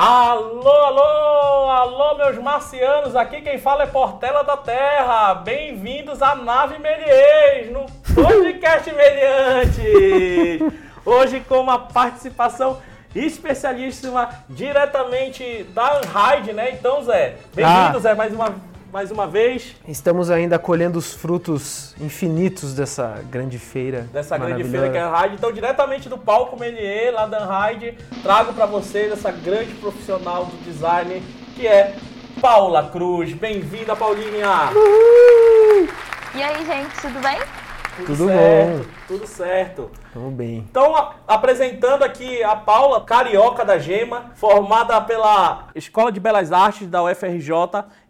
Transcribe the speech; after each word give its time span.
Alô, 0.00 0.70
alô, 0.70 1.70
alô, 1.70 2.14
meus 2.18 2.38
marcianos, 2.38 3.16
aqui 3.16 3.40
quem 3.40 3.58
fala 3.58 3.82
é 3.82 3.86
Portela 3.86 4.44
da 4.44 4.56
Terra. 4.56 5.34
Bem-vindos 5.34 6.22
à 6.22 6.36
Nave 6.36 6.78
Melies, 6.78 7.72
no 7.72 7.84
podcast 8.14 8.92
Meliante. 8.92 10.62
Hoje 11.04 11.40
com 11.40 11.58
uma 11.58 11.80
participação 11.80 12.80
especialíssima 13.12 14.28
diretamente 14.48 15.64
da 15.74 15.98
Unride, 15.98 16.52
né? 16.52 16.70
Então, 16.70 17.02
Zé, 17.02 17.34
bem-vindo, 17.52 17.96
ah. 17.96 17.98
Zé, 17.98 18.14
mais 18.14 18.32
uma 18.32 18.54
mais 18.92 19.10
uma 19.10 19.26
vez. 19.26 19.76
Estamos 19.86 20.30
ainda 20.30 20.58
colhendo 20.58 20.98
os 20.98 21.12
frutos 21.12 21.94
infinitos 22.00 22.74
dessa 22.74 23.22
grande 23.30 23.58
feira. 23.58 24.08
Dessa 24.12 24.38
grande 24.38 24.64
feira 24.64 24.90
que 24.90 24.96
é 24.96 25.02
a 25.02 25.10
Unride. 25.10 25.34
Então, 25.34 25.52
diretamente 25.52 26.08
do 26.08 26.16
palco 26.16 26.58
Melier, 26.58 27.12
lá 27.12 27.26
da 27.26 27.46
Unride, 27.46 27.98
trago 28.22 28.52
para 28.52 28.66
vocês 28.66 29.12
essa 29.12 29.30
grande 29.30 29.74
profissional 29.74 30.46
do 30.46 30.56
design 30.64 31.22
que 31.54 31.66
é 31.66 31.96
Paula 32.40 32.88
Cruz. 32.88 33.32
Bem-vinda, 33.34 33.94
Paulinha! 33.94 34.70
Uhul! 34.74 35.88
E 36.34 36.42
aí, 36.42 36.64
gente, 36.64 36.94
tudo 37.00 37.20
bem? 37.20 37.67
Tudo, 37.98 38.16
tudo 38.16 38.28
certo, 38.28 38.78
bom. 38.78 38.84
Tudo 39.08 39.26
certo. 39.26 39.90
Tamo 40.14 40.30
bem. 40.30 40.58
Então, 40.70 40.94
a, 40.94 41.14
apresentando 41.26 42.04
aqui 42.04 42.42
a 42.42 42.54
Paula 42.54 43.00
Carioca 43.04 43.64
da 43.64 43.78
Gema, 43.78 44.30
formada 44.34 45.00
pela 45.00 45.66
Escola 45.74 46.12
de 46.12 46.20
Belas 46.20 46.52
Artes 46.52 46.86
da 46.86 47.02
UFRJ 47.02 47.50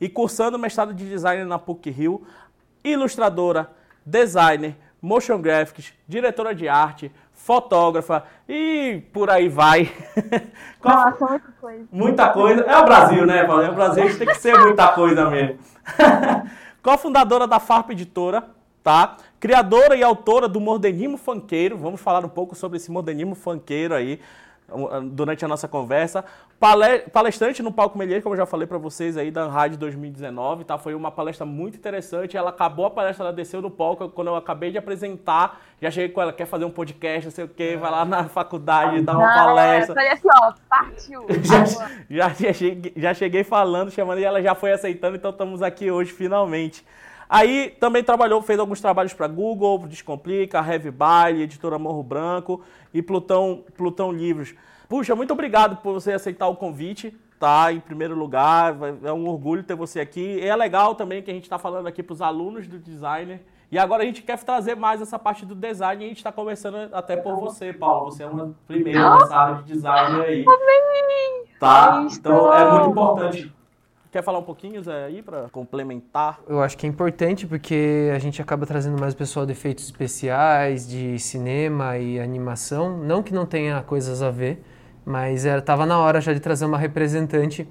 e 0.00 0.08
cursando 0.08 0.58
mestrado 0.58 0.92
de 0.92 1.08
design 1.08 1.44
na 1.44 1.58
PUC-Rio, 1.58 2.26
ilustradora, 2.84 3.70
designer, 4.04 4.76
motion 5.00 5.40
graphics, 5.40 5.92
diretora 6.06 6.54
de 6.54 6.68
arte, 6.68 7.10
fotógrafa 7.32 8.24
e 8.46 9.02
por 9.12 9.30
aí 9.30 9.48
vai. 9.48 9.90
Nossa, 10.84 11.26
muita 11.26 11.52
coisa. 11.60 11.88
Muita 11.90 12.28
coisa. 12.30 12.60
É 12.62 12.76
o 12.76 12.84
Brasil, 12.84 13.26
né, 13.26 13.44
Paulo? 13.44 13.62
É 13.62 13.70
o 13.70 13.74
Brasil, 13.74 14.02
a 14.02 14.06
gente 14.06 14.18
tem 14.18 14.28
que 14.28 14.34
ser 14.34 14.58
muita 14.58 14.88
coisa 14.88 15.30
mesmo. 15.30 15.58
Co-fundadora 16.82 17.46
da 17.46 17.58
Farp 17.58 17.90
Editora, 17.90 18.44
tá? 18.88 19.18
Criadora 19.38 19.94
e 19.94 20.02
autora 20.02 20.48
do 20.48 20.58
modernismo 20.58 21.18
funkeiro, 21.18 21.76
vamos 21.76 22.00
falar 22.00 22.24
um 22.24 22.28
pouco 22.28 22.54
sobre 22.54 22.78
esse 22.78 22.90
modernismo 22.90 23.34
funkeiro 23.34 23.92
aí 23.94 24.18
durante 25.10 25.44
a 25.44 25.48
nossa 25.48 25.68
conversa. 25.68 26.24
Palestrante 27.12 27.62
no 27.62 27.70
Palco 27.70 27.98
Melheiro, 27.98 28.22
como 28.22 28.34
eu 28.34 28.38
já 28.38 28.46
falei 28.46 28.66
para 28.66 28.78
vocês 28.78 29.18
aí, 29.18 29.30
da 29.30 29.46
Rádio 29.46 29.76
2019, 29.76 30.64
tá? 30.64 30.78
Foi 30.78 30.94
uma 30.94 31.10
palestra 31.10 31.44
muito 31.44 31.76
interessante. 31.76 32.34
Ela 32.34 32.48
acabou 32.48 32.86
a 32.86 32.90
palestra, 32.90 33.26
ela 33.26 33.32
desceu 33.32 33.60
no 33.60 33.70
palco. 33.70 34.08
Quando 34.08 34.28
eu 34.28 34.36
acabei 34.36 34.70
de 34.70 34.78
apresentar, 34.78 35.60
já 35.82 35.90
cheguei 35.90 36.08
com 36.08 36.22
ela, 36.22 36.32
quer 36.32 36.46
fazer 36.46 36.64
um 36.64 36.70
podcast, 36.70 37.26
não 37.26 37.30
sei 37.30 37.44
o 37.44 37.48
quê, 37.48 37.76
vai 37.76 37.90
lá 37.90 38.06
na 38.06 38.24
faculdade, 38.24 39.02
dar 39.02 39.18
uma 39.18 39.34
palestra. 39.34 39.94
Falei 39.94 40.12
assim, 40.12 40.28
ó, 40.34 40.52
partiu. 40.66 41.26
já, 41.44 41.64
já, 42.08 42.28
já, 42.32 42.52
cheguei, 42.54 42.92
já 42.96 43.12
cheguei 43.12 43.44
falando, 43.44 43.90
chamando, 43.90 44.18
e 44.18 44.24
ela 44.24 44.40
já 44.40 44.54
foi 44.54 44.72
aceitando, 44.72 45.16
então 45.16 45.30
estamos 45.30 45.60
aqui 45.60 45.90
hoje, 45.90 46.10
finalmente. 46.10 46.82
Aí 47.28 47.76
também 47.78 48.02
trabalhou, 48.02 48.40
fez 48.40 48.58
alguns 48.58 48.80
trabalhos 48.80 49.12
para 49.12 49.28
Google, 49.28 49.86
Descomplica, 49.86 50.58
Heavy 50.58 50.90
Baile, 50.90 51.42
Editora 51.42 51.78
Morro 51.78 52.02
Branco 52.02 52.62
e 52.94 53.02
Plutão, 53.02 53.64
Plutão 53.76 54.10
Livros. 54.10 54.54
Puxa, 54.88 55.14
muito 55.14 55.32
obrigado 55.32 55.76
por 55.82 55.92
você 55.92 56.12
aceitar 56.12 56.48
o 56.48 56.56
convite, 56.56 57.14
tá? 57.38 57.70
Em 57.70 57.80
primeiro 57.80 58.14
lugar, 58.14 58.74
é 59.04 59.12
um 59.12 59.28
orgulho 59.28 59.62
ter 59.62 59.74
você 59.74 60.00
aqui. 60.00 60.38
E 60.40 60.46
é 60.46 60.56
legal 60.56 60.94
também 60.94 61.22
que 61.22 61.30
a 61.30 61.34
gente 61.34 61.42
está 61.42 61.58
falando 61.58 61.86
aqui 61.86 62.02
para 62.02 62.14
os 62.14 62.22
alunos 62.22 62.66
do 62.66 62.78
designer. 62.78 63.42
E 63.70 63.78
agora 63.78 64.02
a 64.02 64.06
gente 64.06 64.22
quer 64.22 64.38
trazer 64.38 64.74
mais 64.74 65.02
essa 65.02 65.18
parte 65.18 65.44
do 65.44 65.54
design 65.54 66.02
e 66.02 66.06
a 66.06 66.08
gente 66.08 66.16
está 66.16 66.32
conversando 66.32 66.88
até 66.90 67.18
por 67.18 67.36
você, 67.38 67.70
Paulo. 67.70 68.10
Você 68.10 68.22
é 68.22 68.26
uma 68.26 68.54
primeira 68.66 69.18
nessa 69.18 69.36
área 69.36 69.56
de 69.56 69.64
design 69.64 70.22
aí. 70.22 70.44
Tá? 71.60 72.06
Então 72.10 72.54
é 72.54 72.70
muito 72.70 72.90
importante 72.90 73.52
Quer 74.10 74.22
falar 74.22 74.38
um 74.38 74.42
pouquinho, 74.42 74.82
Zé, 74.82 75.04
aí, 75.04 75.22
para 75.22 75.50
complementar? 75.50 76.40
Eu 76.48 76.62
acho 76.62 76.78
que 76.78 76.86
é 76.86 76.88
importante 76.88 77.46
porque 77.46 78.10
a 78.14 78.18
gente 78.18 78.40
acaba 78.40 78.64
trazendo 78.64 78.98
mais 78.98 79.12
o 79.12 79.16
pessoal 79.16 79.44
de 79.44 79.52
efeitos 79.52 79.84
especiais, 79.84 80.88
de 80.88 81.18
cinema 81.18 81.98
e 81.98 82.18
animação. 82.18 82.96
Não 83.04 83.22
que 83.22 83.34
não 83.34 83.44
tenha 83.44 83.82
coisas 83.82 84.22
a 84.22 84.30
ver, 84.30 84.64
mas 85.04 85.44
estava 85.44 85.84
na 85.84 85.98
hora 85.98 86.22
já 86.22 86.32
de 86.32 86.40
trazer 86.40 86.64
uma 86.64 86.78
representante 86.78 87.68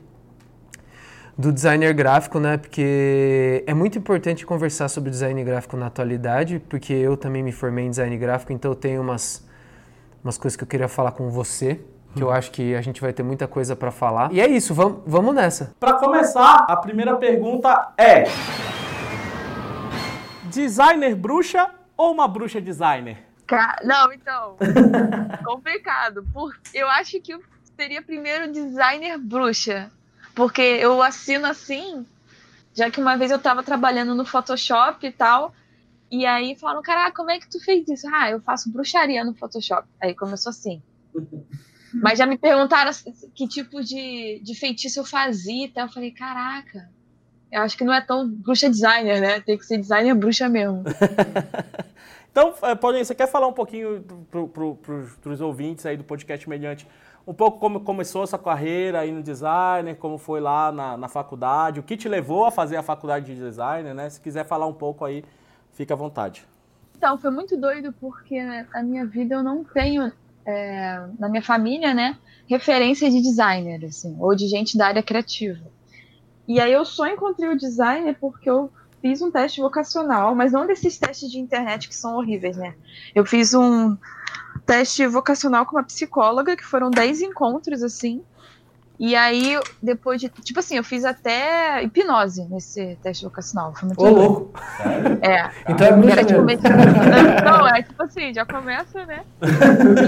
do 1.35 1.51
designer 1.51 1.91
gráfico, 1.95 2.39
né? 2.39 2.57
Porque 2.57 3.63
é 3.65 3.73
muito 3.73 3.97
importante 3.97 4.45
conversar 4.45 4.89
sobre 4.89 5.09
design 5.09 5.43
gráfico 5.43 5.75
na 5.75 5.87
atualidade, 5.87 6.59
porque 6.69 6.93
eu 6.93 7.17
também 7.17 7.41
me 7.41 7.51
formei 7.51 7.85
em 7.85 7.89
design 7.89 8.15
gráfico, 8.15 8.53
então 8.53 8.71
eu 8.71 8.75
tenho 8.75 9.01
umas, 9.01 9.43
umas 10.23 10.37
coisas 10.37 10.55
que 10.55 10.63
eu 10.63 10.67
queria 10.67 10.87
falar 10.87 11.13
com 11.13 11.31
você 11.31 11.79
que 12.17 12.23
eu 12.23 12.31
acho 12.31 12.51
que 12.51 12.75
a 12.75 12.81
gente 12.81 12.99
vai 12.99 13.13
ter 13.13 13.23
muita 13.23 13.47
coisa 13.47 13.75
para 13.75 13.91
falar. 13.91 14.31
E 14.31 14.41
é 14.41 14.47
isso, 14.47 14.73
vamos, 14.73 15.01
vamos 15.05 15.33
nessa. 15.33 15.75
Para 15.79 15.93
começar, 15.93 16.65
a 16.67 16.75
primeira 16.75 17.15
pergunta 17.15 17.93
é: 17.97 18.25
designer 20.45 21.15
bruxa 21.15 21.69
ou 21.95 22.11
uma 22.11 22.27
bruxa 22.27 22.59
designer? 22.59 23.25
Não, 23.83 24.11
então, 24.11 24.57
complicado. 25.45 26.25
Porque 26.33 26.77
eu 26.77 26.87
acho 26.89 27.19
que 27.21 27.33
eu 27.33 27.41
seria 27.75 28.01
primeiro 28.01 28.51
designer 28.51 29.17
bruxa, 29.17 29.89
porque 30.35 30.61
eu 30.61 31.01
assino 31.01 31.45
assim, 31.45 32.05
já 32.73 32.89
que 32.89 32.99
uma 32.99 33.15
vez 33.15 33.31
eu 33.31 33.37
estava 33.37 33.63
trabalhando 33.63 34.15
no 34.15 34.25
Photoshop 34.25 35.05
e 35.05 35.11
tal, 35.11 35.53
e 36.09 36.25
aí 36.25 36.55
falaram, 36.55 36.81
caraca, 36.81 37.15
como 37.15 37.31
é 37.31 37.39
que 37.39 37.47
tu 37.47 37.63
fez 37.63 37.87
isso? 37.87 38.07
Ah, 38.13 38.31
eu 38.31 38.41
faço 38.41 38.71
bruxaria 38.71 39.23
no 39.23 39.33
Photoshop. 39.33 39.87
Aí 40.01 40.15
começou 40.15 40.49
assim. 40.49 40.81
Mas 42.01 42.19
já 42.19 42.25
me 42.25 42.37
perguntaram 42.37 42.91
que 43.33 43.47
tipo 43.47 43.83
de, 43.83 44.41
de 44.43 44.55
feitiço 44.55 44.99
eu 44.99 45.05
fazia 45.05 45.65
e 45.65 45.69
tal. 45.69 45.85
Eu 45.85 45.91
falei, 45.91 46.11
caraca, 46.11 46.89
eu 47.51 47.61
acho 47.61 47.77
que 47.77 47.83
não 47.83 47.93
é 47.93 48.01
tão 48.01 48.29
bruxa 48.29 48.69
designer, 48.69 49.21
né? 49.21 49.39
Tem 49.39 49.57
que 49.57 49.65
ser 49.65 49.77
designer 49.77 50.13
bruxa 50.13 50.49
mesmo. 50.49 50.83
então, 52.31 52.53
é, 52.61 52.75
Paulinho, 52.75 53.05
você 53.05 53.15
quer 53.15 53.27
falar 53.27 53.47
um 53.47 53.53
pouquinho 53.53 54.03
para 54.29 54.45
pro, 54.47 54.77
os 55.25 55.41
ouvintes 55.41 55.85
aí 55.85 55.95
do 55.95 56.03
podcast 56.03 56.47
Mediante, 56.47 56.87
um 57.25 57.33
pouco 57.33 57.59
como 57.59 57.81
começou 57.81 58.23
essa 58.23 58.37
carreira 58.37 58.99
aí 58.99 59.11
no 59.11 59.23
designer, 59.23 59.95
como 59.95 60.17
foi 60.17 60.39
lá 60.39 60.71
na, 60.71 60.97
na 60.97 61.07
faculdade, 61.07 61.79
o 61.79 61.83
que 61.83 61.97
te 61.97 62.07
levou 62.07 62.45
a 62.45 62.51
fazer 62.51 62.77
a 62.77 62.83
faculdade 62.83 63.25
de 63.25 63.35
designer, 63.35 63.93
né? 63.93 64.09
Se 64.09 64.19
quiser 64.19 64.45
falar 64.45 64.65
um 64.65 64.73
pouco 64.73 65.03
aí, 65.05 65.23
fica 65.73 65.93
à 65.93 65.97
vontade. 65.97 66.45
Então, 66.97 67.17
foi 67.17 67.29
muito 67.29 67.55
doido 67.55 67.93
porque 67.93 68.41
né, 68.41 68.67
a 68.73 68.81
minha 68.81 69.05
vida 69.05 69.35
eu 69.35 69.43
não 69.43 69.63
tenho 69.63 70.11
é, 70.47 71.05
na 71.19 71.27
minha 71.27 71.43
família, 71.43 71.93
né, 71.93 72.17
referência 72.47 73.11
de 73.11 73.21
designer, 73.21 73.83
assim, 73.85 74.15
ou 74.19 74.33
de 74.33 74.47
gente 74.47 74.77
da 74.77 74.87
área 74.87 75.03
criativa. 75.03 75.65
E 76.47 76.61
aí 76.61 76.71
eu 76.71 76.85
só 76.85 77.05
encontrei 77.05 77.49
o 77.49 77.57
designer 77.57 78.15
porque 78.19 78.49
eu 78.49 78.71
fiz 79.01 79.21
um 79.21 79.29
teste 79.29 79.59
vocacional, 79.59 80.33
mas 80.33 80.53
não 80.53 80.65
desses 80.65 80.97
testes 80.97 81.29
de 81.29 81.39
internet 81.39 81.89
que 81.89 81.95
são 81.95 82.15
horríveis, 82.15 82.55
né? 82.55 82.73
Eu 83.13 83.25
fiz 83.25 83.53
um 83.53 83.97
teste 84.65 85.05
vocacional 85.05 85.65
com 85.65 85.75
uma 85.75 85.83
psicóloga, 85.83 86.55
que 86.55 86.63
foram 86.63 86.89
10 86.89 87.21
encontros, 87.21 87.83
assim, 87.83 88.23
e 88.99 89.15
aí, 89.15 89.59
depois 89.81 90.19
de. 90.19 90.27
Tipo 90.27 90.59
assim, 90.59 90.77
eu 90.77 90.83
fiz 90.83 91.05
até 91.05 91.83
hipnose 91.83 92.43
nesse 92.45 92.97
teste 93.03 93.25
vocacional. 93.25 93.71
Foi 93.75 93.85
muito 93.87 94.03
Ô, 94.03 94.09
louco! 94.09 94.59
É. 95.21 95.51
Então 95.71 95.87
é 95.87 95.95
muito 95.95 96.25
tipo, 96.25 97.45
Não, 97.45 97.67
é 97.67 97.83
tipo 97.83 98.03
assim, 98.03 98.33
já 98.33 98.43
começa, 98.43 99.05
né? 99.05 99.23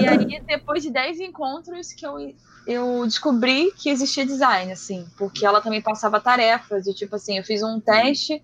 E 0.01 0.07
aí, 0.07 0.41
depois 0.41 0.81
de 0.81 0.89
10 0.89 1.19
encontros, 1.19 1.93
que 1.93 2.03
eu, 2.05 2.33
eu 2.65 3.05
descobri 3.05 3.71
que 3.77 3.91
existia 3.91 4.25
design, 4.25 4.71
assim, 4.71 5.05
porque 5.17 5.45
ela 5.45 5.61
também 5.61 5.83
passava 5.83 6.19
tarefas. 6.19 6.87
E, 6.87 6.93
tipo 6.93 7.15
assim, 7.15 7.37
eu 7.37 7.43
fiz 7.43 7.61
um 7.61 7.79
teste. 7.79 8.41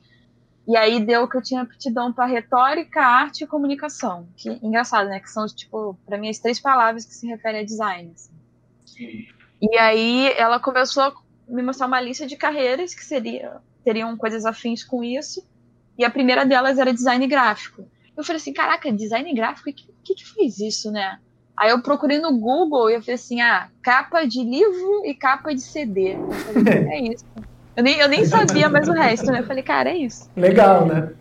E 0.67 0.77
aí 0.77 0.99
deu 0.99 1.27
que 1.27 1.37
eu 1.37 1.41
tinha 1.41 1.61
aptidão 1.61 2.13
para 2.13 2.25
retórica, 2.25 3.01
arte 3.01 3.43
e 3.43 3.47
comunicação. 3.47 4.27
Que 4.35 4.49
engraçado, 4.61 5.09
né? 5.09 5.19
Que 5.19 5.29
são, 5.29 5.47
tipo, 5.47 5.97
para 6.05 6.19
mim, 6.19 6.29
as 6.29 6.37
três 6.37 6.59
palavras 6.59 7.03
que 7.03 7.15
se 7.15 7.25
referem 7.25 7.61
a 7.61 7.65
design. 7.65 8.13
Assim. 8.13 9.27
E 9.61 9.77
aí 9.77 10.31
ela 10.37 10.59
começou 10.59 11.03
a 11.03 11.13
me 11.47 11.61
mostrar 11.61 11.87
uma 11.87 12.01
lista 12.01 12.25
de 12.25 12.35
carreiras 12.35 12.93
que 12.93 13.03
seria, 13.03 13.57
teriam 13.83 14.15
coisas 14.17 14.45
afins 14.45 14.83
com 14.83 15.03
isso. 15.03 15.45
E 15.97 16.03
a 16.03 16.09
primeira 16.09 16.45
delas 16.45 16.77
era 16.77 16.93
design 16.93 17.25
gráfico. 17.27 17.85
Eu 18.17 18.23
falei 18.23 18.37
assim, 18.37 18.53
caraca, 18.53 18.91
design 18.91 19.33
gráfico, 19.33 19.69
o 19.69 19.73
que, 19.73 19.87
que, 20.03 20.15
que 20.15 20.25
fez 20.25 20.59
isso, 20.59 20.91
né? 20.91 21.19
Aí 21.57 21.69
eu 21.69 21.81
procurei 21.81 22.19
no 22.19 22.37
Google 22.37 22.89
e 22.89 22.95
eu 22.95 23.01
falei 23.01 23.15
assim, 23.15 23.41
ah, 23.41 23.69
capa 23.81 24.25
de 24.25 24.43
livro 24.43 25.05
e 25.05 25.13
capa 25.13 25.53
de 25.53 25.61
CD. 25.61 26.13
Eu 26.13 26.31
falei, 26.31 26.73
é 26.89 27.01
isso. 27.13 27.25
Eu 27.75 27.83
nem, 27.83 27.97
eu 27.97 28.07
nem 28.07 28.25
sabia 28.25 28.69
mais 28.69 28.87
o 28.87 28.93
resto, 28.93 29.31
né? 29.31 29.39
Eu 29.39 29.45
falei, 29.45 29.63
cara, 29.63 29.89
é 29.89 29.97
isso. 29.97 30.29
Legal, 30.35 30.85
né? 30.85 31.13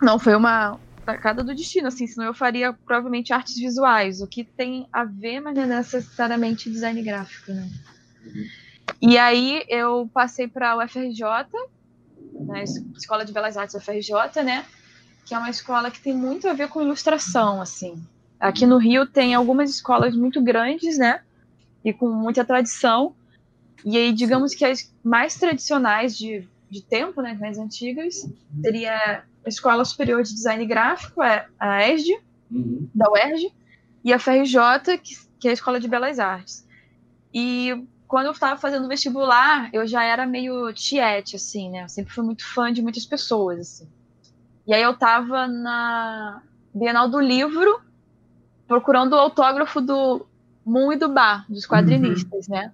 Não, 0.00 0.18
foi 0.18 0.34
uma, 0.34 0.78
sacada 1.08 1.42
do 1.42 1.54
destino, 1.54 1.88
assim, 1.88 2.06
senão 2.06 2.26
eu 2.26 2.34
faria 2.34 2.70
provavelmente 2.72 3.32
artes 3.32 3.56
visuais, 3.56 4.20
o 4.20 4.26
que 4.26 4.44
tem 4.44 4.86
a 4.92 5.04
ver, 5.04 5.40
mas 5.40 5.54
não 5.54 5.62
é 5.62 5.66
necessariamente 5.66 6.70
design 6.70 7.02
gráfico, 7.02 7.50
né? 7.50 7.66
E 9.00 9.16
aí 9.16 9.64
eu 9.68 10.10
passei 10.12 10.46
para 10.46 10.72
a 10.72 10.84
UFRJ, 10.84 11.22
né, 12.40 12.64
Escola 12.94 13.24
de 13.24 13.32
Belas 13.32 13.56
Artes 13.56 13.74
UFRJ, 13.74 14.42
né? 14.44 14.66
Que 15.24 15.34
é 15.34 15.38
uma 15.38 15.48
escola 15.48 15.90
que 15.90 16.00
tem 16.00 16.14
muito 16.14 16.46
a 16.46 16.52
ver 16.52 16.68
com 16.68 16.82
ilustração, 16.82 17.62
assim. 17.62 18.02
Aqui 18.38 18.66
no 18.66 18.76
Rio 18.76 19.06
tem 19.06 19.34
algumas 19.34 19.70
escolas 19.70 20.14
muito 20.14 20.42
grandes, 20.42 20.98
né? 20.98 21.22
E 21.82 21.90
com 21.92 22.10
muita 22.10 22.44
tradição, 22.44 23.14
E 23.84 23.96
aí, 23.96 24.12
digamos 24.12 24.54
que 24.54 24.64
as 24.64 24.92
mais 25.02 25.36
tradicionais 25.36 26.18
de, 26.18 26.46
de 26.68 26.82
tempo, 26.82 27.22
né, 27.22 27.34
mais 27.40 27.56
antigas, 27.58 28.28
seria 28.60 29.24
Escola 29.46 29.84
Superior 29.84 30.22
de 30.22 30.34
Design 30.34 30.64
Gráfico, 30.66 31.22
é 31.22 31.46
a 31.58 31.88
ESD, 31.88 32.18
uhum. 32.50 32.88
da 32.94 33.10
UERJ, 33.10 33.52
e 34.04 34.12
a 34.12 34.18
FRJ, 34.18 34.98
que, 35.02 35.16
que 35.38 35.48
é 35.48 35.50
a 35.50 35.54
Escola 35.54 35.80
de 35.80 35.88
Belas 35.88 36.18
Artes. 36.18 36.66
E 37.32 37.86
quando 38.06 38.26
eu 38.26 38.32
estava 38.32 38.58
fazendo 38.58 38.88
vestibular, 38.88 39.68
eu 39.72 39.86
já 39.86 40.02
era 40.02 40.26
meio 40.26 40.72
tiete, 40.72 41.36
assim, 41.36 41.70
né? 41.70 41.84
Eu 41.84 41.88
sempre 41.88 42.12
fui 42.12 42.24
muito 42.24 42.44
fã 42.44 42.72
de 42.72 42.82
muitas 42.82 43.04
pessoas, 43.04 43.60
assim. 43.60 43.88
E 44.66 44.74
aí 44.74 44.82
eu 44.82 44.92
estava 44.92 45.46
na 45.46 46.42
Bienal 46.74 47.08
do 47.08 47.20
Livro, 47.20 47.80
procurando 48.66 49.12
o 49.12 49.18
autógrafo 49.18 49.80
do 49.80 50.26
Moon 50.64 50.92
e 50.92 50.96
do 50.96 51.08
Bar, 51.08 51.44
dos 51.48 51.66
quadrinistas, 51.66 52.48
uhum. 52.48 52.54
né? 52.54 52.72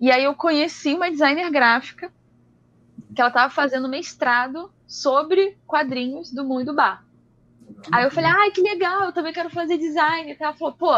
E 0.00 0.10
aí 0.10 0.24
eu 0.24 0.34
conheci 0.34 0.94
uma 0.94 1.10
designer 1.10 1.50
gráfica 1.50 2.12
que 3.14 3.20
ela 3.20 3.28
estava 3.28 3.50
fazendo 3.50 3.88
mestrado 3.88 4.70
sobre 4.86 5.56
quadrinhos 5.66 6.32
do 6.32 6.44
Moon 6.44 6.60
e 6.60 6.64
do 6.64 6.74
Bar. 6.74 7.04
Aí 7.92 8.04
eu 8.04 8.10
falei, 8.10 8.30
ai, 8.30 8.50
que 8.50 8.60
legal, 8.60 9.06
eu 9.06 9.12
também 9.12 9.32
quero 9.32 9.50
fazer 9.50 9.76
design. 9.76 10.36
Ela 10.38 10.54
falou, 10.54 10.74
pô, 10.74 10.92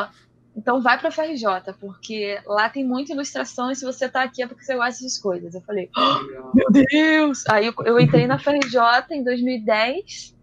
então 0.57 0.83
vai 0.83 0.99
para 0.99 1.09
a 1.09 1.13
FRJ, 1.13 1.75
porque 1.79 2.41
lá 2.47 2.69
tem 2.69 2.85
muita 2.85 3.13
ilustração 3.13 3.71
e 3.71 3.77
se 3.77 3.85
você 3.85 4.07
está 4.07 4.23
aqui 4.23 4.43
é 4.43 4.47
porque 4.47 4.65
você 4.65 4.75
gosta 4.75 5.03
dessas 5.03 5.19
coisas. 5.19 5.55
Eu 5.55 5.61
falei, 5.63 5.91
oh, 5.97 6.55
meu 6.55 6.71
Deus! 6.71 7.47
Aí 7.49 7.67
eu, 7.67 7.75
eu 7.85 7.99
entrei 7.99 8.27
na 8.27 8.39
FRJ 8.39 8.81
em 9.13 9.23
2010 9.23 10.37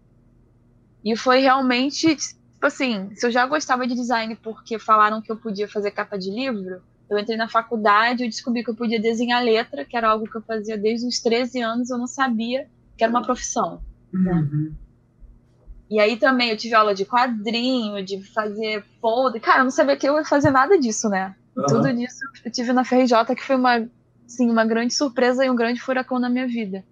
e 1.04 1.16
foi 1.16 1.40
realmente, 1.40 2.16
tipo 2.16 2.66
assim, 2.66 3.14
se 3.14 3.26
eu 3.26 3.30
já 3.30 3.46
gostava 3.46 3.86
de 3.86 3.94
design 3.94 4.34
porque 4.36 4.78
falaram 4.78 5.20
que 5.20 5.30
eu 5.30 5.36
podia 5.36 5.68
fazer 5.68 5.90
capa 5.90 6.18
de 6.18 6.30
livro, 6.30 6.82
eu 7.08 7.18
entrei 7.18 7.36
na 7.36 7.48
faculdade 7.48 8.24
e 8.24 8.28
descobri 8.28 8.64
que 8.64 8.70
eu 8.70 8.74
podia 8.74 9.00
desenhar 9.00 9.42
letra, 9.44 9.84
que 9.84 9.96
era 9.96 10.08
algo 10.08 10.28
que 10.28 10.36
eu 10.36 10.42
fazia 10.42 10.76
desde 10.76 11.06
os 11.06 11.20
13 11.20 11.60
anos, 11.60 11.90
eu 11.90 11.98
não 11.98 12.08
sabia 12.08 12.68
que 12.96 13.04
era 13.04 13.10
uma 13.10 13.22
profissão. 13.22 13.80
Né? 14.12 14.32
Uhum. 14.32 14.74
E 15.88 16.00
aí 16.00 16.16
também 16.16 16.50
eu 16.50 16.56
tive 16.56 16.74
aula 16.74 16.94
de 16.94 17.04
quadrinho, 17.04 18.04
de 18.04 18.22
fazer 18.22 18.84
folder. 19.00 19.40
Cara, 19.40 19.60
eu 19.60 19.64
não 19.64 19.70
sabia 19.70 19.96
que 19.96 20.08
eu 20.08 20.16
ia 20.16 20.24
fazer 20.24 20.50
nada 20.50 20.78
disso, 20.78 21.08
né? 21.08 21.34
Uhum. 21.56 21.66
Tudo 21.66 21.92
disso 21.92 22.18
eu 22.44 22.50
tive 22.50 22.72
na 22.72 22.84
FRJ, 22.84 23.34
que 23.36 23.44
foi 23.44 23.56
uma, 23.56 23.88
assim, 24.26 24.50
uma 24.50 24.64
grande 24.64 24.94
surpresa 24.94 25.44
e 25.44 25.50
um 25.50 25.56
grande 25.56 25.80
furacão 25.80 26.18
na 26.18 26.28
minha 26.28 26.46
vida. 26.46 26.84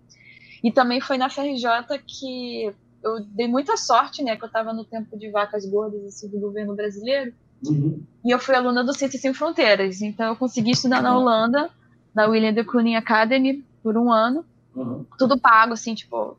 E 0.62 0.70
também 0.70 1.00
foi 1.00 1.18
na 1.18 1.28
FRJ 1.28 1.98
que 2.06 2.72
eu 3.02 3.20
dei 3.20 3.48
muita 3.48 3.76
sorte, 3.76 4.22
né? 4.22 4.36
Que 4.36 4.44
eu 4.44 4.46
estava 4.46 4.72
no 4.72 4.84
tempo 4.84 5.18
de 5.18 5.30
vacas 5.30 5.66
gordas 5.66 6.04
assim, 6.04 6.28
do 6.28 6.38
governo 6.38 6.74
brasileiro. 6.74 7.34
Uhum. 7.66 8.02
E 8.24 8.30
eu 8.30 8.38
fui 8.38 8.54
aluna 8.54 8.82
do 8.84 8.94
Ciências 8.94 9.20
Sem 9.20 9.34
Fronteiras. 9.34 10.00
Então 10.00 10.28
eu 10.28 10.36
consegui 10.36 10.70
estudar 10.70 11.02
na 11.02 11.16
Holanda, 11.16 11.68
na 12.14 12.26
William 12.26 12.52
de 12.52 12.64
Kooning 12.64 12.94
Academy, 12.94 13.64
por 13.82 13.98
um 13.98 14.10
ano. 14.10 14.44
Uhum. 14.74 15.04
Tudo 15.18 15.38
pago, 15.38 15.72
assim, 15.72 15.94
tipo, 15.94 16.36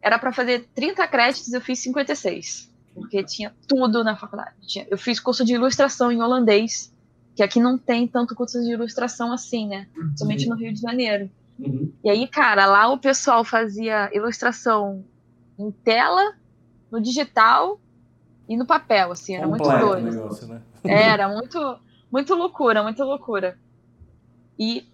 era 0.00 0.18
para 0.18 0.32
fazer 0.32 0.68
30 0.74 1.06
créditos, 1.08 1.52
eu 1.52 1.60
fiz 1.60 1.78
56. 1.80 2.70
Porque 2.94 3.22
tinha 3.24 3.54
tudo 3.66 4.04
na 4.04 4.16
faculdade. 4.16 4.86
Eu 4.90 4.98
fiz 4.98 5.18
curso 5.18 5.44
de 5.44 5.54
ilustração 5.54 6.12
em 6.12 6.20
holandês, 6.20 6.92
que 7.34 7.42
aqui 7.42 7.58
não 7.58 7.78
tem 7.78 8.06
tanto 8.06 8.34
curso 8.34 8.60
de 8.62 8.70
ilustração 8.70 9.32
assim, 9.32 9.66
né? 9.66 9.86
Somente 10.16 10.46
no 10.46 10.56
Rio 10.56 10.74
de 10.74 10.80
Janeiro. 10.80 11.30
Uhum. 11.58 11.90
E 12.04 12.10
aí, 12.10 12.28
cara, 12.28 12.66
lá 12.66 12.88
o 12.88 12.98
pessoal 12.98 13.44
fazia 13.44 14.14
ilustração 14.14 15.04
em 15.58 15.70
tela, 15.70 16.34
no 16.90 17.00
digital 17.00 17.80
e 18.48 18.56
no 18.56 18.66
papel, 18.66 19.12
assim, 19.12 19.36
era 19.36 19.46
Completo 19.46 19.70
muito 19.70 19.86
doido. 19.86 20.10
Negócio, 20.10 20.48
né? 20.48 20.62
Era 20.84 21.28
muito, 21.28 21.78
muito 22.10 22.34
loucura, 22.34 22.82
muita 22.82 23.04
loucura. 23.04 23.58
E 24.58 24.86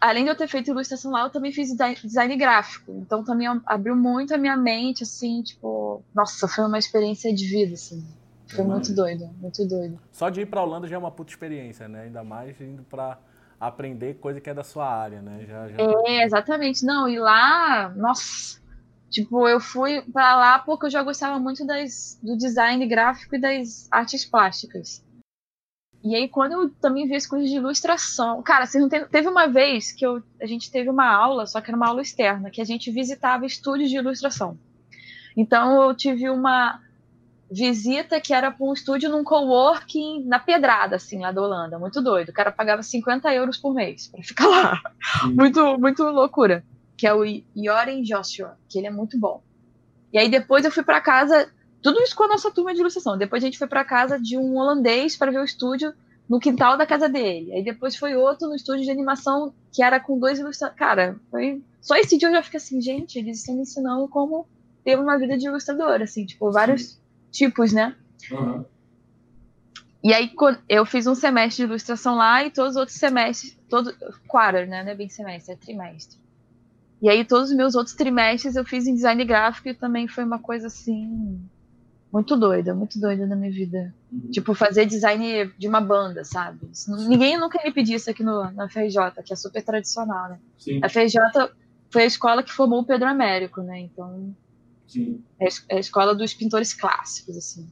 além 0.00 0.24
de 0.24 0.30
eu 0.30 0.36
ter 0.36 0.48
feito 0.48 0.70
ilustração 0.70 1.12
lá, 1.12 1.22
eu 1.22 1.30
também 1.30 1.52
fiz 1.52 1.68
design 2.02 2.36
gráfico. 2.36 2.92
Então 2.92 3.24
também 3.24 3.46
abriu 3.66 3.96
muito 3.96 4.34
a 4.34 4.38
minha 4.38 4.56
mente, 4.56 5.02
assim, 5.02 5.42
tipo, 5.42 6.02
nossa, 6.14 6.48
foi 6.48 6.64
uma 6.64 6.78
experiência 6.78 7.34
de 7.34 7.46
vida, 7.46 7.74
assim. 7.74 8.04
Foi 8.48 8.64
muito 8.64 8.92
doido, 8.94 9.30
muito 9.40 9.66
doido. 9.66 9.98
Só 10.10 10.28
de 10.28 10.40
ir 10.40 10.46
pra 10.46 10.62
Holanda 10.62 10.88
já 10.88 10.96
é 10.96 10.98
uma 10.98 11.10
puta 11.10 11.30
experiência, 11.30 11.88
né? 11.88 12.02
Ainda 12.02 12.24
mais 12.24 12.60
indo 12.60 12.82
pra 12.82 13.18
aprender 13.60 14.14
coisa 14.14 14.40
que 14.40 14.50
é 14.50 14.54
da 14.54 14.64
sua 14.64 14.88
área, 14.88 15.22
né? 15.22 15.44
Já, 15.46 15.68
já... 15.68 15.76
É, 15.78 16.24
exatamente. 16.24 16.84
Não, 16.84 17.08
e 17.08 17.18
lá, 17.18 17.92
nossa, 17.94 18.60
tipo, 19.08 19.46
eu 19.46 19.60
fui 19.60 20.02
para 20.12 20.34
lá 20.34 20.58
porque 20.58 20.86
eu 20.86 20.90
já 20.90 21.02
gostava 21.02 21.38
muito 21.38 21.64
das, 21.64 22.18
do 22.22 22.36
design 22.36 22.84
gráfico 22.88 23.36
e 23.36 23.40
das 23.40 23.86
artes 23.90 24.24
plásticas. 24.24 25.04
E 26.02 26.16
aí, 26.16 26.28
quando 26.28 26.52
eu 26.52 26.70
também 26.80 27.06
vi 27.06 27.14
as 27.14 27.26
coisas 27.26 27.50
de 27.50 27.56
ilustração. 27.56 28.42
Cara, 28.42 28.64
você 28.64 28.78
não 28.78 28.88
tem, 28.88 29.04
teve 29.06 29.28
uma 29.28 29.46
vez 29.46 29.92
que 29.92 30.04
eu, 30.04 30.22
a 30.40 30.46
gente 30.46 30.70
teve 30.70 30.88
uma 30.88 31.06
aula, 31.06 31.46
só 31.46 31.60
que 31.60 31.70
era 31.70 31.76
uma 31.76 31.88
aula 31.88 32.00
externa, 32.00 32.50
que 32.50 32.60
a 32.60 32.64
gente 32.64 32.90
visitava 32.90 33.44
estúdios 33.44 33.90
de 33.90 33.96
ilustração. 33.96 34.58
Então, 35.36 35.82
eu 35.82 35.94
tive 35.94 36.30
uma 36.30 36.80
visita 37.50 38.20
que 38.20 38.32
era 38.32 38.50
para 38.50 38.64
um 38.64 38.72
estúdio 38.72 39.10
num 39.10 39.24
coworking 39.24 40.24
na 40.24 40.38
Pedrada, 40.38 40.96
assim, 40.96 41.20
lá 41.20 41.32
da 41.32 41.42
Holanda. 41.42 41.78
Muito 41.78 42.00
doido. 42.00 42.30
O 42.30 42.32
cara 42.32 42.50
pagava 42.50 42.82
50 42.82 43.32
euros 43.34 43.58
por 43.58 43.74
mês 43.74 44.06
para 44.06 44.22
ficar 44.22 44.46
lá. 44.46 44.80
muito, 45.34 45.78
muito 45.78 46.02
loucura. 46.04 46.64
Que 46.96 47.06
é 47.06 47.12
o 47.12 47.24
Yoren 47.24 48.02
Joshua, 48.02 48.56
que 48.68 48.78
ele 48.78 48.86
é 48.86 48.90
muito 48.90 49.18
bom. 49.18 49.42
E 50.12 50.18
aí, 50.18 50.30
depois 50.30 50.64
eu 50.64 50.70
fui 50.70 50.82
para 50.82 51.00
casa 51.00 51.50
tudo 51.82 52.00
isso 52.00 52.14
com 52.14 52.24
a 52.24 52.28
nossa 52.28 52.50
turma 52.50 52.74
de 52.74 52.80
ilustração. 52.80 53.16
Depois 53.16 53.42
a 53.42 53.46
gente 53.46 53.58
foi 53.58 53.66
para 53.66 53.84
casa 53.84 54.18
de 54.18 54.36
um 54.36 54.56
holandês 54.56 55.16
para 55.16 55.30
ver 55.30 55.40
o 55.40 55.44
estúdio 55.44 55.92
no 56.28 56.38
quintal 56.38 56.76
da 56.76 56.86
casa 56.86 57.08
dele. 57.08 57.52
Aí 57.52 57.64
depois 57.64 57.96
foi 57.96 58.14
outro 58.14 58.48
no 58.48 58.54
estúdio 58.54 58.84
de 58.84 58.90
animação 58.90 59.52
que 59.72 59.82
era 59.82 59.98
com 59.98 60.18
dois 60.18 60.38
ilustradores. 60.38 60.78
Cara, 60.78 61.16
foi... 61.30 61.62
só 61.80 61.96
esse 61.96 62.18
dia 62.18 62.28
eu 62.28 62.34
já 62.34 62.42
fiquei 62.42 62.58
assim, 62.58 62.80
gente, 62.80 63.18
eles 63.18 63.38
estão 63.38 63.54
me 63.54 63.62
ensinando 63.62 64.06
como 64.08 64.46
ter 64.84 64.98
uma 64.98 65.18
vida 65.18 65.36
de 65.36 65.46
ilustrador, 65.46 66.00
assim, 66.02 66.24
tipo, 66.24 66.50
vários 66.52 66.82
Sim. 66.82 66.98
tipos, 67.32 67.72
né? 67.72 67.96
Uhum. 68.30 68.64
E 70.02 70.14
aí 70.14 70.32
eu 70.68 70.86
fiz 70.86 71.06
um 71.06 71.14
semestre 71.14 71.64
de 71.64 71.70
ilustração 71.70 72.14
lá 72.14 72.44
e 72.44 72.50
todos 72.50 72.72
os 72.72 72.76
outros 72.76 72.96
semestres, 72.96 73.58
todo 73.68 73.94
quarter, 74.26 74.66
né? 74.66 74.82
Não 74.82 74.92
é 74.92 74.94
bem 74.94 75.08
semestre, 75.08 75.54
é 75.54 75.56
trimestre. 75.56 76.18
E 77.02 77.08
aí 77.08 77.24
todos 77.24 77.50
os 77.50 77.56
meus 77.56 77.74
outros 77.74 77.94
trimestres 77.94 78.56
eu 78.56 78.64
fiz 78.64 78.86
em 78.86 78.94
design 78.94 79.24
gráfico 79.24 79.68
e 79.68 79.74
também 79.74 80.06
foi 80.06 80.24
uma 80.24 80.38
coisa 80.38 80.68
assim 80.68 81.40
muito 82.12 82.36
doida, 82.36 82.74
muito 82.74 82.98
doida 82.98 83.26
na 83.26 83.36
minha 83.36 83.52
vida. 83.52 83.94
Uhum. 84.10 84.30
Tipo, 84.30 84.54
fazer 84.54 84.86
design 84.86 85.52
de 85.56 85.68
uma 85.68 85.80
banda, 85.80 86.24
sabe? 86.24 86.70
Ninguém 87.08 87.38
nunca 87.38 87.62
me 87.62 87.72
pediu 87.72 87.96
isso 87.96 88.10
aqui 88.10 88.22
no, 88.22 88.50
na 88.52 88.68
FRJ, 88.68 89.22
que 89.24 89.32
é 89.32 89.36
super 89.36 89.62
tradicional, 89.62 90.30
né? 90.30 90.38
Sim. 90.58 90.80
A 90.82 90.88
FRJ 90.88 91.20
foi 91.88 92.02
a 92.02 92.06
escola 92.06 92.42
que 92.42 92.52
formou 92.52 92.80
o 92.80 92.84
Pedro 92.84 93.08
Américo, 93.08 93.62
né? 93.62 93.80
Então, 93.80 94.34
Sim. 94.90 95.22
É, 95.38 95.46
é 95.68 95.76
a 95.76 95.80
escola 95.80 96.14
dos 96.14 96.34
pintores 96.34 96.74
clássicos, 96.74 97.36
assim. 97.36 97.70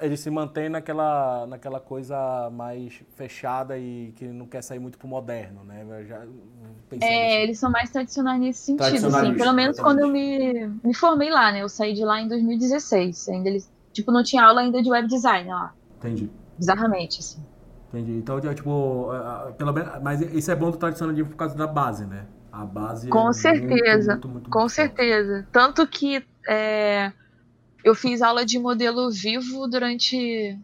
Ele 0.00 0.16
se 0.16 0.30
mantém 0.30 0.68
naquela, 0.68 1.44
naquela 1.48 1.80
coisa 1.80 2.48
mais 2.50 3.02
fechada 3.16 3.76
e 3.76 4.12
que 4.14 4.26
não 4.26 4.46
quer 4.46 4.62
sair 4.62 4.78
muito 4.78 4.96
pro 4.96 5.08
moderno, 5.08 5.64
né? 5.64 5.84
Já, 6.04 6.24
é, 7.00 7.32
assim. 7.32 7.42
eles 7.42 7.58
são 7.58 7.68
mais 7.68 7.90
tradicionais 7.90 8.40
nesse 8.40 8.60
sentido, 8.60 9.08
assim. 9.08 9.34
Pelo 9.34 9.52
menos 9.52 9.80
quando 9.80 9.98
eu 9.98 10.08
me, 10.08 10.68
me 10.84 10.94
formei 10.94 11.30
lá, 11.30 11.50
né? 11.50 11.62
Eu 11.62 11.68
saí 11.68 11.94
de 11.94 12.04
lá 12.04 12.20
em 12.20 12.28
2016. 12.28 13.28
Ainda 13.30 13.48
eles, 13.48 13.68
tipo, 13.92 14.10
não 14.10 14.22
tinha 14.22 14.44
aula 14.44 14.60
ainda 14.60 14.82
de 14.82 14.90
web 14.90 15.06
design 15.08 15.48
lá. 15.48 15.74
Entendi. 15.98 16.30
Bizarramente, 16.58 17.20
assim. 17.20 17.44
Entendi. 17.88 18.12
Então, 18.12 18.40
tipo, 18.54 19.08
pelo 19.58 19.72
menos, 19.72 20.02
mas 20.02 20.20
isso 20.20 20.50
é 20.50 20.56
bom 20.56 20.70
do 20.70 20.78
tradicionalismo 20.78 21.30
por 21.30 21.36
causa 21.36 21.54
da 21.54 21.66
base, 21.66 22.06
né? 22.06 22.26
A 22.50 22.64
base 22.64 23.08
Com 23.08 23.28
é 23.28 23.32
certeza. 23.32 24.12
Muito, 24.12 24.28
muito, 24.28 24.28
muito, 24.28 24.50
com 24.50 24.68
certeza. 24.68 25.46
Tanto 25.52 25.86
que 25.86 26.24
é, 26.48 27.12
eu 27.84 27.94
fiz 27.94 28.22
aula 28.22 28.44
de 28.44 28.58
modelo 28.58 29.10
vivo 29.10 29.66
durante 29.68 30.58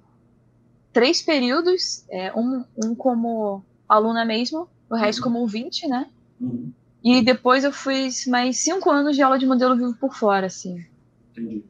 três 0.92 1.23
períodos, 1.23 2.04
é, 2.11 2.32
um, 2.35 2.64
um 2.82 2.94
como 2.94 3.62
aluna 3.88 4.25
mesmo, 4.25 4.68
o 4.90 4.97
resto 4.97 5.18
uhum. 5.18 5.25
como 5.25 5.38
ouvinte, 5.40 5.87
né? 5.87 6.06
Uhum. 6.40 6.73
E 7.02 7.23
depois 7.23 7.62
eu 7.64 7.73
fiz 7.73 8.26
mais 8.26 8.58
cinco 8.58 8.90
anos 8.90 9.16
de 9.16 9.23
aula 9.23 9.38
de 9.38 9.47
modelo 9.47 9.76
vivo 9.76 9.94
por 9.94 10.14
fora, 10.14 10.47
assim. 10.47 10.85
Entendi. 11.32 11.64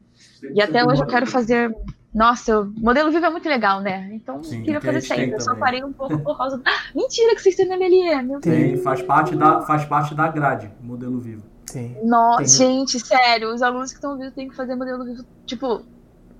E 0.53 0.61
até 0.61 0.85
hoje 0.85 1.01
eu 1.01 1.07
quero 1.07 1.25
fazer. 1.27 1.75
Nossa, 2.13 2.61
o 2.61 2.65
modelo 2.77 3.11
vivo 3.11 3.25
é 3.25 3.29
muito 3.29 3.47
legal, 3.47 3.81
né? 3.81 4.09
Então 4.13 4.43
Sim, 4.43 4.63
queria 4.63 4.81
fazer 4.81 5.01
sempre. 5.01 5.31
Eu 5.31 5.41
só 5.41 5.55
parei 5.55 5.83
um 5.83 5.93
pouco 5.93 6.17
por 6.19 6.37
causa. 6.37 6.59
Ah, 6.65 6.71
mentira 6.95 7.35
que 7.35 7.41
vocês 7.41 7.55
têm 7.55 7.67
na 7.67 7.77
MLE, 7.77 8.23
meu 8.23 8.39
Tem, 8.39 8.71
Deus. 8.71 8.83
faz 8.83 9.01
parte 9.01 9.35
da, 9.35 9.61
faz 9.61 9.85
parte 9.85 10.15
da 10.15 10.27
grade, 10.27 10.71
modelo 10.81 11.19
vivo. 11.19 11.43
Sim. 11.67 11.95
Nossa, 12.03 12.45
gente, 12.45 12.99
sério, 12.99 13.53
os 13.53 13.61
alunos 13.61 13.91
que 13.91 13.97
estão 13.97 14.17
vindo 14.17 14.31
têm 14.31 14.49
que 14.49 14.55
fazer 14.55 14.75
modelo 14.75 15.05
vivo, 15.05 15.23
tipo, 15.45 15.83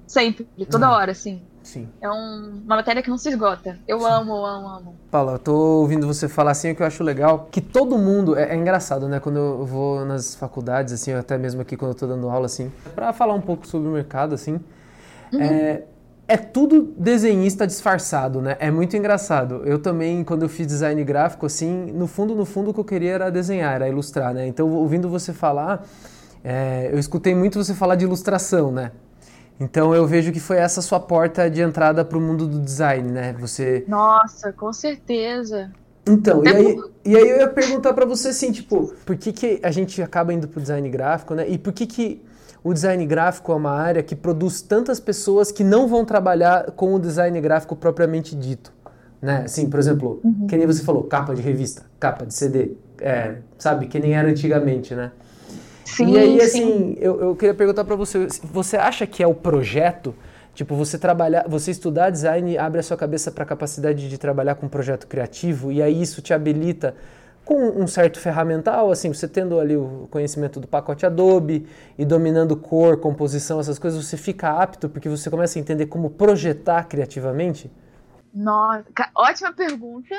sempre, 0.09 0.47
toda 0.69 0.87
uhum. 0.87 0.95
hora, 0.95 1.11
assim. 1.11 1.39
Sim. 1.61 1.87
É 2.01 2.09
um, 2.09 2.61
uma 2.65 2.77
matéria 2.77 3.03
que 3.03 3.09
não 3.11 3.17
se 3.17 3.29
esgota. 3.29 3.77
Eu 3.87 3.99
Sim. 3.99 4.05
amo, 4.05 4.43
amo, 4.43 4.67
amo. 4.67 4.95
Paula, 5.11 5.33
eu 5.33 5.39
tô 5.39 5.53
ouvindo 5.53 6.07
você 6.07 6.27
falar 6.27 6.51
assim, 6.51 6.71
o 6.71 6.75
que 6.75 6.81
eu 6.81 6.87
acho 6.87 7.03
legal, 7.03 7.47
que 7.51 7.61
todo 7.61 7.95
mundo, 7.95 8.35
é, 8.35 8.49
é, 8.49 8.55
engraçado, 8.55 9.07
né, 9.07 9.19
quando 9.19 9.37
eu 9.37 9.65
vou 9.65 10.03
nas 10.05 10.33
faculdades, 10.33 10.93
assim, 10.93 11.13
até 11.13 11.37
mesmo 11.37 11.61
aqui 11.61 11.77
quando 11.77 11.91
eu 11.91 11.95
tô 11.95 12.07
dando 12.07 12.27
aula, 12.27 12.47
assim, 12.47 12.71
para 12.95 13.13
falar 13.13 13.35
um 13.35 13.41
pouco 13.41 13.67
sobre 13.67 13.87
o 13.87 13.91
mercado, 13.91 14.33
assim, 14.33 14.59
uhum. 15.31 15.41
é, 15.41 15.83
é 16.27 16.37
tudo 16.37 16.91
desenhista 16.97 17.67
disfarçado, 17.67 18.41
né? 18.41 18.57
É 18.59 18.71
muito 18.71 18.97
engraçado. 18.97 19.61
Eu 19.63 19.77
também, 19.77 20.23
quando 20.23 20.41
eu 20.41 20.49
fiz 20.49 20.65
design 20.65 21.03
gráfico, 21.03 21.45
assim, 21.45 21.91
no 21.91 22.07
fundo, 22.07 22.33
no 22.33 22.45
fundo, 22.45 22.71
o 22.71 22.73
que 22.73 22.79
eu 22.79 22.85
queria 22.85 23.11
era 23.11 23.29
desenhar, 23.29 23.75
era 23.75 23.87
ilustrar, 23.87 24.33
né? 24.33 24.47
Então, 24.47 24.67
ouvindo 24.71 25.07
você 25.07 25.33
falar, 25.33 25.85
é, 26.43 26.89
eu 26.91 26.97
escutei 26.97 27.35
muito 27.35 27.63
você 27.63 27.75
falar 27.75 27.93
de 27.93 28.05
ilustração, 28.05 28.71
né? 28.71 28.91
Então 29.59 29.93
eu 29.93 30.07
vejo 30.07 30.31
que 30.31 30.39
foi 30.39 30.57
essa 30.57 30.81
sua 30.81 30.99
porta 30.99 31.49
de 31.49 31.61
entrada 31.61 32.05
para 32.05 32.17
o 32.17 32.21
mundo 32.21 32.47
do 32.47 32.59
design, 32.59 33.11
né? 33.11 33.33
Você. 33.39 33.83
Nossa, 33.87 34.53
com 34.53 34.71
certeza. 34.71 35.71
Então, 36.07 36.43
e, 36.43 36.47
aí, 36.47 36.79
e 37.05 37.17
aí 37.17 37.29
eu 37.29 37.37
ia 37.37 37.47
perguntar 37.47 37.93
para 37.93 38.05
você 38.05 38.29
assim, 38.29 38.51
tipo, 38.51 38.93
por 39.05 39.15
que, 39.15 39.31
que 39.31 39.59
a 39.61 39.69
gente 39.69 40.01
acaba 40.01 40.33
indo 40.33 40.47
para 40.47 40.57
o 40.57 40.61
design 40.61 40.89
gráfico, 40.89 41.35
né? 41.35 41.47
E 41.47 41.57
por 41.57 41.73
que, 41.73 41.85
que 41.85 42.23
o 42.63 42.73
design 42.73 43.05
gráfico 43.05 43.51
é 43.51 43.55
uma 43.55 43.71
área 43.71 44.03
que 44.03 44.15
produz 44.15 44.61
tantas 44.61 44.99
pessoas 44.99 45.51
que 45.51 45.63
não 45.63 45.87
vão 45.87 46.03
trabalhar 46.03 46.71
com 46.71 46.93
o 46.93 46.99
design 46.99 47.39
gráfico 47.39 47.75
propriamente 47.75 48.35
dito. 48.35 48.73
Né? 49.21 49.43
Assim, 49.45 49.69
por 49.69 49.79
exemplo, 49.79 50.19
uhum. 50.23 50.47
que 50.47 50.57
nem 50.57 50.65
você 50.65 50.83
falou, 50.83 51.03
capa 51.03 51.33
de 51.33 51.41
revista, 51.41 51.83
capa 51.99 52.25
de 52.25 52.33
CD, 52.33 52.71
é, 52.99 53.35
sabe? 53.57 53.87
Que 53.87 53.99
nem 53.99 54.13
era 54.13 54.29
antigamente, 54.29 54.95
né? 54.95 55.11
Sim, 55.95 56.11
e 56.11 56.17
aí, 56.17 56.41
assim, 56.41 56.95
eu, 56.99 57.19
eu 57.19 57.35
queria 57.35 57.53
perguntar 57.53 57.83
para 57.83 57.95
você, 57.95 58.27
você 58.43 58.77
acha 58.77 59.07
que 59.07 59.23
é 59.23 59.27
o 59.27 59.33
projeto, 59.33 60.15
tipo, 60.53 60.75
você 60.75 60.99
trabalhar, 60.99 61.45
você 61.47 61.71
estudar 61.71 62.11
design 62.11 62.57
abre 62.57 62.79
a 62.79 62.83
sua 62.83 62.95
cabeça 62.95 63.31
para 63.31 63.43
a 63.43 63.47
capacidade 63.47 64.07
de 64.07 64.17
trabalhar 64.17 64.55
com 64.55 64.67
um 64.67 64.69
projeto 64.69 65.07
criativo? 65.07 65.71
E 65.71 65.81
aí 65.81 65.99
isso 65.99 66.21
te 66.21 66.33
habilita 66.33 66.95
com 67.43 67.81
um 67.81 67.87
certo 67.87 68.19
ferramental, 68.19 68.91
assim, 68.91 69.11
você 69.11 69.27
tendo 69.27 69.59
ali 69.59 69.75
o 69.75 70.07
conhecimento 70.11 70.59
do 70.59 70.67
pacote 70.67 71.07
Adobe 71.07 71.67
e 71.97 72.05
dominando 72.05 72.55
cor, 72.55 72.99
composição, 72.99 73.59
essas 73.59 73.79
coisas, 73.79 74.05
você 74.05 74.15
fica 74.15 74.51
apto 74.51 74.87
porque 74.87 75.09
você 75.09 75.27
começa 75.27 75.57
a 75.57 75.61
entender 75.61 75.87
como 75.87 76.11
projetar 76.11 76.83
criativamente? 76.83 77.71
Nossa, 78.31 78.85
ótima 79.15 79.51
pergunta. 79.51 80.13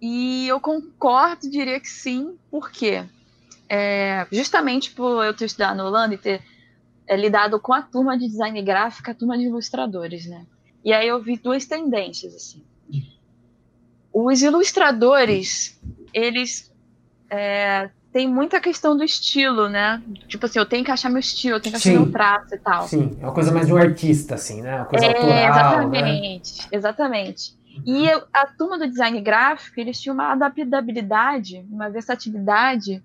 E 0.00 0.46
eu 0.46 0.60
concordo, 0.60 1.48
diria 1.50 1.80
que 1.80 1.88
sim, 1.88 2.36
porque 2.50 3.04
é, 3.68 4.26
justamente 4.32 4.90
por 4.90 5.24
eu 5.24 5.34
ter 5.34 5.44
estudado 5.44 5.76
na 5.76 5.84
Holanda 5.84 6.14
e 6.14 6.18
ter 6.18 6.42
é, 7.06 7.16
lidado 7.16 7.60
com 7.60 7.72
a 7.72 7.82
turma 7.82 8.18
de 8.18 8.26
design 8.26 8.60
gráfico, 8.62 9.10
a 9.10 9.14
turma 9.14 9.36
de 9.36 9.44
ilustradores, 9.44 10.26
né? 10.26 10.46
E 10.84 10.92
aí 10.92 11.06
eu 11.06 11.20
vi 11.20 11.36
duas 11.36 11.66
tendências, 11.66 12.34
assim. 12.34 12.62
Os 14.12 14.42
ilustradores, 14.42 15.78
eles 16.14 16.72
é, 17.30 17.90
têm 18.12 18.26
muita 18.26 18.60
questão 18.60 18.96
do 18.96 19.04
estilo, 19.04 19.68
né? 19.68 20.02
Tipo 20.26 20.46
assim, 20.46 20.58
eu 20.58 20.66
tenho 20.66 20.84
que 20.84 20.90
achar 20.90 21.10
meu 21.10 21.20
estilo, 21.20 21.56
eu 21.56 21.60
tenho 21.60 21.72
que 21.72 21.76
achar 21.76 21.90
Sim. 21.90 21.98
meu 21.98 22.10
traço 22.10 22.54
e 22.54 22.58
tal. 22.58 22.88
Sim, 22.88 23.16
é 23.20 23.24
uma 23.24 23.34
coisa 23.34 23.52
mais 23.52 23.66
de 23.66 23.72
um 23.72 23.76
artista, 23.76 24.34
assim, 24.34 24.62
né? 24.62 24.76
Uma 24.76 24.84
coisa 24.86 25.04
é, 25.04 25.08
autoral, 25.08 25.50
Exatamente, 25.50 26.62
né? 26.62 26.68
exatamente. 26.72 27.58
E 27.86 28.10
a 28.32 28.46
turma 28.46 28.78
do 28.78 28.88
design 28.88 29.20
gráfico, 29.20 29.78
eles 29.78 30.00
tinham 30.00 30.14
uma 30.14 30.32
adaptabilidade, 30.32 31.64
uma 31.70 31.88
versatilidade 31.88 33.02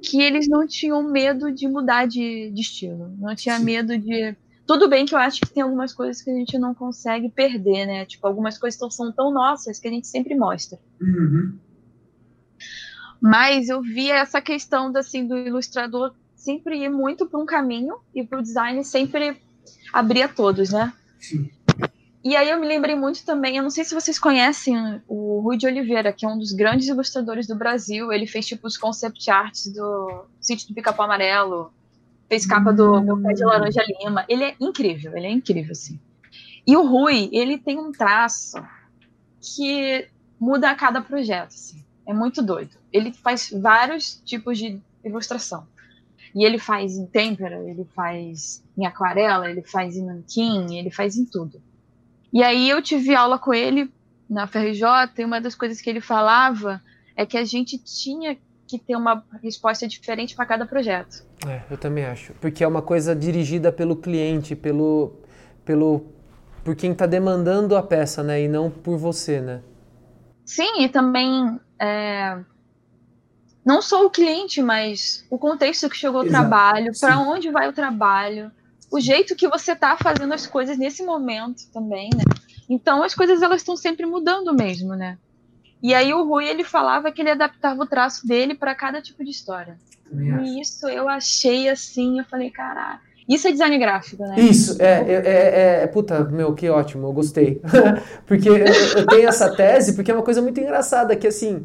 que 0.00 0.20
eles 0.20 0.48
não 0.48 0.66
tinham 0.66 1.02
medo 1.02 1.52
de 1.52 1.68
mudar 1.68 2.06
de, 2.06 2.50
de 2.50 2.60
estilo. 2.60 3.14
Não 3.18 3.34
tinha 3.34 3.58
Sim. 3.58 3.64
medo 3.64 3.98
de 3.98 4.36
tudo 4.66 4.88
bem 4.88 5.04
que 5.04 5.14
eu 5.14 5.18
acho 5.18 5.40
que 5.40 5.50
tem 5.50 5.64
algumas 5.64 5.92
coisas 5.92 6.22
que 6.22 6.30
a 6.30 6.34
gente 6.34 6.56
não 6.56 6.72
consegue 6.72 7.28
perder, 7.28 7.86
né? 7.86 8.06
Tipo, 8.06 8.26
algumas 8.28 8.56
coisas 8.56 8.78
tão, 8.78 8.88
são 8.88 9.10
tão 9.10 9.32
nossas 9.32 9.80
que 9.80 9.88
a 9.88 9.90
gente 9.90 10.06
sempre 10.06 10.34
mostra. 10.36 10.78
Uhum. 11.00 11.58
Mas 13.20 13.68
eu 13.68 13.82
via 13.82 14.16
essa 14.16 14.40
questão 14.40 14.92
assim, 14.96 15.26
do 15.26 15.36
ilustrador 15.36 16.14
sempre 16.36 16.84
ir 16.84 16.88
muito 16.88 17.26
para 17.26 17.40
um 17.40 17.44
caminho 17.44 17.96
e 18.14 18.24
para 18.24 18.38
o 18.38 18.42
design 18.42 18.84
sempre 18.84 19.36
abrir 19.92 20.22
a 20.22 20.28
todos, 20.28 20.70
né? 20.70 20.92
Sim. 21.18 21.50
E 22.22 22.36
aí 22.36 22.50
eu 22.50 22.60
me 22.60 22.66
lembrei 22.66 22.94
muito 22.94 23.24
também, 23.24 23.56
eu 23.56 23.62
não 23.62 23.70
sei 23.70 23.82
se 23.82 23.94
vocês 23.94 24.18
conhecem 24.18 25.00
o 25.08 25.40
Rui 25.40 25.56
de 25.56 25.66
Oliveira, 25.66 26.12
que 26.12 26.26
é 26.26 26.28
um 26.28 26.38
dos 26.38 26.52
grandes 26.52 26.86
ilustradores 26.86 27.46
do 27.46 27.56
Brasil. 27.56 28.12
Ele 28.12 28.26
fez 28.26 28.46
tipo 28.46 28.66
os 28.66 28.76
concept 28.76 29.30
arts 29.30 29.72
do 29.72 30.26
Sítio 30.38 30.68
do 30.68 30.74
Pica-Pau 30.74 31.06
Amarelo, 31.06 31.72
fez 32.28 32.44
capa 32.44 32.74
do 32.74 33.00
Meu 33.00 33.20
Pé 33.22 33.32
de 33.32 33.44
Laranja 33.44 33.82
Lima. 33.86 34.26
Ele 34.28 34.44
é 34.44 34.54
incrível, 34.60 35.16
ele 35.16 35.26
é 35.26 35.30
incrível, 35.30 35.72
assim. 35.72 35.98
E 36.66 36.76
o 36.76 36.86
Rui, 36.86 37.30
ele 37.32 37.56
tem 37.56 37.78
um 37.78 37.90
traço 37.90 38.62
que 39.40 40.06
muda 40.38 40.70
a 40.70 40.74
cada 40.74 41.00
projeto, 41.00 41.48
assim. 41.54 41.82
É 42.06 42.12
muito 42.12 42.42
doido. 42.42 42.76
Ele 42.92 43.12
faz 43.12 43.50
vários 43.50 44.20
tipos 44.26 44.58
de 44.58 44.78
ilustração. 45.02 45.66
E 46.34 46.44
ele 46.44 46.58
faz 46.58 46.98
em 46.98 47.06
têmpera, 47.06 47.58
ele 47.68 47.84
faz 47.94 48.62
em 48.76 48.84
aquarela, 48.84 49.50
ele 49.50 49.62
faz 49.62 49.96
em 49.96 50.04
nanquim, 50.04 50.76
ele 50.76 50.90
faz 50.90 51.16
em 51.16 51.24
tudo. 51.24 51.62
E 52.32 52.42
aí 52.42 52.68
eu 52.68 52.80
tive 52.80 53.14
aula 53.14 53.38
com 53.38 53.52
ele 53.52 53.92
na 54.28 54.46
FRJ 54.46 54.84
e 55.18 55.24
uma 55.24 55.40
das 55.40 55.54
coisas 55.54 55.80
que 55.80 55.90
ele 55.90 56.00
falava 56.00 56.80
é 57.16 57.26
que 57.26 57.36
a 57.36 57.44
gente 57.44 57.76
tinha 57.78 58.38
que 58.66 58.78
ter 58.78 58.94
uma 58.94 59.24
resposta 59.42 59.88
diferente 59.88 60.36
para 60.36 60.46
cada 60.46 60.64
projeto. 60.64 61.24
É, 61.46 61.62
eu 61.68 61.76
também 61.76 62.04
acho. 62.04 62.32
Porque 62.34 62.62
é 62.62 62.68
uma 62.68 62.80
coisa 62.80 63.16
dirigida 63.16 63.72
pelo 63.72 63.96
cliente, 63.96 64.54
pelo, 64.54 65.12
pelo 65.64 66.06
por 66.62 66.76
quem 66.76 66.92
está 66.92 67.06
demandando 67.06 67.76
a 67.76 67.82
peça, 67.82 68.22
né? 68.22 68.42
E 68.42 68.48
não 68.48 68.70
por 68.70 68.96
você, 68.96 69.40
né? 69.40 69.60
Sim, 70.44 70.82
e 70.82 70.88
também 70.88 71.58
é, 71.80 72.38
não 73.64 73.82
só 73.82 74.04
o 74.04 74.10
cliente, 74.10 74.62
mas 74.62 75.26
o 75.30 75.38
contexto 75.38 75.88
que 75.88 75.96
chegou 75.96 76.22
o 76.22 76.28
trabalho, 76.28 76.92
para 76.98 77.18
onde 77.18 77.50
vai 77.50 77.68
o 77.68 77.72
trabalho, 77.72 78.50
o 78.90 79.00
jeito 79.00 79.36
que 79.36 79.48
você 79.48 79.72
está 79.72 79.96
fazendo 79.96 80.32
as 80.32 80.46
coisas 80.46 80.76
nesse 80.76 81.02
momento 81.02 81.70
também, 81.72 82.10
né? 82.14 82.24
Então 82.68 83.02
as 83.02 83.14
coisas 83.14 83.42
elas 83.42 83.60
estão 83.60 83.76
sempre 83.76 84.06
mudando 84.06 84.54
mesmo, 84.54 84.94
né? 84.94 85.18
E 85.82 85.94
aí 85.94 86.12
o 86.12 86.24
Rui 86.24 86.46
ele 86.46 86.64
falava 86.64 87.10
que 87.10 87.22
ele 87.22 87.30
adaptava 87.30 87.82
o 87.82 87.86
traço 87.86 88.26
dele 88.26 88.54
para 88.54 88.74
cada 88.74 89.00
tipo 89.00 89.24
de 89.24 89.30
história. 89.30 89.78
E 90.12 90.60
isso 90.60 90.88
eu 90.88 91.08
achei 91.08 91.68
assim, 91.68 92.18
eu 92.18 92.24
falei, 92.24 92.50
caralho. 92.50 93.00
Isso 93.28 93.46
é 93.46 93.52
design 93.52 93.78
gráfico, 93.78 94.24
né? 94.24 94.40
Isso, 94.40 94.82
é, 94.82 95.04
é, 95.06 95.22
é, 95.24 95.82
é 95.84 95.86
puta, 95.86 96.24
meu, 96.24 96.52
que 96.52 96.68
ótimo, 96.68 97.06
eu 97.06 97.12
gostei. 97.12 97.62
porque 98.26 98.48
eu, 98.48 98.56
eu, 98.56 99.06
tenho 99.06 99.28
essa 99.28 99.54
tese, 99.54 99.94
porque 99.94 100.10
é 100.10 100.14
uma 100.14 100.24
coisa 100.24 100.42
muito 100.42 100.58
engraçada, 100.60 101.14
que 101.14 101.28
assim, 101.28 101.64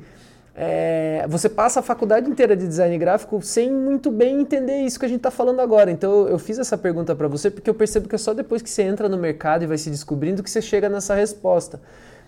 é, 0.58 1.26
você 1.28 1.50
passa 1.50 1.82
a 1.82 1.84
faculdade 1.84 2.30
inteira 2.30 2.56
de 2.56 2.66
design 2.66 2.98
gráfico 2.98 3.42
sem 3.42 3.70
muito 3.70 4.10
bem 4.10 4.40
entender 4.40 4.78
isso 4.78 4.98
que 4.98 5.06
a 5.06 5.10
gente 5.10 5.18
está 5.18 5.30
falando 5.30 5.60
agora. 5.60 5.92
Então 5.92 6.30
eu 6.30 6.40
fiz 6.40 6.58
essa 6.58 6.78
pergunta 6.78 7.14
para 7.14 7.28
você 7.28 7.52
porque 7.52 7.70
eu 7.70 7.74
percebo 7.74 8.08
que 8.08 8.16
é 8.16 8.18
só 8.18 8.34
depois 8.34 8.62
que 8.62 8.70
você 8.70 8.84
entra 8.84 9.10
no 9.10 9.18
mercado 9.18 9.64
e 9.64 9.68
vai 9.68 9.78
se 9.78 9.90
descobrindo 9.90 10.42
que 10.42 10.50
você 10.50 10.62
chega 10.62 10.88
nessa 10.88 11.14
resposta. 11.14 11.82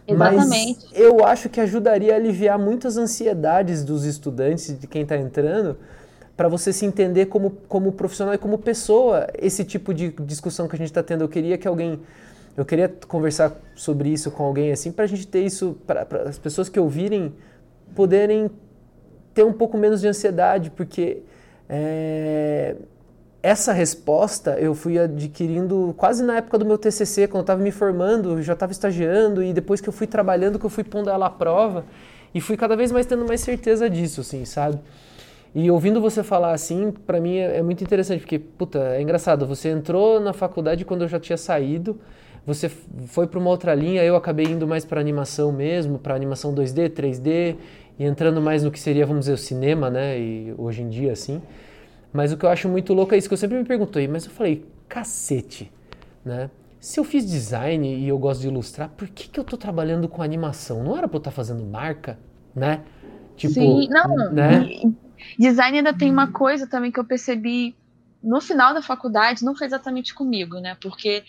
Exatamente. 0.05 0.87
Mas 0.91 0.99
eu 0.99 1.25
acho 1.25 1.47
que 1.47 1.61
ajudaria 1.61 2.13
a 2.13 2.15
aliviar 2.17 2.59
muitas 2.59 2.97
ansiedades 2.97 3.83
dos 3.83 4.03
estudantes, 4.03 4.77
de 4.77 4.87
quem 4.87 5.03
está 5.03 5.15
entrando, 5.17 5.77
para 6.35 6.49
você 6.49 6.73
se 6.73 6.85
entender 6.85 7.27
como, 7.27 7.51
como 7.67 7.93
profissional 7.93 8.33
e 8.33 8.37
como 8.37 8.57
pessoa. 8.57 9.27
Esse 9.37 9.63
tipo 9.63 9.93
de 9.93 10.09
discussão 10.21 10.67
que 10.67 10.75
a 10.75 10.77
gente 10.77 10.89
está 10.89 11.03
tendo, 11.03 11.23
eu 11.23 11.29
queria 11.29 11.57
que 11.57 11.67
alguém. 11.67 11.99
Eu 12.55 12.65
queria 12.65 12.91
conversar 13.07 13.55
sobre 13.75 14.09
isso 14.09 14.31
com 14.31 14.43
alguém 14.43 14.71
assim, 14.71 14.91
para 14.91 15.05
a 15.05 15.07
gente 15.07 15.27
ter 15.27 15.43
isso, 15.43 15.77
para 15.85 16.07
as 16.25 16.39
pessoas 16.39 16.67
que 16.67 16.79
ouvirem 16.79 17.31
poderem 17.97 18.51
ter 19.33 19.43
um 19.43 19.51
pouco 19.51 19.75
menos 19.75 20.01
de 20.01 20.07
ansiedade, 20.07 20.69
porque 20.69 21.23
é, 21.67 22.75
essa 23.41 23.73
resposta 23.73 24.51
eu 24.59 24.75
fui 24.75 24.99
adquirindo 24.99 25.95
quase 25.97 26.23
na 26.23 26.37
época 26.37 26.59
do 26.59 26.65
meu 26.65 26.77
TCC, 26.77 27.27
quando 27.27 27.37
eu 27.37 27.41
estava 27.41 27.63
me 27.63 27.71
formando, 27.71 28.39
já 28.43 28.53
estava 28.53 28.71
estagiando 28.71 29.41
e 29.41 29.51
depois 29.51 29.81
que 29.81 29.89
eu 29.89 29.93
fui 29.93 30.05
trabalhando, 30.05 30.59
que 30.59 30.65
eu 30.65 30.69
fui 30.69 30.83
pondo 30.83 31.09
ela 31.09 31.25
à 31.25 31.29
prova 31.31 31.85
e 32.35 32.39
fui 32.39 32.55
cada 32.55 32.75
vez 32.75 32.91
mais 32.91 33.07
tendo 33.07 33.25
mais 33.25 33.41
certeza 33.41 33.89
disso, 33.89 34.21
assim, 34.21 34.45
sabe? 34.45 34.77
E 35.55 35.71
ouvindo 35.71 35.99
você 35.99 36.21
falar 36.21 36.51
assim, 36.51 36.91
para 36.91 37.19
mim 37.19 37.37
é, 37.37 37.57
é, 37.57 37.63
muito 37.63 37.83
interessante, 37.83 38.19
porque, 38.19 38.37
puta, 38.37 38.77
é 38.77 39.01
engraçado, 39.01 39.47
você 39.47 39.69
entrou 39.69 40.19
na 40.19 40.33
faculdade 40.33 40.85
quando 40.85 41.01
eu 41.01 41.07
já 41.07 41.19
tinha 41.19 41.37
saído, 41.37 41.99
você 42.45 42.69
foi 43.07 43.27
para 43.27 43.39
uma 43.39 43.49
outra 43.49 43.75
linha, 43.75 44.01
eu 44.05 44.15
acabei 44.15 44.45
indo 44.45 44.65
mais 44.65 44.85
para 44.85 45.01
animação 45.01 45.51
mesmo, 45.51 45.99
para 45.99 46.15
animação 46.15 46.55
2D, 46.55 46.89
3D, 46.91 47.57
e 47.99 48.05
entrando 48.05 48.41
mais 48.41 48.63
no 48.63 48.71
que 48.71 48.79
seria, 48.79 49.05
vamos 49.05 49.21
dizer, 49.21 49.33
o 49.33 49.37
cinema, 49.37 49.89
né, 49.89 50.19
e 50.19 50.53
hoje 50.57 50.81
em 50.81 50.89
dia, 50.89 51.11
assim. 51.11 51.41
Mas 52.13 52.31
o 52.31 52.37
que 52.37 52.45
eu 52.45 52.49
acho 52.49 52.69
muito 52.69 52.93
louco 52.93 53.13
é 53.13 53.17
isso 53.17 53.27
que 53.27 53.33
eu 53.33 53.37
sempre 53.37 53.57
me 53.57 53.65
perguntei, 53.65 54.07
mas 54.07 54.25
eu 54.25 54.31
falei, 54.31 54.65
cacete, 54.87 55.71
né? 56.23 56.49
Se 56.79 56.99
eu 56.99 57.03
fiz 57.03 57.29
design 57.29 57.95
e 57.95 58.07
eu 58.07 58.17
gosto 58.17 58.41
de 58.41 58.47
ilustrar, 58.47 58.89
por 58.89 59.07
que, 59.07 59.27
que 59.27 59.39
eu 59.39 59.41
estou 59.41 59.57
trabalhando 59.57 60.07
com 60.07 60.21
animação? 60.21 60.83
Não 60.83 60.95
era 60.97 61.07
para 61.07 61.17
eu 61.17 61.19
estar 61.19 61.31
tá 61.31 61.35
fazendo 61.35 61.63
marca, 61.65 62.19
né? 62.55 62.81
Tipo, 63.35 63.53
Sim, 63.55 63.87
não. 63.89 64.31
Né? 64.31 64.69
Design 65.37 65.79
ainda 65.79 65.93
tem 65.93 66.11
uma 66.11 66.31
coisa 66.31 66.67
também 66.67 66.91
que 66.91 66.99
eu 66.99 67.05
percebi 67.05 67.75
no 68.21 68.39
final 68.41 68.73
da 68.73 68.81
faculdade, 68.81 69.43
não 69.43 69.55
foi 69.55 69.67
exatamente 69.67 70.13
comigo, 70.13 70.59
né? 70.59 70.77
Porque 70.81 71.23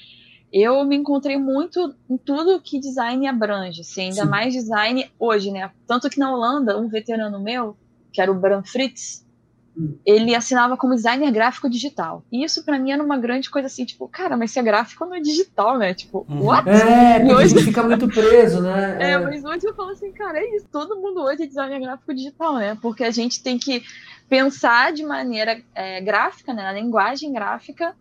eu 0.52 0.84
me 0.84 0.96
encontrei 0.96 1.36
muito 1.36 1.94
em 2.08 2.16
tudo 2.16 2.60
que 2.60 2.80
design 2.80 3.26
abrange, 3.26 3.82
assim, 3.82 4.02
ainda 4.02 4.22
Sim. 4.22 4.28
mais 4.28 4.54
design 4.54 5.10
hoje, 5.18 5.50
né? 5.50 5.70
Tanto 5.86 6.08
que 6.08 6.18
na 6.18 6.32
Holanda, 6.32 6.78
um 6.78 6.88
veterano 6.88 7.40
meu, 7.40 7.76
que 8.12 8.20
era 8.20 8.32
o 8.32 8.34
Bram 8.34 8.62
Fritz, 8.64 9.26
ele 10.04 10.34
assinava 10.34 10.76
como 10.76 10.94
designer 10.94 11.30
gráfico 11.30 11.68
digital. 11.70 12.24
E 12.32 12.42
isso 12.42 12.64
para 12.64 12.78
mim 12.78 12.90
era 12.90 13.02
uma 13.02 13.16
grande 13.16 13.48
coisa 13.48 13.66
assim, 13.66 13.84
tipo, 13.84 14.08
cara, 14.08 14.36
mas 14.36 14.50
se 14.50 14.58
é 14.58 14.62
gráfico 14.62 15.04
não 15.04 15.14
é 15.14 15.20
digital, 15.20 15.78
né? 15.78 15.94
Tipo, 15.94 16.26
uhum. 16.28 16.46
what? 16.46 16.68
É, 16.68 17.20
porque 17.20 17.34
hoje... 17.34 17.62
fica 17.62 17.82
muito 17.82 18.08
preso, 18.08 18.60
né? 18.60 18.96
É, 18.98 19.10
é, 19.12 19.18
mas 19.18 19.44
hoje 19.44 19.66
eu 19.66 19.74
falo 19.74 19.90
assim, 19.90 20.10
cara, 20.12 20.38
é 20.38 20.56
isso, 20.56 20.66
todo 20.72 20.96
mundo 20.96 21.20
hoje 21.20 21.42
é 21.42 21.46
designer 21.46 21.80
gráfico 21.80 22.14
digital, 22.14 22.56
né? 22.56 22.76
Porque 22.80 23.04
a 23.04 23.10
gente 23.10 23.42
tem 23.42 23.58
que 23.58 23.82
pensar 24.28 24.92
de 24.92 25.04
maneira 25.04 25.60
é, 25.74 26.00
gráfica, 26.00 26.52
né, 26.52 26.62
na 26.62 26.72
linguagem 26.72 27.32
gráfica, 27.32 27.94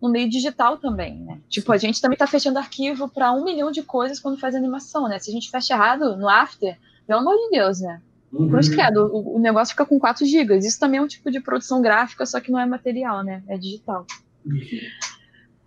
no 0.00 0.08
meio 0.08 0.28
digital 0.28 0.78
também, 0.78 1.18
né? 1.18 1.40
Tipo, 1.48 1.72
a 1.72 1.76
gente 1.76 2.00
também 2.00 2.14
está 2.14 2.26
fechando 2.26 2.58
arquivo 2.58 3.08
para 3.08 3.32
um 3.32 3.44
milhão 3.44 3.70
de 3.70 3.82
coisas 3.82 4.18
quando 4.18 4.38
faz 4.38 4.54
animação, 4.54 5.08
né? 5.08 5.18
Se 5.18 5.30
a 5.30 5.32
gente 5.32 5.50
fecha 5.50 5.74
errado 5.74 6.16
no 6.16 6.28
After, 6.28 6.78
pelo 7.06 7.20
amor 7.20 7.36
de 7.36 7.50
Deus, 7.50 7.80
né? 7.80 8.00
Uhum. 8.32 8.48
Cruz 8.48 8.68
credo, 8.68 9.06
o, 9.12 9.36
o, 9.36 9.38
negócio 9.38 9.72
fica 9.72 9.84
com 9.84 9.98
4 9.98 10.24
GB. 10.24 10.58
Isso 10.58 10.78
também 10.78 10.98
é 10.98 11.02
um 11.02 11.08
tipo 11.08 11.30
de 11.30 11.40
produção 11.40 11.82
gráfica, 11.82 12.24
só 12.24 12.40
que 12.40 12.50
não 12.50 12.58
é 12.58 12.64
material, 12.64 13.22
né? 13.22 13.42
É 13.48 13.58
digital. 13.58 14.06
Uhum. 14.46 14.60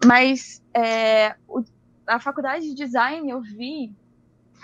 Mas 0.06 0.62
é, 0.74 1.36
o, 1.48 1.64
a 2.08 2.20
faculdade 2.20 2.68
de 2.70 2.74
design 2.74 3.30
eu 3.30 3.42
vi 3.42 3.92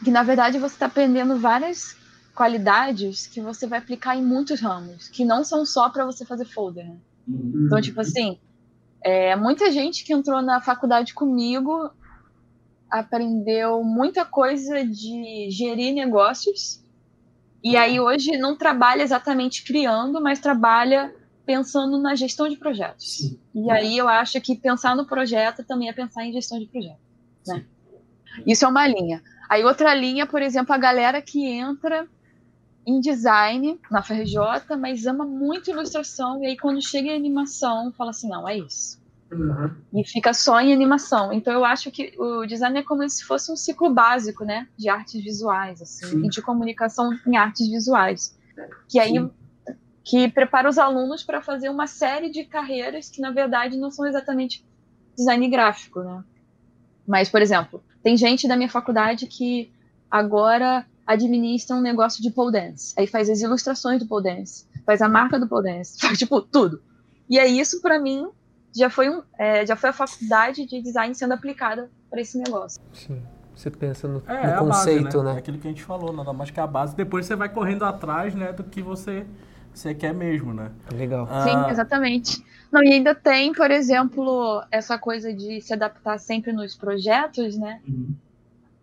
que, 0.03 0.09
na 0.09 0.23
verdade, 0.23 0.57
você 0.57 0.75
está 0.75 0.85
aprendendo 0.85 1.37
várias 1.37 1.95
qualidades 2.33 3.27
que 3.27 3.41
você 3.41 3.67
vai 3.67 3.79
aplicar 3.79 4.15
em 4.15 4.23
muitos 4.23 4.61
ramos, 4.61 5.09
que 5.09 5.25
não 5.25 5.43
são 5.43 5.65
só 5.65 5.89
para 5.89 6.05
você 6.05 6.25
fazer 6.25 6.45
folder. 6.45 6.85
Né? 6.85 6.95
Uhum. 7.27 7.65
Então, 7.65 7.81
tipo 7.81 7.99
assim, 7.99 8.39
é, 9.01 9.35
muita 9.35 9.71
gente 9.71 10.03
que 10.03 10.13
entrou 10.13 10.41
na 10.41 10.61
faculdade 10.61 11.13
comigo 11.13 11.91
aprendeu 12.89 13.83
muita 13.83 14.25
coisa 14.25 14.83
de 14.83 15.47
gerir 15.49 15.93
negócios 15.93 16.83
e 17.63 17.75
aí 17.75 17.99
hoje 17.99 18.37
não 18.37 18.55
trabalha 18.55 19.03
exatamente 19.03 19.63
criando, 19.63 20.21
mas 20.21 20.39
trabalha 20.39 21.13
pensando 21.45 21.97
na 21.97 22.15
gestão 22.15 22.47
de 22.47 22.55
projetos. 22.55 23.17
Sim. 23.17 23.39
E 23.53 23.69
aí 23.69 23.97
eu 23.97 24.07
acho 24.07 24.39
que 24.39 24.55
pensar 24.55 24.95
no 24.95 25.05
projeto 25.05 25.63
também 25.63 25.89
é 25.89 25.93
pensar 25.93 26.25
em 26.25 26.31
gestão 26.31 26.59
de 26.59 26.67
projeto. 26.67 26.99
Né? 27.47 27.65
Isso 28.45 28.65
é 28.65 28.67
uma 28.67 28.87
linha. 28.87 29.21
Aí 29.49 29.63
outra 29.63 29.93
linha, 29.93 30.25
por 30.25 30.41
exemplo, 30.41 30.73
a 30.73 30.77
galera 30.77 31.21
que 31.21 31.43
entra 31.43 32.07
em 32.89 32.99
design 32.99 33.79
na 33.91 34.01
FRJ, 34.01 34.75
mas 34.79 35.05
ama 35.05 35.25
muito 35.25 35.69
ilustração, 35.69 36.43
e 36.43 36.47
aí 36.47 36.57
quando 36.57 36.81
chega 36.81 37.09
em 37.09 37.15
animação, 37.15 37.91
fala 37.91 38.09
assim, 38.09 38.27
não, 38.27 38.47
é 38.47 38.57
isso. 38.57 38.99
Uhum. 39.31 39.71
E 39.93 40.03
fica 40.03 40.33
só 40.33 40.59
em 40.59 40.73
animação. 40.73 41.31
Então 41.31 41.53
eu 41.53 41.63
acho 41.63 41.91
que 41.91 42.15
o 42.17 42.47
design 42.47 42.79
é 42.79 42.83
como 42.83 43.07
se 43.07 43.23
fosse 43.23 43.51
um 43.51 43.55
ciclo 43.55 43.93
básico, 43.93 44.43
né, 44.43 44.67
de 44.75 44.89
artes 44.89 45.23
visuais, 45.23 45.81
assim, 45.81 46.25
e 46.25 46.29
de 46.29 46.41
comunicação 46.41 47.11
em 47.27 47.37
artes 47.37 47.69
visuais, 47.69 48.35
que 48.87 48.99
aí 48.99 49.13
Sim. 49.13 49.31
que 50.03 50.27
prepara 50.29 50.67
os 50.67 50.79
alunos 50.79 51.23
para 51.23 51.41
fazer 51.41 51.69
uma 51.69 51.85
série 51.85 52.31
de 52.31 52.43
carreiras 52.43 53.07
que 53.09 53.21
na 53.21 53.29
verdade 53.29 53.77
não 53.77 53.91
são 53.91 54.07
exatamente 54.07 54.65
design 55.15 55.47
gráfico, 55.47 56.01
né? 56.01 56.23
Mas, 57.07 57.29
por 57.29 57.41
exemplo, 57.41 57.83
tem 58.01 58.17
gente 58.17 58.47
da 58.47 58.55
minha 58.55 58.69
faculdade 58.69 59.27
que 59.27 59.71
agora 60.09 60.85
administra 61.09 61.75
um 61.75 61.81
negócio 61.81 62.21
de 62.21 62.29
pole 62.29 62.51
dance, 62.51 62.93
aí 62.95 63.07
faz 63.07 63.29
as 63.29 63.41
ilustrações 63.41 63.99
do 63.99 64.07
pole 64.07 64.25
dance, 64.25 64.67
faz 64.85 65.01
a 65.01 65.09
marca 65.09 65.39
do 65.39 65.47
pole 65.47 65.71
dance, 65.71 65.97
faz 65.99 66.17
tipo 66.19 66.39
tudo. 66.39 66.81
E 67.27 67.39
aí 67.39 67.59
isso 67.59 67.81
para 67.81 67.99
mim 67.99 68.29
já 68.75 68.91
foi, 68.91 69.09
um, 69.09 69.23
é, 69.37 69.65
já 69.65 69.75
foi 69.75 69.89
a 69.89 69.93
faculdade 69.93 70.67
de 70.67 70.81
design 70.81 71.13
sendo 71.15 71.33
aplicada 71.33 71.89
para 72.11 72.21
esse 72.21 72.37
negócio. 72.37 72.79
Sim. 72.93 73.19
Você 73.55 73.71
pensa 73.71 74.07
no, 74.07 74.23
é, 74.25 74.47
no 74.47 74.53
é 74.53 74.57
conceito, 74.57 75.03
base, 75.03 75.17
né? 75.17 75.23
né? 75.23 75.35
É 75.35 75.37
aquilo 75.39 75.57
que 75.57 75.67
a 75.67 75.71
gente 75.71 75.83
falou, 75.83 76.13
nada 76.13 76.31
mais 76.31 76.49
que 76.49 76.59
a 76.59 76.67
base. 76.67 76.95
Depois 76.95 77.25
você 77.25 77.35
vai 77.35 77.49
correndo 77.49 77.83
atrás, 77.83 78.33
né, 78.33 78.53
do 78.53 78.63
que 78.63 78.81
você, 78.81 79.25
você 79.73 79.93
quer 79.93 80.13
mesmo, 80.13 80.53
né? 80.53 80.71
Legal. 80.93 81.27
Ah, 81.29 81.43
Sim, 81.43 81.71
exatamente. 81.71 82.41
Não, 82.71 82.81
e 82.81 82.93
ainda 82.93 83.13
tem, 83.13 83.51
por 83.51 83.69
exemplo, 83.69 84.63
essa 84.71 84.97
coisa 84.97 85.33
de 85.33 85.59
se 85.59 85.73
adaptar 85.73 86.19
sempre 86.19 86.53
nos 86.53 86.75
projetos, 86.75 87.57
né? 87.57 87.81
Uhum. 87.85 88.13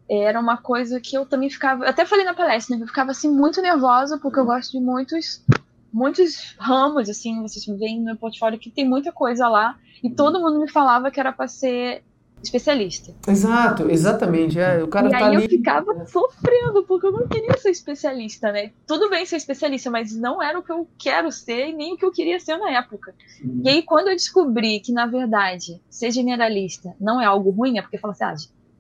Era 0.09 0.39
uma 0.39 0.57
coisa 0.57 1.01
que 1.01 1.17
eu 1.17 1.27
também 1.27 1.51
ficava. 1.51 1.85
Eu 1.85 1.91
até 1.91 2.05
falei 2.07 2.25
na 2.25 2.35
palestra, 2.35 2.77
né? 2.77 2.83
Eu 2.83 2.87
ficava 2.87 3.11
assim 3.11 3.31
muito 3.31 3.61
nervosa, 3.61 4.19
porque 4.19 4.39
eu 4.39 4.45
gosto 4.45 4.73
de 4.73 4.81
muitos 4.81 5.45
muitos 5.93 6.55
ramos, 6.59 7.09
assim, 7.09 7.41
vocês 7.41 7.65
veem 7.79 7.99
no 7.99 8.05
meu 8.05 8.17
portfólio 8.17 8.59
que 8.59 8.71
tem 8.71 8.87
muita 8.87 9.11
coisa 9.11 9.49
lá, 9.49 9.79
e 10.05 10.11
todo 10.11 10.39
mundo 10.39 10.61
me 10.61 10.71
falava 10.71 11.11
que 11.11 11.19
era 11.19 11.33
para 11.33 11.49
ser 11.49 12.03
especialista. 12.43 13.15
Exato, 13.27 13.91
exatamente. 13.91 14.59
É, 14.59 14.83
o 14.83 14.89
cara 14.89 15.09
e 15.09 15.11
tá 15.11 15.19
aí 15.19 15.25
ali... 15.25 15.45
eu 15.45 15.49
ficava 15.49 16.07
sofrendo, 16.07 16.85
porque 16.85 17.07
eu 17.07 17.13
não 17.13 17.27
queria 17.27 17.57
ser 17.57 17.71
especialista, 17.71 18.53
né? 18.53 18.73
Tudo 18.87 19.09
bem 19.09 19.25
ser 19.25 19.37
especialista, 19.37 19.91
mas 19.91 20.15
não 20.15 20.43
era 20.43 20.59
o 20.59 20.63
que 20.63 20.71
eu 20.71 20.87
quero 20.99 21.33
ser 21.33 21.69
e 21.69 21.73
nem 21.73 21.95
o 21.95 21.97
que 21.97 22.05
eu 22.05 22.13
queria 22.13 22.39
ser 22.39 22.59
na 22.59 22.71
época. 22.73 23.15
Sim. 23.39 23.63
E 23.65 23.69
aí, 23.69 23.83
quando 23.83 24.09
eu 24.09 24.15
descobri 24.15 24.81
que, 24.81 24.93
na 24.93 25.07
verdade, 25.07 25.81
ser 25.89 26.11
generalista 26.11 26.95
não 27.01 27.21
é 27.21 27.25
algo 27.25 27.51
ruim, 27.51 27.79
é 27.79 27.83
porque 27.83 27.99
fala 27.99 28.13
assim, 28.13 28.25
ah, 28.25 28.35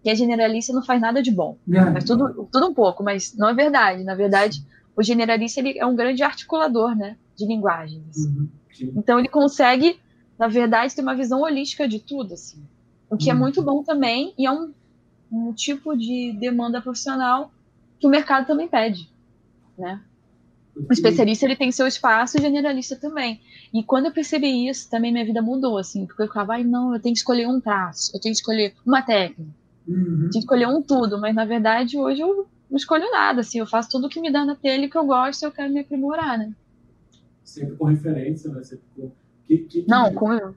que 0.06 0.10
é 0.10 0.14
generalista 0.14 0.72
não 0.72 0.84
faz 0.84 1.00
nada 1.00 1.20
de 1.20 1.32
bom. 1.32 1.58
É. 1.68 1.80
Faz 1.90 2.04
tudo, 2.04 2.48
tudo 2.52 2.68
um 2.68 2.72
pouco, 2.72 3.02
mas 3.02 3.34
não 3.34 3.48
é 3.48 3.54
verdade. 3.54 4.04
Na 4.04 4.14
verdade, 4.14 4.64
o 4.94 5.02
generalista 5.02 5.58
ele 5.58 5.76
é 5.76 5.84
um 5.84 5.96
grande 5.96 6.22
articulador, 6.22 6.94
né, 6.94 7.16
de 7.34 7.44
linguagens. 7.44 8.16
Uhum, 8.16 8.48
então 8.96 9.18
ele 9.18 9.26
consegue, 9.26 9.98
na 10.38 10.46
verdade, 10.46 10.94
ter 10.94 11.02
uma 11.02 11.16
visão 11.16 11.40
holística 11.40 11.88
de 11.88 11.98
tudo, 11.98 12.34
assim. 12.34 12.62
O 13.10 13.16
que 13.16 13.28
é 13.28 13.32
uhum. 13.32 13.40
é 13.40 13.42
muito 13.42 13.60
bom 13.60 13.82
também 13.82 14.32
e 14.38 14.46
é 14.46 14.52
um, 14.52 14.72
um 15.32 15.52
tipo 15.52 15.96
de 15.96 16.32
demanda 16.38 16.80
profissional 16.80 17.50
que 17.98 18.06
o 18.06 18.10
mercado 18.10 18.46
também 18.46 18.68
pede, 18.68 19.10
né? 19.76 20.00
O 20.88 20.92
especialista 20.92 21.46
ele 21.46 21.56
tem 21.56 21.72
seu 21.72 21.88
espaço, 21.88 22.38
o 22.38 22.40
generalista 22.40 22.94
também. 22.94 23.40
E 23.74 23.82
quando 23.82 24.06
eu 24.06 24.12
percebi 24.12 24.68
isso, 24.68 24.88
também 24.88 25.10
minha 25.10 25.24
vida 25.24 25.42
mudou, 25.42 25.78
assim, 25.78 26.06
porque 26.06 26.22
eu 26.22 26.28
ficava, 26.28 26.52
ai, 26.52 26.62
não, 26.62 26.94
eu 26.94 27.00
tenho 27.00 27.12
que 27.12 27.18
escolher 27.18 27.48
um 27.48 27.60
traço, 27.60 28.14
eu 28.14 28.20
tenho 28.20 28.32
que 28.32 28.38
escolher 28.38 28.72
uma 28.86 29.02
técnica, 29.02 29.65
uhum. 29.86 30.28
que 30.32 30.38
escolher 30.38 30.66
um 30.66 30.82
tudo, 30.82 31.20
mas 31.20 31.34
na 31.34 31.44
verdade 31.44 31.98
hoje 31.98 32.20
eu 32.20 32.46
não 32.70 32.76
escolho 32.76 33.10
nada, 33.10 33.40
assim, 33.40 33.58
eu 33.58 33.66
faço 33.66 33.90
tudo 33.90 34.08
que 34.08 34.20
me 34.20 34.30
dá 34.30 34.44
na 34.44 34.56
telha 34.56 34.88
que 34.88 34.96
eu 34.96 35.06
gosto 35.06 35.42
e 35.42 35.46
eu 35.46 35.52
quero 35.52 35.72
me 35.72 35.80
aprimorar, 35.80 36.38
né? 36.38 36.52
Sempre 37.44 37.76
com 37.76 37.84
referência, 37.84 38.50
né? 38.50 38.62
Sempre 38.62 38.84
com... 38.96 39.10
Que, 39.44 39.58
que, 39.58 39.82
que... 39.82 39.88
Não, 39.88 40.12
com 40.12 40.54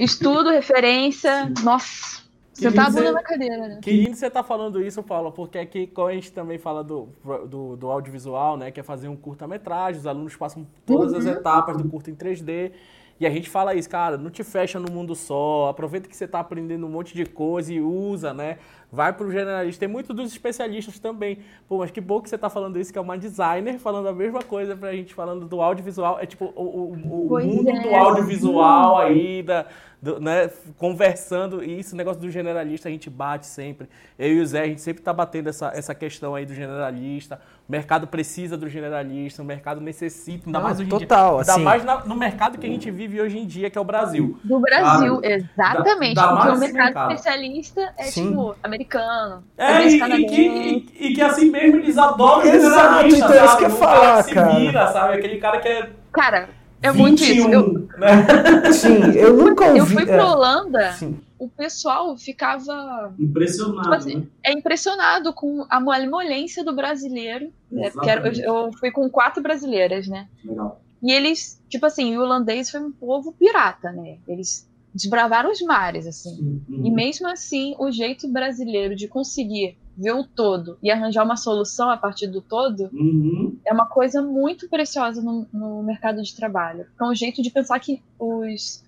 estudo, 0.00 0.50
referência, 0.50 1.46
Sim. 1.46 1.64
nossa, 1.64 2.22
sentar 2.52 2.86
a 2.86 2.90
bunda 2.90 3.12
na 3.12 3.22
cadeira, 3.22 3.68
né? 3.68 3.78
Que 3.80 3.92
lindo 3.92 4.16
você 4.16 4.28
tá 4.28 4.42
falando 4.42 4.82
isso, 4.82 5.02
Paulo, 5.02 5.30
porque 5.32 5.58
aqui 5.58 5.86
quando 5.86 6.08
a 6.08 6.14
gente 6.14 6.32
também 6.32 6.58
fala 6.58 6.82
do, 6.82 7.08
do, 7.48 7.76
do 7.76 7.90
audiovisual, 7.90 8.56
né, 8.56 8.70
que 8.70 8.80
é 8.80 8.82
fazer 8.82 9.08
um 9.08 9.16
curta-metragem, 9.16 10.00
os 10.00 10.06
alunos 10.06 10.36
passam 10.36 10.66
todas 10.84 11.12
uhum. 11.12 11.18
as 11.18 11.26
etapas 11.26 11.76
do 11.76 11.88
curta 11.88 12.10
em 12.10 12.14
3D, 12.14 12.72
e 13.22 13.26
a 13.26 13.30
gente 13.30 13.48
fala 13.48 13.72
isso, 13.72 13.88
cara, 13.88 14.18
não 14.18 14.30
te 14.30 14.42
fecha 14.42 14.80
no 14.80 14.90
mundo 14.90 15.14
só, 15.14 15.68
aproveita 15.68 16.08
que 16.08 16.16
você 16.16 16.24
está 16.24 16.40
aprendendo 16.40 16.84
um 16.84 16.90
monte 16.90 17.14
de 17.14 17.24
coisa 17.24 17.72
e 17.72 17.80
usa, 17.80 18.34
né? 18.34 18.58
Vai 18.92 19.10
para 19.10 19.26
o 19.26 19.32
generalista. 19.32 19.80
Tem 19.80 19.88
muitos 19.88 20.14
dos 20.14 20.30
especialistas 20.30 20.98
também. 20.98 21.38
Pô, 21.66 21.78
mas 21.78 21.90
que 21.90 21.98
bom 21.98 22.20
que 22.20 22.28
você 22.28 22.34
está 22.34 22.50
falando 22.50 22.78
isso, 22.78 22.92
que 22.92 22.98
é 22.98 23.00
uma 23.00 23.16
designer 23.16 23.78
falando 23.78 24.06
a 24.06 24.12
mesma 24.12 24.42
coisa 24.42 24.76
para 24.76 24.90
a 24.90 24.92
gente, 24.92 25.14
falando 25.14 25.46
do 25.46 25.62
audiovisual. 25.62 26.20
É 26.20 26.26
tipo 26.26 26.52
o, 26.54 26.62
o, 26.62 26.92
o 26.92 27.40
mundo 27.40 27.70
é. 27.70 27.80
do 27.80 27.94
audiovisual 27.94 28.98
aí, 28.98 29.42
da, 29.42 29.64
do, 30.02 30.20
né, 30.20 30.50
conversando, 30.76 31.62
e 31.62 31.78
esse 31.78 31.94
negócio 31.94 32.20
do 32.20 32.28
generalista 32.28 32.88
a 32.88 32.92
gente 32.92 33.08
bate 33.08 33.46
sempre. 33.46 33.88
Eu 34.18 34.34
e 34.34 34.40
o 34.40 34.46
Zé, 34.46 34.62
a 34.62 34.66
gente 34.66 34.80
sempre 34.80 35.00
está 35.00 35.12
batendo 35.12 35.48
essa, 35.48 35.68
essa 35.68 35.94
questão 35.94 36.34
aí 36.34 36.44
do 36.44 36.52
generalista. 36.52 37.40
O 37.68 37.72
mercado 37.72 38.08
precisa 38.08 38.56
do 38.56 38.68
generalista, 38.68 39.42
o 39.42 39.44
mercado 39.44 39.80
necessita, 39.80 40.48
ainda 40.48 40.58
mais 40.58 40.80
hoje 40.80 40.90
total, 40.90 41.30
dia. 41.30 41.40
Ainda 41.40 41.52
assim. 41.52 41.62
mais 41.62 41.84
na, 41.84 42.04
no 42.04 42.16
mercado 42.16 42.58
que 42.58 42.66
a 42.66 42.68
gente 42.68 42.90
vive 42.90 43.20
hoje 43.20 43.38
em 43.38 43.46
dia, 43.46 43.70
que 43.70 43.78
é 43.78 43.80
o 43.80 43.84
Brasil. 43.84 44.38
Do 44.42 44.58
Brasil, 44.58 45.20
exatamente. 45.22 46.16
Da, 46.16 46.26
da 46.26 46.36
porque 46.36 46.56
o 46.56 46.58
mercado, 46.58 46.84
mercado, 46.84 47.12
especialista 47.12 47.94
é 47.96 48.04
Sim. 48.04 48.30
tipo 48.30 48.56
americano. 48.82 49.44
É, 49.56 49.86
e, 49.86 49.96
e, 49.96 50.26
que, 50.26 50.42
e, 50.42 51.06
e, 51.06 51.14
que 51.14 51.22
assim 51.22 51.50
mesmo 51.50 51.78
eles 51.78 51.96
adoram 51.96 52.44
generalista. 52.44 53.24
Então 53.24 53.32
é 53.32 53.44
isso 53.44 53.56
que 53.58 53.64
eu 53.64 53.70
falar, 53.70 54.24
cara. 54.24 54.54
Se 54.54 54.60
vira, 54.60 54.92
sabe? 54.92 55.14
Aquele 55.14 55.38
cara 55.38 55.60
que 55.60 55.68
é. 55.68 55.90
Cara, 56.12 56.48
é 56.82 56.90
21, 56.90 57.02
muito 57.02 57.22
isso. 57.22 57.48
Eu, 57.48 57.88
né? 57.98 58.72
Sim, 58.72 59.12
eu 59.14 59.36
nunca 59.36 59.66
ouvi. 59.66 59.78
Eu 59.78 59.86
fui 59.86 60.04
pra 60.04 60.16
é. 60.16 60.24
Holanda, 60.24 60.92
Sim. 60.92 61.20
o 61.38 61.48
pessoal 61.48 62.16
ficava. 62.16 63.14
Impressionado. 63.18 63.82
Tipo 63.82 63.94
assim, 63.94 64.16
né? 64.16 64.26
É 64.44 64.52
impressionado 64.52 65.32
com 65.32 65.64
a 65.70 65.80
malemolência 65.80 66.64
do 66.64 66.74
brasileiro. 66.74 67.52
Né? 67.70 67.90
eu, 67.94 68.32
eu, 68.66 68.72
fui 68.78 68.90
com 68.90 69.08
quatro 69.08 69.42
brasileiras, 69.42 70.08
né? 70.08 70.28
Legal. 70.44 70.80
E 71.02 71.10
eles, 71.10 71.60
tipo 71.68 71.84
assim, 71.84 72.16
o 72.16 72.20
holandês 72.20 72.70
foi 72.70 72.80
um 72.80 72.92
povo 72.92 73.32
pirata, 73.32 73.90
né? 73.90 74.18
Eles 74.28 74.68
desbravaram 74.94 75.50
os 75.50 75.60
mares, 75.62 76.06
assim. 76.06 76.62
Uhum. 76.68 76.86
E 76.86 76.90
mesmo 76.90 77.28
assim, 77.28 77.74
o 77.78 77.90
jeito 77.90 78.28
brasileiro 78.28 78.94
de 78.94 79.08
conseguir 79.08 79.76
ver 79.96 80.12
o 80.12 80.24
todo 80.24 80.78
e 80.82 80.90
arranjar 80.90 81.24
uma 81.24 81.36
solução 81.36 81.90
a 81.90 81.96
partir 81.96 82.26
do 82.26 82.40
todo 82.40 82.88
uhum. 82.92 83.58
é 83.64 83.72
uma 83.72 83.86
coisa 83.86 84.22
muito 84.22 84.68
preciosa 84.68 85.20
no, 85.20 85.46
no, 85.52 85.82
mercado 85.82 86.22
de 86.22 86.34
trabalho. 86.34 86.86
É 87.00 87.04
um 87.04 87.14
jeito 87.14 87.42
de 87.42 87.50
pensar 87.50 87.78
que 87.78 88.02
os 88.18 88.81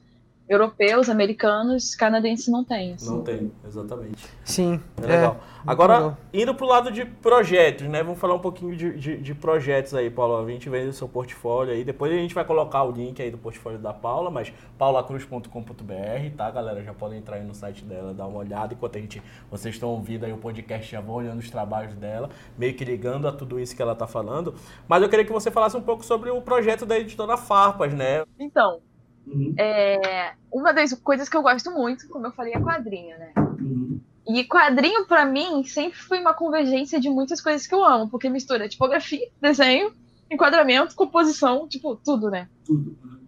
europeus, 0.48 1.08
americanos, 1.08 1.94
canadenses 1.94 2.48
não 2.48 2.62
têm. 2.62 2.94
Assim. 2.94 3.10
Não 3.10 3.22
tem, 3.22 3.52
exatamente. 3.66 4.26
Sim. 4.44 4.80
É 5.02 5.06
legal. 5.06 5.34
muito 5.34 5.44
Agora, 5.66 5.94
legal. 5.96 6.18
indo 6.32 6.54
pro 6.54 6.66
lado 6.66 6.92
de 6.92 7.04
projetos, 7.04 7.86
né? 7.88 8.02
Vamos 8.02 8.18
falar 8.18 8.34
um 8.34 8.40
pouquinho 8.40 8.76
de, 8.76 8.98
de, 8.98 9.16
de 9.16 9.34
projetos 9.34 9.94
aí, 9.94 10.10
Paulo. 10.10 10.36
A 10.36 10.50
gente 10.50 10.68
vê 10.68 10.82
o 10.82 10.92
seu 10.92 11.08
portfólio 11.08 11.72
aí. 11.72 11.82
Depois 11.82 12.12
a 12.12 12.16
gente 12.16 12.34
vai 12.34 12.44
colocar 12.44 12.82
o 12.82 12.90
link 12.90 13.22
aí 13.22 13.30
do 13.30 13.38
portfólio 13.38 13.78
da 13.78 13.94
Paula, 13.94 14.30
mas 14.30 14.52
paulacruz.com.br, 14.76 16.36
tá, 16.36 16.50
galera? 16.50 16.82
Já 16.82 16.92
podem 16.92 17.18
entrar 17.18 17.36
aí 17.36 17.44
no 17.44 17.54
site 17.54 17.82
dela, 17.84 18.12
dar 18.12 18.26
uma 18.26 18.38
olhada. 18.38 18.74
Enquanto 18.74 18.96
a 18.96 19.00
gente, 19.00 19.22
vocês 19.50 19.74
estão 19.74 19.88
ouvindo 19.88 20.24
aí 20.24 20.32
o 20.32 20.38
podcast, 20.38 20.90
já 20.90 21.00
vão 21.00 21.16
olhando 21.16 21.38
os 21.38 21.50
trabalhos 21.50 21.94
dela, 21.94 22.28
meio 22.58 22.74
que 22.74 22.84
ligando 22.84 23.26
a 23.26 23.32
tudo 23.32 23.58
isso 23.58 23.74
que 23.74 23.80
ela 23.80 23.94
tá 23.94 24.06
falando. 24.06 24.54
Mas 24.86 25.02
eu 25.02 25.08
queria 25.08 25.24
que 25.24 25.32
você 25.32 25.50
falasse 25.50 25.76
um 25.76 25.82
pouco 25.82 26.04
sobre 26.04 26.28
o 26.28 26.42
projeto 26.42 26.84
da 26.84 26.98
editora 26.98 27.38
Farpas, 27.38 27.94
né? 27.94 28.24
Então, 28.38 28.80
Uhum, 29.26 29.54
é, 29.56 30.34
uma 30.52 30.72
das 30.72 30.92
coisas 30.94 31.28
que 31.28 31.36
eu 31.36 31.42
gosto 31.42 31.70
muito, 31.70 32.08
como 32.08 32.26
eu 32.26 32.32
falei, 32.32 32.52
é 32.52 32.60
quadrinho, 32.60 33.18
né? 33.18 33.32
uhum. 33.36 34.00
E 34.26 34.44
quadrinho, 34.44 35.06
pra 35.06 35.24
mim, 35.24 35.64
sempre 35.64 35.98
foi 35.98 36.18
uma 36.18 36.32
convergência 36.32 36.98
de 36.98 37.10
muitas 37.10 37.40
coisas 37.40 37.66
que 37.66 37.74
eu 37.74 37.84
amo, 37.84 38.08
porque 38.08 38.28
mistura 38.30 38.68
tipografia, 38.68 39.28
desenho, 39.40 39.92
enquadramento, 40.30 40.94
composição, 40.94 41.68
tipo, 41.68 41.96
tudo, 41.96 42.30
né? 42.30 42.48
Tudo. 42.64 42.96
né? 43.04 43.18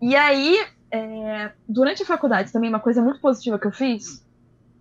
E 0.00 0.14
aí, 0.14 0.56
é, 0.92 1.52
durante 1.68 2.02
a 2.02 2.06
faculdade, 2.06 2.52
também 2.52 2.70
uma 2.70 2.78
coisa 2.78 3.02
muito 3.02 3.20
positiva 3.20 3.58
que 3.58 3.66
eu 3.66 3.72
fiz 3.72 4.24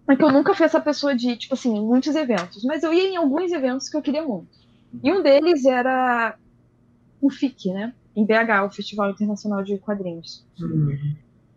é 0.08 0.16
que 0.16 0.24
eu 0.24 0.32
nunca 0.32 0.54
fui 0.54 0.66
essa 0.66 0.80
pessoa 0.80 1.14
de, 1.16 1.36
tipo 1.36 1.54
assim, 1.54 1.82
muitos 1.82 2.16
eventos, 2.16 2.64
mas 2.64 2.84
eu 2.84 2.94
ia 2.94 3.10
em 3.10 3.18
alguns 3.18 3.52
eventos 3.52 3.90
que 3.90 3.98
eu 3.98 4.02
queria 4.02 4.24
muito. 4.24 4.48
E 5.04 5.12
um 5.12 5.22
deles 5.22 5.66
era 5.66 6.38
o 7.20 7.30
FIC, 7.30 7.74
né? 7.74 7.94
Em 8.18 8.26
BH, 8.26 8.66
o 8.66 8.72
Festival 8.72 9.12
Internacional 9.12 9.64
de 9.64 9.78
Quadrinhos. 9.78 10.44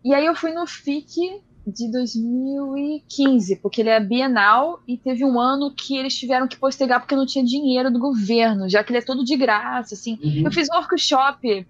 E 0.05 0.13
aí 0.13 0.25
eu 0.25 0.35
fui 0.35 0.53
no 0.53 0.67
FIC 0.67 1.41
de 1.65 1.91
2015, 1.91 3.55
porque 3.57 3.81
ele 3.81 3.89
é 3.89 3.99
bienal 3.99 4.79
e 4.87 4.95
teve 4.95 5.25
um 5.25 5.39
ano 5.39 5.73
que 5.73 5.97
eles 5.97 6.15
tiveram 6.15 6.47
que 6.47 6.57
postergar 6.57 6.99
porque 6.99 7.15
não 7.15 7.25
tinha 7.25 7.43
dinheiro 7.43 7.91
do 7.91 7.99
governo, 7.99 8.69
já 8.69 8.83
que 8.83 8.91
ele 8.91 8.99
é 8.99 9.01
todo 9.01 9.23
de 9.23 9.35
graça, 9.35 9.95
assim. 9.95 10.19
Uhum. 10.23 10.43
Eu 10.45 10.51
fiz 10.51 10.67
um 10.71 10.75
workshop, 10.75 11.67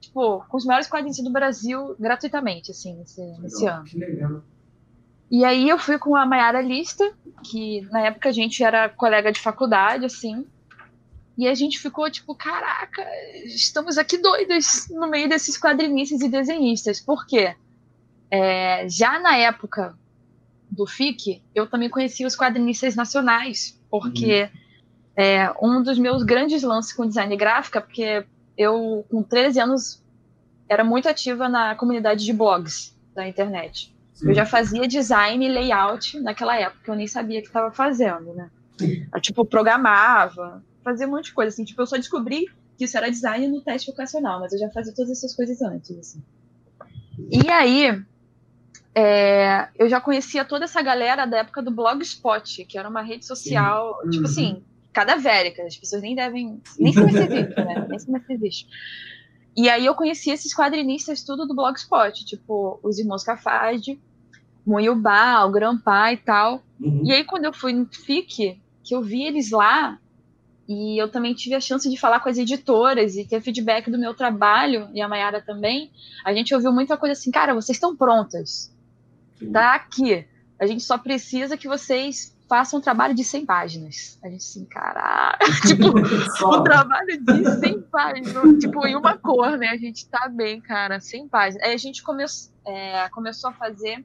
tipo, 0.00 0.44
com 0.48 0.56
os 0.56 0.64
maiores 0.64 0.88
quadrinhos 0.88 1.18
do 1.18 1.30
Brasil, 1.30 1.94
gratuitamente, 1.98 2.72
assim, 2.72 2.96
nesse, 2.96 3.22
nesse 3.40 3.62
Legal, 3.62 3.76
ano. 3.78 3.84
Que 3.84 3.98
legal. 3.98 4.42
E 5.30 5.44
aí 5.44 5.68
eu 5.68 5.78
fui 5.78 5.98
com 5.98 6.14
a 6.14 6.26
Mayara 6.26 6.60
Lista, 6.60 7.12
que 7.42 7.80
na 7.90 8.00
época 8.00 8.28
a 8.28 8.32
gente 8.32 8.62
era 8.62 8.88
colega 8.88 9.32
de 9.32 9.40
faculdade, 9.40 10.04
assim. 10.04 10.44
E 11.36 11.48
a 11.48 11.54
gente 11.54 11.78
ficou 11.78 12.08
tipo, 12.10 12.34
caraca, 12.34 13.04
estamos 13.46 13.98
aqui 13.98 14.18
doidas 14.18 14.88
no 14.90 15.08
meio 15.08 15.28
desses 15.28 15.58
quadrinistas 15.58 16.20
e 16.20 16.28
desenhistas. 16.28 17.00
Por 17.00 17.26
quê? 17.26 17.56
É, 18.30 18.88
já 18.88 19.18
na 19.18 19.36
época 19.36 19.96
do 20.70 20.86
FIC, 20.86 21.42
eu 21.54 21.66
também 21.66 21.88
conhecia 21.88 22.26
os 22.26 22.36
quadrinistas 22.36 22.94
nacionais, 22.94 23.80
porque 23.90 24.48
é, 25.16 25.52
um 25.62 25.82
dos 25.82 25.98
meus 25.98 26.22
grandes 26.22 26.62
lances 26.62 26.92
com 26.92 27.06
design 27.06 27.36
gráfico 27.36 27.78
é 27.78 27.80
porque 27.80 28.26
eu, 28.56 29.04
com 29.10 29.22
13 29.22 29.60
anos, 29.60 30.04
era 30.68 30.84
muito 30.84 31.08
ativa 31.08 31.48
na 31.48 31.74
comunidade 31.74 32.24
de 32.24 32.32
blogs 32.32 32.96
da 33.14 33.26
internet. 33.26 33.94
Sim. 34.14 34.28
Eu 34.28 34.34
já 34.34 34.46
fazia 34.46 34.86
design 34.86 35.44
e 35.44 35.48
layout 35.48 36.18
naquela 36.20 36.56
época, 36.56 36.90
eu 36.90 36.96
nem 36.96 37.06
sabia 37.06 37.40
que 37.40 37.48
estava 37.48 37.72
fazendo, 37.72 38.32
né? 38.34 38.50
Eu, 39.12 39.20
tipo, 39.20 39.44
programava, 39.44 40.62
fazia 40.84 41.06
um 41.06 41.10
monte 41.10 41.26
de 41.26 41.32
coisa, 41.32 41.48
assim. 41.48 41.64
Tipo, 41.64 41.82
eu 41.82 41.86
só 41.86 41.96
descobri 41.96 42.46
que 42.76 42.84
isso 42.84 42.96
era 42.96 43.10
design 43.10 43.48
no 43.48 43.60
teste 43.60 43.90
vocacional, 43.90 44.38
mas 44.40 44.52
eu 44.52 44.58
já 44.58 44.70
fazia 44.70 44.92
todas 44.94 45.10
essas 45.12 45.34
coisas 45.34 45.60
antes, 45.62 45.96
assim. 45.98 46.22
E 47.30 47.48
aí, 47.48 48.02
é, 48.94 49.68
eu 49.78 49.88
já 49.88 50.00
conhecia 50.00 50.44
toda 50.44 50.64
essa 50.64 50.82
galera 50.82 51.26
da 51.26 51.38
época 51.38 51.62
do 51.62 51.70
Blogspot, 51.70 52.64
que 52.64 52.78
era 52.78 52.88
uma 52.88 53.02
rede 53.02 53.24
social, 53.24 53.98
Sim. 54.04 54.10
tipo 54.10 54.24
Uhum. 54.24 54.30
assim, 54.30 54.62
cadavérica. 54.92 55.62
As 55.62 55.76
pessoas 55.76 56.02
nem 56.02 56.14
devem. 56.14 56.60
Nem 56.78 56.92
se 56.92 57.00
existe, 57.00 57.30
né? 57.56 57.86
Nem 57.88 57.98
se 57.98 58.32
existe. 58.32 58.68
E 59.56 59.68
aí 59.68 59.86
eu 59.86 59.94
conheci 59.94 60.30
esses 60.30 60.54
quadrinistas 60.54 61.22
tudo 61.22 61.46
do 61.46 61.54
Blogspot, 61.54 62.24
tipo, 62.24 62.80
os 62.82 62.98
irmãos 62.98 63.22
Cafage, 63.22 64.00
Moyubá, 64.66 65.44
o 65.44 65.52
Grampá 65.52 66.12
e 66.12 66.16
tal. 66.16 66.62
Uhum. 66.80 67.02
E 67.04 67.12
aí, 67.12 67.24
quando 67.24 67.44
eu 67.44 67.52
fui 67.52 67.72
no 67.72 67.86
FIC, 67.86 68.60
que 68.82 68.94
eu 68.94 69.00
vi 69.02 69.22
eles 69.24 69.50
lá, 69.50 69.98
e 70.68 71.00
eu 71.00 71.08
também 71.08 71.34
tive 71.34 71.54
a 71.54 71.60
chance 71.60 71.88
de 71.88 71.98
falar 71.98 72.20
com 72.20 72.28
as 72.28 72.38
editoras 72.38 73.16
e 73.16 73.24
ter 73.24 73.40
feedback 73.40 73.90
do 73.90 73.98
meu 73.98 74.14
trabalho, 74.14 74.88
e 74.94 75.00
a 75.00 75.08
Mayara 75.08 75.42
também, 75.42 75.90
a 76.24 76.32
gente 76.32 76.54
ouviu 76.54 76.72
muita 76.72 76.96
coisa 76.96 77.12
assim, 77.12 77.30
cara, 77.30 77.54
vocês 77.54 77.76
estão 77.76 77.94
prontas, 77.94 78.72
Sim. 79.38 79.52
tá 79.52 79.74
aqui. 79.74 80.26
A 80.58 80.66
gente 80.66 80.82
só 80.82 80.96
precisa 80.96 81.56
que 81.56 81.68
vocês 81.68 82.34
façam 82.48 82.78
um 82.78 82.82
trabalho 82.82 83.14
de 83.14 83.24
100 83.24 83.46
páginas. 83.46 84.18
A 84.22 84.28
gente 84.28 84.40
assim, 84.40 84.64
caralho, 84.64 85.38
tipo, 85.66 85.88
um 86.48 86.62
trabalho 86.62 87.20
de 87.20 87.58
100 87.58 87.82
páginas, 87.82 88.58
tipo, 88.58 88.86
em 88.86 88.96
uma 88.96 89.16
cor, 89.16 89.58
né? 89.58 89.68
A 89.68 89.76
gente 89.76 90.06
tá 90.06 90.28
bem, 90.28 90.60
cara, 90.60 91.00
100 91.00 91.28
páginas. 91.28 91.66
Aí 91.66 91.74
a 91.74 91.78
gente 91.78 92.02
come 92.02 92.24
é, 92.66 93.08
começou 93.10 93.50
a 93.50 93.52
fazer 93.52 94.04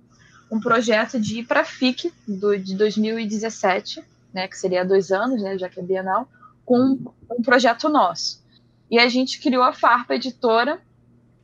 um 0.52 0.60
projeto 0.60 1.20
de 1.20 1.40
ir 1.40 1.46
pra 1.46 1.64
FIC 1.64 2.12
do, 2.28 2.58
de 2.58 2.76
2017, 2.76 4.04
né? 4.34 4.48
Que 4.48 4.58
seria 4.58 4.84
dois 4.84 5.12
anos, 5.12 5.42
né? 5.42 5.58
Já 5.58 5.70
que 5.70 5.80
é 5.80 5.84
Bienal, 5.84 6.28
com 6.70 7.00
um 7.32 7.42
projeto 7.42 7.90
nosso. 7.90 8.46
E 8.92 9.00
a 9.00 9.10
gente 9.10 9.42
criou 9.42 9.64
a 9.64 9.74
Farpa 9.74 10.14
Editora 10.14 10.80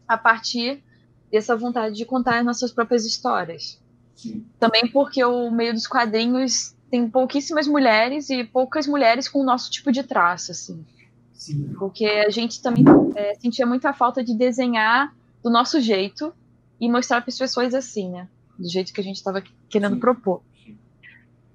a 0.08 0.16
partir 0.16 0.84
dessa 1.32 1.56
vontade 1.56 1.96
de 1.96 2.06
contar 2.06 2.38
as 2.38 2.46
nossas 2.46 2.72
próprias 2.72 3.06
histórias. 3.06 3.82
Sim. 4.16 4.46
Também 4.60 4.88
porque 4.88 5.24
o 5.26 5.50
meio 5.50 5.74
dos 5.74 5.88
quadrinhos 5.88 6.76
tem 6.92 7.10
pouquíssimas 7.10 7.68
mulheres 7.68 8.30
e 8.30 8.44
poucas 8.44 8.86
mulheres 8.86 9.28
com 9.28 9.40
o 9.40 9.44
nosso 9.44 9.72
tipo 9.72 9.92
de 9.92 10.04
traço, 10.04 10.52
assim. 10.52 10.86
Sim. 11.34 11.74
Porque 11.80 12.06
a 12.06 12.30
gente 12.30 12.62
também 12.62 12.86
é, 13.16 13.34
sentia 13.34 13.66
muita 13.66 13.94
falta 13.94 14.24
de 14.24 14.36
desenhar 14.36 15.12
do 15.44 15.50
nosso 15.50 15.82
jeito 15.82 16.32
e 16.80 16.88
mostrar 16.88 17.20
para 17.22 17.32
as 17.32 17.38
pessoas 17.38 17.74
assim, 17.74 18.12
né? 18.12 18.28
Do 18.60 18.70
jeito 18.70 18.94
que 18.94 19.02
a 19.02 19.04
gente 19.04 19.16
estava 19.16 19.42
querendo 19.68 19.96
Sim. 19.96 20.00
propor. 20.00 20.44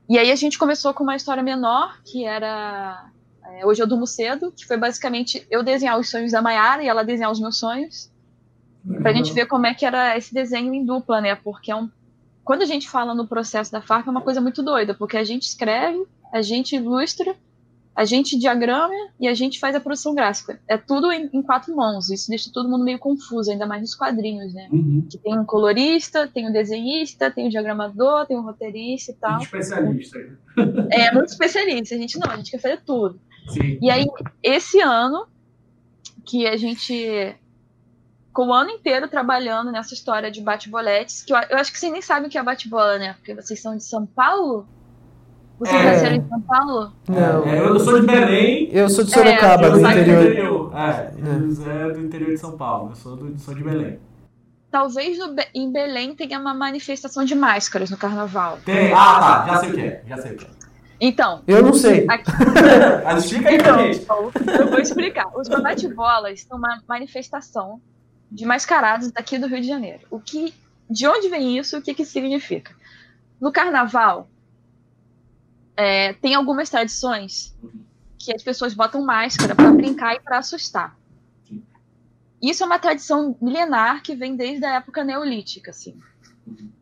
E 0.09 0.19
aí 0.19 0.33
a 0.33 0.37
gente 0.37 0.59
começou 0.59 0.93
com 0.93 1.05
uma 1.05 1.15
história 1.15 1.43
menor, 1.43 2.03
que 2.03 2.25
era 2.25 3.11
é, 3.61 3.67
Hoje 3.67 3.83
Eu 3.83 3.87
Durmo 3.87 4.07
Cedo, 4.07 4.53
que 4.53 4.67
foi 4.67 4.77
basicamente 4.77 5.47
eu 5.51 5.63
desenhar 5.63 5.99
os 5.99 6.11
sonhos 6.11 6.33
da 6.33 6.43
Mayara 6.43 6.83
e 6.83 6.89
ela 6.89 7.05
desenhar 7.05 7.31
os 7.31 7.41
meus 7.41 7.59
sonhos, 7.59 8.11
pra 9.03 9.13
gente 9.13 9.33
ver 9.33 9.47
como 9.47 9.67
é 9.67 9.75
que 9.75 9.85
era 9.85 10.17
esse 10.17 10.33
desenho 10.33 10.73
em 10.73 10.85
dupla, 10.85 11.21
né? 11.21 11.35
Porque 11.35 11.71
é 11.71 11.77
um... 11.77 11.89
quando 12.43 12.63
a 12.63 12.67
gente 12.67 12.89
fala 12.89 13.15
no 13.15 13.27
processo 13.27 13.71
da 13.71 13.83
FARP 13.83 14.07
é 14.07 14.11
uma 14.11 14.23
coisa 14.23 14.41
muito 14.41 14.63
doida, 14.63 14.95
porque 14.95 15.17
a 15.17 15.25
gente 15.25 15.43
escreve, 15.43 16.07
a 16.33 16.41
gente 16.43 16.77
ilustra, 16.77 17.37
a 17.95 18.05
gente 18.05 18.39
diagrama 18.39 18.95
e 19.19 19.29
a 19.29 19.35
gente 19.35 19.59
faz 19.59 19.75
a 19.75 19.81
produção 19.81 20.15
gráfica. 20.15 20.59
É 20.67 20.79
tudo 20.79 21.13
em, 21.13 21.29
em 21.33 21.43
quatro 21.43 21.75
mãos. 21.77 22.09
Isso 22.09 22.31
deixa 22.31 22.51
todo 22.51 22.69
mundo 22.69 22.85
meio 22.85 22.99
confuso, 22.99 23.51
ainda 23.51 23.67
mais 23.67 23.83
nos 23.83 23.95
quadrinhos, 23.95 24.55
né? 24.55 24.69
Uhum. 24.73 25.07
Que 25.11 25.19
tem 25.19 25.39
um 25.39 25.45
colorista, 25.45 26.27
tem 26.27 26.49
um 26.49 26.53
desenhista, 26.53 27.31
tem 27.31 27.47
um 27.47 27.51
diagramador, 27.51 28.27
tem 28.27 28.39
um 28.39 28.43
roteirista 28.43 29.11
e 29.11 29.15
tal. 29.17 29.33
Muito 29.33 29.45
especialista. 29.45 30.19
É 30.91 31.13
muito 31.13 31.29
especialista. 31.29 31.95
A 31.95 31.99
gente 31.99 32.19
não, 32.19 32.31
a 32.31 32.37
gente 32.37 32.51
quer 32.51 32.59
fazer 32.59 32.81
tudo. 32.87 33.21
Sim. 33.49 33.79
E 33.81 33.91
aí, 33.91 34.07
esse 34.43 34.81
ano, 34.81 35.27
que 36.25 36.47
a 36.47 36.57
gente 36.57 37.35
ficou 38.29 38.49
o 38.49 38.53
ano 38.53 38.71
inteiro 38.71 39.09
trabalhando 39.09 39.73
nessa 39.73 39.95
história 39.95 40.31
de 40.31 40.41
bate-boletes, 40.41 41.23
que 41.23 41.33
eu, 41.33 41.39
eu 41.51 41.59
acho 41.59 41.73
que 41.73 41.79
vocês 41.79 41.93
nem 41.93 42.03
sabem 42.03 42.29
o 42.29 42.31
que 42.31 42.39
é 42.39 42.43
bate-bola, 42.43 42.99
né? 42.99 43.15
Porque 43.15 43.35
vocês 43.35 43.61
são 43.61 43.77
de 43.77 43.83
São 43.85 44.07
Paulo? 44.07 44.67
Vocês 45.59 45.79
É. 45.81 45.85
nasceram 45.85 46.17
em 46.17 46.29
São 46.29 46.41
Paulo? 46.41 46.93
Não. 47.09 47.45
É, 47.45 47.59
eu 47.61 47.79
sou 47.81 48.01
de 48.01 48.07
Belém. 48.07 48.71
Eu 48.73 48.89
sou 48.89 49.05
de 49.05 49.13
É, 49.13 49.15
Sorocaba, 49.15 49.67
eu 49.67 49.73
do 49.73 49.81
saí 49.81 50.05
do 50.05 50.11
interior. 50.11 50.73
É, 50.75 51.13
o 51.37 51.51
Zé 51.51 51.83
é 51.83 51.91
do 51.93 52.01
interior 52.01 52.31
de 52.31 52.39
São 52.39 52.57
Paulo. 52.57 52.91
Eu 52.93 52.97
sou, 52.97 53.17
do, 53.17 53.39
sou 53.39 53.55
de 53.55 53.63
Belém. 53.63 53.99
Talvez 54.71 55.19
no 55.19 55.35
em 55.53 55.71
Belém 55.71 56.15
tenha 56.15 56.39
uma 56.39 56.55
manifestação 56.55 57.25
de 57.25 57.35
máscaras 57.35 57.91
no 57.91 57.97
carnaval. 57.97 58.59
Tem. 58.65 58.93
Ah, 58.93 59.45
tá. 59.47 59.47
Já 59.49 59.59
sei 59.59 59.71
o 59.71 59.75
que 59.75 59.81
é. 59.81 60.03
Já 60.07 60.17
sei 60.19 60.33
o 60.33 60.37
que 60.37 60.45
é. 60.45 60.49
Então, 61.01 61.43
Eu 61.47 61.63
não 61.63 61.73
sei. 61.73 62.07
aqui, 62.09 62.31
Mas 63.05 63.25
explica 63.25 63.49
aí 63.49 63.59
pra 63.59 63.71
então, 63.85 63.93
gente. 63.93 64.07
eu 64.61 64.69
vou 64.69 64.79
explicar. 64.79 65.27
Os 65.37 65.49
bate-bolas 65.49 66.43
são 66.43 66.59
uma 66.59 66.83
manifestação 66.87 67.81
de 68.31 68.45
mascarados 68.45 69.11
daqui 69.11 69.39
do 69.39 69.47
Rio 69.47 69.61
de 69.63 69.67
Janeiro. 69.67 70.01
O 70.11 70.21
que, 70.21 70.53
de 70.89 71.07
onde 71.07 71.29
vem 71.29 71.59
isso? 71.59 71.79
O 71.79 71.83
que, 71.83 71.95
que 71.95 72.05
significa? 72.05 72.75
No 73.41 73.51
carnaval, 73.51 74.29
é, 75.77 76.13
tem 76.13 76.35
algumas 76.35 76.69
tradições 76.69 77.57
que 78.19 78.35
as 78.35 78.43
pessoas 78.43 78.75
botam 78.75 79.03
máscara 79.03 79.55
para 79.55 79.71
brincar 79.73 80.15
e 80.15 80.21
para 80.21 80.39
assustar. 80.39 80.95
Isso 82.43 82.63
é 82.63 82.67
uma 82.67 82.79
tradição 82.79 83.37
milenar 83.41 84.03
que 84.03 84.15
vem 84.15 84.37
desde 84.37 84.65
a 84.67 84.75
época 84.77 85.03
neolítica, 85.03 85.71
assim. 85.71 85.99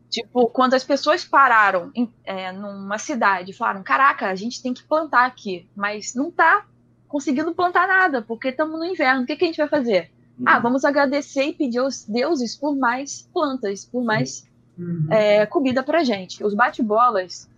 Tipo, 0.09 0.47
quando 0.47 0.73
as 0.73 0.83
pessoas 0.83 1.23
pararam 1.23 1.91
em, 1.93 2.11
é, 2.23 2.51
numa 2.51 2.97
cidade 2.97 3.51
e 3.51 3.53
falaram: 3.53 3.83
Caraca, 3.83 4.27
a 4.27 4.35
gente 4.35 4.61
tem 4.61 4.73
que 4.73 4.83
plantar 4.83 5.25
aqui, 5.25 5.69
mas 5.75 6.15
não 6.15 6.31
tá 6.31 6.65
conseguindo 7.07 7.53
plantar 7.53 7.87
nada, 7.87 8.21
porque 8.21 8.49
estamos 8.49 8.77
no 8.79 8.85
inverno, 8.85 9.23
o 9.23 9.25
que, 9.25 9.35
que 9.35 9.43
a 9.43 9.47
gente 9.47 9.57
vai 9.57 9.67
fazer? 9.67 10.11
Ah, 10.45 10.57
vamos 10.59 10.85
agradecer 10.85 11.43
e 11.45 11.53
pedir 11.53 11.79
aos 11.79 12.05
deuses 12.05 12.55
por 12.55 12.75
mais 12.75 13.27
plantas, 13.33 13.83
por 13.85 14.03
mais 14.03 14.47
Uhum. 14.77 15.07
é, 15.11 15.45
comida 15.45 15.83
pra 15.83 16.03
gente. 16.03 16.41
Os 16.43 16.53
bate-bolas 16.53 17.49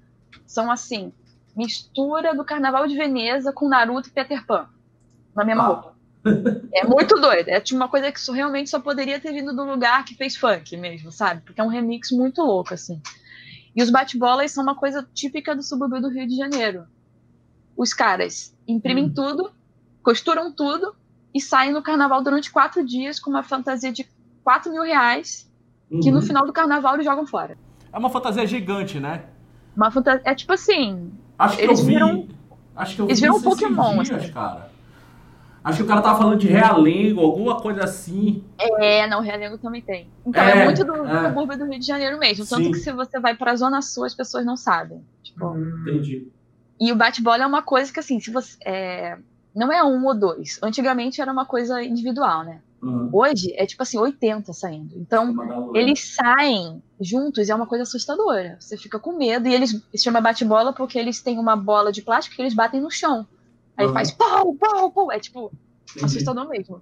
são 0.48 0.72
assim, 0.72 1.14
mistura 1.56 2.34
do 2.34 2.44
Carnaval 2.44 2.88
de 2.88 2.96
Veneza 2.98 3.54
com 3.54 3.68
Naruto 3.70 4.10
e 4.10 4.12
Peter 4.12 4.44
Pan 4.46 4.68
na 5.36 5.46
mesma 5.46 5.64
Ah. 5.64 5.68
roupa. 5.68 5.91
É 6.74 6.86
muito 6.86 7.16
doido. 7.20 7.50
É 7.50 7.60
tipo 7.60 7.78
uma 7.78 7.88
coisa 7.90 8.12
que 8.12 8.20
só- 8.20 8.32
realmente 8.32 8.70
só 8.70 8.80
poderia 8.80 9.20
ter 9.20 9.32
vindo 9.34 9.56
do 9.56 9.64
lugar 9.66 10.06
que 10.06 10.16
fez 10.16 10.36
funk 10.36 10.76
mesmo, 10.78 11.12
sabe? 11.12 11.42
Porque 11.42 11.60
é 11.60 11.64
um 11.64 11.68
remix 11.68 12.12
muito 12.12 12.42
louco, 12.42 12.74
assim. 12.74 13.02
E 13.76 13.82
os 13.82 13.90
bate-bolas 13.90 14.52
são 14.52 14.64
uma 14.64 14.76
coisa 14.76 15.08
típica 15.14 15.56
do 15.56 15.64
subúrbio 15.64 16.02
do 16.02 16.10
Rio 16.10 16.28
de 16.28 16.36
Janeiro. 16.36 16.86
Os 17.76 17.94
caras 17.94 18.56
imprimem 18.68 19.06
Hum. 19.06 19.14
tudo, 19.14 19.52
costuram 20.04 20.52
tudo 20.52 20.94
e 21.34 21.40
saem 21.42 21.72
no 21.72 21.82
carnaval 21.82 22.22
durante 22.24 22.52
quatro 22.52 22.86
dias 22.86 23.20
com 23.20 23.30
uma 23.30 23.44
fantasia 23.44 23.92
de 23.92 24.06
4 24.44 24.72
mil 24.72 24.84
reais 24.84 25.50
que 26.02 26.10
no 26.12 26.18
Uhum. 26.20 26.26
final 26.26 26.46
do 26.46 26.54
carnaval 26.54 26.94
eles 26.96 27.06
jogam 27.06 27.26
fora. 27.28 27.58
É 27.92 27.98
uma 27.98 28.10
fantasia 28.10 28.46
gigante, 28.46 29.00
né? 29.00 29.26
Uma 29.76 29.92
fantasia. 29.92 30.22
É 30.26 30.34
tipo 30.36 30.54
assim. 30.54 31.12
Acho 31.38 31.58
que 31.58 31.64
Eles 31.64 31.80
eu 31.80 31.86
vi. 31.86 31.94
viram- 31.94 32.28
acho 32.76 32.96
que 32.96 33.02
eu 33.02 33.06
eles 33.06 33.20
vi 33.20 33.26
viram 33.26 33.38
um 33.38 33.42
Pokémon, 33.42 33.94
esses 33.96 34.08
dias, 34.08 34.24
assim. 34.24 34.34
cara. 34.34 34.71
Acho 35.64 35.78
que 35.78 35.84
o 35.84 35.88
cara 35.88 36.02
tava 36.02 36.18
falando 36.18 36.40
de 36.40 36.48
realengo, 36.48 37.22
alguma 37.22 37.62
coisa 37.62 37.84
assim. 37.84 38.44
É, 38.58 39.06
não, 39.08 39.22
Realengo 39.22 39.58
também 39.60 39.82
tem. 39.82 40.08
Então, 40.26 40.42
é, 40.44 40.62
É, 40.62 40.66
muito 40.66 40.84
do 40.84 40.96
é. 41.06 41.28
subúrbio 41.28 41.58
do 41.58 41.66
Rio 41.66 41.80
de 41.80 41.86
Janeiro 41.86 42.18
mesmo. 42.18 42.46
Tanto 42.48 42.64
Sim. 42.64 42.72
que 42.72 42.80
se 42.80 42.92
você 42.92 43.20
vai 43.20 43.36
pra 43.36 43.56
Zona 43.56 43.82
Sul, 43.82 44.06
as 44.06 44.16
pessoas 44.16 44.44
não 44.46 44.58
sabem. 44.58 45.04
Tipo, 45.22 45.46
Uhum. 45.46 45.82
Entendi. 45.82 46.28
E 46.80 46.92
o 46.92 46.96
bate-bola 46.96 47.44
é 47.44 47.48
uma 47.48 47.62
coisa 47.62 47.94
que, 47.94 48.00
assim, 48.00 48.20
se 48.20 48.32
você. 48.32 48.58
é, 48.66 49.18
não 49.56 49.72
é 49.72 49.84
um 49.84 50.04
ou 50.04 50.16
dois. 50.16 50.58
Antigamente 50.64 51.22
era 51.22 51.32
uma 51.32 51.46
coisa 51.46 51.84
individual, 51.84 52.44
né? 52.44 52.60
Uhum. 52.82 53.10
Hoje 53.14 53.54
é 53.56 53.64
tipo 53.68 53.84
assim, 53.84 54.00
80 54.00 54.52
saindo. 54.54 54.96
Então, 54.96 55.32
galera. 55.36 55.70
eles 55.76 56.16
saem 56.16 56.82
juntos 57.00 57.48
e 57.48 57.52
é 57.52 57.56
uma 57.56 57.68
coisa 57.68 57.84
assustadora. 57.84 58.58
Você 58.60 58.76
fica 58.78 58.98
com 58.98 59.12
medo. 59.16 59.48
E 59.48 59.54
eles 59.54 59.70
se 59.94 60.04
chama 60.04 60.20
bate-bola 60.20 60.74
porque 60.74 60.98
eles 60.98 61.22
têm 61.22 61.38
uma 61.38 61.56
bola 61.56 61.92
de 61.92 62.02
plástico 62.02 62.36
que 62.36 62.42
eles 62.42 62.56
batem 62.56 62.82
no 62.82 62.90
chão. 62.90 63.28
Aí 63.82 63.88
Uhum. 63.88 63.94
faz 63.94 64.12
pau, 64.12 64.54
pau, 64.56 64.92
pau. 64.92 65.12
É 65.12 65.20
tipo 65.20 65.52
Entendi. 65.92 66.06
assustador 66.06 66.48
mesmo. 66.48 66.82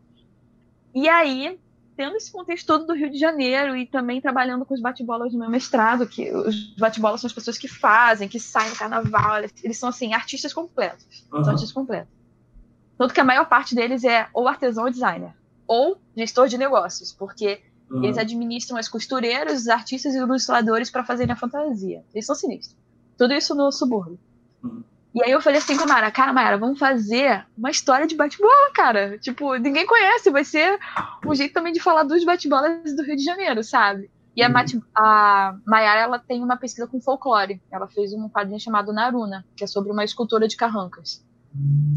E 0.93 1.07
aí, 1.07 1.59
tendo 1.95 2.15
esse 2.17 2.31
contexto 2.31 2.65
todo 2.65 2.85
do 2.87 2.93
Rio 2.93 3.09
de 3.11 3.17
Janeiro 3.17 3.75
e 3.75 3.85
também 3.85 4.19
trabalhando 4.21 4.65
com 4.65 4.73
os 4.73 4.81
bate-bolas 4.81 5.31
no 5.33 5.39
meu 5.39 5.49
mestrado, 5.49 6.07
que 6.07 6.31
os 6.31 6.75
bate-bolas 6.75 7.21
são 7.21 7.27
as 7.27 7.33
pessoas 7.33 7.57
que 7.57 7.67
fazem, 7.67 8.27
que 8.27 8.39
saem 8.39 8.69
no 8.71 8.75
carnaval, 8.75 9.37
eles 9.63 9.77
são 9.77 9.89
assim, 9.89 10.13
artistas 10.13 10.53
completos. 10.53 11.05
Uhum. 11.31 11.43
São 11.43 11.49
artistas 11.53 11.71
completos. 11.71 12.11
Tanto 12.97 13.13
que 13.13 13.19
a 13.19 13.23
maior 13.23 13.45
parte 13.47 13.73
deles 13.75 14.03
é 14.03 14.27
ou 14.33 14.47
artesão 14.47 14.83
ou 14.85 14.91
designer, 14.91 15.33
ou 15.67 15.97
gestor 16.15 16.47
de 16.47 16.57
negócios, 16.57 17.13
porque 17.13 17.61
Uhum. 17.89 18.03
eles 18.03 18.17
administram 18.19 18.77
as 18.77 18.87
costureiras, 18.87 19.61
os 19.61 19.67
artistas 19.67 20.13
e 20.13 20.17
os 20.17 20.23
ilustradores 20.23 20.91
para 20.91 21.03
fazerem 21.03 21.33
a 21.33 21.35
fantasia. 21.35 22.03
Eles 22.13 22.25
são 22.25 22.35
sinistros. 22.35 22.77
Tudo 23.17 23.33
isso 23.33 23.55
no 23.55 23.71
subúrbio. 23.71 24.19
Uhum. 24.63 24.83
E 25.19 25.23
aí 25.23 25.31
eu 25.31 25.41
falei 25.41 25.59
assim 25.59 25.75
com 25.77 25.83
a 25.83 25.87
Mara, 25.87 26.09
cara, 26.11 26.31
Mara, 26.31 26.57
vamos 26.57 26.79
fazer 26.79 27.45
uma 27.57 27.69
história 27.69 28.07
de 28.07 28.15
bate-bola, 28.15 28.71
cara. 28.73 29.17
Tipo, 29.19 29.55
ninguém 29.55 29.85
conhece, 29.85 30.29
vai 30.31 30.43
ser 30.45 30.79
um 31.25 31.35
jeito 31.35 31.53
também 31.53 31.73
de 31.73 31.79
falar 31.81 32.03
dos 32.03 32.23
bate-bolas 32.23 32.95
do 32.95 33.03
Rio 33.03 33.15
de 33.17 33.23
Janeiro, 33.23 33.63
sabe? 33.63 34.09
E 34.35 34.41
a, 34.41 34.47
Uhum. 34.47 34.53
Mate- 34.53 34.81
a 34.95 35.55
Mayara, 35.67 35.99
ela 36.01 36.19
tem 36.19 36.41
uma 36.41 36.55
pesquisa 36.55 36.87
com 36.87 37.01
folclore. 37.01 37.61
Ela 37.71 37.87
fez 37.87 38.13
um 38.13 38.29
quadrinho 38.29 38.59
chamado 38.59 38.93
Naruna, 38.93 39.45
que 39.55 39.63
é 39.63 39.67
sobre 39.67 39.91
uma 39.91 40.05
escultora 40.05 40.47
de 40.47 40.55
carrancas. 40.55 41.21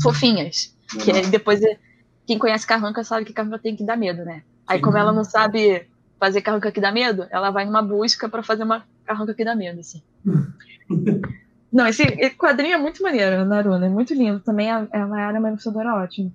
Fofinhas. 0.03 0.77
Que 1.05 1.13
aí 1.13 1.27
depois, 1.29 1.63
é- 1.63 1.79
quem 2.27 2.39
conhece 2.39 2.67
carranca 2.67 3.05
sabe 3.05 3.25
que 3.25 3.33
carranca 3.33 3.59
tem 3.59 3.77
que 3.77 3.85
dar 3.85 3.97
medo, 3.97 4.25
né? 4.25 4.43
Aí 4.67 4.81
como 4.81 4.97
ela 4.97 5.13
não 5.13 5.23
sabe 5.25 5.87
fazer 6.19 6.41
carranca 6.41 6.73
que 6.73 6.81
dá 6.81 6.91
medo, 6.91 7.27
ela 7.31 7.51
vai 7.51 7.65
numa 7.65 7.83
busca 7.83 8.29
pra 8.29 8.43
fazer 8.43 8.65
uma 8.65 8.85
carranca 9.05 9.35
que 9.35 9.45
dá 9.45 9.55
medo, 9.55 9.79
assim. 9.81 10.03
Não, 11.73 11.87
esse 11.87 12.03
esse 12.03 12.37
quadrinho 12.37 12.75
é 12.75 12.79
muito 12.79 13.03
maneiro, 13.03 13.45
Naruna, 13.47 13.87
é 13.87 13.89
muito 13.89 14.13
lindo. 14.13 14.41
Também 14.41 14.71
a, 14.71 14.87
a 14.93 15.07
Mayara 15.07 15.37
é 15.37 15.41
uma 15.41 15.49
ilustradora 15.49 15.95
ótima. 15.95 16.31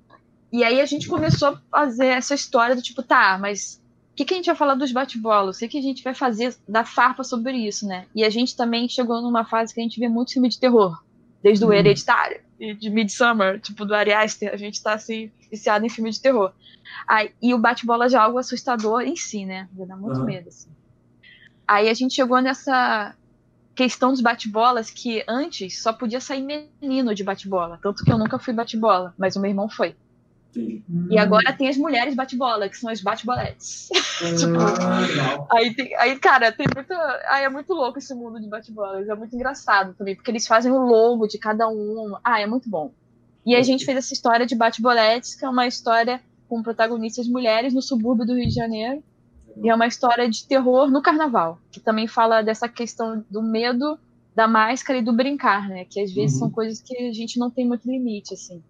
E 0.52 0.64
aí 0.64 0.82
a 0.82 0.86
gente 0.86 1.08
começou 1.08 1.50
a 1.50 1.62
fazer 1.70 2.08
essa 2.08 2.34
história 2.34 2.76
do 2.76 2.82
tipo, 2.82 3.04
tá, 3.04 3.38
mas 3.40 3.82
o 4.14 4.16
que, 4.16 4.26
que 4.26 4.34
a 4.34 4.38
gente 4.38 4.48
vai 4.48 4.56
falar 4.56 4.76
dos 4.76 4.92
bate-bolas? 4.92 5.58
O 5.58 5.60
que, 5.60 5.68
que 5.68 5.78
a 5.78 5.82
gente 5.82 6.04
vai 6.04 6.16
fazer 6.16 6.56
da 6.68 6.84
farpa 6.84 7.24
sobre 7.24 7.56
isso, 7.58 7.86
né? 7.86 8.06
E 8.16 8.24
a 8.24 8.30
gente 8.30 8.56
também 8.56 8.90
chegou 8.90 9.22
numa 9.22 9.46
fase 9.46 9.74
que 9.74 9.80
a 9.80 9.84
gente 9.84 10.00
vê 10.00 10.08
muito 10.10 10.34
filme 10.34 10.50
de 10.50 10.60
terror. 10.60 10.98
Desde 11.44 11.64
o 11.64 11.68
Uhum. 11.68 11.74
Hereditário 11.74 12.40
e 12.60 12.74
de 12.74 12.90
Midsummer, 12.90 13.60
tipo, 13.60 13.86
do 13.86 13.94
Ari 13.94 14.12
Aster, 14.12 14.52
a 14.52 14.58
gente 14.58 14.82
tá, 14.82 14.94
assim, 14.94 15.30
viciado 15.52 15.86
em 15.86 15.90
filme 15.90 16.10
de 16.10 16.20
terror. 16.20 16.52
Aí, 17.08 17.32
e 17.40 17.54
o 17.54 17.60
bate-bola 17.60 18.10
já 18.10 18.20
é 18.20 18.22
algo 18.22 18.40
assustador 18.40 19.02
em 19.02 19.16
si, 19.16 19.46
né? 19.46 19.68
Já 19.78 19.86
dá 19.86 19.96
muito 19.96 20.18
Uhum. 20.20 20.26
medo, 20.26 20.48
assim. 20.48 20.70
Aí 21.68 21.88
a 21.90 21.94
gente 21.94 22.16
chegou 22.16 22.42
nessa 22.42 23.14
questão 23.78 24.12
dos 24.12 24.20
bate-bolas 24.22 24.90
que 24.90 25.24
antes 25.28 25.82
só 25.82 25.94
podia 25.94 26.20
sair 26.20 26.42
menino 26.82 27.14
de 27.14 27.24
bate-bola. 27.24 27.80
Tanto 27.82 28.04
que 28.04 28.12
eu 28.12 28.18
nunca 28.18 28.40
fui 28.40 28.54
bate-bola, 28.54 29.14
mas 29.18 29.36
o 29.36 29.40
meu 29.40 29.50
irmão 29.52 29.70
foi. 29.70 29.96
E 31.12 31.20
agora 31.20 31.54
tem 31.54 31.70
as 31.70 31.78
mulheres 31.78 32.16
bate-bola, 32.16 32.68
que 32.68 32.76
são 32.78 32.90
as 32.90 33.00
bate-boletes. 33.00 33.90
tipo, 34.40 34.58
Ah, 34.82 35.00
legal. 35.02 35.48
Aí, 35.52 35.74
tem- 35.76 35.96
aí, 35.96 36.18
cara, 36.18 36.52
tem 36.52 36.66
muita. 36.74 36.96
Aí 37.30 37.44
é 37.44 37.50
muito 37.50 37.72
louco 37.74 38.00
esse 38.00 38.16
mundo 38.16 38.40
de 38.42 38.48
bate-bolas. 38.48 39.08
É 39.08 39.14
muito 39.14 39.36
engraçado 39.36 39.94
também, 39.94 40.16
porque 40.16 40.32
eles 40.32 40.48
fazem 40.48 40.72
o 40.72 40.80
logo 40.80 41.28
de 41.28 41.38
cada 41.38 41.68
um. 41.70 42.16
Ah, 42.24 42.42
é 42.42 42.48
muito 42.48 42.68
bom. 42.68 42.92
E 43.46 43.56
a 43.56 43.62
gente 43.62 43.86
fez 43.86 43.98
essa 44.00 44.14
história 44.14 44.46
de 44.48 44.56
bate-boletes, 44.56 45.36
que 45.36 45.46
é 45.46 45.50
uma 45.50 45.68
história 45.68 46.20
com 46.50 46.64
protagonistas 46.64 47.28
mulheres 47.28 47.74
no 47.74 47.82
subúrbio 47.82 48.26
do 48.26 48.34
Rio 48.34 48.48
de 48.48 48.54
Janeiro. 48.56 49.04
E 49.64 49.70
é 49.70 49.76
uma 49.76 49.88
história 49.88 50.30
de 50.30 50.48
terror 50.48 50.90
no 50.90 51.02
carnaval, 51.02 51.60
que 51.72 51.80
também 51.80 52.08
fala 52.08 52.42
dessa 52.42 52.68
questão 52.70 53.24
do 53.30 53.42
medo, 53.42 53.98
da 54.36 54.48
máscara 54.48 55.00
e 55.00 55.02
do 55.02 55.12
brincar, 55.14 55.68
né? 55.68 55.86
Que 55.86 56.00
às 56.00 56.12
vezes 56.14 56.34
Uhum. 56.34 56.40
são 56.48 56.52
coisas 56.52 56.82
que 56.82 56.96
a 56.96 57.12
gente 57.14 57.40
não 57.40 57.50
tem 57.50 57.66
muito 57.68 57.90
limite, 57.90 58.34
assim. 58.34 58.62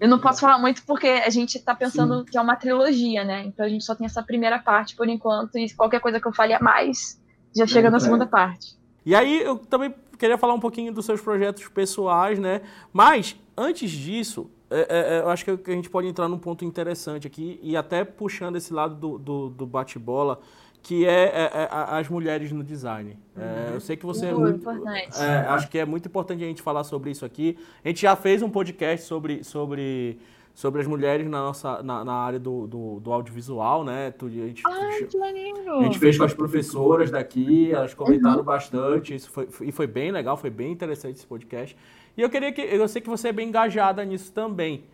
Eu 0.00 0.08
não 0.08 0.18
posso 0.20 0.40
falar 0.40 0.58
muito 0.58 0.84
porque 0.86 1.08
a 1.08 1.28
gente 1.30 1.58
tá 1.58 1.74
pensando 1.74 2.24
que 2.24 2.38
é 2.38 2.40
uma 2.40 2.54
trilogia, 2.56 3.24
né? 3.24 3.44
Então 3.44 3.66
a 3.66 3.68
gente 3.68 3.84
só 3.84 3.94
tem 3.94 4.06
essa 4.06 4.22
primeira 4.22 4.58
parte 4.58 4.94
por 4.96 5.08
enquanto, 5.08 5.58
e 5.58 5.68
qualquer 5.74 6.00
coisa 6.00 6.20
que 6.20 6.26
eu 6.28 6.32
fale 6.32 6.54
a 6.54 6.60
mais 6.60 7.20
já 7.54 7.66
chega 7.66 7.90
na 7.90 7.96
entrega. 7.96 8.00
segunda 8.04 8.26
parte. 8.26 8.78
E 9.04 9.14
aí 9.14 9.42
eu 9.42 9.56
também 9.58 9.92
queria 10.16 10.38
falar 10.38 10.54
um 10.54 10.60
pouquinho 10.60 10.92
dos 10.92 11.04
seus 11.06 11.20
projetos 11.20 11.66
pessoais, 11.68 12.38
né? 12.38 12.60
Mas 12.92 13.34
antes 13.56 13.90
disso, 13.90 14.48
é, 14.70 14.86
é, 14.88 15.16
é, 15.16 15.20
eu 15.20 15.28
acho 15.28 15.44
que 15.44 15.70
a 15.70 15.74
gente 15.74 15.90
pode 15.90 16.06
entrar 16.06 16.28
num 16.28 16.38
ponto 16.38 16.64
interessante 16.64 17.26
aqui 17.26 17.58
e 17.60 17.76
até 17.76 18.04
puxando 18.04 18.54
esse 18.54 18.72
lado 18.72 18.94
do, 18.94 19.18
do, 19.18 19.48
do 19.50 19.66
bate-bola, 19.66 20.40
que 20.80 21.04
é, 21.04 21.24
é, 21.24 21.50
é, 21.54 21.68
as 21.70 22.08
mulheres 22.08 22.52
no 22.52 22.62
design. 22.62 23.18
É, 23.36 23.74
eu 23.74 23.80
sei 23.80 23.96
que 23.96 24.06
você 24.06 24.26
é 24.26 24.32
Muito 24.32 24.64
muito. 24.64 24.78
importante. 24.78 25.18
acho 25.20 25.68
que 25.68 25.78
é 25.78 25.84
muito 25.84 26.06
importante 26.06 26.44
a 26.44 26.46
gente 26.46 26.62
falar 26.62 26.84
sobre 26.84 27.10
isso 27.10 27.24
aqui. 27.24 27.58
A 27.84 27.88
gente 27.88 28.00
já 28.00 28.14
fez 28.14 28.42
um 28.42 28.48
podcast 28.48 29.04
sobre, 29.06 29.42
sobre, 29.42 30.18
sobre 30.54 30.80
as 30.80 30.86
mulheres 30.86 31.28
na 31.28 31.40
nossa 31.40 31.82
na, 31.82 32.04
na 32.04 32.14
área 32.14 32.38
do, 32.38 32.68
do, 32.68 33.00
do 33.00 33.12
audiovisual, 33.12 33.82
né? 33.82 34.14
A 34.16 34.28
gente, 34.28 34.62
Ai, 34.64 35.04
que 35.04 35.18
maneiro! 35.18 35.80
a 35.80 35.82
gente 35.82 35.98
fez 35.98 36.16
com 36.16 36.24
as 36.24 36.32
professoras 36.32 37.10
daqui, 37.10 37.72
elas 37.72 37.92
comentaram 37.92 38.44
bastante, 38.44 39.16
isso 39.16 39.30
foi, 39.30 39.48
e 39.62 39.72
foi 39.72 39.88
bem 39.88 40.12
legal, 40.12 40.36
foi 40.36 40.50
bem 40.50 40.70
interessante 40.70 41.16
esse 41.16 41.26
podcast. 41.26 41.76
E 42.16 42.22
eu 42.22 42.30
queria 42.30 42.52
que, 42.52 42.60
eu 42.60 42.86
sei 42.88 43.00
que 43.00 43.08
você 43.08 43.28
é 43.28 43.32
bem 43.32 43.48
engajada 43.48 44.04
nisso 44.04 44.32
também, 44.32 44.84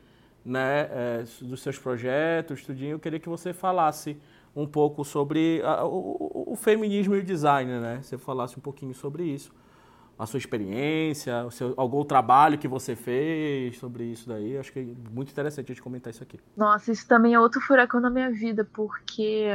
né, 0.44 0.88
é, 0.90 1.24
dos 1.42 1.60
seus 1.62 1.78
projetos, 1.78 2.62
tudinho, 2.64 2.92
eu 2.92 2.98
queria 3.00 3.18
que 3.18 3.28
você 3.28 3.52
falasse 3.52 4.16
um 4.54 4.66
pouco 4.66 5.04
sobre 5.04 5.60
a- 5.64 5.84
o, 5.84 6.52
o- 6.52 6.56
feminismo 6.56 7.14
e 7.16 7.18
o 7.18 7.22
design, 7.22 7.80
né, 7.80 8.00
você 8.02 8.16
falasse 8.16 8.56
um 8.56 8.60
pouquinho 8.62 8.94
sobre 8.94 9.24
isso, 9.24 9.52
a 10.18 10.24
sua 10.24 10.38
experiência, 10.38 11.44
o 11.44 11.50
seu, 11.50 11.74
algum 11.76 12.02
trabalho 12.04 12.56
que 12.56 12.68
você 12.68 12.96
fez 12.96 13.76
sobre 13.76 14.04
isso 14.04 14.28
daí, 14.28 14.56
acho 14.56 14.72
que 14.72 14.78
é 14.78 14.86
muito 15.12 15.30
interessante 15.30 15.66
a 15.66 15.74
gente 15.74 15.82
comentar 15.82 16.10
isso 16.12 16.22
aqui. 16.22 16.38
Nossa, 16.56 16.90
isso 16.92 17.06
também 17.06 17.34
é 17.34 17.40
outro 17.40 17.60
furacão 17.60 18.00
na 18.00 18.08
minha 18.08 18.30
vida, 18.30 18.66
porque 18.72 19.46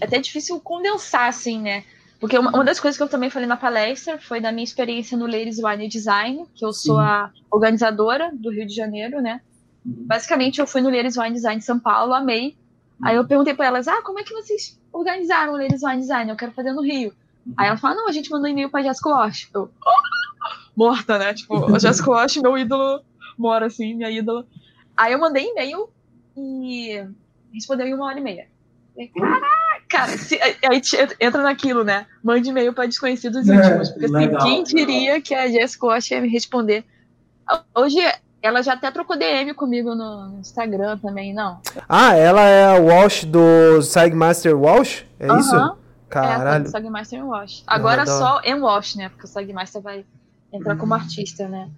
é 0.00 0.04
até 0.04 0.18
difícil 0.18 0.60
condensar, 0.60 1.28
assim, 1.28 1.60
né? 1.60 1.84
Porque 2.22 2.38
uma, 2.38 2.62
das 2.62 2.78
coisas 2.78 2.96
que 2.96 3.02
eu 3.02 3.08
também 3.08 3.30
falei 3.30 3.48
na 3.48 3.56
palestra 3.56 4.16
foi 4.16 4.40
da 4.40 4.52
minha 4.52 4.62
experiência 4.62 5.18
no 5.18 5.26
Ladies 5.26 5.58
Wine 5.58 5.88
Design, 5.88 6.46
que 6.54 6.64
eu 6.64 6.72
sou 6.72 6.94
Sim. 6.94 7.02
a 7.02 7.30
organizadora 7.50 8.30
do 8.32 8.48
Rio 8.48 8.64
de 8.64 8.72
Janeiro, 8.72 9.20
né? 9.20 9.40
Uhum. 9.84 10.04
Basicamente, 10.06 10.60
eu 10.60 10.66
fui 10.68 10.80
no 10.80 10.88
Ladies 10.88 11.16
Wine 11.16 11.32
Design 11.32 11.58
de 11.58 11.64
São 11.64 11.80
Paulo, 11.80 12.14
amei. 12.14 12.56
Aí 13.02 13.16
eu 13.16 13.26
perguntei 13.26 13.54
pra 13.54 13.66
elas, 13.66 13.88
ah, 13.88 14.00
como 14.02 14.20
é 14.20 14.22
que 14.22 14.32
vocês 14.32 14.80
organizaram 14.92 15.54
o 15.54 15.56
Ladies 15.56 15.82
Wine 15.82 15.98
Design? 15.98 16.30
Eu 16.30 16.36
quero 16.36 16.52
fazer 16.52 16.72
no 16.72 16.80
Rio. 16.80 17.12
Aí 17.56 17.66
ela 17.66 17.76
falou, 17.76 17.96
não, 17.96 18.08
a 18.08 18.12
gente 18.12 18.30
mandou 18.30 18.46
um 18.46 18.52
e-mail 18.52 18.70
pra 18.70 18.84
Jessica 18.84 19.08
Walsh. 19.08 19.50
Eu, 19.52 19.68
morta, 20.76 21.18
né? 21.18 21.34
Tipo, 21.34 21.74
a 21.74 21.78
Jessica 21.80 22.08
Walsh, 22.08 22.36
meu 22.36 22.56
ídolo, 22.56 23.02
mora 23.36 23.66
assim, 23.66 23.94
minha 23.94 24.08
ídola. 24.08 24.46
Aí 24.96 25.12
eu 25.12 25.18
mandei 25.18 25.48
e-mail 25.48 25.88
e 26.36 27.04
respondeu 27.52 27.84
em 27.84 27.94
uma 27.94 28.06
hora 28.06 28.20
e 28.20 28.22
meia. 28.22 28.46
Falei, 28.94 29.08
Caraca, 29.08 29.71
cara, 29.92 30.18
se- 30.18 30.40
aí 30.42 30.80
entra 31.20 31.42
naquilo, 31.42 31.84
né? 31.84 32.06
Mande 32.22 32.48
e-mail 32.48 32.72
pra 32.72 32.86
desconhecidos 32.86 33.48
É, 33.48 33.54
íntimos. 33.54 33.90
Porque 33.90 34.06
assim, 34.06 34.14
legal, 34.14 34.40
quem 34.42 34.58
legal. 34.58 34.64
diria 34.64 35.20
que 35.20 35.34
a 35.34 35.46
Jessica 35.48 35.86
Walsh 35.86 36.10
ia 36.10 36.20
me 36.20 36.28
responder? 36.28 36.84
Hoje 37.74 37.98
Ela 38.44 38.60
já 38.60 38.72
até 38.72 38.90
trocou 38.90 39.16
DM 39.16 39.54
comigo 39.54 39.94
no 39.94 40.38
Instagram 40.40 40.98
também, 40.98 41.32
não. 41.32 41.60
Ah, 41.88 42.16
ela 42.16 42.40
é 42.42 42.64
a 42.76 42.80
Walsh 42.80 43.24
do 43.24 43.80
Sagmaster 43.82 44.58
Walsh? 44.58 45.04
É 45.20 45.28
Aham. 45.28 45.38
isso? 45.38 45.54
É, 45.54 45.58
tá 45.60 45.76
Caralho. 46.08 46.64
do 46.64 46.70
Sagmaster 46.70 47.20
e 47.20 47.22
Wash. 47.22 47.62
Agora 47.68 48.02
hora. 48.02 48.06
só 48.06 48.40
em 48.42 48.54
Wash, 48.60 48.96
né? 48.96 49.08
Porque 49.10 49.26
o 49.26 49.28
Sagmaster 49.28 49.80
vai 49.80 50.04
entrar 50.52 50.76
como 50.76 50.92
artista, 50.92 51.46
né? 51.48 51.70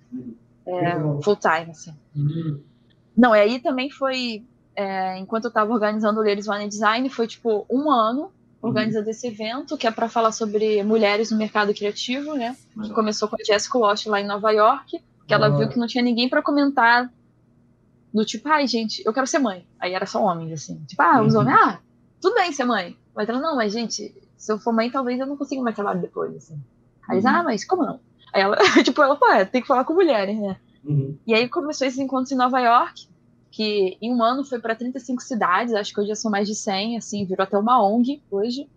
É, 0.66 0.72
Legal. 0.94 1.20
full 1.22 1.36
time, 1.36 1.70
assim. 1.70 1.94
Uhum. 2.16 2.58
Não, 3.14 3.36
e 3.36 3.40
aí 3.40 3.60
também 3.60 3.90
foi, 3.90 4.42
é, 4.76 5.18
enquanto 5.18 5.44
eu 5.46 5.50
tava 5.50 5.72
organizando 5.72 6.20
o 6.20 6.24
Ladies 6.24 6.48
One 6.48 6.68
Design, 6.68 7.08
foi 7.08 7.26
tipo 7.26 7.66
um 7.70 7.90
ano 7.90 8.30
organizando 8.60 9.10
esse 9.10 9.26
evento, 9.26 9.76
que 9.76 9.86
é 9.86 9.90
para 9.90 10.08
falar 10.08 10.32
sobre 10.32 10.82
mulheres 10.82 11.30
no 11.30 11.36
mercado 11.36 11.74
criativo, 11.74 12.34
né? 12.34 12.56
Que 12.82 12.90
começou 12.94 13.28
com 13.28 13.36
a 13.36 13.44
Jessica 13.44 13.76
Walsh 13.78 14.06
lá 14.06 14.20
em 14.20 14.26
Nova 14.26 14.50
York, 14.52 15.02
que 15.26 15.34
ela 15.34 15.50
Da 15.50 15.56
viu 15.56 15.68
que 15.68 15.78
não 15.78 15.86
tinha 15.86 16.02
ninguém 16.02 16.28
para 16.30 16.40
comentar 16.42 17.12
do 18.12 18.24
tipo, 18.24 18.48
ai, 18.48 18.66
gente, 18.66 19.02
eu 19.04 19.12
quero 19.12 19.26
ser 19.26 19.38
mãe. 19.38 19.66
Aí 19.78 19.92
era 19.92 20.06
só 20.06 20.22
homens, 20.22 20.52
assim. 20.52 20.82
Tipo, 20.86 21.02
ah, 21.02 21.22
os 21.22 21.34
Uhum. 21.34 21.40
homens, 21.42 21.56
ah, 21.58 21.78
tudo 22.20 22.34
bem 22.36 22.52
ser 22.52 22.64
mãe. 22.64 22.96
Mas 23.14 23.28
ela, 23.28 23.40
não, 23.40 23.54
mas 23.56 23.72
gente, 23.72 24.14
se 24.36 24.52
eu 24.52 24.58
for 24.58 24.72
mãe, 24.72 24.90
talvez 24.90 25.20
eu 25.20 25.26
não 25.26 25.36
consiga 25.36 25.60
mais 25.62 25.74
trabalho 25.74 26.00
depois, 26.00 26.34
assim. 26.34 26.58
Aí 27.08 27.18
Uhum. 27.20 27.28
ah, 27.28 27.42
mas 27.42 27.64
como 27.66 27.84
não? 27.84 28.00
Aí 28.32 28.40
ela, 28.42 28.56
tipo, 28.84 29.02
ela, 29.02 29.16
pô, 29.16 29.26
é, 29.30 29.44
tem 29.44 29.60
que 29.60 29.68
falar 29.68 29.84
com 29.84 29.92
mulheres, 29.94 30.38
né? 30.38 30.56
Uhum. 30.84 31.18
E 31.26 31.34
aí 31.34 31.48
começou 31.48 31.86
esses 31.86 31.98
encontros 31.98 32.32
em 32.32 32.36
Nova 32.36 32.60
York, 32.60 33.08
que 33.54 33.96
em 34.02 34.12
um 34.12 34.20
ano 34.20 34.44
foi 34.44 34.58
para 34.58 34.74
35 34.74 35.22
cidades, 35.22 35.72
acho 35.74 35.94
que 35.94 36.00
hoje 36.00 36.08
já 36.08 36.16
são 36.16 36.28
mais 36.28 36.48
de 36.48 36.56
100, 36.56 36.96
assim, 36.96 37.24
virou 37.24 37.44
até 37.44 37.56
uma 37.56 37.80
ONG 37.80 38.20
hoje. 38.28 38.68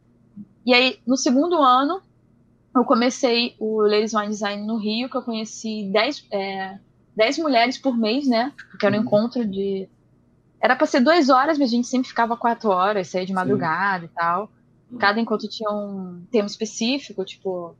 E 0.63 0.71
aí, 0.71 0.99
no 1.05 1.17
segundo 1.17 1.59
ano, 1.59 1.99
eu 2.75 2.85
comecei 2.85 3.55
o 3.57 3.81
Ladies 3.81 4.13
Wine 4.13 4.27
Design 4.27 4.67
no 4.67 4.77
Rio, 4.77 5.09
que 5.09 5.17
eu 5.17 5.23
conheci 5.23 5.89
10, 5.91 6.27
é, 6.31 6.77
10 7.15 7.39
mulheres 7.39 7.79
por 7.79 7.97
mês, 7.97 8.27
né? 8.27 8.53
Porque 8.69 8.85
era 8.85 8.95
um 8.95 8.99
Uhum. 8.99 9.05
encontro 9.05 9.43
de. 9.43 9.89
Era 10.61 10.75
para 10.75 10.85
ser 10.85 10.99
duas 10.99 11.27
horas, 11.27 11.57
mas 11.57 11.69
a 11.69 11.75
gente 11.75 11.87
sempre 11.87 12.07
ficava 12.07 12.37
quatro 12.37 12.69
horas, 12.69 13.07
saía 13.07 13.25
de 13.25 13.33
madrugada 13.33 14.05
e 14.05 14.09
tal. 14.09 14.51
Uhum. 14.91 14.99
Cada 14.99 15.19
encontro 15.19 15.47
tinha 15.49 15.71
um 15.71 16.21
tema 16.29 16.45
específico, 16.45 17.25
tipo. 17.25 17.75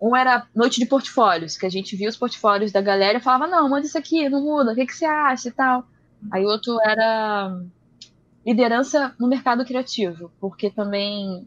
Um 0.00 0.14
era 0.14 0.46
noite 0.54 0.78
de 0.78 0.86
portfólios, 0.86 1.56
que 1.56 1.66
a 1.66 1.68
gente 1.68 1.96
via 1.96 2.08
os 2.08 2.16
portfólios 2.16 2.70
da 2.70 2.80
galera 2.80 3.18
e 3.18 3.20
falava, 3.20 3.48
não, 3.48 3.68
manda 3.68 3.84
isso 3.84 3.98
aqui, 3.98 4.28
não 4.28 4.40
muda, 4.40 4.70
o 4.70 4.74
que, 4.76 4.86
que 4.86 4.94
você 4.94 5.04
acha 5.04 5.48
e 5.48 5.50
tal. 5.50 5.84
Aí 6.30 6.44
outro 6.44 6.78
era 6.82 7.60
liderança 8.44 9.14
no 9.18 9.28
mercado 9.28 9.64
criativo, 9.64 10.30
porque 10.40 10.70
também 10.70 11.46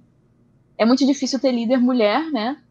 é 0.77 0.85
muito 0.85 1.05
difícil 1.05 1.39
ter 1.39 1.51
líder 1.51 1.77
mulher, 1.77 2.31
né? 2.31 2.61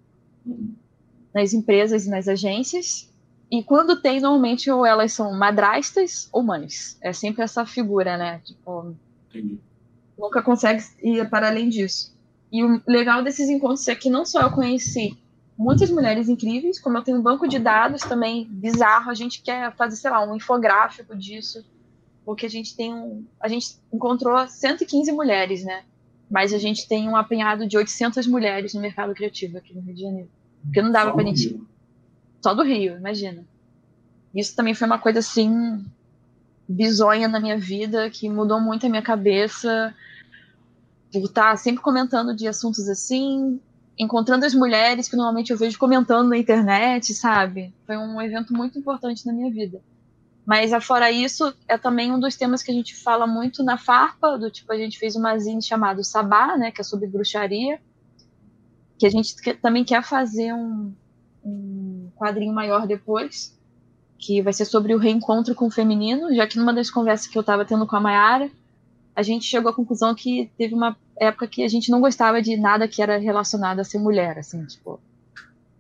Nas 1.35 1.53
empresas 1.53 2.07
e 2.07 2.11
nas 2.11 2.29
agências. 2.29 3.11
E 3.51 3.63
quando 3.63 4.01
tem, 4.01 4.21
normalmente 4.21 4.71
ou 4.71 4.87
elas 4.87 5.13
são 5.13 5.33
madrastas 5.33 6.29
ou 6.33 6.43
mães. 6.43 6.99
É 7.03 7.13
sempre 7.13 7.43
essa 7.43 7.67
figura, 7.67 8.17
né? 8.17 8.41
Tipo, 8.45 8.95
Entendi. 9.29 9.59
nunca 10.17 10.43
consegue 10.43 10.83
ir 11.03 11.29
para 11.29 11.49
além 11.49 11.69
disso. 11.69 12.17
E 12.53 12.65
o 12.65 12.81
legal 12.87 13.23
desses 13.23 13.49
encontros 13.49 13.87
é 13.89 13.95
que 13.95 14.11
não 14.11 14.25
só 14.25 14.41
eu 14.43 14.51
conheci 14.51 15.19
muitas 15.61 15.91
mulheres 15.91 16.29
incríveis, 16.29 16.81
como 16.81 16.97
eu 16.97 17.03
tenho 17.03 17.19
um 17.19 17.23
banco 17.23 17.47
de 17.47 17.59
dados 17.59 18.01
também 18.01 18.47
bizarro, 18.49 19.11
a 19.11 19.15
gente 19.15 19.43
quer 19.43 19.71
fazer, 19.77 19.97
sei 19.97 20.11
lá, 20.11 20.25
um 20.25 20.35
infográfico 20.35 21.15
disso, 21.15 21.63
porque 22.31 22.47
a 22.47 22.49
gente 22.49 22.77
tem 22.77 22.95
um, 22.95 23.27
a 23.41 23.49
gente 23.49 23.75
encontrou 23.93 24.47
115 24.47 25.11
mulheres, 25.11 25.65
né? 25.65 25.83
Mas 26.31 26.55
a 26.55 26.59
gente 26.59 26.87
tem 26.87 27.09
um 27.09 27.17
apanhado 27.17 27.67
de 27.67 27.77
800 27.77 28.25
mulheres 28.29 28.73
no 28.73 28.81
mercado 28.81 29.13
criativo 29.15 29.59
aqui 29.59 29.75
no 29.75 29.81
Rio 29.81 29.95
de 29.97 30.01
Janeiro. 30.01 30.31
Porque 30.63 30.81
não 30.81 30.93
dava 30.93 31.13
no 31.13 31.27
gente 31.27 31.49
Rio. 31.49 31.67
só 32.41 32.55
do 32.55 32.63
Rio, 32.63 32.97
imagina. 32.97 33.45
Isso 34.33 34.55
também 34.55 34.75
foi 34.75 34.87
uma 34.87 35.01
coisa 35.01 35.19
assim 35.19 35.85
bizonha 36.69 37.27
na 37.27 37.41
minha 37.41 37.59
vida, 37.59 38.09
que 38.11 38.29
mudou 38.29 38.61
muito 38.61 38.87
a 38.87 38.89
minha 38.89 39.03
cabeça. 39.03 39.93
Por 41.13 41.25
estar 41.25 41.59
sempre 41.59 41.83
comentando 41.83 42.33
de 42.33 42.47
assuntos 42.47 42.89
assim, 42.89 43.59
encontrando 43.99 44.47
as 44.47 44.55
mulheres 44.55 45.09
que 45.09 45.17
normalmente 45.17 45.51
eu 45.51 45.59
vejo 45.59 45.77
comentando 45.77 46.29
na 46.29 46.39
internet, 46.39 47.13
sabe? 47.13 47.75
Foi 47.85 47.97
um 47.97 48.23
evento 48.23 48.55
muito 48.55 48.79
importante 48.79 49.27
na 49.27 49.33
minha 49.33 49.51
vida. 49.51 49.83
Mas 50.47 50.73
afora 50.73 51.11
isso, 51.11 51.55
é 51.69 51.79
também 51.79 52.11
um 52.13 52.19
dos 52.19 52.35
temas 52.37 52.63
que 52.63 52.71
a 52.71 52.75
gente 52.75 52.97
fala 52.97 53.27
muito 53.27 53.63
na 53.63 53.79
farpa, 53.79 54.39
do 54.39 54.51
tipo, 54.51 54.73
a 54.73 54.77
gente 54.77 54.99
fez 54.99 55.15
uma 55.15 55.39
zine 55.39 55.63
chamado 55.63 56.03
Sabá, 56.03 56.57
né, 56.57 56.71
que 56.71 56.81
é 56.81 56.85
sobre 56.85 57.07
bruxaria, 57.07 57.81
que 58.99 59.07
a 59.07 59.11
gente 59.11 59.35
que- 59.41 59.55
também 59.55 59.85
quer 59.85 60.03
fazer 60.03 60.53
um, 60.53 60.93
um 61.45 62.11
quadrinho 62.17 62.53
maior 62.53 62.87
depois, 62.87 63.57
que 64.19 64.43
vai 64.43 64.53
ser 64.53 64.65
sobre 64.65 64.95
o 64.95 64.99
reencontro 64.99 65.55
com 65.55 65.67
o 65.67 65.71
feminino, 65.71 66.35
já 66.35 66.47
que 66.47 66.59
numa 66.59 66.75
das 66.75 66.91
conversas 66.91 67.27
que 67.27 67.39
eu 67.39 67.41
estava 67.41 67.65
tendo 67.65 67.87
com 67.87 67.97
a 67.97 68.01
Mayara, 68.01 68.51
a 69.15 69.23
gente 69.23 69.45
chegou 69.45 69.71
à 69.71 69.75
conclusão 69.75 70.15
que 70.15 70.51
teve 70.57 70.75
uma 70.75 70.97
época 71.19 71.47
que 71.47 71.63
a 71.63 71.69
gente 71.69 71.91
não 71.91 72.01
gostava 72.01 72.41
de 72.43 72.57
nada 72.57 72.89
que 72.89 73.03
era 73.03 73.19
relacionado 73.19 73.81
a 73.81 73.85
ser 73.85 73.99
mulher, 73.99 74.39
assim, 74.39 74.65
tipo, 74.67 75.01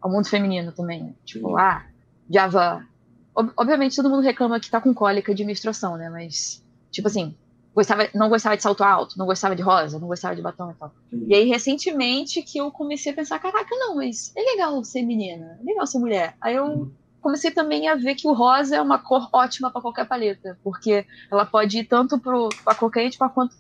ao 0.01 0.11
mundo 0.11 0.29
feminino 0.29 0.73
também. 0.73 1.15
Tipo, 1.25 1.49
Sim. 1.51 1.57
ah, 1.59 1.87
Java. 2.31 2.87
Ob- 3.35 3.53
obviamente 3.57 3.97
todo 3.97 4.11
mundo 4.11 4.23
reclama 4.23 4.61
que 4.61 4.71
tá 4.71 4.81
com 4.81 4.93
cólica 4.95 5.35
de 5.35 5.45
menstruação, 5.45 5.97
né? 5.97 6.09
Mas, 6.11 6.63
tipo 6.91 7.09
assim, 7.09 7.35
gostava, 7.75 8.09
não 8.15 8.29
gostava 8.29 8.57
de 8.57 8.63
salto 8.63 8.83
alto, 8.83 9.17
não 9.19 9.27
gostava 9.27 9.55
de 9.57 9.63
rosa, 9.63 9.99
não 9.99 10.09
gostava 10.09 10.35
de 10.37 10.43
batom 10.43 10.71
e 10.71 10.75
tal. 10.75 10.93
E 11.29 11.35
aí, 11.35 11.45
recentemente, 11.49 12.43
que 12.43 12.59
eu 12.59 12.71
comecei 12.71 13.13
a 13.13 13.15
pensar, 13.15 13.39
caraca, 13.39 13.75
não, 13.77 13.97
mas 13.97 14.33
é 14.37 14.41
legal 14.43 14.83
ser 14.85 15.03
menina, 15.03 15.59
é 15.61 15.65
legal 15.65 15.87
ser 15.87 15.99
mulher. 15.99 16.35
Aí 16.41 16.55
eu 16.57 16.65
Uhum. 16.67 16.93
comecei 17.21 17.51
também 17.51 17.89
a 17.89 17.95
ver 17.95 18.15
que 18.17 18.27
o 18.27 18.33
rosa 18.33 18.77
é 18.77 18.83
uma 18.83 18.99
cor 18.99 19.29
ótima 19.33 19.71
para 19.71 19.81
qualquer 19.83 20.07
paleta, 20.09 20.59
porque 20.65 21.05
ela 21.31 21.47
pode 21.47 21.79
ir 21.79 21.85
tanto 21.85 22.19
pro, 22.19 22.49
pra 22.65 22.75
cor 22.75 22.91
quente 22.91 23.17
pra 23.19 23.29
quanto 23.29 23.55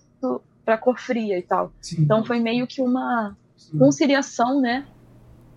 pra 0.64 0.76
cor 0.78 0.98
fria 0.98 1.38
e 1.38 1.42
tal. 1.42 1.72
Sim. 1.80 2.02
Então 2.02 2.24
foi 2.24 2.38
meio 2.40 2.66
que 2.66 2.80
uma 2.82 3.36
conciliação, 3.78 4.60
né? 4.60 4.86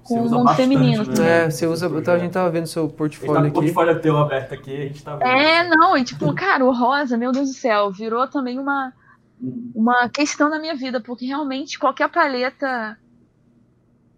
Com 0.03 0.21
o 0.25 0.29
mundo 0.29 0.53
feminino. 0.55 1.03
né? 1.05 1.45
É, 1.45 1.49
você 1.49 1.65
usa. 1.65 1.87
Então 1.87 2.13
a 2.13 2.19
gente 2.19 2.31
tava 2.31 2.49
vendo 2.49 2.67
seu 2.67 2.83
gente 2.83 2.91
tá 2.91 2.97
portfólio 2.97 3.35
com 3.35 3.41
o 3.41 3.45
aqui. 3.47 3.53
portfólio 3.53 4.01
teu 4.01 4.17
aberto 4.17 4.53
aqui, 4.53 4.75
a 4.75 4.81
gente 4.87 5.03
tá 5.03 5.15
vendo. 5.15 5.27
É, 5.27 5.67
não, 5.69 5.97
e 5.97 6.03
tipo, 6.03 6.33
cara, 6.33 6.65
o 6.65 6.71
rosa, 6.73 7.17
meu 7.17 7.31
Deus 7.31 7.49
do 7.49 7.55
céu, 7.55 7.91
virou 7.91 8.27
também 8.27 8.59
uma, 8.59 8.91
Uhum. 9.41 9.71
uma 9.75 10.07
questão 10.09 10.49
na 10.49 10.59
minha 10.59 10.75
vida, 10.75 11.01
porque 11.01 11.25
realmente 11.25 11.77
qualquer 11.79 12.09
paleta, 12.09 12.97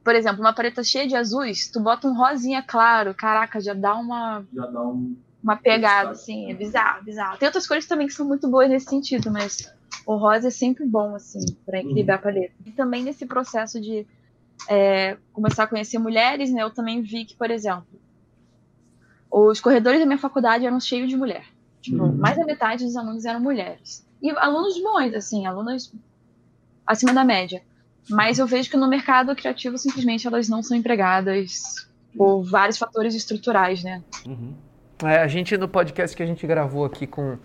por 0.04 0.14
exemplo, 0.16 0.42
uma 0.42 0.54
paleta 0.54 0.84
cheia 0.84 1.08
de 1.08 1.16
azuis, 1.16 1.70
tu 1.72 1.80
bota 1.80 2.08
um 2.08 2.16
rosinha 2.16 2.62
claro, 2.62 3.14
caraca, 3.16 3.60
já 3.60 3.74
dá 3.74 3.96
uma, 3.96 4.46
Já 4.54 4.66
dá 4.68 4.82
um. 4.82 5.16
uma 5.44 5.56
pegada, 5.56 6.12
assim, 6.12 6.52
é 6.52 6.54
bizarro, 6.54 7.04
bizarro. 7.04 7.38
Tem 7.38 7.48
outras 7.48 7.66
cores 7.68 7.88
também 7.88 8.06
que 8.08 8.14
são 8.14 8.28
muito 8.28 8.48
boas 8.48 8.70
nesse 8.70 8.88
sentido, 8.88 9.32
mas 9.32 9.72
o 10.06 10.16
rosa 10.16 10.50
é 10.50 10.52
sempre 10.52 10.86
bom, 10.86 11.16
assim, 11.16 11.44
pra 11.66 11.80
equilibrar 11.80 12.20
a 12.20 12.22
paleta. 12.22 12.54
E 12.66 12.72
também 12.72 13.04
nesse 13.04 13.26
processo 13.26 13.82
de 13.82 14.06
é, 14.70 15.18
começar 15.34 15.64
a 15.64 15.68
conhecer 15.68 15.98
mulheres, 16.00 16.52
né, 16.52 16.64
eu 16.64 16.70
também 16.72 17.02
vi 17.02 17.26
que, 17.26 17.36
por 17.36 17.52
exemplo, 17.52 17.86
os 19.32 19.60
corredores 19.60 20.00
da 20.00 20.06
minha 20.06 20.18
faculdade 20.18 20.66
eram 20.66 20.80
cheios 20.80 21.10
de 21.10 21.18
mulher. 21.18 21.46
Tipo, 21.82 22.04
Uhum. 22.04 22.16
mais 22.18 22.38
da 22.38 22.46
metade 22.46 22.84
dos 22.86 22.96
alunos 22.96 23.26
eram 23.26 23.40
mulheres. 23.40 24.06
E 24.22 24.30
alunos 24.32 24.82
bons, 24.82 25.14
assim, 25.14 25.46
alunos 25.46 25.94
acima 26.88 27.14
da 27.14 27.24
média. 27.24 27.62
Mas 28.10 28.40
eu 28.40 28.48
vejo 28.48 28.70
que 28.70 28.78
no 28.78 28.88
mercado 28.88 29.36
criativo, 29.36 29.78
simplesmente, 29.78 30.26
elas 30.26 30.48
não 30.48 30.64
são 30.64 30.76
empregadas 30.78 31.88
por 32.16 32.44
vários 32.44 32.78
fatores 32.78 33.14
estruturais, 33.14 33.84
né? 33.84 34.02
Uhum. 34.26 34.54
É, 35.04 35.18
a 35.18 35.28
gente, 35.28 35.58
no 35.58 35.68
podcast 35.68 36.16
que 36.16 36.24
a 36.24 36.26
gente 36.26 36.48
gravou 36.48 36.86
aqui 36.86 37.06
com 37.06 37.38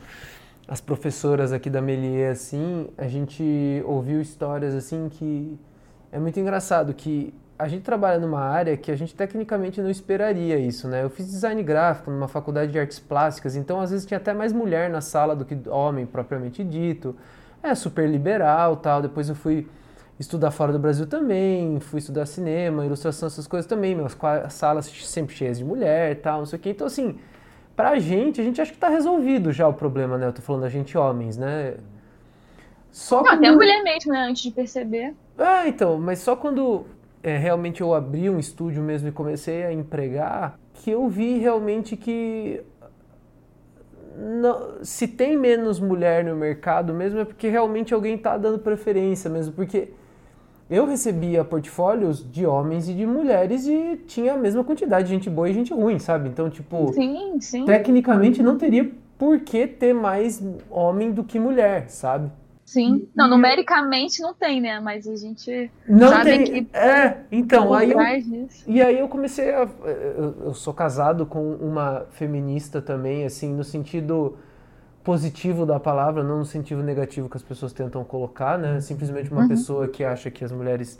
as 0.68 0.80
professoras 0.80 1.52
aqui 1.52 1.68
da 1.68 1.82
Melier, 1.82 2.30
assim, 2.30 2.88
a 2.96 3.08
gente 3.08 3.42
ouviu 3.84 4.20
histórias, 4.20 4.74
assim, 4.74 5.08
que 5.08 5.58
é 6.12 6.18
muito 6.18 6.38
engraçado, 6.40 6.92
que 6.94 7.32
a 7.58 7.68
gente 7.68 7.82
trabalha 7.82 8.18
numa 8.18 8.40
área 8.40 8.76
que 8.76 8.90
a 8.90 8.96
gente 8.96 9.14
tecnicamente 9.14 9.80
não 9.82 9.90
esperaria 9.90 10.58
isso, 10.58 10.88
né? 10.88 11.02
Eu 11.02 11.10
fiz 11.10 11.26
design 11.26 11.62
gráfico 11.62 12.10
numa 12.10 12.26
faculdade 12.28 12.72
de 12.72 12.78
artes 12.78 12.98
plásticas, 12.98 13.54
então 13.54 13.80
às 13.80 13.90
vezes 13.90 14.06
tinha 14.06 14.16
até 14.18 14.32
mais 14.32 14.52
mulher 14.52 14.88
na 14.88 15.00
sala 15.00 15.36
do 15.36 15.44
que 15.44 15.56
homem 15.68 16.06
propriamente 16.06 16.64
dito. 16.64 17.14
É 17.62 17.74
super 17.74 18.08
liberal 18.08 18.76
tal. 18.76 19.02
Depois 19.02 19.28
eu 19.28 19.34
fui 19.34 19.68
estudar 20.18 20.50
fora 20.50 20.72
do 20.72 20.78
Brasil 20.78 21.06
também, 21.06 21.78
fui 21.80 21.98
estudar 21.98 22.24
cinema, 22.26 22.84
ilustração, 22.86 23.26
essas 23.26 23.46
coisas 23.46 23.68
também. 23.68 23.96
Qua- 24.18 24.48
salas 24.48 24.86
sempre 24.86 25.34
cheias 25.34 25.58
de 25.58 25.64
mulher 25.64 26.20
tal, 26.22 26.38
não 26.38 26.46
sei 26.46 26.58
o 26.58 26.62
quê. 26.62 26.70
Então, 26.70 26.86
assim, 26.86 27.18
pra 27.76 27.98
gente, 27.98 28.40
a 28.40 28.44
gente 28.44 28.60
acha 28.60 28.72
que 28.72 28.78
tá 28.78 28.88
resolvido 28.88 29.52
já 29.52 29.68
o 29.68 29.74
problema, 29.74 30.16
né? 30.18 30.26
Eu 30.26 30.32
tô 30.32 30.42
falando 30.42 30.62
da 30.62 30.68
gente 30.70 30.96
homens, 30.96 31.36
né? 31.36 31.74
Só 32.92 33.22
Não, 33.22 33.32
até 33.32 33.46
a 33.46 33.50
quando- 33.50 33.56
mulher 33.56 33.82
mesmo, 33.82 34.12
né? 34.12 34.26
Antes 34.28 34.42
de 34.42 34.50
perceber. 34.50 35.14
ah, 35.38 35.66
então, 35.68 35.98
mas 35.98 36.18
só 36.20 36.34
quando 36.36 36.84
é, 37.22 37.36
realmente 37.36 37.80
eu 37.80 37.94
abri 37.94 38.28
um 38.30 38.38
estúdio 38.38 38.82
mesmo 38.82 39.08
e 39.08 39.12
comecei 39.12 39.62
a 39.64 39.72
empregar, 39.72 40.58
que 40.74 40.90
eu 40.90 41.06
vi 41.08 41.38
realmente 41.38 41.96
que 41.96 42.60
não- 44.16 44.82
se 44.82 45.06
tem 45.06 45.36
menos 45.36 45.78
mulher 45.78 46.24
no 46.24 46.34
mercado 46.36 46.92
mesmo 46.92 47.20
é 47.20 47.24
porque 47.24 47.48
realmente 47.48 47.94
alguém 47.94 48.14
está 48.16 48.36
dando 48.36 48.58
preferência 48.58 49.30
mesmo, 49.30 49.52
porque 49.52 49.88
eu 50.68 50.86
recebia 50.86 51.44
portfólios 51.44 52.24
de 52.30 52.46
homens 52.46 52.88
e 52.88 52.94
de 52.94 53.04
mulheres 53.06 53.66
e 53.66 53.96
tinha 54.06 54.34
a 54.34 54.36
mesma 54.36 54.62
quantidade 54.64 55.08
de 55.08 55.14
gente 55.14 55.28
boa 55.30 55.48
e 55.48 55.52
gente 55.52 55.72
ruim, 55.72 55.98
sabe? 55.98 56.28
Então, 56.28 56.48
tipo, 56.50 56.92
Sim, 56.92 57.40
sim. 57.40 57.64
tecnicamente 57.64 58.42
não 58.42 58.56
teria 58.56 58.90
por 59.18 59.40
que 59.40 59.66
ter 59.66 59.92
mais 59.92 60.42
homem 60.70 61.12
do 61.12 61.22
que 61.24 61.38
mulher, 61.38 61.88
sabe? 61.90 62.30
Sim. 62.70 63.08
Não, 63.16 63.28
numericamente 63.28 64.22
não 64.22 64.32
tem, 64.32 64.60
né? 64.60 64.78
Mas 64.78 65.04
a 65.08 65.16
gente 65.16 65.68
Não 65.88 66.22
tem. 66.22 66.44
que 66.44 66.76
É, 66.76 67.16
então, 67.32 67.74
aí 67.74 67.90
eu, 67.90 67.98
disso. 68.22 68.62
E 68.64 68.80
aí 68.80 68.96
eu 68.96 69.08
comecei 69.08 69.52
a. 69.52 69.68
Eu, 69.84 70.36
eu 70.44 70.54
sou 70.54 70.72
casado 70.72 71.26
com 71.26 71.52
uma 71.54 72.06
feminista 72.10 72.80
também, 72.80 73.24
assim, 73.24 73.52
no 73.52 73.64
sentido 73.64 74.38
positivo 75.02 75.66
da 75.66 75.80
palavra, 75.80 76.22
não 76.22 76.38
no 76.38 76.44
sentido 76.44 76.80
negativo 76.80 77.28
que 77.28 77.36
as 77.36 77.42
pessoas 77.42 77.72
tentam 77.72 78.04
colocar, 78.04 78.56
né? 78.56 78.80
Simplesmente 78.80 79.32
uma 79.32 79.48
pessoa 79.48 79.88
que 79.88 80.04
acha 80.04 80.30
que 80.30 80.44
as 80.44 80.52
mulheres 80.52 80.96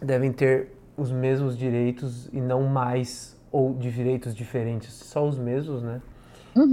devem 0.00 0.32
ter 0.32 0.70
os 0.96 1.12
mesmos 1.12 1.54
direitos 1.54 2.30
e 2.32 2.40
não 2.40 2.62
mais 2.62 3.36
ou 3.52 3.74
de 3.74 3.92
direitos 3.92 4.34
diferentes, 4.34 4.90
só 4.94 5.22
os 5.28 5.38
mesmos, 5.38 5.82
né? 5.82 6.00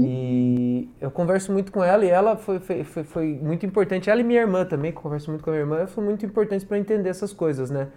E 0.05 0.89
eu 1.01 1.11
converso 1.11 1.51
muito 1.51 1.71
com 1.71 1.83
ela 1.83 2.05
e 2.05 2.09
ela 2.09 2.35
foi, 2.37 2.59
foi, 2.59 2.83
foi, 2.83 3.03
foi 3.03 3.39
muito 3.41 3.65
importante. 3.65 4.09
Ela 4.09 4.21
e 4.21 4.23
minha 4.23 4.41
irmã 4.41 4.65
também, 4.65 4.91
que 4.91 4.97
eu 4.97 5.01
converso 5.01 5.29
muito 5.29 5.43
com 5.43 5.49
a 5.49 5.53
minha 5.53 5.63
irmã, 5.63 5.87
foi 5.87 6.03
muito 6.03 6.25
importante 6.25 6.65
para 6.65 6.77
entender 6.77 7.09
essas 7.09 7.33
coisas, 7.33 7.69
né? 7.69 7.87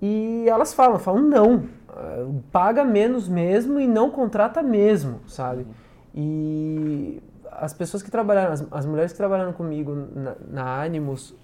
E 0.00 0.44
elas 0.48 0.74
falam, 0.74 0.98
falam 0.98 1.22
não, 1.22 1.64
ah, 1.88 2.26
paga 2.52 2.84
menos 2.84 3.28
mesmo 3.28 3.80
e 3.80 3.86
não 3.86 4.10
contrata 4.10 4.62
mesmo, 4.62 5.20
sabe? 5.26 5.66
E 6.14 7.22
as 7.50 7.72
pessoas 7.72 8.02
que 8.02 8.10
trabalharam, 8.10 8.52
as, 8.52 8.66
as 8.70 8.86
mulheres 8.86 9.12
que 9.12 9.18
trabalharam 9.18 9.52
comigo 9.52 9.94
na, 10.14 10.34
na 10.50 10.82
Animus 10.82 11.34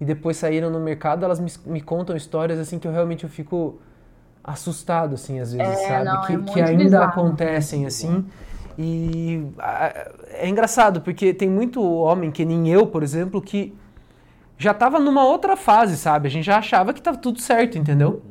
e 0.00 0.04
depois 0.04 0.36
saíram 0.36 0.70
no 0.70 0.78
mercado, 0.80 1.24
elas 1.24 1.40
me, 1.40 1.50
me 1.66 1.80
contam 1.80 2.16
histórias 2.16 2.58
assim 2.58 2.78
que 2.78 2.86
eu 2.86 2.92
realmente 2.92 3.24
eu 3.24 3.30
fico 3.30 3.80
assustado 4.42 5.14
assim 5.14 5.40
às 5.40 5.52
vezes, 5.52 5.80
É, 5.80 5.88
sabe? 5.88 6.04
não, 6.04 6.22
é 6.22 6.26
que, 6.26 6.36
muito 6.36 6.52
que 6.52 6.60
ainda 6.60 6.84
bizarro. 6.84 7.04
acontecem 7.04 7.86
assim. 7.86 8.24
E 8.78 9.46
é 10.30 10.48
engraçado 10.48 11.00
porque 11.00 11.32
tem 11.32 11.48
muito 11.48 11.82
homem 11.82 12.30
que 12.30 12.44
nem 12.44 12.68
eu, 12.68 12.86
por 12.86 13.02
exemplo, 13.02 13.40
que 13.40 13.74
já 14.58 14.74
tava 14.74 14.98
numa 14.98 15.24
outra 15.24 15.56
fase, 15.56 15.96
sabe? 15.96 16.26
A 16.28 16.30
gente 16.30 16.44
já 16.44 16.58
achava 16.58 16.92
que 16.92 17.00
tava 17.02 17.16
tudo 17.18 17.40
certo, 17.40 17.78
entendeu? 17.78 18.22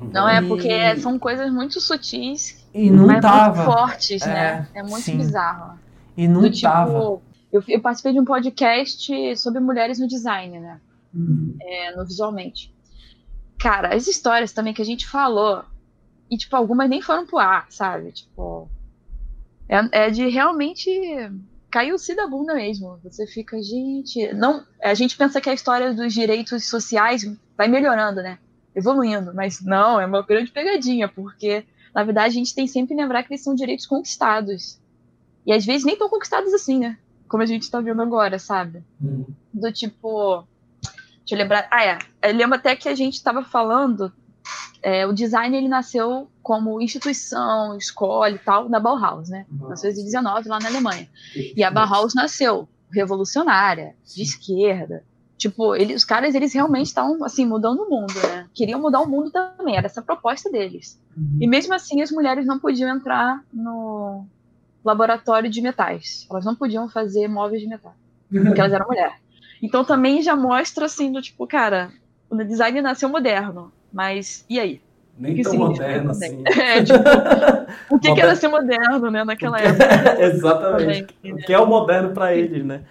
Não 0.00 0.28
é 0.28 0.42
E- 0.42 0.48
porque 0.48 0.96
são 0.96 1.18
coisas 1.18 1.50
muito 1.52 1.80
sutis, 1.80 2.64
E 2.74 2.90
não 2.90 3.06
mas 3.06 3.20
tava. 3.20 3.56
muito 3.64 3.72
fortes, 3.78 4.22
É, 4.22 4.26
né? 4.26 4.68
É 4.74 4.82
muito 4.82 5.00
sim. 5.00 5.16
bizarro. 5.18 5.78
E 6.16 6.26
não 6.28 6.42
Do 6.42 6.50
tipo, 6.50 6.62
tava. 6.70 6.92
eu, 7.52 7.62
eu 7.68 7.80
participei 7.80 8.12
de 8.12 8.20
um 8.20 8.24
podcast 8.24 9.36
sobre 9.36 9.60
mulheres 9.60 9.98
no 9.98 10.06
design, 10.08 10.58
né? 10.60 10.80
É, 11.60 11.96
no 11.96 12.04
visualmente. 12.04 12.74
Cara, 13.58 13.94
as 13.94 14.06
histórias 14.06 14.52
também 14.52 14.74
que 14.74 14.82
a 14.82 14.84
gente 14.84 15.06
falou, 15.06 15.62
e 16.30 16.36
tipo, 16.36 16.54
algumas 16.54 16.88
nem 16.90 17.00
foram 17.00 17.26
pro 17.26 17.38
ar, 17.38 17.66
sabe? 17.70 18.12
Tipo, 18.12 18.68
é, 19.68 20.06
é 20.06 20.10
de 20.10 20.28
realmente 20.28 20.90
cair 21.70 21.92
o 21.92 21.98
si 21.98 22.14
da 22.14 22.26
bunda 22.26 22.54
mesmo. 22.54 22.98
Você 23.04 23.26
fica, 23.26 23.60
gente. 23.62 24.32
Não, 24.34 24.64
a 24.82 24.94
gente 24.94 25.16
pensa 25.16 25.40
que 25.40 25.50
a 25.50 25.54
história 25.54 25.92
dos 25.92 26.12
direitos 26.12 26.64
sociais 26.68 27.24
vai 27.56 27.68
melhorando, 27.68 28.22
né? 28.22 28.38
Evoluindo, 28.74 29.34
mas 29.34 29.60
não, 29.62 30.00
é 30.00 30.06
uma 30.06 30.22
grande 30.22 30.50
pegadinha, 30.50 31.08
porque 31.08 31.64
na 31.94 32.04
verdade 32.04 32.28
a 32.28 32.38
gente 32.38 32.54
tem 32.54 32.66
sempre 32.66 32.94
que 32.94 33.00
lembrar 33.00 33.22
que 33.22 33.32
eles 33.32 33.42
são 33.42 33.54
direitos 33.54 33.86
conquistados. 33.86 34.78
E 35.46 35.52
às 35.52 35.64
vezes 35.64 35.84
nem 35.84 35.96
tão 35.96 36.08
conquistados 36.08 36.52
assim, 36.52 36.78
né? 36.78 36.98
Como 37.28 37.42
a 37.42 37.46
gente 37.46 37.70
tá 37.70 37.80
vendo 37.80 38.02
agora, 38.02 38.38
sabe? 38.38 38.84
Do 39.52 39.72
tipo. 39.72 40.44
Deixa 41.18 41.34
eu 41.34 41.38
lembrar. 41.38 41.66
Ah, 41.70 41.84
é. 41.84 41.98
Eu 42.22 42.34
lembro 42.34 42.56
até 42.56 42.76
que 42.76 42.88
a 42.88 42.94
gente 42.94 43.14
estava 43.14 43.42
falando. 43.42 44.12
É, 44.82 45.06
o 45.06 45.12
design 45.12 45.56
ele 45.56 45.68
nasceu 45.68 46.28
como 46.42 46.80
instituição, 46.80 47.76
escola 47.76 48.30
e 48.30 48.38
tal, 48.38 48.68
na 48.68 48.78
Bauhaus, 48.78 49.28
né? 49.28 49.46
1919, 49.50 50.48
lá 50.48 50.58
na 50.58 50.68
Alemanha. 50.68 51.08
E 51.34 51.64
a 51.64 51.70
Bauhaus 51.70 52.14
nasceu 52.14 52.68
revolucionária, 52.92 53.94
de 54.04 54.22
esquerda. 54.22 55.02
Tipo, 55.36 55.74
ele, 55.74 55.94
os 55.94 56.04
caras, 56.04 56.34
eles 56.34 56.54
realmente 56.54 56.86
estavam, 56.86 57.22
assim, 57.24 57.44
mudando 57.44 57.80
o 57.80 57.90
mundo, 57.90 58.14
né? 58.14 58.48
Queriam 58.54 58.80
mudar 58.80 59.00
o 59.00 59.08
mundo 59.08 59.30
também, 59.30 59.76
era 59.76 59.86
essa 59.86 60.00
a 60.00 60.04
proposta 60.04 60.50
deles. 60.50 60.98
E 61.40 61.46
mesmo 61.46 61.74
assim, 61.74 62.00
as 62.00 62.10
mulheres 62.10 62.46
não 62.46 62.58
podiam 62.58 62.94
entrar 62.94 63.42
no 63.52 64.24
laboratório 64.84 65.50
de 65.50 65.60
metais. 65.60 66.26
Elas 66.30 66.44
não 66.44 66.54
podiam 66.54 66.88
fazer 66.88 67.28
móveis 67.28 67.60
de 67.60 67.68
metal, 67.68 67.94
porque 68.30 68.60
elas 68.60 68.72
eram 68.72 68.86
mulheres. 68.86 69.16
Então 69.62 69.84
também 69.84 70.22
já 70.22 70.36
mostra, 70.36 70.86
assim, 70.86 71.12
do 71.12 71.20
tipo, 71.20 71.46
cara, 71.46 71.90
o 72.30 72.36
design 72.44 72.80
nasceu 72.80 73.08
moderno, 73.08 73.72
mas 73.96 74.44
e 74.50 74.60
aí? 74.60 74.80
Nem 75.18 75.34
que 75.34 75.42
tão 75.42 75.56
moderno 75.56 76.10
assim. 76.10 76.42
É, 76.44 76.84
tipo, 76.84 76.98
o 77.94 77.98
que, 77.98 78.12
que 78.12 78.20
era 78.20 78.36
ser 78.36 78.48
moderno, 78.48 79.10
né, 79.10 79.24
naquela 79.24 79.56
época? 79.58 80.22
Exatamente. 80.22 81.14
Também, 81.22 81.32
O 81.32 81.36
que 81.38 81.52
é 81.54 81.58
o 81.58 81.64
moderno 81.66 82.10
para 82.12 82.34
eles, 82.34 82.62
né? 82.62 82.82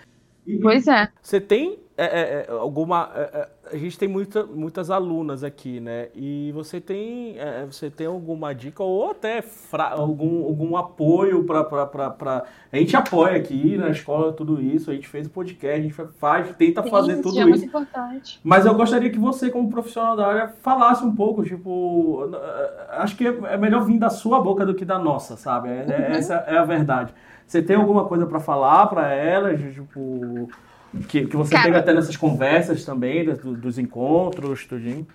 E- 0.47 0.57
Pois 0.57 0.87
é. 0.87 1.07
Você 1.21 1.39
tem 1.39 1.77
é, 1.97 2.03
é, 2.05 2.45
é, 2.49 2.51
alguma. 2.51 3.09
é, 3.15 3.19
é, 3.21 3.47
a 3.73 3.77
gente 3.77 3.97
tem 3.97 4.07
muita, 4.07 4.45
muitas 4.45 4.91
alunas 4.91 5.43
aqui, 5.43 5.79
né? 5.79 6.09
E 6.13 6.51
você 6.53 6.79
tem, 6.79 7.35
é, 7.39 7.65
você 7.65 7.89
tem 7.89 8.05
alguma 8.05 8.53
dica 8.53 8.83
ou 8.83 9.09
até 9.09 9.41
fra- 9.41 9.89
algum, 9.91 10.43
algum 10.43 10.77
apoio 10.77 11.43
para. 11.45 12.43
A 12.71 12.77
gente 12.77 12.95
apoia 12.95 13.37
aqui 13.37 13.75
na 13.77 13.89
escola 13.89 14.33
tudo 14.33 14.61
isso, 14.61 14.91
a 14.91 14.93
gente 14.93 15.07
fez 15.07 15.25
o 15.25 15.29
podcast, 15.29 15.79
a 15.79 15.81
gente 15.81 15.93
faz, 16.19 16.55
tenta 16.57 16.83
Sim, 16.83 16.89
fazer 16.89 17.21
tudo 17.21 17.39
é 17.39 17.49
isso. 17.49 17.65
importante. 17.65 18.39
Mas 18.43 18.65
eu 18.65 18.75
gostaria 18.75 19.09
que 19.09 19.17
você, 19.17 19.49
como 19.49 19.69
profissional 19.69 20.15
da 20.15 20.27
área, 20.27 20.53
falasse 20.61 21.03
um 21.03 21.15
pouco, 21.15 21.43
tipo, 21.43 22.29
acho 22.89 23.15
que 23.15 23.25
é 23.25 23.57
melhor 23.57 23.83
vir 23.85 23.97
da 23.97 24.09
sua 24.09 24.39
boca 24.41 24.65
do 24.65 24.75
que 24.75 24.85
da 24.85 24.99
nossa, 24.99 25.37
sabe? 25.37 25.69
É- 25.69 26.11
Essa 26.17 26.35
é 26.47 26.57
a 26.57 26.65
verdade. 26.65 27.13
Você 27.47 27.61
tem 27.61 27.75
alguma 27.75 28.05
coisa 28.05 28.25
para 28.25 28.39
falar 28.39 28.87
para 28.87 29.11
elas, 29.13 29.59
tipo, 29.73 30.49
que, 31.03 31.27
que 31.27 31.35
você 31.35 31.51
Cara. 31.51 31.63
teve 31.65 31.77
até 31.77 31.93
nessas 31.93 32.15
conversas 32.15 32.83
também, 32.85 33.25
do- 33.25 33.55
dos 33.55 33.77
encontros, 33.77 34.65
tudinho? 34.65 35.07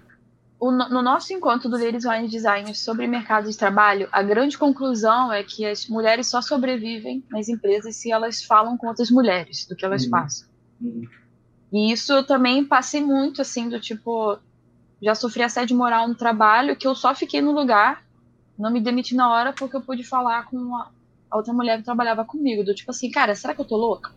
O 0.59 0.71
no 0.71 0.89
no 0.91 1.03
nosso 1.03 1.33
encontro 1.33 1.71
do 1.71 1.79
Ladies 1.83 2.05
Wine 2.05 2.29
Design 2.29 2.75
sobre 2.75 3.07
mercado 3.07 3.51
de 3.51 3.57
trabalho, 3.57 4.09
a 4.13 4.23
grande 4.23 4.59
conclusão 4.59 5.33
é 5.33 5.43
que 5.43 5.65
as 5.65 5.87
mulheres 5.89 6.27
só 6.29 6.43
sobrevivem 6.43 7.25
nas 7.31 7.49
empresas 7.49 7.97
se 7.97 8.13
elas 8.13 8.43
falam 8.45 8.77
com 8.77 8.87
outras 8.89 9.11
mulheres 9.11 9.67
do 9.67 9.75
que 9.75 9.85
elas 9.85 10.05
Uhum. 10.05 10.11
passam. 10.11 10.49
Uhum. 10.81 11.03
E 11.73 11.93
isso 11.93 12.13
eu 12.13 12.25
também 12.25 12.65
passei 12.65 13.01
muito, 13.03 13.41
assim, 13.41 13.69
do 13.69 13.81
tipo, 13.81 14.39
já 15.01 15.15
sofri 15.15 15.43
assédio 15.43 15.77
moral 15.77 16.09
no 16.09 16.15
trabalho, 16.15 16.77
que 16.77 16.87
eu 16.87 16.95
só 16.95 17.15
fiquei 17.15 17.41
no 17.41 17.53
lugar, 17.53 18.03
não 18.59 18.71
me 18.71 18.81
demiti 18.81 19.15
na 19.15 19.31
hora 19.33 19.53
porque 19.55 19.77
eu 19.77 19.81
pude 19.81 20.05
falar 20.05 20.45
com 20.47 20.77
a, 20.77 20.91
outra 21.33 21.55
mulher 21.55 21.79
que 21.79 21.85
trabalhava 21.85 22.25
comigo, 22.25 22.65
do 22.65 22.75
tipo 22.75 22.91
assim, 22.91 23.11
cara, 23.11 23.35
será 23.35 23.55
que 23.55 23.61
eu 23.61 23.65
tô 23.65 23.77
louca? 23.77 24.11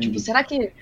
Tipo, 0.00 0.18
será 0.18 0.42
que 0.42 0.72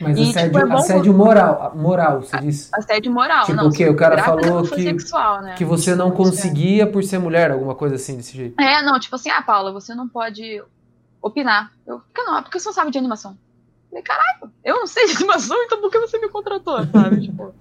Mas 0.00 0.18
E, 0.18 0.22
assédio, 0.30 0.60
tipo, 0.60 0.72
é 0.72 0.76
assédio 0.78 1.14
moral, 1.14 1.72
moral, 1.76 2.22
você 2.22 2.38
diz. 2.38 2.70
assédio 2.72 3.12
moral? 3.12 3.44
Tipo, 3.46 3.56
não, 3.56 3.68
o 3.68 3.72
quê? 3.72 3.88
O 3.88 3.96
cara 3.96 4.22
falou 4.22 4.62
que- 4.62 4.82
sexual, 4.82 5.42
né? 5.42 5.54
Que 5.54 5.64
você 5.64 5.94
não 5.94 6.08
é- 6.08 6.12
conseguia 6.12 6.86
por 6.86 7.02
ser 7.04 7.18
mulher, 7.18 7.50
alguma 7.52 7.74
coisa 7.74 7.94
assim 7.94 8.16
desse 8.16 8.36
jeito. 8.36 8.60
É, 8.60 8.82
não, 8.82 8.98
tipo 8.98 9.14
assim, 9.14 9.30
ah, 9.30 9.42
Paula, 9.42 9.70
você 9.72 9.94
não 9.94 10.08
pode 10.08 10.62
opinar. 11.20 11.70
Eu, 11.86 11.98
por 12.00 12.06
que 12.14 12.22
não? 12.22 12.42
Porque 12.42 12.58
você 12.58 12.68
não 12.68 12.74
sabe 12.74 12.90
de 12.90 12.98
animação. 12.98 13.32
Eu 13.32 13.88
falei, 13.90 14.02
caralho, 14.02 14.52
eu 14.64 14.74
não 14.76 14.86
sei 14.86 15.06
de 15.06 15.16
animação, 15.16 15.56
então 15.64 15.80
por 15.80 15.90
que 15.90 15.98
você 16.00 16.18
me 16.18 16.28
contratou, 16.28 16.78
sabe? 16.86 17.20
tipo, 17.28 17.54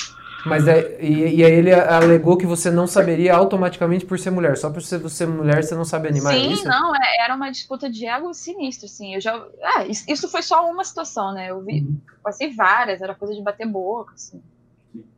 Mas 0.45 0.67
é, 0.67 0.97
e, 1.01 1.35
e 1.37 1.43
aí 1.43 1.51
ele 1.51 1.73
alegou 1.73 2.37
que 2.37 2.45
você 2.45 2.71
não 2.71 2.87
saberia 2.87 3.35
automaticamente 3.35 4.05
por 4.05 4.17
ser 4.17 4.31
mulher. 4.31 4.57
Só 4.57 4.69
por 4.69 4.81
ser, 4.81 4.97
você 4.97 5.25
mulher 5.25 5.63
você 5.63 5.75
não 5.75 5.85
sabe 5.85 6.07
animar, 6.07 6.33
é 6.33 6.39
sim, 6.39 6.51
isso? 6.53 6.67
não, 6.67 6.95
é- 6.95 7.23
era 7.23 7.35
uma 7.35 7.51
disputa 7.51 7.89
de 7.89 8.05
ego 8.05 8.33
sinistra, 8.33 8.85
assim. 8.87 9.13
Eu 9.15 9.21
já. 9.21 9.35
É, 9.77 9.87
isso 9.87 10.27
foi 10.29 10.41
só 10.41 10.69
uma 10.69 10.83
situação, 10.83 11.33
né? 11.33 11.51
Eu 11.51 11.61
vi, 11.61 11.87
passei 12.23 12.53
várias, 12.53 13.01
era 13.01 13.13
coisa 13.13 13.35
de 13.35 13.41
bater 13.41 13.67
boca, 13.67 14.13
assim. 14.15 14.41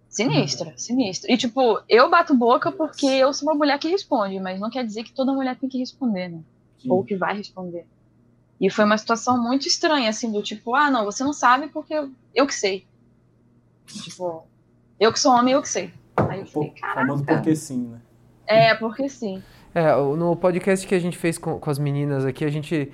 Sinistra, 0.09 0.73
sinistra. 0.77 1.31
E, 1.31 1.37
tipo, 1.37 1.81
eu 1.89 2.09
bato 2.09 2.35
boca 2.35 2.71
porque 2.71 3.07
eu 3.07 3.33
sou 3.33 3.49
uma 3.49 3.55
mulher 3.55 3.79
que 3.79 3.89
responde, 3.89 4.39
mas 4.39 4.59
não 4.59 4.69
quer 4.69 4.85
dizer 4.85 5.03
que 5.03 5.11
toda 5.11 5.33
mulher 5.33 5.55
tem 5.57 5.67
que 5.67 5.79
responder, 5.79 6.29
né? 6.29 6.39
Sim. 6.83 6.91
ou 6.91 7.03
que 7.03 7.15
vai 7.15 7.35
responder. 7.35 7.85
E 8.59 8.69
foi 8.69 8.85
uma 8.85 8.97
situação 8.97 9.41
muito 9.41 9.67
estranha, 9.67 10.09
assim, 10.09 10.31
do 10.31 10.43
tipo, 10.43 10.75
ah, 10.75 10.91
não, 10.91 11.05
você 11.05 11.23
não 11.23 11.33
sabe 11.33 11.67
porque 11.69 11.93
eu, 11.93 12.11
eu 12.35 12.45
que 12.45 12.53
sei. 12.53 12.85
Tipo, 13.87 14.45
eu 15.03 15.11
que 15.13 15.19
sou 15.19 15.33
homem, 15.33 15.53
eu 15.53 15.61
que 15.61 15.69
sei. 15.69 15.91
Aí 16.15 16.39
eu 16.39 16.45
falei, 16.45 16.69
caraca. 16.69 17.23
porque 17.25 17.55
sim, 17.55 17.87
né? 17.91 17.99
É, 18.45 18.75
porque 18.75 19.09
sim. 19.09 19.41
É, 19.73 19.95
no 19.95 20.35
podcast 20.35 20.85
que 20.85 20.93
a 20.95 20.99
gente 20.99 21.17
fez 21.17 21.37
com, 21.37 21.59
com 21.59 21.69
as 21.69 21.79
meninas 21.79 22.25
aqui, 22.25 22.45
a 22.45 22.49
gente 22.49 22.91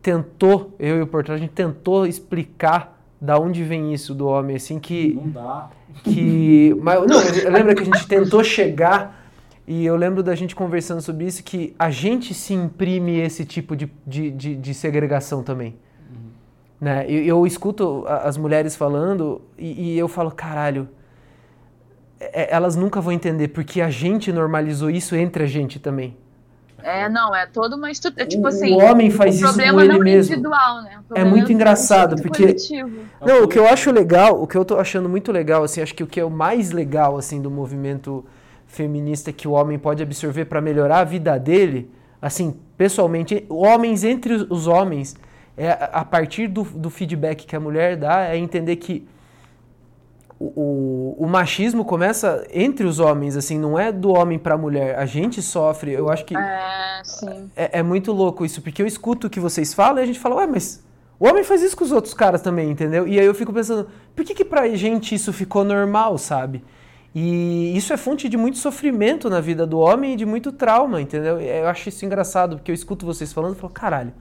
tentou, 0.00 0.74
eu 0.78 0.98
e 0.98 1.02
o 1.02 1.06
Portal, 1.06 1.34
a 1.34 1.38
gente 1.38 1.52
tentou 1.52 2.06
explicar 2.06 2.94
da 3.20 3.38
onde 3.38 3.64
vem 3.64 3.92
isso 3.94 4.14
do 4.14 4.26
homem, 4.26 4.56
assim, 4.56 4.78
que 4.78 5.14
Não 5.14 5.30
dá. 5.30 5.70
que 6.02 6.76
mas 6.82 7.00
não 7.06 7.50
lembra 7.50 7.74
que 7.74 7.82
a 7.82 7.84
gente 7.84 8.06
tentou 8.06 8.44
chegar 8.44 9.24
e 9.66 9.86
eu 9.86 9.96
lembro 9.96 10.22
da 10.22 10.34
gente 10.34 10.54
conversando 10.54 11.00
sobre 11.00 11.24
isso 11.24 11.42
que 11.42 11.74
a 11.78 11.88
gente 11.90 12.34
se 12.34 12.52
imprime 12.52 13.18
esse 13.18 13.46
tipo 13.46 13.74
de, 13.74 13.90
de, 14.06 14.30
de, 14.30 14.56
de 14.56 14.74
segregação 14.74 15.42
também 15.42 15.74
né 16.78 17.06
eu, 17.08 17.24
eu 17.24 17.46
escuto 17.46 18.04
as 18.06 18.36
mulheres 18.36 18.76
falando 18.76 19.40
e, 19.56 19.94
e 19.94 19.98
eu 19.98 20.06
falo 20.08 20.30
caralho 20.30 20.86
elas 22.32 22.76
nunca 22.76 23.00
vão 23.00 23.12
entender 23.12 23.48
porque 23.48 23.80
a 23.80 23.90
gente 23.90 24.32
normalizou 24.32 24.90
isso 24.90 25.14
entre 25.16 25.44
a 25.44 25.46
gente 25.46 25.78
também. 25.78 26.16
É, 26.82 27.08
não, 27.08 27.34
é 27.34 27.46
toda 27.46 27.76
uma 27.76 27.90
estrutura. 27.90 28.26
Tipo 28.26 28.44
O- 28.44 28.46
assim, 28.48 28.74
o 28.74 28.78
homem 28.78 29.10
faz 29.10 29.36
isso 29.36 29.44
com 29.46 29.52
problema 29.54 29.82
ele 29.82 29.92
não 29.94 30.00
é 30.00 30.04
mesmo. 30.04 30.32
individual, 30.34 30.82
né? 30.82 30.98
O 31.08 31.18
É 31.18 31.24
muito 31.24 31.50
engraçado, 31.50 32.14
do 32.16 32.22
porque- 32.22 32.42
coletivo. 32.42 32.90
Não, 33.24 33.44
o 33.44 33.48
que 33.48 33.58
eu 33.58 33.66
acho 33.66 33.90
legal, 33.90 34.42
o 34.42 34.46
que 34.46 34.54
eu 34.56 34.64
tô 34.66 34.76
achando 34.78 35.08
muito 35.08 35.32
legal, 35.32 35.64
assim, 35.64 35.80
acho 35.80 35.94
que 35.94 36.02
o 36.02 36.06
que 36.06 36.20
é 36.20 36.24
o 36.24 36.30
mais 36.30 36.72
legal, 36.72 37.16
assim, 37.16 37.40
do 37.40 37.50
movimento 37.50 38.22
feminista 38.66 39.32
que 39.32 39.48
o 39.48 39.52
homem 39.52 39.78
pode 39.78 40.02
absorver 40.02 40.44
para 40.44 40.60
melhorar 40.60 40.98
a 40.98 41.04
vida 41.04 41.38
dele, 41.38 41.90
assim, 42.20 42.54
pessoalmente, 42.76 43.46
homens 43.48 44.04
entre 44.04 44.34
os- 44.34 44.66
homens, 44.66 45.16
é 45.56 45.70
a 45.70 46.00
a 46.00 46.04
partir 46.04 46.48
do, 46.48 46.64
do 46.64 46.90
feedback 46.90 47.46
que 47.46 47.54
a 47.56 47.60
mulher 47.60 47.96
dá, 47.96 48.24
é 48.24 48.36
entender 48.36 48.76
que 48.76 49.06
o, 50.44 51.16
o, 51.18 51.24
o 51.24 51.26
machismo 51.26 51.84
começa 51.84 52.46
entre 52.52 52.86
os 52.86 52.98
homens, 52.98 53.36
assim, 53.36 53.58
não 53.58 53.78
é 53.78 53.90
do 53.90 54.10
homem 54.10 54.38
para 54.38 54.54
a 54.54 54.58
mulher. 54.58 54.98
A 54.98 55.06
gente 55.06 55.40
sofre, 55.40 55.92
eu 55.92 56.10
acho 56.10 56.24
que 56.24 56.36
É, 56.36 57.00
sim. 57.02 57.50
é, 57.56 57.78
é 57.78 57.82
muito 57.82 58.12
louco 58.12 58.44
isso, 58.44 58.60
porque 58.60 58.82
eu 58.82 58.86
escuto 58.86 59.26
o 59.26 59.30
que 59.30 59.40
vocês 59.40 59.72
falam 59.72 59.98
e 59.98 60.02
a 60.02 60.06
gente 60.06 60.18
fala, 60.18 60.36
ué, 60.36 60.46
mas 60.46 60.84
o 61.18 61.26
homem 61.26 61.42
faz 61.44 61.62
isso 61.62 61.76
com 61.76 61.84
os 61.84 61.92
outros 61.92 62.12
caras 62.12 62.42
também, 62.42 62.70
entendeu? 62.70 63.08
E 63.08 63.18
aí 63.18 63.24
eu 63.24 63.34
fico 63.34 63.52
pensando, 63.52 63.88
por 64.14 64.24
que 64.24 64.34
que 64.34 64.44
pra 64.44 64.68
gente 64.68 65.14
isso 65.14 65.32
ficou 65.32 65.64
normal, 65.64 66.18
sabe? 66.18 66.62
E 67.14 67.74
isso 67.76 67.92
é 67.92 67.96
fonte 67.96 68.28
de 68.28 68.36
muito 68.36 68.58
sofrimento 68.58 69.30
na 69.30 69.40
vida 69.40 69.64
do 69.64 69.78
homem 69.78 70.14
e 70.14 70.16
de 70.16 70.26
muito 70.26 70.50
trauma, 70.50 71.00
entendeu? 71.00 71.40
Eu 71.40 71.68
acho 71.68 71.88
isso 71.88 72.04
engraçado, 72.04 72.56
porque 72.56 72.70
eu 72.72 72.74
escuto 72.74 73.06
vocês 73.06 73.32
falando 73.32 73.54
e 73.56 73.58
falo, 73.58 73.72
caralho, 73.72 74.12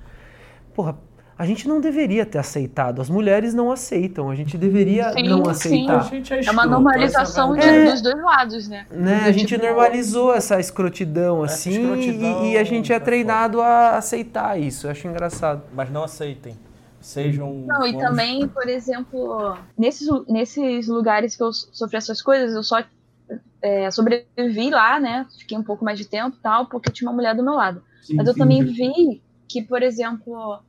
porra, 0.76 0.96
a 1.38 1.46
gente 1.46 1.68
não 1.68 1.82
deveria 1.82 2.26
ter 2.26 2.38
aceitado, 2.38 3.02
as 3.02 3.10
mulheres 3.10 3.54
não 3.54 3.72
aceitam, 3.72 4.30
a 4.30 4.36
gente 4.36 4.58
deveria 4.58 5.12
Sim, 5.14 5.24
não 5.28 5.44
sim. 5.46 5.52
aceitar. 5.52 5.98
A 6.00 6.04
gente 6.04 6.34
é, 6.34 6.46
É 6.46 6.52
uma 6.52 6.66
normalização 6.66 7.56
é 7.56 7.60
de- 7.60 7.66
verdade. 7.66 7.92
dos 7.92 8.02
dois 8.02 8.24
lados, 8.24 8.68
né? 8.68 8.86
Né? 8.92 9.24
A 9.26 9.32
gente 9.32 9.48
Tipo, 9.48 9.66
normalizou 9.66 10.34
essa 10.34 10.60
escrotidão 10.60 11.44
Essa 11.44 11.56
assim 11.56 11.72
escrotidão 11.72 12.46
e, 12.46 12.52
e 12.54 12.58
a 12.58 12.64
gente 12.64 12.94
é 12.94 13.00
tá 13.00 13.06
treinado 13.06 13.62
a 13.62 13.98
aceitar 13.98 14.60
isso. 14.60 14.88
Eu 14.88 14.92
acho 14.92 15.08
engraçado. 15.08 15.64
Mas 15.74 15.90
não 15.92 16.04
aceitem. 16.04 16.56
Sejam. 17.02 17.52
Não, 17.68 17.86
e 17.86 17.92
vamos- 17.92 18.08
também, 18.08 18.48
por 18.48 18.68
exemplo, 18.70 19.58
nesses, 19.78 20.08
nesses 20.30 20.88
lugares 20.88 21.36
que 21.36 21.44
eu 21.44 21.52
so- 21.52 21.68
sofri 21.74 21.98
essas 21.98 22.22
coisas, 22.22 22.56
eu 22.56 22.64
só 22.64 22.82
é, 23.62 23.90
sobrevivi 23.92 24.70
lá, 24.70 25.00
né? 25.00 25.26
Fiquei 25.40 25.58
um 25.58 25.64
pouco 25.64 25.84
mais 25.84 25.98
de 25.98 26.06
tempo 26.06 26.36
e 26.38 26.42
tal, 26.42 26.68
porque 26.68 26.92
tinha 26.92 27.10
uma 27.10 27.16
mulher 27.16 27.36
do 27.36 27.44
meu 27.44 27.54
lado. 27.56 27.82
Sim, 28.02 28.16
Mas 28.16 28.28
eu 28.28 28.34
sim, 28.34 28.40
também 28.40 28.66
sim. 28.66 28.74
vi 28.74 29.22
que, 29.48 29.62
por 29.62 29.82
exemplo, 29.82 30.60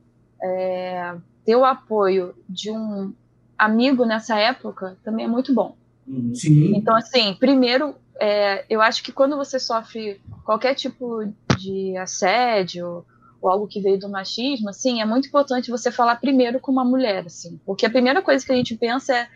é, 0.41 1.15
ter 1.45 1.55
o 1.55 1.65
apoio 1.65 2.35
de 2.47 2.71
um 2.71 3.13
amigo 3.57 4.05
nessa 4.05 4.37
época 4.37 4.97
também 5.03 5.25
é 5.25 5.27
muito 5.27 5.53
bom. 5.53 5.75
Uhum. 6.07 6.33
Sim. 6.35 6.75
Então, 6.75 6.95
assim, 6.95 7.33
primeiro, 7.35 7.95
é, 8.19 8.65
eu 8.69 8.81
acho 8.81 9.03
que 9.03 9.11
quando 9.11 9.35
você 9.35 9.59
sofre 9.59 10.21
qualquer 10.43 10.75
tipo 10.75 11.25
de 11.57 11.95
assédio 11.97 13.05
ou 13.41 13.49
algo 13.49 13.67
que 13.67 13.81
veio 13.81 13.99
do 13.99 14.09
machismo, 14.09 14.69
assim, 14.69 15.01
é 15.01 15.05
muito 15.05 15.27
importante 15.27 15.71
você 15.71 15.91
falar 15.91 16.15
primeiro 16.17 16.59
com 16.59 16.71
uma 16.71 16.85
mulher, 16.85 17.25
assim, 17.25 17.59
porque 17.65 17.85
a 17.85 17.89
primeira 17.89 18.21
coisa 18.21 18.45
que 18.45 18.51
a 18.51 18.55
gente 18.55 18.75
pensa 18.75 19.15
é 19.15 19.29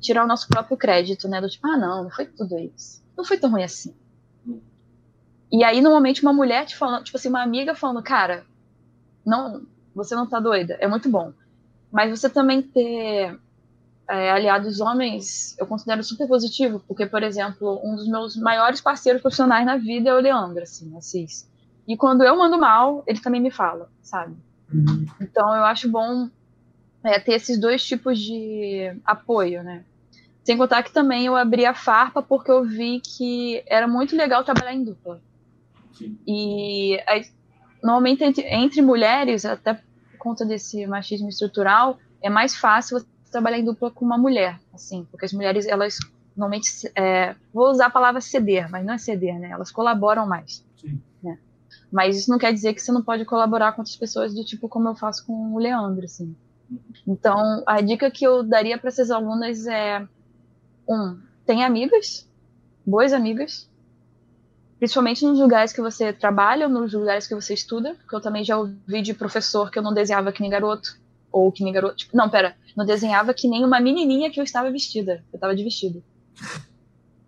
tirar 0.00 0.24
o 0.24 0.28
nosso 0.28 0.46
próprio 0.48 0.76
crédito, 0.76 1.28
né, 1.28 1.40
do 1.40 1.48
tipo, 1.48 1.66
ah, 1.66 1.76
não, 1.76 2.04
não 2.04 2.10
foi 2.10 2.26
tudo 2.26 2.58
isso, 2.58 3.02
não 3.16 3.24
foi 3.24 3.36
tão 3.36 3.50
ruim 3.50 3.64
assim. 3.64 3.94
E 5.50 5.64
aí, 5.64 5.80
normalmente, 5.80 6.22
uma 6.22 6.32
mulher 6.32 6.66
te 6.66 6.76
falando, 6.76 7.04
tipo 7.04 7.16
assim, 7.16 7.28
uma 7.28 7.42
amiga 7.42 7.74
falando, 7.74 8.02
cara, 8.02 8.44
não, 9.24 9.62
você 9.98 10.14
não 10.14 10.26
tá 10.26 10.38
doida, 10.40 10.76
é 10.80 10.86
muito 10.86 11.08
bom. 11.08 11.32
Mas 11.90 12.10
você 12.10 12.28
também 12.30 12.62
ter 12.62 13.38
é, 14.08 14.30
aliados 14.30 14.80
homens, 14.80 15.56
eu 15.58 15.66
considero 15.66 16.02
super 16.02 16.26
positivo, 16.26 16.82
porque, 16.86 17.04
por 17.04 17.22
exemplo, 17.22 17.80
um 17.84 17.94
dos 17.96 18.08
meus 18.08 18.36
maiores 18.36 18.80
parceiros 18.80 19.20
profissionais 19.20 19.66
na 19.66 19.76
vida 19.76 20.10
é 20.10 20.14
o 20.14 20.20
Leandro, 20.20 20.62
assim, 20.62 20.96
Assis. 20.96 21.48
E 21.86 21.96
quando 21.96 22.22
eu 22.22 22.36
mando 22.36 22.58
mal, 22.58 23.02
ele 23.06 23.20
também 23.20 23.40
me 23.40 23.50
fala, 23.50 23.90
sabe? 24.02 24.36
Uhum. 24.72 25.06
Então 25.20 25.54
eu 25.54 25.64
acho 25.64 25.90
bom 25.90 26.28
é, 27.02 27.18
ter 27.18 27.34
esses 27.34 27.58
dois 27.58 27.84
tipos 27.84 28.18
de 28.18 28.94
apoio, 29.04 29.62
né? 29.62 29.84
Sem 30.44 30.56
contar 30.56 30.82
que 30.82 30.92
também 30.92 31.26
eu 31.26 31.36
abri 31.36 31.66
a 31.66 31.74
farpa 31.74 32.22
porque 32.22 32.50
eu 32.50 32.64
vi 32.64 33.00
que 33.00 33.62
era 33.66 33.86
muito 33.86 34.16
legal 34.16 34.44
trabalhar 34.44 34.74
em 34.74 34.84
dupla. 34.84 35.20
Sim. 35.92 36.18
E 36.26 37.02
aí, 37.06 37.26
normalmente 37.82 38.24
entre, 38.24 38.44
entre 38.46 38.80
mulheres, 38.80 39.44
até 39.44 39.80
conta 40.18 40.44
desse 40.44 40.86
machismo 40.86 41.28
estrutural, 41.28 41.98
é 42.20 42.28
mais 42.28 42.54
fácil 42.54 42.98
você 42.98 43.06
trabalhar 43.30 43.58
em 43.58 43.64
dupla 43.64 43.90
com 43.90 44.04
uma 44.04 44.18
mulher, 44.18 44.58
assim, 44.72 45.06
porque 45.10 45.24
as 45.24 45.32
mulheres, 45.32 45.66
elas 45.66 45.98
normalmente, 46.38 46.70
é, 46.94 47.34
vou 47.52 47.68
usar 47.68 47.86
a 47.86 47.90
palavra 47.90 48.20
ceder, 48.20 48.70
mas 48.70 48.86
não 48.86 48.94
é 48.94 48.98
ceder, 48.98 49.38
né? 49.40 49.50
Elas 49.50 49.72
colaboram 49.72 50.24
mais. 50.24 50.64
Sim. 50.76 51.00
Né? 51.20 51.36
Mas 51.90 52.16
isso 52.16 52.30
não 52.30 52.38
quer 52.38 52.52
dizer 52.52 52.74
que 52.74 52.80
você 52.80 52.92
não 52.92 53.02
pode 53.02 53.24
colaborar 53.24 53.72
com 53.72 53.80
outras 53.80 53.96
pessoas 53.96 54.32
do 54.32 54.44
tipo 54.44 54.68
como 54.68 54.88
eu 54.88 54.94
faço 54.94 55.26
com 55.26 55.52
o 55.52 55.58
Leandro, 55.58 56.04
assim. 56.04 56.34
Então, 57.06 57.62
a 57.66 57.80
dica 57.80 58.10
que 58.10 58.24
eu 58.24 58.44
daria 58.44 58.78
para 58.78 58.88
essas 58.88 59.10
alunas 59.10 59.66
é 59.66 60.06
um, 60.88 61.18
tem 61.44 61.64
amigas, 61.64 62.28
boas 62.86 63.12
amigas, 63.12 63.68
principalmente 64.78 65.24
nos 65.24 65.38
lugares 65.38 65.72
que 65.72 65.80
você 65.80 66.12
trabalha 66.12 66.66
ou 66.66 66.72
nos 66.72 66.92
lugares 66.92 67.26
que 67.26 67.34
você 67.34 67.54
estuda, 67.54 67.94
porque 67.94 68.14
eu 68.14 68.20
também 68.20 68.44
já 68.44 68.56
ouvi 68.56 69.02
de 69.02 69.12
professor 69.12 69.70
que 69.70 69.78
eu 69.78 69.82
não 69.82 69.92
desenhava 69.92 70.32
que 70.32 70.40
nem 70.40 70.50
garoto, 70.50 70.98
ou 71.30 71.50
que 71.52 71.64
nem 71.64 71.72
garoto, 71.72 71.96
tipo, 71.96 72.16
não, 72.16 72.28
pera, 72.28 72.56
não 72.76 72.86
desenhava 72.86 73.34
que 73.34 73.48
nem 73.48 73.64
uma 73.64 73.80
menininha 73.80 74.30
que 74.30 74.40
eu 74.40 74.44
estava 74.44 74.70
vestida, 74.70 75.24
eu 75.32 75.36
estava 75.36 75.54
de 75.54 75.64
vestido. 75.64 76.02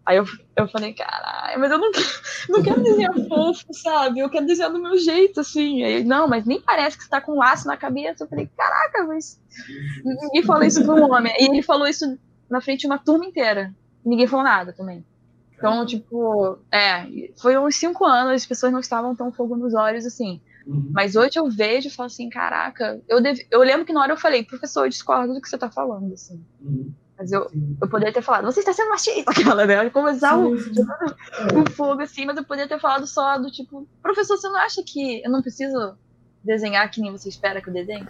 Aí 0.06 0.16
eu, 0.16 0.24
eu 0.56 0.66
falei, 0.66 0.92
caralho, 0.92 1.60
mas 1.60 1.70
eu 1.70 1.78
não, 1.78 1.90
não 2.48 2.62
quero 2.62 2.82
desenhar 2.82 3.14
fofo, 3.28 3.72
sabe? 3.72 4.20
Eu 4.20 4.30
quero 4.30 4.46
desenhar 4.46 4.72
do 4.72 4.80
meu 4.80 4.98
jeito, 4.98 5.40
assim. 5.40 5.84
Aí, 5.84 6.02
não, 6.02 6.26
mas 6.26 6.44
nem 6.44 6.60
parece 6.60 6.96
que 6.96 7.04
você 7.04 7.10
tá 7.10 7.20
com 7.20 7.32
um 7.32 7.38
laço 7.38 7.68
na 7.68 7.76
cabeça. 7.76 8.24
Eu 8.24 8.28
falei, 8.28 8.48
caraca, 8.56 9.04
mas. 9.04 9.40
Ninguém 10.04 10.42
falou 10.42 10.64
isso 10.64 10.84
pra 10.84 10.94
um 10.94 11.12
homem. 11.12 11.32
E 11.38 11.44
ele 11.44 11.62
falou 11.62 11.86
isso 11.86 12.18
na 12.50 12.60
frente 12.60 12.80
de 12.80 12.86
uma 12.86 12.98
turma 12.98 13.26
inteira. 13.26 13.72
Ninguém 14.04 14.26
falou 14.26 14.44
nada 14.44 14.72
também. 14.72 15.04
Então, 15.60 15.84
tipo, 15.84 16.58
é, 16.72 17.30
foi 17.38 17.56
uns 17.58 17.76
cinco 17.76 18.06
anos, 18.06 18.32
as 18.32 18.46
pessoas 18.46 18.72
não 18.72 18.80
estavam 18.80 19.14
tão 19.14 19.30
fogo 19.30 19.54
nos 19.56 19.74
olhos 19.74 20.06
assim. 20.06 20.40
Uhum. 20.66 20.90
Mas 20.90 21.16
hoje 21.16 21.38
eu 21.38 21.50
vejo 21.50 21.88
e 21.88 21.90
falo 21.90 22.06
assim, 22.06 22.30
caraca, 22.30 23.00
eu, 23.06 23.20
deve... 23.20 23.46
eu 23.50 23.60
lembro 23.60 23.84
que 23.84 23.92
na 23.92 24.00
hora 24.00 24.12
eu 24.12 24.16
falei, 24.16 24.42
professor, 24.42 24.86
eu 24.86 24.88
discordo 24.88 25.34
do 25.34 25.40
que 25.40 25.48
você 25.48 25.58
tá 25.58 25.70
falando, 25.70 26.14
assim. 26.14 26.42
Uhum. 26.62 26.92
Mas 27.18 27.30
eu, 27.30 27.46
Sim. 27.50 27.76
eu 27.80 27.88
poderia 27.88 28.14
ter 28.14 28.22
falado, 28.22 28.46
você 28.46 28.60
está 28.60 28.72
sendo 28.72 28.88
machista, 28.88 29.30
aquela, 29.30 29.66
né? 29.66 29.84
Eu 29.84 29.90
começar 29.90 30.38
o, 30.38 30.54
o 30.54 31.70
fogo 31.72 32.00
assim, 32.00 32.24
mas 32.24 32.38
eu 32.38 32.44
poderia 32.44 32.66
ter 32.68 32.80
falado 32.80 33.06
só 33.06 33.38
do 33.38 33.50
tipo, 33.50 33.86
professor, 34.02 34.38
você 34.38 34.48
não 34.48 34.56
acha 34.56 34.82
que 34.82 35.22
eu 35.22 35.30
não 35.30 35.42
preciso 35.42 35.94
desenhar 36.42 36.90
que 36.90 37.02
nem 37.02 37.12
você 37.12 37.28
espera 37.28 37.60
que 37.60 37.68
eu 37.68 37.74
desenhe? 37.74 38.08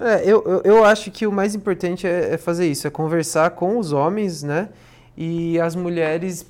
É, 0.00 0.22
eu, 0.24 0.42
eu, 0.44 0.62
eu 0.64 0.84
acho 0.84 1.10
que 1.10 1.26
o 1.26 1.32
mais 1.32 1.56
importante 1.56 2.06
é, 2.06 2.34
é 2.34 2.38
fazer 2.38 2.68
isso, 2.68 2.86
é 2.86 2.90
conversar 2.90 3.50
com 3.50 3.78
os 3.78 3.92
homens, 3.92 4.44
né? 4.44 4.68
E 5.16 5.58
as 5.58 5.74
mulheres 5.74 6.46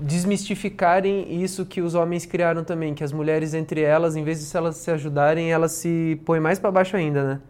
desmistificarem 0.00 1.42
isso 1.42 1.64
que 1.64 1.80
os 1.80 1.94
homens 1.94 2.26
criaram 2.26 2.64
também, 2.64 2.94
que 2.94 3.04
as 3.04 3.12
mulheres 3.12 3.54
entre 3.54 3.80
elas, 3.80 4.16
em 4.16 4.24
vez 4.24 4.38
de 4.40 4.44
se 4.46 4.56
elas 4.56 4.76
se 4.76 4.90
ajudarem, 4.90 5.52
elas 5.52 5.72
se 5.72 6.20
põem 6.24 6.40
mais 6.40 6.58
para 6.58 6.70
baixo 6.70 6.96
ainda, 6.96 7.22
né? 7.24 7.40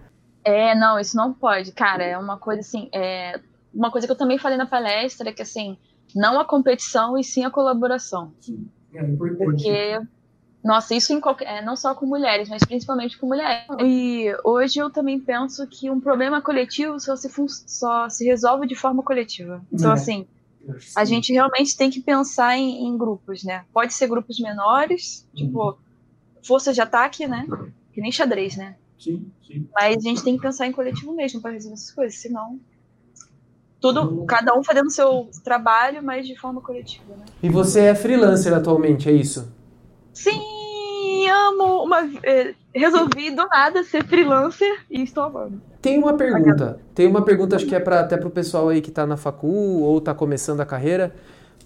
É, 0.45 0.75
não, 0.75 0.99
isso 0.99 1.17
não 1.17 1.33
pode, 1.33 1.73
cara, 1.73 2.03
é 2.05 2.19
uma 2.19 2.37
coisa 2.39 2.61
assim, 2.61 2.89
é 2.93 3.41
uma 3.73 3.91
coisa 3.91 4.07
que 4.07 4.13
eu 4.13 4.17
também 4.17 4.39
falei 4.39 4.59
na 4.59 4.67
palestra, 4.67 5.33
que 5.33 5.43
assim, 5.43 5.77
não 6.15 6.39
a 6.39 6.45
competição 6.45 7.19
e 7.19 7.25
sim 7.25 7.45
a 7.45 7.51
colaboração. 7.51 8.33
Sim. 8.41 8.69
É 8.95 9.03
importante. 9.03 9.45
Porque, 9.45 10.01
nossa, 10.63 10.95
isso 10.95 11.13
em 11.13 11.21
qualquer, 11.21 11.47
é, 11.47 11.63
não 11.65 11.75
só 11.77 11.95
com 11.95 12.07
mulheres, 12.07 12.49
mas 12.49 12.65
principalmente 12.65 13.19
com 13.19 13.27
mulheres. 13.27 13.65
E 13.81 14.27
hoje 14.45 14.79
eu 14.79 14.91
também 14.91 15.19
penso 15.19 15.67
que 15.67 15.91
um 15.91 16.01
problema 16.01 16.41
coletivo 16.41 17.01
só 17.01 17.17
se, 17.17 17.29
fun- 17.29 17.49
só 17.49 18.09
se 18.09 18.25
resolve 18.25 18.67
de 18.67 18.75
forma 18.75 19.03
coletiva. 19.03 19.63
Então, 19.73 19.91
É. 19.91 19.95
assim, 19.95 20.27
a 20.97 21.05
gente 21.05 21.33
realmente 21.33 21.77
tem 21.77 21.91
que 21.91 22.01
pensar 22.01 22.57
em, 22.57 22.87
em 22.87 22.97
grupos, 22.97 23.45
né? 23.45 23.65
Pode 23.73 23.95
ser 23.95 24.09
grupos 24.09 24.39
menores, 24.39 25.27
tipo, 25.35 25.79
força 26.43 26.73
de 26.73 26.81
ataque, 26.81 27.27
né? 27.27 27.47
Que 27.93 28.01
nem 28.01 28.11
xadrez, 28.11 28.57
né? 28.57 28.77
Sim, 28.99 29.31
sim. 29.47 29.69
Mas 29.75 29.99
a 29.99 30.09
gente 30.09 30.23
tem 30.23 30.37
que 30.37 30.43
pensar 30.43 30.67
em 30.67 30.73
coletivo 30.73 31.13
mesmo 31.15 31.41
para 31.41 31.53
resolver 31.53 31.75
essas 31.75 31.91
coisas, 31.91 32.19
senão. 32.19 32.59
Tudo, 33.81 34.25
cada 34.25 34.59
um 34.59 34.65
fazendo 34.65 34.91
seu 34.91 35.29
trabalho, 35.43 36.03
mas 36.03 36.27
de 36.27 36.35
forma 36.39 36.61
coletiva, 36.61 37.17
né? 37.17 37.25
E 37.43 37.51
você 37.51 37.81
é 37.81 37.95
freelancer 37.95 38.55
atualmente, 38.55 39.09
é 39.09 39.13
isso? 39.13 39.53
Sim, 40.13 40.41
amo 41.29 41.85
uma. 41.85 42.09
eh, 42.23 42.55
resolvi 42.75 43.31
do 43.31 43.47
nada 43.47 43.83
ser 43.85 44.05
freelancer 44.05 44.81
e 44.91 45.03
estou 45.03 45.25
amando. 45.25 45.61
Tem 45.81 45.99
uma 45.99 46.15
pergunta. 46.17 46.79
Tem 46.95 47.07
uma 47.07 47.23
pergunta, 47.23 47.57
acho 47.57 47.67
que 47.67 47.75
é 47.75 47.81
pra, 47.81 48.01
até 48.01 48.17
pro 48.17 48.31
pessoal 48.31 48.69
aí 48.69 48.81
que 48.81 48.91
tá 48.91 49.07
na 49.07 49.17
facu 49.17 49.47
ou 49.47 50.01
tá 50.01 50.15
começando 50.15 50.61
a 50.61 50.67
carreira. 50.67 51.15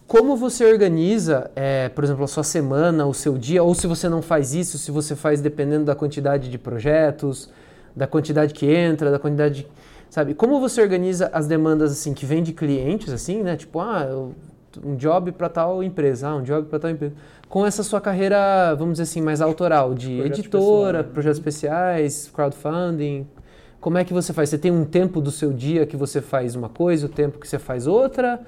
Como 0.07 0.37
você 0.37 0.65
organiza, 0.65 1.51
é, 1.55 1.89
por 1.91 2.03
exemplo, 2.03 2.25
a 2.25 2.27
sua 2.27 2.43
semana, 2.43 3.07
o 3.07 3.13
seu 3.13 3.37
dia, 3.37 3.63
ou 3.63 3.75
se 3.75 3.87
você 3.87 4.09
não 4.09 4.23
faz 4.23 4.55
isso, 4.55 4.79
se 4.79 4.91
você 4.91 5.15
faz 5.15 5.41
dependendo 5.41 5.85
da 5.85 5.95
quantidade 5.95 6.49
de 6.51 6.59
projetos, 6.59 7.51
da 7.95 8.07
quantidade 8.07 8.55
que 8.55 8.67
entra, 8.67 9.11
da 9.11 9.19
quantidade. 9.19 9.67
sabe? 10.09 10.35
Como 10.35 10.61
você 10.61 10.81
organiza 10.81 11.31
as 11.33 11.47
demandas 11.47 11.93
assim 11.93 12.15
que 12.15 12.25
vêm 12.25 12.43
de 12.43 12.53
clientes 12.53 13.13
assim, 13.13 13.43
né? 13.43 13.57
Tipo, 13.57 13.81
ah, 13.81 14.31
um 14.83 14.97
job 14.97 15.33
para 15.33 15.49
tal 15.49 15.83
empresa, 15.83 16.29
ah, 16.29 16.37
um 16.37 16.43
job 16.43 16.69
para 16.69 16.79
tal 16.79 16.91
empresa. 16.91 17.15
Com 17.49 17.65
essa 17.65 17.83
sua 17.83 18.01
carreira, 18.01 18.75
vamos 18.75 18.95
dizer 18.95 19.05
assim, 19.05 19.23
mais 19.23 19.41
autoral, 19.41 19.95
de 19.95 20.17
Projetos 20.17 20.39
editora, 20.39 20.59
pessoais, 20.59 21.07
né? 21.07 21.13
projetos 21.13 21.39
especiais, 21.39 22.31
crowdfunding. 22.35 23.27
Como 23.81 23.97
é 23.97 24.05
que 24.05 24.13
você 24.13 24.33
faz? 24.33 24.51
Você 24.51 24.59
tem 24.59 24.71
um 24.71 24.85
tempo 24.85 25.21
do 25.21 25.31
seu 25.31 25.53
dia 25.53 25.87
que 25.87 25.97
você 25.97 26.21
faz 26.21 26.55
uma 26.55 26.69
coisa, 26.69 27.07
o 27.07 27.09
tempo 27.09 27.39
que 27.39 27.49
você 27.49 27.59
faz 27.59 27.87
outra? 27.87 28.41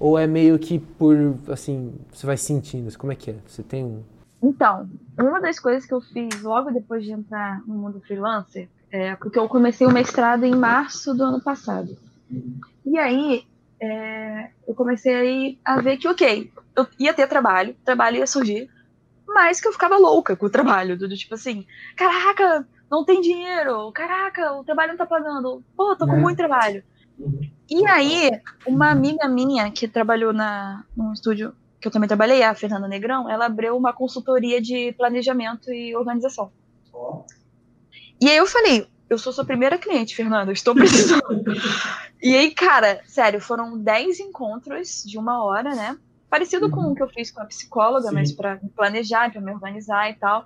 Ou 0.00 0.18
é 0.18 0.26
meio 0.26 0.58
que 0.58 0.78
por, 0.78 1.16
assim, 1.48 1.92
você 2.12 2.26
vai 2.26 2.36
sentindo? 2.36 2.96
Como 2.98 3.12
é 3.12 3.16
que 3.16 3.30
é? 3.30 3.36
Você 3.46 3.62
tem 3.62 3.84
um... 3.84 4.02
Então, 4.42 4.88
uma 5.18 5.40
das 5.40 5.58
coisas 5.58 5.84
que 5.84 5.92
eu 5.92 6.00
fiz 6.00 6.42
logo 6.42 6.70
depois 6.70 7.04
de 7.04 7.12
entrar 7.12 7.60
no 7.66 7.74
mundo 7.74 8.00
freelancer 8.00 8.68
é 8.90 9.16
porque 9.16 9.38
eu 9.38 9.48
comecei 9.48 9.86
o 9.86 9.92
mestrado 9.92 10.44
em 10.44 10.54
março 10.54 11.14
do 11.14 11.22
ano 11.24 11.40
passado. 11.40 11.96
E 12.86 12.98
aí, 12.98 13.44
é, 13.80 14.50
eu 14.66 14.74
comecei 14.74 15.58
a 15.64 15.80
ver 15.80 15.96
que, 15.96 16.08
ok, 16.08 16.52
eu 16.76 16.86
ia 16.98 17.14
ter 17.14 17.26
trabalho, 17.26 17.76
trabalho 17.84 18.16
ia 18.18 18.26
surgir, 18.26 18.70
mas 19.26 19.60
que 19.60 19.68
eu 19.68 19.72
ficava 19.72 19.96
louca 19.96 20.36
com 20.36 20.46
o 20.46 20.50
trabalho, 20.50 20.96
do, 20.96 21.08
do 21.08 21.16
tipo 21.16 21.34
assim, 21.34 21.66
caraca, 21.96 22.66
não 22.90 23.04
tem 23.04 23.20
dinheiro, 23.20 23.90
caraca, 23.92 24.52
o 24.54 24.64
trabalho 24.64 24.92
não 24.92 24.98
tá 24.98 25.06
pagando, 25.06 25.62
pô, 25.76 25.94
tô 25.96 26.06
com 26.06 26.12
Né? 26.12 26.20
muito 26.20 26.36
trabalho. 26.36 26.82
E 27.70 27.86
aí, 27.86 28.30
uma 28.66 28.90
amiga 28.90 29.28
minha 29.28 29.70
que 29.70 29.86
trabalhou 29.86 30.32
na, 30.32 30.84
num 30.96 31.12
estúdio 31.12 31.54
que 31.80 31.86
eu 31.86 31.92
também 31.92 32.08
trabalhei, 32.08 32.42
a 32.42 32.54
Fernanda 32.54 32.88
Negrão, 32.88 33.30
ela 33.30 33.46
abriu 33.46 33.76
uma 33.76 33.92
consultoria 33.92 34.60
de 34.60 34.92
planejamento 34.92 35.72
e 35.72 35.94
organização. 35.94 36.50
Ó, 36.92 37.22
E 38.20 38.28
aí 38.28 38.36
eu 38.36 38.46
falei, 38.46 38.88
eu 39.08 39.18
sou 39.18 39.32
sua 39.32 39.44
primeira 39.44 39.78
cliente, 39.78 40.14
Fernanda, 40.14 40.50
eu 40.50 40.54
estou 40.54 40.74
precisando. 40.74 41.22
e 42.22 42.36
aí, 42.36 42.50
cara, 42.50 43.00
sério, 43.06 43.40
foram 43.40 43.78
10 43.78 44.20
encontros 44.20 45.02
de 45.04 45.18
uma 45.18 45.42
hora, 45.44 45.74
né? 45.74 45.96
Parecido 46.28 46.68
com 46.70 46.80
Uhum. 46.80 46.92
o 46.92 46.94
que 46.94 47.02
eu 47.02 47.08
fiz 47.08 47.30
com 47.30 47.40
a 47.40 47.46
psicóloga, 47.46 48.08
Sim. 48.08 48.14
mas 48.14 48.32
para 48.32 48.56
me 48.62 48.68
planejar, 48.68 49.32
para 49.32 49.40
me 49.40 49.52
organizar 49.52 50.10
e 50.10 50.14
tal. 50.14 50.44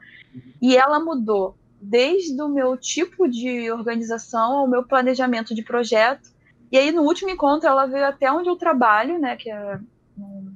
E 0.60 0.76
ela 0.76 1.00
mudou 1.00 1.56
desde 1.80 2.40
o 2.40 2.48
meu 2.48 2.76
tipo 2.76 3.28
de 3.28 3.70
organização 3.72 4.58
ao 4.58 4.68
meu 4.68 4.84
planejamento 4.84 5.54
de 5.54 5.62
projeto. 5.62 6.30
E 6.70 6.78
aí, 6.78 6.92
no 6.92 7.02
último 7.02 7.30
encontro, 7.30 7.68
ela 7.68 7.86
veio 7.86 8.06
até 8.06 8.30
onde 8.30 8.48
eu 8.48 8.54
trabalho, 8.56 9.18
né? 9.18 9.36
Que 9.36 9.50
é 9.50 9.78
no 10.16 10.52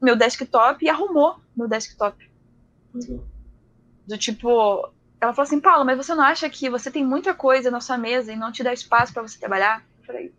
meu 0.00 0.14
desktop, 0.16 0.84
e 0.84 0.88
arrumou 0.88 1.36
meu 1.56 1.66
desktop 1.68 2.16
legal. 2.94 3.24
do 4.06 4.16
tipo, 4.18 4.88
ela 5.22 5.32
falou 5.32 5.46
assim, 5.46 5.60
Paulo, 5.60 5.84
mas 5.84 5.96
você 5.96 6.12
não 6.16 6.24
acha 6.24 6.50
que 6.50 6.68
você 6.68 6.90
tem 6.90 7.04
muita 7.04 7.32
coisa 7.32 7.70
na 7.70 7.80
sua 7.80 7.96
mesa 7.96 8.32
e 8.32 8.36
não 8.36 8.50
te 8.50 8.64
dá 8.64 8.72
espaço 8.72 9.14
para 9.14 9.22
você 9.22 9.38
trabalhar? 9.38 9.80
Eu 10.00 10.04
falei, 10.04 10.32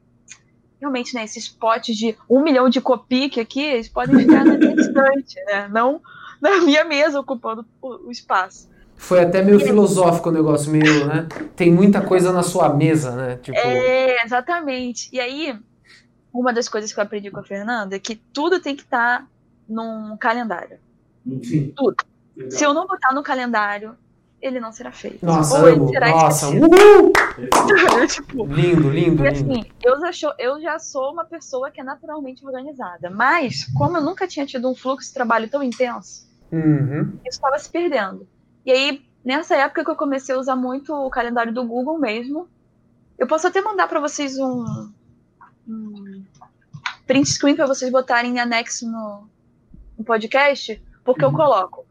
realmente, 0.77 1.15
né, 1.15 1.23
esses 1.23 1.47
potes 1.47 1.95
de 1.95 2.17
um 2.29 2.43
milhão 2.43 2.67
de 2.67 2.81
copique 2.81 3.39
aqui, 3.39 3.61
eles 3.61 3.88
podem 3.88 4.19
ficar 4.19 4.43
na 4.43 4.57
minha 4.57 4.75
estante, 4.75 5.41
né, 5.45 5.69
não 5.69 6.01
na 6.41 6.57
minha 6.59 6.84
mesa 6.84 7.17
ocupando 7.17 7.65
o, 7.81 8.07
o 8.07 8.11
espaço. 8.11 8.69
Foi 8.97 9.21
até 9.21 9.41
meio 9.41 9.59
filosófico 9.61 10.27
o 10.27 10.31
negócio, 10.34 10.69
meio, 10.69 11.07
né? 11.07 11.27
Tem 11.55 11.71
muita 11.71 12.01
coisa 12.01 12.34
na 12.34 12.43
sua 12.43 12.69
mesa, 12.69 13.15
né? 13.15 13.38
Tipo, 13.38 13.57
É, 13.57 14.23
exatamente. 14.23 15.09
E 15.11 15.19
aí, 15.19 15.57
uma 16.34 16.53
das 16.53 16.69
coisas 16.69 16.91
que 16.93 16.99
eu 16.99 17.03
aprendi 17.03 17.31
com 17.31 17.39
a 17.39 17.43
Fernanda 17.43 17.95
é 17.95 17.99
que 17.99 18.15
tudo 18.15 18.59
tem 18.59 18.75
que 18.75 18.84
estar 18.84 19.25
num 19.67 20.15
calendário. 20.17 20.77
Sim. 21.43 21.73
Tudo. 21.75 21.95
Legal. 22.36 22.51
Se 22.51 22.63
eu 22.63 22.73
não 22.73 22.86
botar 22.86 23.13
no 23.13 23.23
calendário, 23.23 23.97
ele 24.44 24.60
não 24.60 24.72
será 24.74 24.91
feito. 24.91 25.26
nossa, 25.26 25.58
Ou 25.62 25.70
ele 25.70 25.88
será 25.88 26.10
Nossa, 26.10 26.46
esquecido. 26.48 26.68
uhul! 26.68 27.14
tipo, 28.08 28.46
Lindo, 28.46 28.89
lindo, 28.89 29.26
E 29.26 29.30
lindo. 29.32 29.54
assim, 29.54 29.66
eu 29.82 30.00
já, 30.02 30.12
sou, 30.12 30.34
eu 30.38 30.62
já 30.62 30.78
sou 30.80 31.14
uma 31.14 31.24
pessoa 31.24 31.72
que 31.72 31.80
é 31.80 31.84
naturalmente 31.84 32.46
organizada. 32.46 33.10
Mas, 33.10 33.64
como 33.74 33.98
eu 33.98 34.02
nunca 34.04 34.28
tinha 34.28 34.46
tido 34.46 34.70
um 34.70 34.76
fluxo 34.76 35.08
de 35.08 35.14
trabalho 35.14 35.50
tão 35.50 35.64
intenso, 35.64 36.28
Uhum. 36.52 37.14
isso 37.26 37.30
estava 37.38 37.58
se 37.58 37.70
perdendo. 37.70 38.28
E 38.66 38.72
aí, 38.72 39.02
nessa 39.24 39.56
época 39.56 39.84
que 39.86 39.89
eu 39.91 39.96
comecei 39.96 40.36
a 40.36 40.38
usar 40.39 40.56
muito 40.58 40.94
o 40.94 41.10
calendário 41.10 41.54
do 41.54 41.66
Google 41.66 41.98
mesmo, 41.98 42.48
eu 43.18 43.26
posso 43.26 43.48
até 43.48 43.62
mandar 43.62 43.88
para 43.88 44.00
vocês 44.02 44.38
um, 44.38 44.91
um 45.68 46.24
print 47.08 47.30
screen 47.30 47.56
para 47.56 47.66
vocês 47.66 47.89
botarem 47.91 48.32
em 48.36 48.39
anexo 48.39 48.86
no, 48.91 49.28
no 49.98 50.04
podcast, 50.04 50.82
porque 51.04 51.24
eu 51.24 51.30
Uhum. 51.30 51.36
coloco 51.36 51.86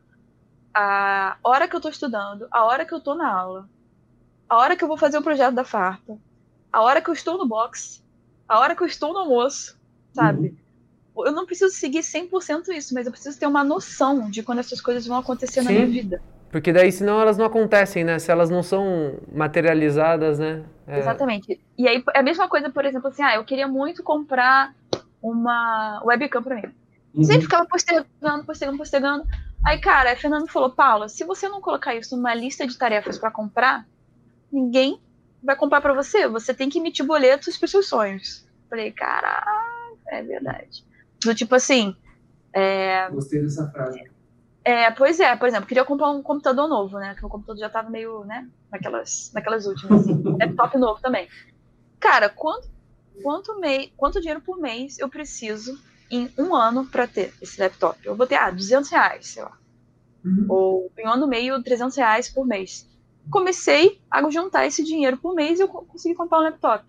a 0.74 1.36
hora 1.42 1.68
que 1.68 1.74
eu 1.74 1.78
estou 1.78 1.90
estudando, 1.90 2.46
a 2.50 2.64
hora 2.64 2.84
que 2.84 2.92
eu 2.92 2.98
estou 2.98 3.14
na 3.14 3.30
aula, 3.32 3.68
a 4.48 4.56
hora 4.56 4.76
que 4.76 4.84
eu 4.84 4.88
vou 4.88 4.96
fazer 4.96 5.18
o 5.18 5.22
projeto 5.22 5.54
da 5.54 5.64
farpa, 5.64 6.18
a 6.72 6.80
hora 6.82 7.00
que 7.00 7.10
eu 7.10 7.14
estou 7.14 7.38
no 7.38 7.46
box, 7.46 8.02
a 8.48 8.58
hora 8.58 8.74
que 8.74 8.82
eu 8.82 8.86
estou 8.86 9.12
no 9.12 9.20
almoço, 9.20 9.78
sabe? 10.12 10.56
Eu 11.16 11.32
não 11.32 11.44
preciso 11.44 11.74
seguir 11.74 12.00
100% 12.00 12.68
isso, 12.68 12.94
mas 12.94 13.06
eu 13.06 13.12
preciso 13.12 13.38
ter 13.38 13.46
uma 13.46 13.62
noção 13.62 14.30
de 14.30 14.42
quando 14.42 14.60
essas 14.60 14.80
coisas 14.80 15.06
vão 15.06 15.18
acontecer 15.18 15.62
na 15.62 15.68
Sim. 15.68 15.74
minha 15.74 15.86
vida. 15.86 16.22
Porque 16.50 16.70
daí, 16.70 16.92
senão 16.92 17.18
elas 17.18 17.38
não 17.38 17.46
acontecem, 17.46 18.04
né? 18.04 18.18
Se 18.18 18.30
elas 18.30 18.50
não 18.50 18.62
são 18.62 19.18
materializadas, 19.32 20.38
né? 20.38 20.62
É, 20.86 20.98
Exatamente. 20.98 21.58
E 21.78 21.88
aí 21.88 22.04
é 22.14 22.20
a 22.20 22.22
mesma 22.22 22.46
coisa, 22.46 22.68
por 22.68 22.84
exemplo, 22.84 23.08
assim, 23.08 23.22
ah, 23.22 23.36
eu 23.36 23.44
queria 23.44 23.66
muito 23.66 24.02
comprar 24.02 24.74
uma 25.22 26.02
webcam 26.04 26.42
pra 26.42 26.56
mim. 26.56 26.64
Uhum. 27.14 27.24
Sempre 27.24 27.42
ficava 27.42 27.66
postergando, 27.66 28.44
postergando, 28.44 28.78
postergando. 28.78 29.24
Aí, 29.64 29.78
cara, 29.78 30.12
a 30.12 30.16
Fernanda 30.16 30.46
falou, 30.46 30.70
Paula, 30.70 31.08
se 31.08 31.24
você 31.24 31.48
não 31.48 31.60
colocar 31.60 31.94
isso 31.94 32.16
numa 32.16 32.34
lista 32.34 32.66
de 32.66 32.76
tarefas 32.76 33.16
pra 33.18 33.30
comprar, 33.30 33.86
ninguém 34.50 35.00
vai 35.42 35.54
comprar 35.56 35.80
pra 35.80 35.94
você. 35.94 36.26
Você 36.28 36.52
tem 36.52 36.68
que 36.68 36.78
emitir 36.78 37.06
boletos 37.06 37.56
pros 37.56 37.70
seus 37.70 37.88
sonhos. 37.88 38.46
Falei, 38.68 38.90
caraca, 38.90 39.50
é 40.08 40.22
verdade. 40.22 40.84
Do 41.24 41.34
tipo 41.34 41.54
assim, 41.54 41.96
é, 42.52 43.08
Gostei 43.10 43.40
dessa 43.40 43.70
frase. 43.70 44.04
é, 44.64 44.90
pois 44.90 45.20
é, 45.20 45.34
por 45.36 45.48
exemplo, 45.48 45.66
queria 45.66 45.84
comprar 45.84 46.10
um 46.10 46.22
computador 46.22 46.68
novo, 46.68 46.98
né? 46.98 47.14
Que 47.14 47.24
o 47.24 47.28
computador 47.28 47.60
já 47.60 47.68
tava 47.70 47.88
meio, 47.88 48.24
né? 48.24 48.48
Naquelas, 48.70 49.30
naquelas 49.32 49.66
últimas, 49.66 50.02
assim. 50.02 50.22
Laptop 50.38 50.76
novo 50.76 51.00
também. 51.00 51.28
Cara, 52.00 52.28
quanto, 52.28 52.68
quanto, 53.22 53.58
mei, 53.60 53.92
quanto 53.96 54.20
dinheiro 54.20 54.40
por 54.40 54.58
mês 54.58 54.98
eu 54.98 55.08
preciso 55.08 55.78
em 56.12 56.30
um 56.38 56.54
ano 56.54 56.86
pra 56.86 57.06
ter 57.08 57.32
esse 57.42 57.60
laptop? 57.60 57.98
Eu 58.04 58.14
vou 58.14 58.26
ter, 58.26 58.36
ah, 58.36 58.50
200 58.50 58.90
reais, 58.90 59.26
sei 59.28 59.42
lá. 59.42 59.52
Uhum. 60.24 60.46
Ou 60.48 60.92
em 60.98 61.06
um 61.06 61.10
ano 61.10 61.26
e 61.26 61.28
meio, 61.28 61.62
300 61.62 61.96
reais 61.96 62.28
por 62.28 62.46
mês. 62.46 62.86
Comecei 63.30 64.00
a 64.10 64.28
juntar 64.30 64.66
esse 64.66 64.84
dinheiro 64.84 65.16
por 65.16 65.34
mês 65.34 65.58
e 65.58 65.62
eu 65.62 65.68
co- 65.68 65.84
consegui 65.84 66.14
comprar 66.14 66.38
um 66.38 66.42
laptop. 66.42 66.84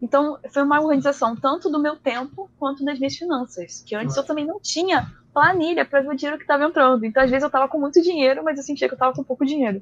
Então, 0.00 0.38
foi 0.52 0.62
uma 0.62 0.80
organização 0.80 1.36
tanto 1.36 1.70
do 1.70 1.78
meu 1.78 1.94
tempo 1.96 2.50
quanto 2.58 2.84
das 2.84 2.98
minhas 2.98 3.14
finanças. 3.14 3.84
Que 3.86 3.94
antes 3.94 4.16
eu 4.16 4.24
também 4.24 4.44
não 4.44 4.58
tinha 4.60 5.12
planilha 5.32 5.84
para 5.84 6.00
ver 6.00 6.08
o 6.08 6.14
dinheiro 6.16 6.38
que 6.38 6.44
estava 6.44 6.64
entrando. 6.64 7.04
Então, 7.04 7.22
às 7.22 7.30
vezes, 7.30 7.44
eu 7.44 7.50
tava 7.50 7.68
com 7.68 7.78
muito 7.78 8.02
dinheiro, 8.02 8.42
mas 8.42 8.58
eu 8.58 8.64
sentia 8.64 8.88
que 8.88 8.94
eu 8.94 8.98
tava 8.98 9.14
com 9.14 9.22
pouco 9.22 9.44
dinheiro. 9.46 9.80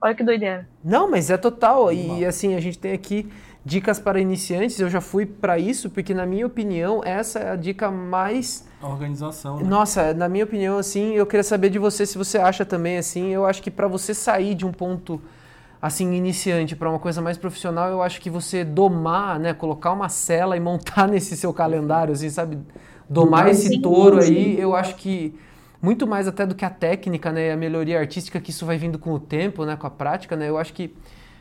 Olha 0.00 0.14
que 0.14 0.22
doideira. 0.24 0.66
Não, 0.82 1.10
mas 1.10 1.28
é 1.28 1.36
total. 1.36 1.92
E 1.92 2.24
assim, 2.24 2.54
a 2.54 2.60
gente 2.60 2.78
tem 2.78 2.92
aqui 2.92 3.30
dicas 3.68 3.98
para 4.00 4.20
iniciantes. 4.20 4.78
Eu 4.80 4.90
já 4.90 5.00
fui 5.00 5.26
para 5.26 5.58
isso, 5.58 5.90
porque 5.90 6.14
na 6.14 6.26
minha 6.26 6.46
opinião, 6.46 7.02
essa 7.04 7.38
é 7.40 7.50
a 7.50 7.56
dica 7.56 7.90
mais 7.90 8.66
A 8.80 8.88
organização. 8.88 9.62
né? 9.62 9.70
Nossa, 9.70 10.14
na 10.14 10.28
minha 10.28 10.44
opinião, 10.44 10.78
assim, 10.78 11.14
eu 11.14 11.26
queria 11.26 11.42
saber 11.44 11.70
de 11.70 11.78
você 11.78 12.06
se 12.06 12.16
você 12.18 12.38
acha 12.38 12.64
também, 12.64 12.98
assim, 12.98 13.28
eu 13.34 13.46
acho 13.46 13.62
que 13.62 13.70
para 13.70 13.88
você 13.88 14.14
sair 14.14 14.54
de 14.54 14.66
um 14.66 14.72
ponto 14.72 15.20
assim 15.80 16.12
iniciante 16.14 16.76
para 16.76 16.88
uma 16.90 16.98
coisa 16.98 17.22
mais 17.22 17.38
profissional, 17.38 17.90
eu 17.90 18.02
acho 18.02 18.20
que 18.20 18.30
você 18.30 18.64
domar, 18.64 19.38
né, 19.40 19.54
colocar 19.54 19.92
uma 19.92 20.08
cela 20.08 20.56
e 20.56 20.60
montar 20.60 21.06
nesse 21.10 21.36
seu 21.36 21.52
calendário, 21.54 22.12
assim, 22.14 22.30
sabe, 22.30 22.58
domar 23.08 23.48
esse 23.48 23.70
Sim, 23.70 23.80
touro 23.80 24.20
sim. 24.20 24.34
aí, 24.34 24.58
eu 24.60 24.74
acho 24.76 24.96
que 24.96 25.34
muito 25.82 26.06
mais 26.06 26.26
até 26.28 26.46
do 26.46 26.54
que 26.54 26.64
a 26.64 26.70
técnica, 26.70 27.32
né, 27.32 27.48
e 27.48 27.50
a 27.52 27.56
melhoria 27.56 27.98
artística 28.00 28.40
que 28.40 28.50
isso 28.50 28.66
vai 28.66 28.76
vindo 28.78 28.98
com 28.98 29.12
o 29.12 29.20
tempo, 29.20 29.64
né, 29.64 29.76
com 29.76 29.86
a 29.86 29.90
prática, 29.90 30.36
né, 30.36 30.48
eu 30.48 30.58
acho 30.58 30.72
que 30.72 30.94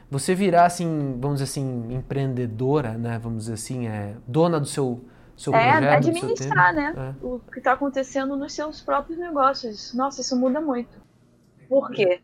você 0.10 0.34
virar 0.34 0.66
assim, 0.66 1.18
vamos 1.20 1.40
dizer 1.40 1.46
assim, 1.52 1.94
empreendedora, 1.94 2.94
né, 2.98 3.20
vamos 3.20 3.40
dizer 3.44 3.54
assim, 3.54 3.88
é 3.88 4.16
dona 4.28 4.60
do 4.60 4.66
seu 4.66 5.04
seu 5.36 5.54
É, 5.54 5.72
projeto, 5.72 5.82
do 5.82 5.86
seu 5.86 6.12
administrar, 6.12 6.76
tempo. 6.76 6.98
né? 6.98 7.16
É. 7.22 7.26
O 7.26 7.40
que 7.52 7.60
está 7.60 7.74
acontecendo 7.74 8.36
nos 8.36 8.54
seus 8.54 8.82
próprios 8.82 9.20
negócios. 9.20 9.94
Nossa, 9.94 10.20
isso 10.22 10.36
muda 10.36 10.60
muito. 10.60 10.98
Por 11.70 11.92
quê? 11.92 12.22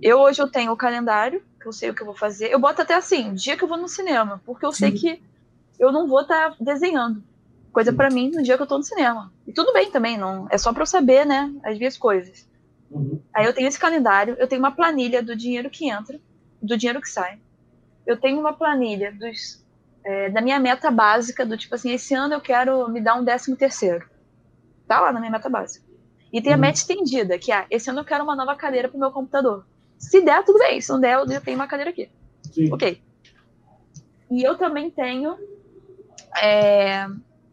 Eu 0.00 0.18
hoje 0.18 0.40
eu 0.40 0.48
tenho 0.48 0.72
o 0.72 0.76
calendário, 0.76 1.42
que 1.60 1.68
eu 1.68 1.72
sei 1.72 1.90
o 1.90 1.94
que 1.94 2.00
eu 2.00 2.06
vou 2.06 2.16
fazer. 2.16 2.50
Eu 2.50 2.58
boto 2.58 2.80
até 2.80 2.94
assim, 2.94 3.34
dia 3.34 3.54
que 3.54 3.62
eu 3.62 3.68
vou 3.68 3.76
no 3.76 3.86
cinema, 3.86 4.40
porque 4.46 4.64
eu 4.64 4.72
sei 4.72 4.92
Sim. 4.92 4.96
que 4.96 5.22
eu 5.78 5.92
não 5.92 6.08
vou 6.08 6.22
estar 6.22 6.56
desenhando 6.58 7.22
coisa 7.70 7.92
pra 7.92 8.08
mim 8.10 8.30
no 8.30 8.42
dia 8.42 8.56
que 8.56 8.62
eu 8.62 8.66
tô 8.66 8.78
no 8.78 8.82
cinema. 8.82 9.30
E 9.46 9.52
tudo 9.52 9.72
bem 9.74 9.90
também, 9.90 10.16
não 10.16 10.46
é 10.50 10.56
só 10.56 10.72
pra 10.72 10.82
eu 10.82 10.86
saber, 10.86 11.26
né, 11.26 11.52
as 11.62 11.76
minhas 11.76 11.98
coisas. 11.98 12.48
Uhum. 12.90 13.20
Aí 13.32 13.44
eu 13.44 13.52
tenho 13.52 13.68
esse 13.68 13.78
calendário, 13.78 14.34
eu 14.38 14.48
tenho 14.48 14.60
uma 14.60 14.72
planilha 14.72 15.22
do 15.22 15.36
dinheiro 15.36 15.68
que 15.68 15.88
entra, 15.88 16.18
do 16.62 16.76
dinheiro 16.76 17.00
que 17.00 17.08
sai. 17.08 17.38
Eu 18.06 18.16
tenho 18.18 18.38
uma 18.40 18.52
planilha 18.52 19.12
dos, 19.12 19.64
é, 20.04 20.30
da 20.30 20.40
minha 20.40 20.58
meta 20.58 20.90
básica, 20.90 21.44
do 21.44 21.56
tipo 21.56 21.74
assim, 21.74 21.90
esse 21.92 22.14
ano 22.14 22.34
eu 22.34 22.40
quero 22.40 22.88
me 22.88 23.00
dar 23.00 23.14
um 23.16 23.24
décimo 23.24 23.56
terceiro. 23.56 24.08
Tá 24.86 25.00
lá 25.00 25.12
na 25.12 25.20
minha 25.20 25.32
meta 25.32 25.48
básica. 25.48 25.84
E 26.32 26.40
tem 26.42 26.52
a 26.52 26.56
Uhum. 26.56 26.60
meta 26.62 26.78
estendida, 26.78 27.38
que 27.38 27.52
é, 27.52 27.66
esse 27.70 27.88
ano 27.90 28.00
eu 28.00 28.04
quero 28.04 28.24
uma 28.24 28.36
nova 28.36 28.54
cadeira 28.54 28.88
pro 28.88 28.98
meu 28.98 29.10
computador. 29.10 29.66
Se 29.98 30.20
der, 30.20 30.44
tudo 30.44 30.58
bem. 30.58 30.80
Se 30.80 30.90
não 30.90 31.00
der, 31.00 31.14
eu 31.14 31.40
tenho 31.40 31.56
uma 31.56 31.66
cadeira 31.66 31.90
aqui. 31.90 32.10
Sim. 32.52 32.72
Ok. 32.72 33.02
E 34.30 34.42
eu 34.42 34.56
também 34.56 34.90
tenho. 34.90 35.36
é, 36.40 37.06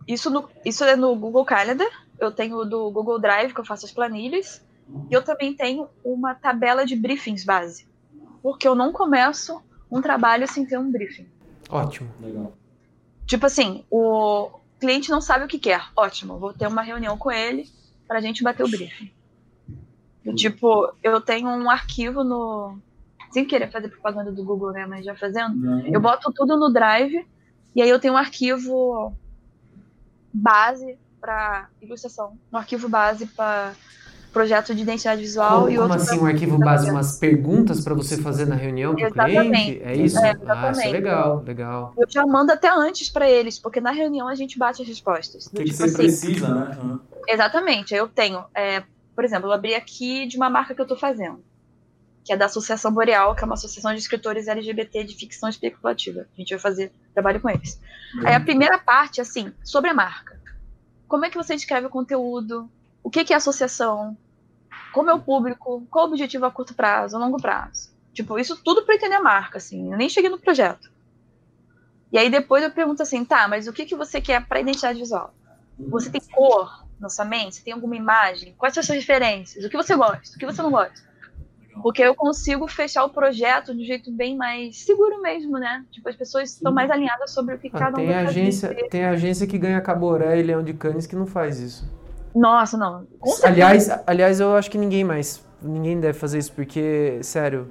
isso, 0.08 0.30
no, 0.30 0.48
isso 0.64 0.84
é 0.84 0.96
no 0.96 1.16
Google 1.16 1.46
Calendar. 1.46 1.88
Eu 2.20 2.32
tenho 2.32 2.64
do 2.66 2.92
Google 2.92 3.20
Drive, 3.20 3.54
que 3.54 3.60
eu 3.60 3.66
faço 3.66 3.86
as 3.86 3.92
planilhas. 3.92 4.64
E 5.10 5.14
eu 5.14 5.24
também 5.24 5.54
tenho 5.56 5.90
uma 6.04 6.36
tabela 6.36 6.86
de 6.86 6.96
briefings 6.96 7.44
base. 7.44 7.88
Porque 8.46 8.68
eu 8.68 8.76
não 8.76 8.92
começo 8.92 9.60
um 9.90 10.00
trabalho 10.00 10.48
sem 10.48 10.68
ter 10.68 10.78
um 10.78 10.92
briefing. 10.92 11.28
Ótimo. 11.68 12.12
Legal. 12.22 12.56
Tipo 13.26 13.48
assim, 13.48 13.84
o 13.90 14.52
cliente 14.80 15.10
não 15.10 15.20
sabe 15.20 15.46
o 15.46 15.48
que 15.48 15.58
quer. 15.58 15.82
Ótimo, 15.96 16.38
vou 16.38 16.54
ter 16.54 16.68
uma 16.68 16.84
reunião 16.84 17.18
com 17.18 17.32
ele 17.32 17.68
pra 18.08 18.22
gente 18.22 18.44
bater 18.44 18.62
o 18.62 18.70
briefing. 18.70 19.12
Do 20.24 20.36
tipo, 20.36 20.94
eu 21.02 21.20
tenho 21.20 21.48
um 21.48 21.68
arquivo 21.72 22.24
no. 22.24 22.78
Sem 23.32 23.46
querer 23.46 23.72
fazer 23.72 23.88
propaganda 23.88 24.32
do 24.32 24.46
Google, 24.46 24.74
né? 24.74 24.86
Mas 24.86 25.04
já 25.04 25.16
fazendo. 25.16 25.56
Não. 25.56 25.80
Eu 25.88 26.00
boto 26.00 26.32
tudo 26.32 26.56
no 26.56 26.72
Drive 26.72 27.26
e 27.76 27.82
aí 27.82 27.90
eu 27.90 28.00
tenho 28.00 28.14
um 28.14 28.18
arquivo 28.18 29.12
base 30.32 31.00
para 31.20 31.68
ilustração, 31.82 32.38
um 32.54 32.58
arquivo 32.58 32.88
base 32.88 33.26
para 33.26 33.74
projeto 34.36 34.76
de 34.76 34.82
identidade 34.82 35.22
visual 35.22 35.62
Como, 35.62 35.70
e 35.70 35.76
como 35.78 35.88
outro 35.88 36.04
assim, 36.04 36.18
pra- 36.18 36.26
um 36.26 36.28
arquivo 36.28 36.58
base, 36.58 36.92
umas 36.92 37.18
perguntas 37.18 37.82
para 37.82 37.94
você 37.94 38.18
fazer 38.18 38.46
na 38.46 38.56
reunião 38.56 38.94
com 38.94 39.02
o 39.02 39.12
cliente? 39.12 39.32
Exatamente. 39.38 39.82
É 39.82 39.96
isso? 39.96 40.18
É, 40.18 40.30
ah, 40.30 40.34
isso 40.34 40.42
é 40.42 40.44
exatamente. 40.44 40.92
legal, 40.92 41.44
legal. 41.48 41.94
Eu 41.98 42.06
já 42.10 42.26
mando 42.28 42.52
até 42.52 42.70
antes 42.70 43.10
para 43.10 43.30
eles, 43.30 43.58
porque 43.58 43.80
na 43.80 43.92
reunião 43.92 44.28
a 44.28 44.36
gente 44.36 44.60
bate 44.60 44.82
as 44.82 44.88
respostas. 44.90 45.48
Que, 45.48 45.56
que 45.56 45.64
tipo 45.64 45.78
você 45.78 45.84
assim, 45.86 45.96
precisa, 45.96 46.54
né? 46.54 46.78
Aham. 46.78 47.00
Exatamente. 47.30 47.96
Eu 47.96 48.10
tenho, 48.10 48.44
é, 48.54 48.84
por 49.16 49.24
exemplo, 49.24 49.48
eu 49.48 49.54
abri 49.54 49.74
aqui 49.74 50.28
de 50.28 50.36
uma 50.36 50.50
marca 50.50 50.76
que 50.76 50.82
eu 50.82 50.84
estou 50.86 50.98
fazendo, 50.98 51.42
que 52.26 52.34
é 52.34 52.36
da 52.36 52.48
Associação 52.48 52.92
Boreal, 52.92 53.36
que 53.36 53.44
é 53.44 53.46
uma 53.46 53.54
associação 53.54 53.94
de 53.94 54.00
escritores 54.02 54.50
LGBT 54.50 55.06
de 55.06 55.16
ficção 55.16 55.48
especulativa. 55.48 56.28
A 56.36 56.38
gente 56.38 56.50
vai 56.50 56.60
fazer 56.60 56.92
trabalho 57.14 57.40
com 57.40 57.50
eles. 57.50 57.80
Aí 58.26 58.34
a 58.36 58.42
primeira 58.42 58.78
parte, 58.78 59.22
assim, 59.22 59.54
sobre 59.64 59.92
a 59.92 59.94
marca. 59.94 60.38
Como 61.08 61.24
é 61.24 61.30
que 61.30 61.38
você 61.38 61.56
descreve 61.56 61.88
o 61.88 61.90
conteúdo? 61.90 62.70
O 63.02 63.10
que 63.10 63.24
que 63.24 63.32
é 63.34 63.38
associação? 63.38 64.18
Como 64.96 65.10
é 65.10 65.14
o 65.14 65.20
público? 65.20 65.86
Qual 65.92 66.06
o 66.06 66.08
objetivo 66.08 66.46
a 66.46 66.52
curto 66.52 66.74
prazo, 66.74 67.18
a 67.18 67.20
longo 67.20 67.36
prazo? 67.36 67.94
Tipo, 68.14 68.40
isso 68.40 68.56
tudo 68.64 68.86
para 68.86 68.96
entender 68.96 69.16
a 69.16 69.22
marca, 69.22 69.58
assim. 69.58 69.92
Eu 69.92 69.98
nem 69.98 70.08
cheguei 70.08 70.30
no 70.30 70.40
projeto. 70.40 70.90
E 72.14 72.18
aí 72.18 72.30
depois 72.30 72.64
eu 72.64 72.72
pergunto 72.72 73.04
assim, 73.04 73.26
tá, 73.26 73.46
mas 73.46 73.68
o 73.68 73.74
que 73.74 73.86
que 73.86 73.94
você 73.94 74.22
quer 74.22 74.48
para 74.48 74.62
identidade 74.62 74.98
visual? 74.98 75.34
Você 75.78 76.10
tem 76.10 76.22
cor 76.32 76.86
na 76.98 77.10
sua 77.10 77.26
mente? 77.26 77.56
Você 77.56 77.64
tem 77.64 77.74
alguma 77.74 77.98
imagem? 77.98 78.56
Quais 78.58 78.74
são 78.74 78.80
as 78.80 78.88
suas 78.88 78.98
referências? 78.98 79.66
O 79.66 79.70
que 79.70 79.76
você 79.76 79.98
gosta? 79.98 80.34
O 80.34 80.40
que 80.40 80.46
você 80.46 80.62
não 80.62 80.72
gosta? 80.72 81.04
Porque 81.84 82.02
eu 82.02 82.16
consigo 82.16 82.66
fechar 82.66 83.04
o 83.04 83.10
projeto 83.10 83.76
de 83.76 83.82
um 83.82 83.86
jeito 83.86 84.10
bem 84.10 84.38
mais 84.38 84.78
seguro 84.86 85.22
mesmo, 85.22 85.58
né? 85.60 85.84
Tipo, 85.92 86.08
as 86.08 86.16
pessoas 86.16 86.54
estão 86.54 86.72
mais 86.72 86.90
alinhadas 86.90 87.32
sobre 87.32 87.56
o 87.56 87.60
que 87.60 87.68
Ah, 87.68 87.80
cada 87.80 87.98
um 87.98 88.06
tem, 88.06 88.16
agência, 88.16 88.90
tem 88.90 89.04
agência 89.04 89.46
que 89.46 89.58
ganha 89.58 89.82
Caboré 89.82 90.40
e 90.40 90.44
Leão 90.44 90.64
de 90.64 90.74
Canes 90.74 91.06
que 91.06 91.18
não 91.18 91.28
faz 91.28 91.60
isso. 91.60 91.86
Nossa, 92.36 92.78
não. 92.78 93.08
Aliás, 93.44 93.90
aliás, 94.06 94.40
eu 94.40 94.56
acho 94.56 94.70
que 94.70 94.78
ninguém 94.78 95.04
mais. 95.04 95.44
Ninguém 95.62 96.00
deve 96.00 96.18
fazer 96.20 96.38
isso, 96.38 96.52
porque, 96.52 97.20
sério. 97.24 97.70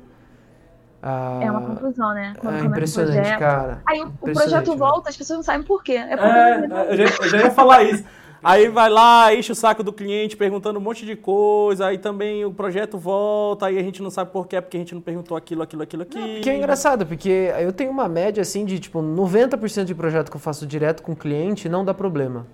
É 1.42 1.50
uma 1.50 1.60
conclusão, 1.60 2.14
né? 2.14 2.32
Quando 2.38 2.56
é 2.56 2.60
impressionante, 2.60 3.14
projeto. 3.16 3.38
cara. 3.38 3.82
Aí 3.86 4.00
o- 4.02 4.06
o 4.22 4.32
projeto 4.32 4.70
né? 4.70 4.76
volta, 4.76 5.10
as 5.10 5.16
pessoas 5.16 5.36
não 5.36 5.42
sabem 5.44 5.62
por 5.66 5.82
quê. 5.84 5.92
É 5.96 6.16
porque 6.16 6.30
É, 6.38 6.92
eu 6.92 6.96
já, 6.96 7.04
eu 7.24 7.28
já 7.28 7.38
ia 7.42 7.50
falar 7.50 7.82
isso. 7.82 8.02
Aí 8.42 8.68
vai 8.68 8.88
lá, 8.90 9.34
enche 9.34 9.52
o 9.52 9.54
saco 9.54 9.82
do 9.82 9.90
cliente 9.92 10.34
perguntando 10.36 10.78
um 10.78 10.82
monte 10.82 11.04
de 11.06 11.14
coisa, 11.16 11.86
aí 11.86 11.96
também 11.98 12.44
o 12.44 12.52
projeto 12.52 12.98
volta, 12.98 13.66
aí 13.66 13.78
a 13.78 13.82
gente 13.82 14.02
não 14.02 14.10
sabe 14.10 14.30
por 14.32 14.46
quê, 14.46 14.60
porque 14.60 14.76
a 14.76 14.80
gente 14.80 14.94
não 14.94 15.00
perguntou 15.00 15.34
aquilo, 15.34 15.62
aquilo, 15.62 15.82
aquilo, 15.82 16.02
aquilo. 16.02 16.40
Que 16.42 16.50
é 16.50 16.56
engraçado, 16.56 17.06
porque 17.06 17.50
eu 17.58 17.72
tenho 17.72 17.90
uma 17.90 18.06
média 18.08 18.40
assim 18.42 18.64
de 18.66 18.78
tipo 18.78 19.00
90% 19.00 19.84
de 19.86 19.94
projeto 19.94 20.30
que 20.30 20.36
eu 20.36 20.40
faço 20.40 20.66
direto 20.66 21.02
com 21.02 21.12
o 21.12 21.16
cliente 21.16 21.68
não 21.70 21.84
dá 21.84 21.92
problema. 21.94 22.46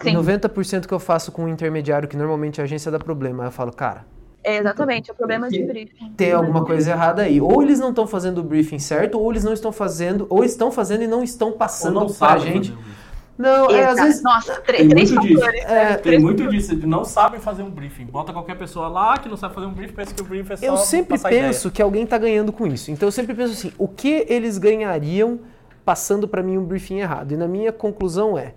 E 0.00 0.10
Sim. 0.10 0.16
90% 0.16 0.86
que 0.86 0.94
eu 0.94 0.98
faço 0.98 1.30
com 1.32 1.44
um 1.44 1.48
intermediário, 1.48 2.08
que 2.08 2.16
normalmente 2.16 2.60
a 2.60 2.64
agência 2.64 2.90
dá 2.90 2.98
problema. 2.98 3.44
Eu 3.44 3.50
falo, 3.50 3.72
cara, 3.72 4.04
É, 4.42 4.58
exatamente, 4.58 5.10
é 5.10 5.12
o 5.12 5.16
problema 5.16 5.48
de 5.48 5.62
briefing. 5.62 6.12
tem 6.16 6.32
alguma 6.32 6.64
coisa 6.64 6.90
errada 6.90 7.22
aí. 7.22 7.40
Ou 7.40 7.62
eles 7.62 7.78
não 7.78 7.90
estão 7.90 8.06
fazendo 8.06 8.38
o 8.38 8.42
briefing 8.42 8.78
certo, 8.78 9.18
ou 9.18 9.30
eles 9.30 9.44
não 9.44 9.52
estão 9.52 9.72
fazendo, 9.72 10.26
ou 10.28 10.44
estão 10.44 10.70
fazendo 10.72 11.02
e 11.04 11.06
não 11.06 11.22
estão 11.22 11.48
Ou 11.48 11.54
passando 11.54 11.94
não 11.94 12.06
pra 12.06 12.14
sabe 12.14 12.40
gente. 12.42 12.68
fazer 12.70 12.72
um 12.72 12.76
briefing. 12.82 13.04
Não, 13.36 13.68
é, 13.70 13.84
às 13.86 13.96
vezes. 13.98 14.22
Nossa, 14.22 14.60
três, 14.60 14.82
Tem 14.82 14.88
três 14.90 15.10
muito 15.10 15.26
disso. 15.26 15.40
fatores. 15.40 15.64
É, 15.64 15.66
né? 15.74 15.86
Tem 15.94 16.02
Três 16.02 16.22
muito 16.22 16.38
fatores. 16.44 16.66
disso, 16.68 16.76
de 16.80 16.86
não 16.86 17.04
sabem 17.04 17.40
fazer 17.40 17.62
um 17.64 17.70
briefing. 17.70 18.04
Bota 18.06 18.32
qualquer 18.32 18.56
pessoa 18.56 18.86
lá 18.86 19.18
que 19.18 19.28
não 19.28 19.36
sabe 19.36 19.54
fazer 19.54 19.66
um 19.66 19.72
briefing, 19.72 19.94
pensa 19.94 20.14
que 20.14 20.20
o 20.22 20.24
briefing 20.24 20.52
é 20.52 20.56
só 20.56 20.66
Eu 20.66 20.76
sempre 20.76 21.18
penso 21.18 21.68
que 21.70 21.82
alguém 21.82 22.06
tá 22.06 22.16
ganhando 22.16 22.52
com 22.52 22.64
isso. 22.66 22.92
Então 22.92 23.08
eu 23.08 23.12
sempre 23.12 23.34
penso 23.34 23.52
assim, 23.54 23.72
o 23.76 23.88
que 23.88 24.24
eles 24.28 24.56
ganhariam 24.56 25.40
passando 25.84 26.28
para 26.28 26.42
mim 26.44 26.56
um 26.58 26.64
briefing 26.64 26.98
errado? 27.00 27.32
E 27.32 27.36
na 27.36 27.48
minha 27.48 27.72
conclusão 27.72 28.38
é, 28.38 28.54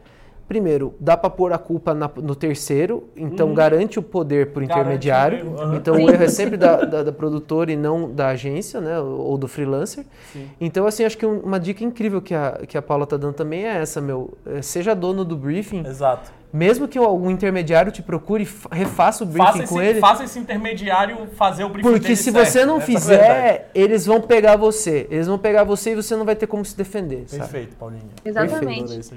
primeiro, 0.47 0.93
dá 0.99 1.17
para 1.17 1.29
pôr 1.29 1.51
a 1.51 1.57
culpa 1.57 1.93
na- 1.93 2.09
no 2.15 2.33
terceiro, 2.35 3.09
então 3.15 3.53
garante 3.53 3.99
o 3.99 4.01
poder 4.01 4.47
Uhum. 4.47 4.53
Garante 4.53 4.71
intermediário. 4.73 5.55
aham. 5.59 5.75
Então 5.75 5.95
o 5.95 6.09
erro 6.09 6.23
é 6.23 6.27
sempre 6.29 6.55
da, 6.57 6.77
da, 6.85 7.03
da 7.03 7.11
produtora 7.11 7.71
e 7.71 7.75
não 7.75 8.11
da 8.11 8.29
agência, 8.29 8.79
né, 8.79 8.99
ou 8.99 9.37
do 9.37 9.47
freelancer. 9.47 10.05
Sim. 10.31 10.47
Então 10.59 10.87
assim, 10.87 11.03
acho 11.03 11.17
que 11.17 11.25
um- 11.25 11.39
uma 11.39 11.59
dica 11.59 11.83
incrível 11.83 12.21
que 12.21 12.33
a, 12.33 12.59
que 12.67 12.77
a 12.77 12.81
Paula 12.81 13.05
tá 13.05 13.17
dando 13.17 13.33
também 13.33 13.65
é 13.65 13.77
essa, 13.77 13.99
meu, 14.01 14.33
É, 14.45 14.61
seja 14.61 14.95
dono 14.95 15.25
do 15.25 15.35
briefing, 15.35 15.85
Exato. 15.85 16.31
mesmo 16.53 16.87
que 16.87 16.97
algum 16.97 17.29
intermediário 17.29 17.91
te 17.91 18.01
procure, 18.01 18.45
fa- 18.45 18.69
refaça 18.71 19.23
o 19.23 19.27
briefing 19.27 19.45
Faça 19.45 19.67
com 19.67 19.81
esse, 19.81 19.89
ele. 19.91 19.99
faça 19.99 20.23
esse 20.23 20.39
intermediário 20.39 21.27
fazer 21.35 21.63
o 21.65 21.69
briefing 21.69 21.87
Porque 21.89 21.99
dele 22.03 22.15
se 22.15 22.31
certo. 22.31 22.45
você 22.45 22.65
não 22.65 22.77
é 22.77 22.81
fizer, 22.81 23.71
eles 23.75 24.05
vão 24.05 24.21
pegar 24.21 24.55
você. 24.55 25.07
Eles 25.11 25.27
vão 25.27 25.37
pegar 25.37 25.63
você 25.65 25.91
e 25.91 25.95
você 25.95 26.15
não 26.15 26.23
vai 26.25 26.35
ter 26.35 26.47
como 26.47 26.63
se 26.63 26.75
defender, 26.77 27.23
sabe? 27.27 27.41
Perfeito, 27.41 27.75
Paulinha. 27.75 28.01
Exatamente. 28.23 28.89
Dicas. 28.97 29.11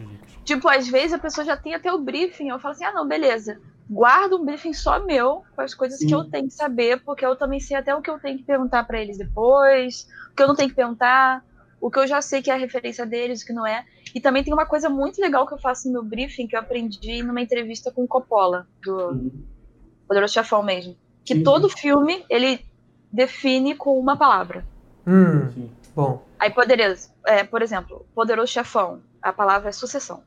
Tipo, 0.51 0.69
às 0.69 0.89
vezes 0.89 1.13
a 1.13 1.19
pessoa 1.19 1.45
já 1.45 1.57
tem 1.57 1.75
até 1.77 1.93
o 1.93 1.99
briefing. 1.99 2.49
Eu 2.49 2.59
falo 2.59 2.73
assim: 2.73 2.85
ah, 2.85 2.93
não, 2.93 3.07
beleza. 3.07 3.61
Guarda 3.89 4.35
um 4.35 4.45
briefing 4.45 4.73
só 4.73 4.99
meu, 5.05 5.45
com 5.55 5.63
as 5.63 5.75
coisas 5.75 6.01
que 6.01 6.09
Sim. 6.09 6.15
eu 6.15 6.25
tenho 6.25 6.49
que 6.49 6.55
saber, 6.55 7.01
porque 7.05 7.25
eu 7.25 7.37
também 7.37 7.61
sei 7.61 7.77
até 7.77 7.95
o 7.95 8.03
que 8.03 8.11
eu 8.11 8.19
tenho 8.19 8.37
que 8.37 8.43
perguntar 8.43 8.83
pra 8.83 9.01
eles 9.01 9.17
depois, 9.17 10.09
o 10.33 10.35
que 10.35 10.43
eu 10.43 10.49
não 10.49 10.57
tenho 10.57 10.69
que 10.69 10.75
perguntar, 10.75 11.45
o 11.81 11.89
que 11.89 12.01
eu 12.01 12.07
já 12.07 12.21
sei 12.21 12.43
que 12.43 12.51
é 12.51 12.55
a 12.55 12.57
referência 12.57 13.07
deles, 13.07 13.43
o 13.43 13.47
que 13.47 13.53
não 13.53 13.65
é. 13.65 13.85
E 14.13 14.21
também 14.21 14.43
tem 14.43 14.53
uma 14.53 14.67
coisa 14.67 14.89
muito 14.91 15.21
legal 15.21 15.47
que 15.47 15.55
eu 15.55 15.59
faço 15.59 15.87
no 15.87 15.93
meu 15.93 16.03
briefing, 16.03 16.49
que 16.49 16.57
eu 16.57 16.61
aprendi 16.61 17.23
numa 17.23 17.41
entrevista 17.41 17.93
com 17.93 18.03
o 18.03 18.09
Coppola, 18.09 18.67
do 18.83 18.97
Uhum. 18.97 19.45
Poderoso 20.09 20.35
Chefão 20.35 20.65
mesmo. 20.65 20.97
Que 21.25 21.37
Sim. 21.37 21.43
todo 21.45 21.69
filme 21.69 22.25
ele 22.29 22.67
define 23.13 23.77
com 23.77 23.97
uma 24.01 24.17
palavra. 24.17 24.67
Hum, 25.07 25.69
bom. 25.95 26.25
Aí 26.41 26.51
poderia, 26.51 26.93
é, 27.25 27.45
por 27.45 27.63
exemplo, 27.63 28.05
Poderoso 28.17 28.53
Chefão, 28.53 29.01
a 29.23 29.33
palavra 29.33 29.69
é 29.69 29.73
sucessão. 29.73 30.25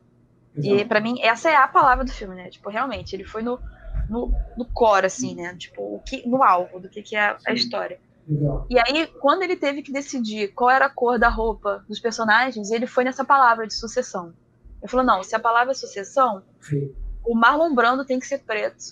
E 0.56 0.70
Exato. 0.72 0.88
pra 0.88 1.00
mim, 1.02 1.20
essa 1.22 1.50
é 1.50 1.56
a 1.56 1.68
palavra 1.68 2.06
do 2.06 2.12
filme, 2.12 2.36
né? 2.36 2.50
Tipo, 2.50 2.70
realmente, 2.70 3.14
ele 3.16 3.24
foi 3.24 3.42
no, 3.42 3.60
no, 4.08 4.34
no 4.56 4.66
core, 4.66 5.08
assim, 5.08 5.36
né? 5.36 5.56
Tipo, 5.58 5.96
o 5.96 6.00
que, 6.00 6.28
no 6.28 6.44
alvo 6.44 6.80
do 6.80 6.90
que, 6.90 7.02
que 7.02 7.16
é 7.16 7.36
a, 7.46 7.54
história. 7.54 8.00
Legal. 8.28 8.68
E 8.70 8.78
aí, 8.80 9.08
quando 9.20 9.44
ele 9.44 9.56
teve 9.56 9.82
que 9.82 9.92
decidir 9.92 10.54
qual 10.54 10.70
era 10.70 10.86
a 10.86 10.90
cor 10.90 11.18
da 11.18 11.30
roupa 11.30 11.84
dos 11.88 12.00
personagens, 12.00 12.72
ele 12.72 12.86
foi 12.88 13.04
nessa 13.04 13.26
palavra 13.26 13.66
de 13.68 13.74
sucessão. 13.74 14.34
Ele 14.82 14.90
falou, 14.90 15.06
não, 15.06 15.24
se 15.24 15.36
a 15.36 15.40
palavra 15.40 15.72
é 15.72 15.76
sucessão, 15.76 16.44
Sim. 16.62 16.94
o 17.26 17.36
Marlon 17.36 17.74
Brando 17.74 18.06
tem 18.06 18.20
que 18.20 18.28
ser 18.28 18.40
preto, 18.40 18.84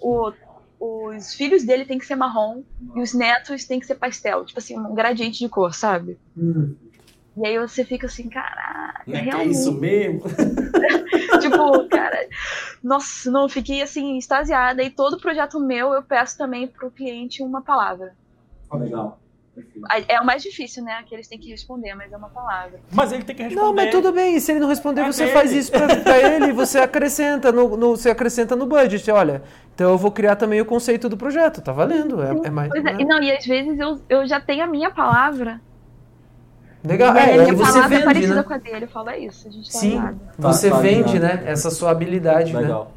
o- 0.00 0.32
os 0.78 1.34
filhos 1.34 1.64
dele 1.64 1.84
tem 1.84 1.98
que 1.98 2.06
ser 2.06 2.16
marrom, 2.16 2.62
e 2.96 3.00
os 3.00 3.14
netos 3.14 3.64
tem 3.64 3.78
que 3.78 3.86
ser 3.86 3.94
pastel. 3.94 4.44
Tipo 4.44 4.58
assim, 4.58 4.78
um 4.78 4.94
gradiente 4.94 5.38
de 5.38 5.48
cor, 5.48 5.72
sabe? 5.74 6.18
Hum. 6.36 6.76
E 7.36 7.46
aí 7.46 7.58
você 7.58 7.84
fica 7.84 8.06
assim, 8.06 8.28
caralho, 8.28 8.92
é 9.08 9.12
é 9.16 9.20
realmente. 9.20 9.52
isso 9.52 9.72
mesmo? 9.72 10.20
tipo, 11.40 11.88
cara, 11.88 12.28
nossa, 12.82 13.30
não, 13.30 13.48
fiquei 13.48 13.80
assim, 13.82 14.18
extasiada. 14.18 14.82
E 14.82 14.90
todo 14.90 15.18
projeto 15.18 15.58
meu 15.58 15.92
eu 15.94 16.02
peço 16.02 16.36
também 16.36 16.66
pro 16.68 16.90
cliente 16.90 17.42
uma 17.42 17.62
palavra. 17.62 18.14
Ah, 18.70 18.76
legal. 18.76 19.18
É 20.08 20.18
o 20.18 20.24
mais 20.24 20.42
difícil, 20.42 20.82
né? 20.82 21.02
Que 21.06 21.14
eles 21.14 21.28
têm 21.28 21.38
que 21.38 21.50
responder, 21.50 21.94
mas 21.94 22.10
é 22.10 22.16
uma 22.16 22.30
palavra. 22.30 22.80
Mas 22.90 23.12
ele 23.12 23.22
tem 23.22 23.36
que 23.36 23.42
responder. 23.42 23.62
Não, 23.66 23.74
mas 23.74 23.90
tudo 23.90 24.10
bem. 24.10 24.40
Se 24.40 24.50
ele 24.52 24.60
não 24.60 24.68
responder, 24.68 25.02
É 25.02 25.06
você 25.12 25.24
dele. 25.24 25.36
faz 25.36 25.52
isso 25.52 25.70
pra, 25.70 25.86
pra 25.96 26.18
ele 26.18 26.46
e 26.46 26.52
você 26.52 26.78
acrescenta 26.78 27.52
no, 27.52 27.76
no- 27.76 27.94
você 27.96 28.08
acrescenta 28.10 28.56
no 28.56 28.64
budget. 28.66 29.10
Olha, 29.10 29.42
então 29.74 29.90
eu 29.90 29.98
vou 29.98 30.10
criar 30.10 30.36
também 30.36 30.58
o 30.60 30.64
conceito 30.64 31.06
do 31.06 31.18
projeto. 31.18 31.60
Tá 31.60 31.70
valendo. 31.70 32.22
É, 32.22 32.46
é 32.46 32.50
mais. 32.50 32.70
Pois 32.70 32.82
é, 32.84 32.92
né? 32.94 33.02
e 33.02 33.04
não, 33.04 33.22
e 33.22 33.30
às 33.30 33.44
vezes 33.44 33.78
eu, 33.78 34.00
eu 34.08 34.26
já 34.26 34.40
tenho 34.40 34.64
a 34.64 34.66
minha 34.66 34.90
palavra. 34.90 35.60
Legal. 36.84 37.16
É, 37.16 37.34
a 37.34 37.42
minha 37.42 37.54
você 37.54 37.72
palavra 37.72 37.84
é 37.86 37.88
vende, 37.88 38.04
parecida 38.04 38.34
né? 38.34 38.42
com 38.42 38.52
a 38.54 38.58
dele. 38.58 38.88
É 39.08 39.18
isso, 39.18 39.48
a 39.48 39.50
gente 39.50 39.72
tá 39.72 39.78
Sim, 39.78 40.02
você 40.38 40.68
Tá, 40.70 40.76
tá 40.76 40.82
vende, 40.82 41.12
ligado. 41.12 41.42
né? 41.44 41.50
Essa 41.50 41.70
sua 41.70 41.90
habilidade, 41.90 42.52
né? 42.52 42.60
Legal. 42.60 42.92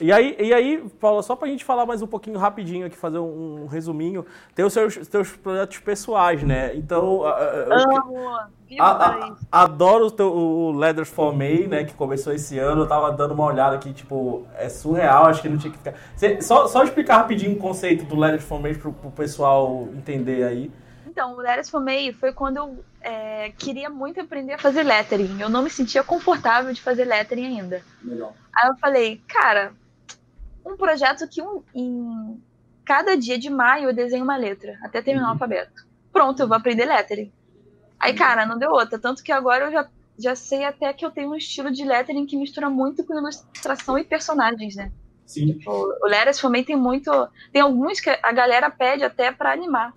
E 0.00 0.12
aí, 0.12 0.36
e 0.38 0.54
aí, 0.54 0.78
Paula, 1.00 1.24
só 1.24 1.34
pra 1.34 1.48
gente 1.48 1.64
falar 1.64 1.84
mais 1.84 2.00
um 2.02 2.06
pouquinho 2.06 2.38
rapidinho 2.38 2.86
aqui, 2.86 2.96
fazer 2.96 3.18
um, 3.18 3.62
um 3.64 3.66
resuminho, 3.66 4.24
tem 4.54 4.64
os 4.64 4.72
seus, 4.72 4.94
teus 5.08 5.30
projetos 5.32 5.78
pessoais, 5.78 6.40
né? 6.44 6.70
Então, 6.76 7.24
a- 7.24 7.34
a- 7.34 7.42
eu 7.66 7.72
Amo! 7.72 8.28
A- 8.78 8.94
para 8.94 9.34
a- 9.50 9.62
adoro 9.64 10.06
o, 10.06 10.10
teu, 10.12 10.32
o 10.32 10.70
Leathers 10.70 11.08
for 11.08 11.34
May, 11.34 11.66
né? 11.66 11.82
Que 11.82 11.94
começou 11.94 12.32
esse 12.32 12.58
ano, 12.60 12.82
eu 12.82 12.86
tava 12.86 13.10
dando 13.10 13.32
uma 13.34 13.44
olhada 13.46 13.74
aqui, 13.74 13.92
tipo, 13.92 14.44
é 14.56 14.68
surreal, 14.68 15.26
acho 15.26 15.42
que 15.42 15.48
não 15.48 15.58
tinha 15.58 15.72
que 15.72 15.78
ficar... 15.78 15.94
Cê- 16.14 16.40
só, 16.42 16.68
só 16.68 16.84
explicar 16.84 17.16
rapidinho 17.16 17.54
o 17.54 17.58
conceito 17.58 18.04
do 18.04 18.14
Leathers 18.16 18.44
for 18.44 18.60
May 18.60 18.74
pro, 18.74 18.92
pro 18.92 19.10
pessoal 19.10 19.88
entender 19.96 20.44
aí. 20.44 20.70
Então, 21.18 21.32
o 21.34 21.40
Letters 21.40 21.68
for 21.68 21.80
May 21.80 22.12
foi 22.12 22.32
quando 22.32 22.58
eu 22.58 22.84
é, 23.00 23.50
queria 23.58 23.90
muito 23.90 24.20
aprender 24.20 24.52
a 24.52 24.58
fazer 24.58 24.84
lettering. 24.84 25.40
Eu 25.40 25.48
não 25.48 25.64
me 25.64 25.68
sentia 25.68 26.04
confortável 26.04 26.72
de 26.72 26.80
fazer 26.80 27.04
lettering 27.04 27.58
ainda. 27.58 27.82
Legal. 28.04 28.36
Aí 28.54 28.68
eu 28.68 28.76
falei, 28.76 29.20
cara, 29.26 29.72
um 30.64 30.76
projeto 30.76 31.26
que 31.26 31.42
um, 31.42 31.64
em 31.74 32.40
cada 32.84 33.16
dia 33.16 33.36
de 33.36 33.50
maio 33.50 33.88
eu 33.88 33.92
desenho 33.92 34.22
uma 34.22 34.36
letra, 34.36 34.78
até 34.80 35.02
terminar 35.02 35.24
Uhum. 35.24 35.30
o 35.30 35.32
alfabeto. 35.32 35.84
Pronto, 36.12 36.38
eu 36.40 36.46
vou 36.46 36.56
aprender 36.56 36.84
lettering. 36.84 37.32
Aí, 37.98 38.14
cara, 38.14 38.46
não 38.46 38.56
deu 38.56 38.70
outra. 38.70 38.96
Tanto 38.96 39.24
que 39.24 39.32
agora 39.32 39.64
eu 39.64 39.72
já, 39.72 39.88
já 40.16 40.36
sei 40.36 40.64
até 40.64 40.92
que 40.92 41.04
eu 41.04 41.10
tenho 41.10 41.30
um 41.30 41.34
estilo 41.34 41.72
de 41.72 41.84
lettering 41.84 42.26
que 42.26 42.36
mistura 42.36 42.70
muito 42.70 43.04
com 43.04 43.18
ilustração 43.18 43.98
e 43.98 44.04
personagens, 44.04 44.76
né? 44.76 44.92
Sim. 45.26 45.58
O, 45.66 46.04
o 46.04 46.06
Letters 46.06 46.40
May 46.44 46.62
tem 46.62 46.76
muito. 46.76 47.10
Tem 47.52 47.60
alguns 47.60 47.98
que 47.98 48.08
a 48.08 48.30
galera 48.30 48.70
pede 48.70 49.02
até 49.02 49.32
pra 49.32 49.52
animar. 49.52 49.92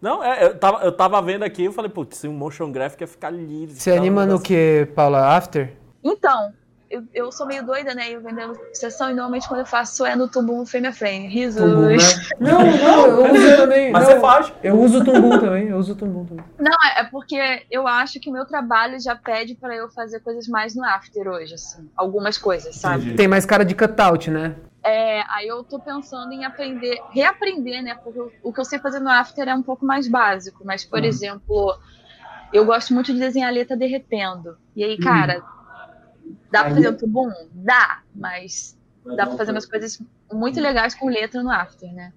Não, 0.00 0.24
é, 0.24 0.44
eu, 0.44 0.58
tava, 0.58 0.84
eu 0.84 0.92
tava 0.92 1.20
vendo 1.20 1.42
aqui 1.42 1.64
eu 1.64 1.72
falei, 1.72 1.90
putz, 1.90 2.18
se 2.18 2.28
um 2.28 2.32
motion 2.32 2.72
graphic 2.72 3.02
ia 3.02 3.06
ficar 3.06 3.30
lindo. 3.30 3.72
Você 3.72 3.90
anima 3.90 4.24
no 4.24 4.40
que, 4.40 4.88
Paula? 4.94 5.36
After? 5.36 5.72
Então, 6.02 6.52
eu, 6.90 7.02
eu 7.14 7.30
sou 7.32 7.46
meio 7.46 7.64
doida, 7.64 7.94
né? 7.94 8.10
Eu 8.10 8.20
vendendo 8.20 8.52
sessão 8.72 9.08
e 9.10 9.14
normalmente 9.14 9.46
quando 9.46 9.60
eu 9.60 9.66
faço 9.66 10.04
é 10.04 10.16
no 10.16 10.28
Tumbum 10.28 10.66
frame 10.66 10.88
a 10.88 10.92
frame. 10.92 11.28
Risos. 11.28 11.60
Tumbum, 11.62 11.86
né? 11.96 11.96
Não, 12.40 12.58
não, 12.78 13.06
eu 13.06 13.32
uso 13.34 13.56
também. 13.56 13.92
Mas 13.92 14.02
não, 14.08 14.14
você 14.14 14.20
faz. 14.20 14.52
Eu 14.62 14.80
uso 14.80 15.00
o 15.00 15.04
Tumbum 15.04 15.38
também, 15.38 15.68
eu 15.68 15.76
uso 15.78 15.92
o 15.92 15.96
Tumbum 15.96 16.24
também. 16.26 16.44
Não, 16.58 16.72
é 16.84 17.00
é 17.00 17.04
porque 17.04 17.64
eu 17.70 17.86
acho 17.86 18.18
que 18.20 18.28
o 18.28 18.32
meu 18.32 18.44
trabalho 18.44 18.98
já 19.00 19.14
pede 19.16 19.54
pra 19.54 19.74
eu 19.74 19.88
fazer 19.90 20.20
coisas 20.20 20.46
mais 20.48 20.74
no 20.74 20.84
after 20.84 21.26
hoje, 21.28 21.54
assim. 21.54 21.88
Algumas 21.96 22.36
coisas, 22.36 22.76
sabe? 22.76 23.02
Entendi. 23.04 23.16
Tem 23.16 23.28
mais 23.28 23.46
cara 23.46 23.64
de 23.64 23.74
cutout, 23.74 24.30
né? 24.30 24.56
É, 24.84 25.22
aí 25.28 25.46
eu 25.46 25.62
tô 25.62 25.78
pensando 25.78 26.32
em 26.32 26.44
aprender, 26.44 26.98
reaprender, 27.12 27.82
né? 27.82 27.96
Porque 28.02 28.18
o- 28.18 28.32
o 28.42 28.52
que 28.52 28.60
eu 28.60 28.64
sei 28.64 28.78
fazer 28.78 28.98
no 28.98 29.08
after 29.10 29.46
é 29.48 29.54
um 29.54 29.62
pouco 29.62 29.84
mais 29.86 30.08
básico. 30.08 30.64
Mas, 30.64 30.84
por 30.84 30.98
Uhum. 31.00 31.04
exemplo, 31.04 31.74
eu 32.52 32.64
gosto 32.64 32.92
muito 32.94 33.12
de 33.12 33.18
desenhar 33.18 33.50
a 33.50 33.52
letra 33.52 33.76
derretendo. 33.76 34.56
E 34.74 34.82
aí, 34.82 34.98
cara, 34.98 35.42
dá 36.50 36.64
pra 36.64 36.74
fazer 36.74 36.88
o 36.88 36.96
Tumbum? 36.96 37.30
Dá, 37.52 38.02
mas 38.14 38.76
dá 39.16 39.24
pra 39.26 39.34
um 39.34 39.38
fazer 39.38 39.52
umas 39.52 39.66
coisas 39.66 40.02
muito 40.32 40.60
legais 40.60 40.94
com 40.94 41.08
letra 41.08 41.42
no 41.42 41.50
after, 41.50 41.92
né? 41.92 42.12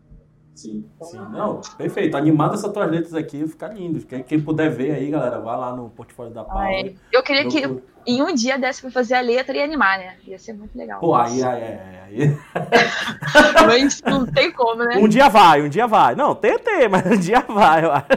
Sim. 0.55 0.85
Sim, 1.01 1.17
não, 1.31 1.61
perfeito. 1.77 2.15
Animado 2.15 2.53
essas 2.53 2.71
tuas 2.71 2.89
letras 2.89 3.13
aqui, 3.15 3.47
fica 3.47 3.67
lindo. 3.67 4.05
Quem, 4.05 4.21
quem 4.21 4.39
puder 4.39 4.69
ver 4.69 4.91
aí, 4.91 5.09
galera, 5.09 5.39
vai 5.39 5.57
lá 5.57 5.75
no 5.75 5.89
portfólio 5.89 6.31
da 6.31 6.43
Paula. 6.43 6.65
Ai, 6.65 6.95
eu 7.11 7.23
queria 7.23 7.47
que 7.47 7.61
Procura. 7.61 7.83
em 8.05 8.21
um 8.21 8.33
dia 8.33 8.57
desse 8.59 8.81
pra 8.81 8.91
fazer 8.91 9.15
a 9.15 9.21
letra 9.21 9.57
e 9.57 9.63
animar, 9.63 9.97
né? 9.97 10.15
Ia 10.27 10.37
ser 10.37 10.53
muito 10.53 10.77
legal. 10.77 10.99
Pô, 10.99 11.15
aí, 11.15 11.43
aí, 11.43 11.63
aí, 11.63 11.99
aí. 12.05 12.37
Mas 13.65 14.01
não 14.03 14.27
tem 14.27 14.51
como, 14.51 14.83
né? 14.83 14.97
Um 14.97 15.07
dia 15.07 15.27
vai, 15.27 15.63
um 15.63 15.69
dia 15.69 15.87
vai. 15.87 16.13
Não, 16.13 16.35
tentei, 16.35 16.87
mas 16.87 17.05
um 17.05 17.17
dia 17.17 17.39
vai, 17.41 17.83
eu 17.83 17.91
acho. 17.91 18.07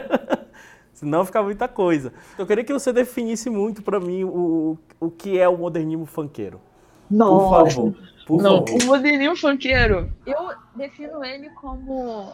Senão 0.97 1.23
fica 1.23 1.43
muita 1.43 1.67
coisa. 1.67 2.11
Eu 2.39 2.47
queria 2.47 2.63
que 2.63 2.73
você 2.73 2.91
definisse 2.91 3.51
muito 3.51 3.83
pra 3.83 3.99
mim 3.99 4.23
o, 4.23 4.79
o 4.99 5.11
que 5.11 5.37
é 5.37 5.47
o 5.47 5.55
modernismo 5.55 6.07
funkeiro. 6.07 6.59
Por 7.07 7.15
Nossa. 7.15 7.75
favor. 7.75 7.93
Por 8.25 8.41
Não, 8.41 8.65
favor. 8.65 8.81
o 8.81 8.85
modernismo 8.87 9.35
funkeiro. 9.37 10.11
Eu 10.25 10.49
defino 10.75 11.23
ele 11.23 11.51
como 11.51 12.33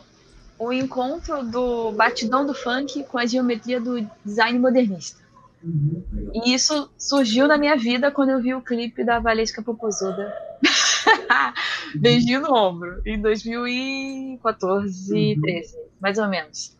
o 0.57 0.71
encontro 0.71 1.43
do 1.43 1.91
batidão 1.91 2.45
do 2.45 2.53
funk 2.53 3.03
com 3.03 3.17
a 3.17 3.25
geometria 3.25 3.81
do 3.81 4.07
design 4.23 4.57
modernista. 4.57 5.21
Uhum. 5.61 6.01
E 6.33 6.53
isso 6.53 6.89
surgiu 6.97 7.49
na 7.49 7.57
minha 7.57 7.75
vida 7.75 8.11
quando 8.11 8.29
eu 8.29 8.41
vi 8.41 8.53
o 8.55 8.61
clipe 8.61 9.03
da 9.03 9.19
Valesca 9.19 9.61
Popozuda. 9.61 10.33
Beijinho 11.99 12.39
no 12.41 12.55
ombro, 12.55 13.01
em 13.05 13.19
2014, 13.21 15.13
Uhum. 15.13 15.41
13, 15.41 15.77
mais 15.99 16.17
ou 16.17 16.27
menos. 16.29 16.77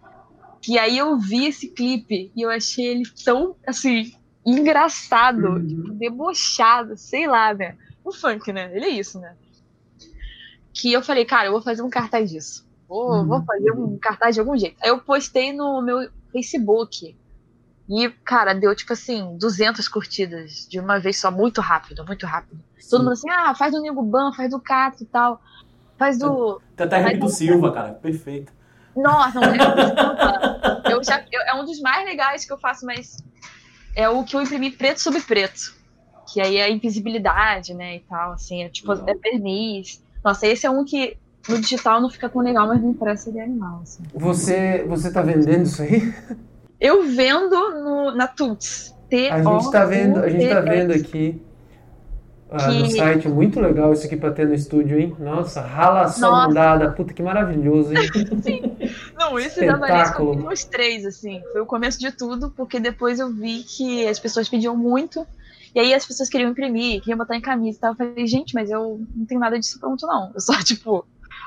Que 0.64 0.80
aí 0.80 0.98
eu 0.98 1.18
vi 1.20 1.46
esse 1.48 1.68
clipe 1.68 2.32
e 2.36 2.42
eu 2.42 2.50
achei 2.50 2.86
ele 2.86 3.04
tão, 3.26 3.56
assim, 3.68 4.14
engraçado, 4.46 5.46
Uhum. 5.46 5.68
tipo, 5.68 5.94
debochado, 5.94 6.98
sei 6.98 7.28
lá, 7.28 7.54
né? 7.54 7.76
O 8.04 8.14
funk, 8.14 8.52
né? 8.54 8.72
Ele 8.74 8.86
é 8.86 8.90
isso, 8.90 9.20
né? 9.20 9.36
Que 10.74 10.92
eu 10.94 11.02
falei, 11.04 11.26
cara, 11.26 11.48
eu 11.48 11.52
vou 11.52 11.62
fazer 11.62 11.82
um 11.82 11.90
cartaz 11.90 12.30
disso. 12.32 12.66
Vou, 12.88 13.12
Uhum. 13.12 13.28
vou 13.28 13.44
fazer 13.44 13.72
um 13.72 13.98
cartaz 13.98 14.36
de 14.36 14.40
algum 14.42 14.58
jeito. 14.58 14.78
Aí 14.82 14.90
eu 14.90 15.00
postei 15.00 15.52
no 15.54 15.82
meu 15.82 16.10
Facebook. 16.32 17.16
E, 17.90 18.10
cara, 18.24 18.54
deu 18.54 18.74
tipo 18.74 18.94
assim, 18.94 19.38
200 19.38 19.88
curtidas 19.90 20.66
de 20.70 20.80
uma 20.80 20.98
vez 21.00 21.20
só, 21.20 21.30
muito 21.30 21.60
rápido, 21.60 22.06
muito 22.06 22.26
rápido. 22.26 22.58
Todo 22.90 23.00
Sim. 23.00 23.04
mundo 23.04 23.12
assim, 23.12 23.30
ah, 23.30 23.54
faz 23.54 23.74
do 23.74 23.82
Nego 23.82 24.02
Ban, 24.02 24.32
faz 24.34 24.50
do 24.50 24.60
Cato 24.60 25.04
e 25.04 25.06
tal. 25.06 25.42
Faz 25.98 26.18
do. 26.18 26.62
Tem 26.78 26.86
até 26.86 26.98
Remy 26.98 27.20
do 27.20 27.30
Silva, 27.30 27.72
cara. 27.72 27.94
Perfeito. 27.94 28.52
Nossa, 28.96 29.40
não 29.40 29.50
é. 29.50 30.94
eu 30.94 31.04
já, 31.04 31.24
eu- 31.32 31.42
é 31.42 31.54
um 31.56 31.66
dos 31.66 31.80
mais 31.82 32.06
legais 32.06 32.46
que 32.46 32.54
eu 32.54 32.58
faço, 32.58 32.86
mas 32.86 33.18
é 33.96 34.08
o 34.10 34.24
que 34.24 34.36
eu 34.36 34.42
imprimi 34.42 34.72
preto 34.72 35.02
sobre 35.02 35.22
preto. 35.22 35.76
Que 36.32 36.42
aí 36.42 36.58
é 36.58 36.70
invisibilidade, 36.72 37.74
né? 37.74 37.98
E 37.98 38.00
tal, 38.02 38.34
assim, 38.34 38.64
é 38.64 38.70
tipo, 38.70 38.92
Legal. 38.92 39.10
é 39.10 39.14
verniz. 39.16 40.04
Nossa, 40.24 40.48
esse 40.48 40.66
é 40.66 40.70
um 40.70 40.86
que 40.86 41.18
no 41.50 41.60
digital 41.60 42.02
não 42.02 42.10
fica 42.10 42.30
tão 42.30 42.42
legal, 42.42 42.68
mas 42.68 42.82
no 42.82 42.92
impresso 42.92 43.30
ele 43.30 43.40
é 43.40 43.44
animal, 43.44 43.82
assim. 43.84 44.04
Você, 44.14 44.84
você 44.88 45.12
tá 45.12 45.22
vendendo 45.22 45.64
isso 45.64 45.82
aí? 45.82 46.14
Eu 46.80 47.04
vendo 47.04 47.50
no, 47.50 48.16
na 48.16 48.28
Tuts. 48.28 48.94
A 49.32 49.44
gente 49.44 49.72
tá 49.72 49.86
vendo, 49.86 50.20
a 50.20 50.28
gente 50.30 50.50
tá 50.50 50.60
vendo 50.62 50.92
aqui 50.92 51.40
ah, 52.54 52.72
no 52.72 52.84
Que- 52.86 52.92
site, 52.92 53.28
muito 53.28 53.60
legal 53.60 53.92
isso 53.94 54.06
aqui 54.06 54.16
pra 54.16 54.32
ter 54.32 54.48
no 54.48 54.54
estúdio, 54.54 55.00
hein? 55.00 55.16
Nossa, 55.20 55.62
ralação 55.62 56.32
Nossa. 56.32 56.48
mandada, 56.48 56.92
puta 56.92 57.14
que 57.14 57.22
maravilhoso, 57.24 57.92
hein? 57.94 58.10
Não, 59.18 59.40
esse 59.40 59.66
da 59.66 59.74
Espetáculo. 59.74 60.36
fiz 60.36 60.46
uns 60.46 60.64
três, 60.66 61.06
assim. 61.06 61.42
Foi 61.52 61.62
o 61.62 61.66
começo 61.66 62.00
de 62.00 62.12
tudo, 62.12 62.52
porque 62.52 62.80
depois 62.80 63.20
eu 63.20 63.32
vi 63.32 63.64
que 63.64 64.08
as 64.08 64.20
pessoas 64.20 64.48
pediam 64.50 64.76
muito. 64.78 65.26
E 65.74 65.80
aí 65.80 65.94
as 65.94 66.06
pessoas 66.06 66.30
queriam 66.30 66.52
imprimir, 66.52 67.00
queriam 67.02 67.18
botar 67.18 67.36
em 67.36 67.42
camisa 67.42 67.78
e 67.78 67.82
tal. 67.82 67.92
Eu 67.94 67.96
falei, 67.98 68.28
gente, 68.28 68.54
mas 68.54 68.70
eu 68.70 69.02
não 69.16 69.26
tenho 69.26 69.40
nada 69.40 69.58
disso 69.60 69.80
pronto, 69.80 70.06
não. 70.06 70.32
Eu 70.34 70.40
só, 70.40 70.54
tipo, 70.64 71.06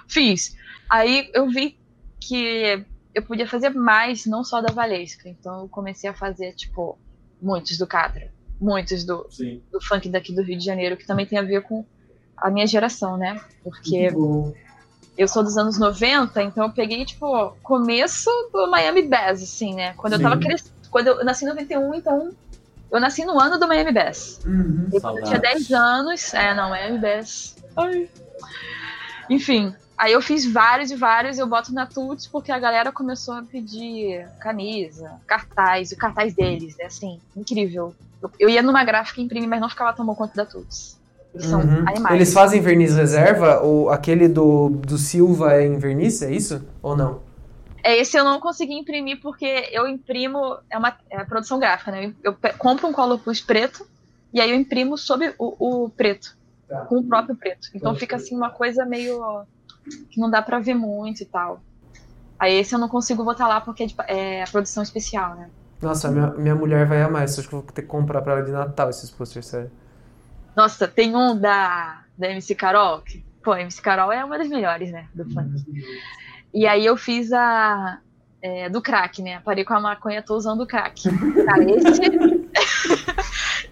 fiz. 0.08 0.56
Aí 0.90 1.30
eu 1.32 1.48
vi 1.48 1.76
que 2.20 2.84
eu 3.14 3.22
podia 3.22 3.46
fazer 3.46 3.70
mais, 3.70 4.26
não 4.26 4.42
só 4.42 4.60
da 4.60 4.72
Valesca. 4.72 5.28
Então 5.28 5.60
eu 5.62 5.68
comecei 5.68 6.10
a 6.10 6.14
fazer, 6.14 6.52
tipo, 6.54 6.98
muitos 7.40 7.78
do 7.78 7.86
Catra. 7.86 8.28
Muitos 8.60 9.04
do, 9.04 9.26
Sim. 9.30 9.60
do 9.70 9.80
funk 9.80 10.08
daqui 10.08 10.34
do 10.34 10.42
Rio 10.42 10.58
de 10.58 10.64
Janeiro, 10.64 10.96
que 10.96 11.06
também 11.06 11.26
tem 11.26 11.38
a 11.38 11.42
ver 11.42 11.62
com 11.62 11.84
a 12.36 12.50
minha 12.50 12.66
geração, 12.66 13.16
né? 13.16 13.40
Porque 13.62 14.10
eu 15.16 15.28
sou 15.28 15.42
dos 15.42 15.56
anos 15.56 15.78
90, 15.78 16.42
então 16.42 16.64
eu 16.64 16.72
peguei, 16.72 17.04
tipo, 17.04 17.56
começo 17.62 18.30
do 18.52 18.70
Miami 18.70 19.02
Bass, 19.02 19.42
assim, 19.42 19.74
né? 19.74 19.94
Quando 19.96 20.14
eu 20.14 20.22
tava 20.22 20.36
Sim. 20.36 20.42
crescendo. 20.42 20.76
Quando 20.90 21.06
eu, 21.08 21.18
eu 21.18 21.24
nasci 21.24 21.44
em 21.44 21.48
91, 21.48 21.94
então. 21.94 22.32
Eu 22.90 23.00
nasci 23.00 23.24
no 23.24 23.38
ano 23.40 23.58
do 23.58 23.66
Miami 23.66 23.92
Bass. 23.92 24.40
Uhum. 24.44 24.88
E 24.92 25.00
quando 25.00 25.18
eu 25.18 25.24
tinha 25.24 25.40
Saudades. 25.40 25.68
10 25.68 25.72
anos. 25.72 26.34
É, 26.34 26.54
não, 26.54 26.70
Miami 26.70 26.98
Bass. 26.98 27.56
Ai. 27.76 28.08
Enfim. 29.28 29.74
Aí 29.98 30.12
eu 30.12 30.20
fiz 30.20 30.50
vários 30.50 30.90
e 30.90 30.96
vários, 30.96 31.38
eu 31.38 31.46
boto 31.46 31.72
na 31.72 31.86
Tuts 31.86 32.26
porque 32.26 32.52
a 32.52 32.58
galera 32.58 32.92
começou 32.92 33.34
a 33.34 33.42
pedir 33.42 34.28
camisa, 34.38 35.18
cartaz, 35.26 35.90
o 35.90 35.96
cartaz 35.96 36.34
deles, 36.34 36.78
é 36.78 36.84
assim, 36.84 37.18
incrível. 37.34 37.94
Eu, 38.38 38.48
ia 38.48 38.62
numa 38.62 38.84
gráfica 38.84 39.20
imprimir, 39.20 39.48
mas 39.48 39.60
não 39.60 39.68
ficava 39.68 39.92
tão 39.92 40.04
bom 40.04 40.14
quanto 40.14 40.34
da 40.34 40.44
Tuts. 40.46 40.98
Eles 41.34 41.46
são 41.46 41.60
Uhum. 41.60 41.84
animais. 41.86 42.14
Eles 42.14 42.32
fazem 42.32 42.60
verniz 42.60 42.96
reserva? 42.96 43.60
Ou 43.60 43.90
aquele 43.90 44.26
do, 44.28 44.70
do 44.70 44.96
Silva 44.96 45.54
é 45.54 45.66
em 45.66 45.78
verniz, 45.78 46.22
é 46.22 46.30
isso? 46.30 46.62
Ou 46.82 46.96
não? 46.96 47.20
É, 47.84 47.96
esse 47.98 48.18
eu 48.18 48.24
não 48.24 48.40
consegui 48.40 48.74
imprimir 48.74 49.20
porque 49.20 49.68
eu 49.70 49.86
imprimo, 49.86 50.58
é 50.70 50.76
uma 50.76 50.96
é 51.10 51.22
produção 51.24 51.58
gráfica, 51.58 51.90
né? 51.92 52.12
Eu, 52.24 52.34
eu 52.42 52.54
compro 52.58 52.88
um 52.88 52.92
color 52.92 53.18
plus 53.18 53.40
preto 53.40 53.86
e 54.32 54.40
aí 54.40 54.50
eu 54.50 54.56
imprimo 54.56 54.98
sobre 54.98 55.34
o, 55.38 55.84
o 55.84 55.90
preto, 55.90 56.36
Tá. 56.68 56.80
com 56.86 56.98
o 56.98 57.04
próprio 57.04 57.36
preto. 57.36 57.68
Então 57.74 57.92
Pode 57.92 58.00
fica 58.00 58.16
assim 58.16 58.34
uma 58.34 58.50
coisa 58.50 58.84
meio 58.84 59.44
que 60.10 60.20
não 60.20 60.28
dá 60.28 60.42
pra 60.42 60.58
ver 60.58 60.74
muito 60.74 61.22
e 61.22 61.26
tal. 61.26 61.60
Aí 62.38 62.54
esse 62.54 62.74
eu 62.74 62.78
não 62.78 62.88
consigo 62.88 63.22
botar 63.24 63.46
lá 63.46 63.60
porque 63.60 63.84
é, 63.84 63.86
de 63.86 63.94
é 64.08 64.42
a 64.42 64.46
produção 64.46 64.82
especial, 64.82 65.36
né? 65.36 65.48
Nossa, 65.80 66.10
minha, 66.10 66.28
minha 66.28 66.54
mulher 66.54 66.86
vai 66.86 67.02
amar 67.02 67.24
isso. 67.24 67.40
Acho 67.40 67.48
que 67.48 67.54
eu 67.54 67.60
vou 67.60 67.70
ter 67.70 67.82
que 67.82 67.88
comprar 67.88 68.22
pra 68.22 68.34
ela 68.34 68.42
de 68.42 68.50
Natal 68.50 68.88
esses 68.90 69.10
posters, 69.10 69.46
sério. 69.46 69.70
Nossa, 70.56 70.88
tem 70.88 71.14
um 71.14 71.38
da, 71.38 72.02
da 72.16 72.30
MC 72.30 72.54
Carol, 72.54 73.02
que, 73.02 73.22
pô, 73.44 73.52
a 73.52 73.60
MC 73.60 73.80
Carol 73.82 74.10
é 74.10 74.24
uma 74.24 74.38
das 74.38 74.48
melhores, 74.48 74.90
né, 74.90 75.06
do 75.14 75.28
funk. 75.30 75.62
E 76.54 76.66
aí 76.66 76.86
eu 76.86 76.96
fiz 76.96 77.30
a 77.32 78.00
é, 78.40 78.68
do 78.70 78.80
crack, 78.80 79.20
né? 79.20 79.40
Parei 79.44 79.64
com 79.64 79.74
a 79.74 79.80
maconha, 79.80 80.22
tô 80.22 80.34
usando 80.34 80.62
o 80.62 80.66
crack. 80.66 81.02
Cara, 81.44 81.64
esse. 81.70 82.00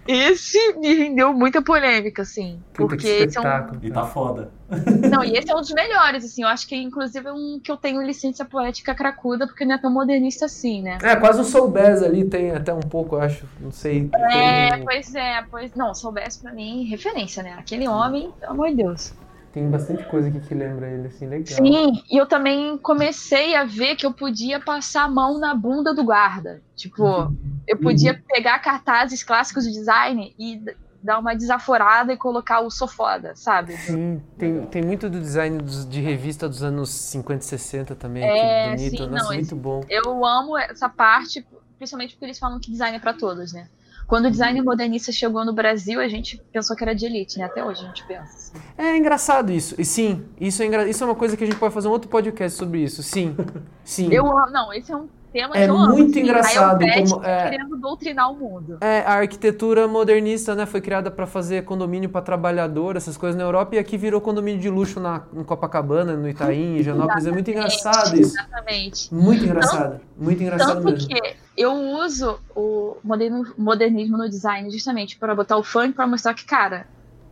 esse 0.07 0.73
me 0.77 0.93
rendeu 0.93 1.33
muita 1.33 1.61
polêmica, 1.61 2.21
assim. 2.21 2.59
Puta 2.73 2.89
Porque 2.89 2.97
que 2.97 3.07
esse 3.07 3.37
é 3.37 3.41
um. 3.41 3.43
espetáculo. 3.43 3.79
E 3.83 3.91
tá 3.91 4.05
foda. 4.05 4.51
Não, 5.09 5.23
e 5.23 5.33
esse 5.33 5.51
é 5.51 5.55
um 5.55 5.59
dos 5.61 5.71
melhores, 5.71 6.25
assim. 6.25 6.43
Eu 6.43 6.47
acho 6.47 6.67
que, 6.67 6.75
inclusive, 6.75 7.27
é 7.27 7.31
um 7.31 7.59
que 7.63 7.71
eu 7.71 7.77
tenho 7.77 8.01
licença 8.01 8.43
poética 8.45 8.93
cracuda, 8.95 9.45
porque 9.47 9.63
não 9.65 9.75
é 9.75 9.77
tão 9.77 9.91
modernista 9.91 10.45
assim, 10.45 10.81
né? 10.81 10.97
É, 11.03 11.15
quase 11.15 11.41
o 11.41 11.43
Soul 11.43 11.69
Bass 11.69 12.01
ali 12.01 12.25
tem 12.25 12.51
até 12.51 12.73
um 12.73 12.79
pouco, 12.79 13.15
eu 13.15 13.21
acho. 13.21 13.45
Não 13.59 13.71
sei. 13.71 14.09
É, 14.31 14.71
tem- 14.71 14.83
pois 14.83 15.13
é, 15.15 15.43
pois. 15.49 15.73
Não, 15.75 15.93
soubesse 15.93 16.39
pra 16.39 16.51
mim, 16.51 16.83
referência, 16.85 17.43
né? 17.43 17.55
Aquele 17.57 17.87
homem, 17.87 18.31
pelo 18.39 18.53
amor 18.53 18.69
de 18.69 18.75
Deus. 18.75 19.13
Tem 19.55 19.69
bastante 19.71 20.03
coisa 20.09 20.27
aqui 20.27 20.41
que 20.41 20.53
lembra 20.53 20.91
ele, 20.91 21.07
assim, 21.07 21.25
legal. 21.27 21.45
Sim, 21.63 21.93
e 22.11 22.17
eu 22.19 22.27
também 22.27 22.77
comecei 22.77 23.55
a 23.55 23.63
ver 23.63 23.95
que 23.95 24.05
eu 24.05 24.13
podia 24.13 24.59
passar 24.59 25.03
a 25.05 25.09
mão 25.09 25.39
na 25.39 25.55
bunda 25.55 25.93
do 25.93 26.03
guarda. 26.03 26.61
Tipo, 26.75 27.33
eu 27.65 27.77
podia 27.79 28.21
pegar 28.27 28.59
cartazes 28.59 29.23
clássicos 29.23 29.63
de 29.63 29.71
design 29.71 30.35
e 30.37 30.61
dar 31.01 31.19
uma 31.19 31.33
desaforada 31.33 32.11
e 32.11 32.17
colocar 32.17 32.59
o 32.59 32.69
sou 32.69 32.87
foda, 32.87 33.33
sabe? 33.37 33.77
Sim, 33.77 34.21
tem, 34.37 34.65
tem 34.65 34.81
muito 34.83 35.09
do 35.09 35.21
design 35.21 35.59
dos- 35.59 35.87
de 35.87 36.01
revista 36.01 36.49
dos 36.49 36.61
anos 36.61 36.89
50 36.89 37.45
e 37.45 37.47
60 37.47 37.95
também, 37.95 38.23
É, 38.23 38.75
bonito. 38.75 38.97
sim, 38.97 39.07
Nossa, 39.09 39.23
não, 39.23 39.33
muito 39.33 39.41
esse- 39.45 39.55
bom. 39.55 39.81
Eu 39.89 40.25
amo 40.25 40.57
essa 40.57 40.89
parte, 40.89 41.47
principalmente 41.77 42.11
porque 42.15 42.25
eles 42.25 42.39
falam 42.39 42.59
que 42.59 42.69
design 42.71 42.97
é 42.97 42.99
pra 42.99 43.13
todos, 43.13 43.53
né? 43.53 43.69
Quando 44.07 44.25
o 44.25 44.31
design 44.31 44.61
modernista 44.61 45.11
chegou 45.11 45.43
no 45.43 45.53
Brasil, 45.53 45.99
a 45.99 46.07
gente 46.07 46.41
pensou 46.51 46.75
que 46.75 46.83
era 46.83 46.93
de 46.93 47.05
elite, 47.05 47.39
né? 47.39 47.45
Até 47.45 47.63
hoje 47.63 47.83
a 47.83 47.87
gente 47.87 48.05
pensa. 48.05 48.23
assim. 48.23 48.53
É 48.77 48.95
engraçado 48.95 49.51
isso. 49.51 49.75
E 49.79 49.85
sim, 49.85 50.25
isso 50.39 50.61
é, 50.61 50.65
engra... 50.65 50.87
isso 50.87 51.03
é 51.03 51.07
uma 51.07 51.15
coisa 51.15 51.35
que 51.35 51.43
a 51.43 51.47
gente 51.47 51.57
pode 51.57 51.73
fazer 51.73 51.87
um 51.87 51.91
outro 51.91 52.09
podcast 52.09 52.57
sobre 52.57 52.83
isso. 52.83 53.01
Sim, 53.01 53.35
sim. 53.83 54.13
Eu 54.13 54.23
não, 54.51 54.71
esse 54.71 54.91
é 54.91 54.95
um 54.95 55.07
tema 55.35 55.53
É 55.55 55.67
muito 55.67 56.11
assim, 56.11 56.21
engraçado 56.21 56.79
como- 57.09 57.25
é. 57.25 57.49
querendo 57.49 57.75
doutrinar 57.77 58.31
o 58.31 58.35
mundo. 58.35 58.77
É, 58.79 58.99
a 59.01 59.15
arquitetura 59.15 59.85
modernista, 59.85 60.55
né, 60.55 60.65
foi 60.65 60.79
criada 60.79 61.11
para 61.11 61.27
fazer 61.27 61.65
condomínio 61.65 62.07
para 62.09 62.21
trabalhador, 62.21 62.95
essas 62.95 63.17
coisas 63.17 63.35
na 63.37 63.43
Europa, 63.43 63.75
e 63.75 63.77
aqui 63.79 63.97
virou 63.97 64.21
condomínio 64.21 64.61
de 64.61 64.69
luxo 64.69 64.99
na, 64.99 65.23
em 65.33 65.43
Copacabana, 65.43 66.15
no 66.15 66.29
Itaim, 66.29 66.75
em 66.75 66.77
Higienópolis. 66.77 67.25
É 67.25 67.31
muito 67.31 67.51
engraçado 67.51 68.15
isso. 68.17 68.37
Exatamente. 68.37 69.13
Muito 69.13 69.43
engraçado. 69.43 69.99
Muito 70.17 70.41
engraçado 70.41 70.75
Tanto 70.81 70.85
mesmo. 70.93 71.09
que 71.09 71.35
eu 71.57 71.73
uso 71.73 72.39
o 72.55 72.95
moderno- 73.03 73.53
modernismo 73.57 74.17
no 74.17 74.29
design 74.29 74.69
justamente 74.71 75.17
para 75.17 75.35
botar 75.35 75.57
o 75.57 75.63
funk 75.63 75.91
para 75.93 76.07
mostrar 76.07 76.33
que, 76.33 76.45
cara, 76.45 76.87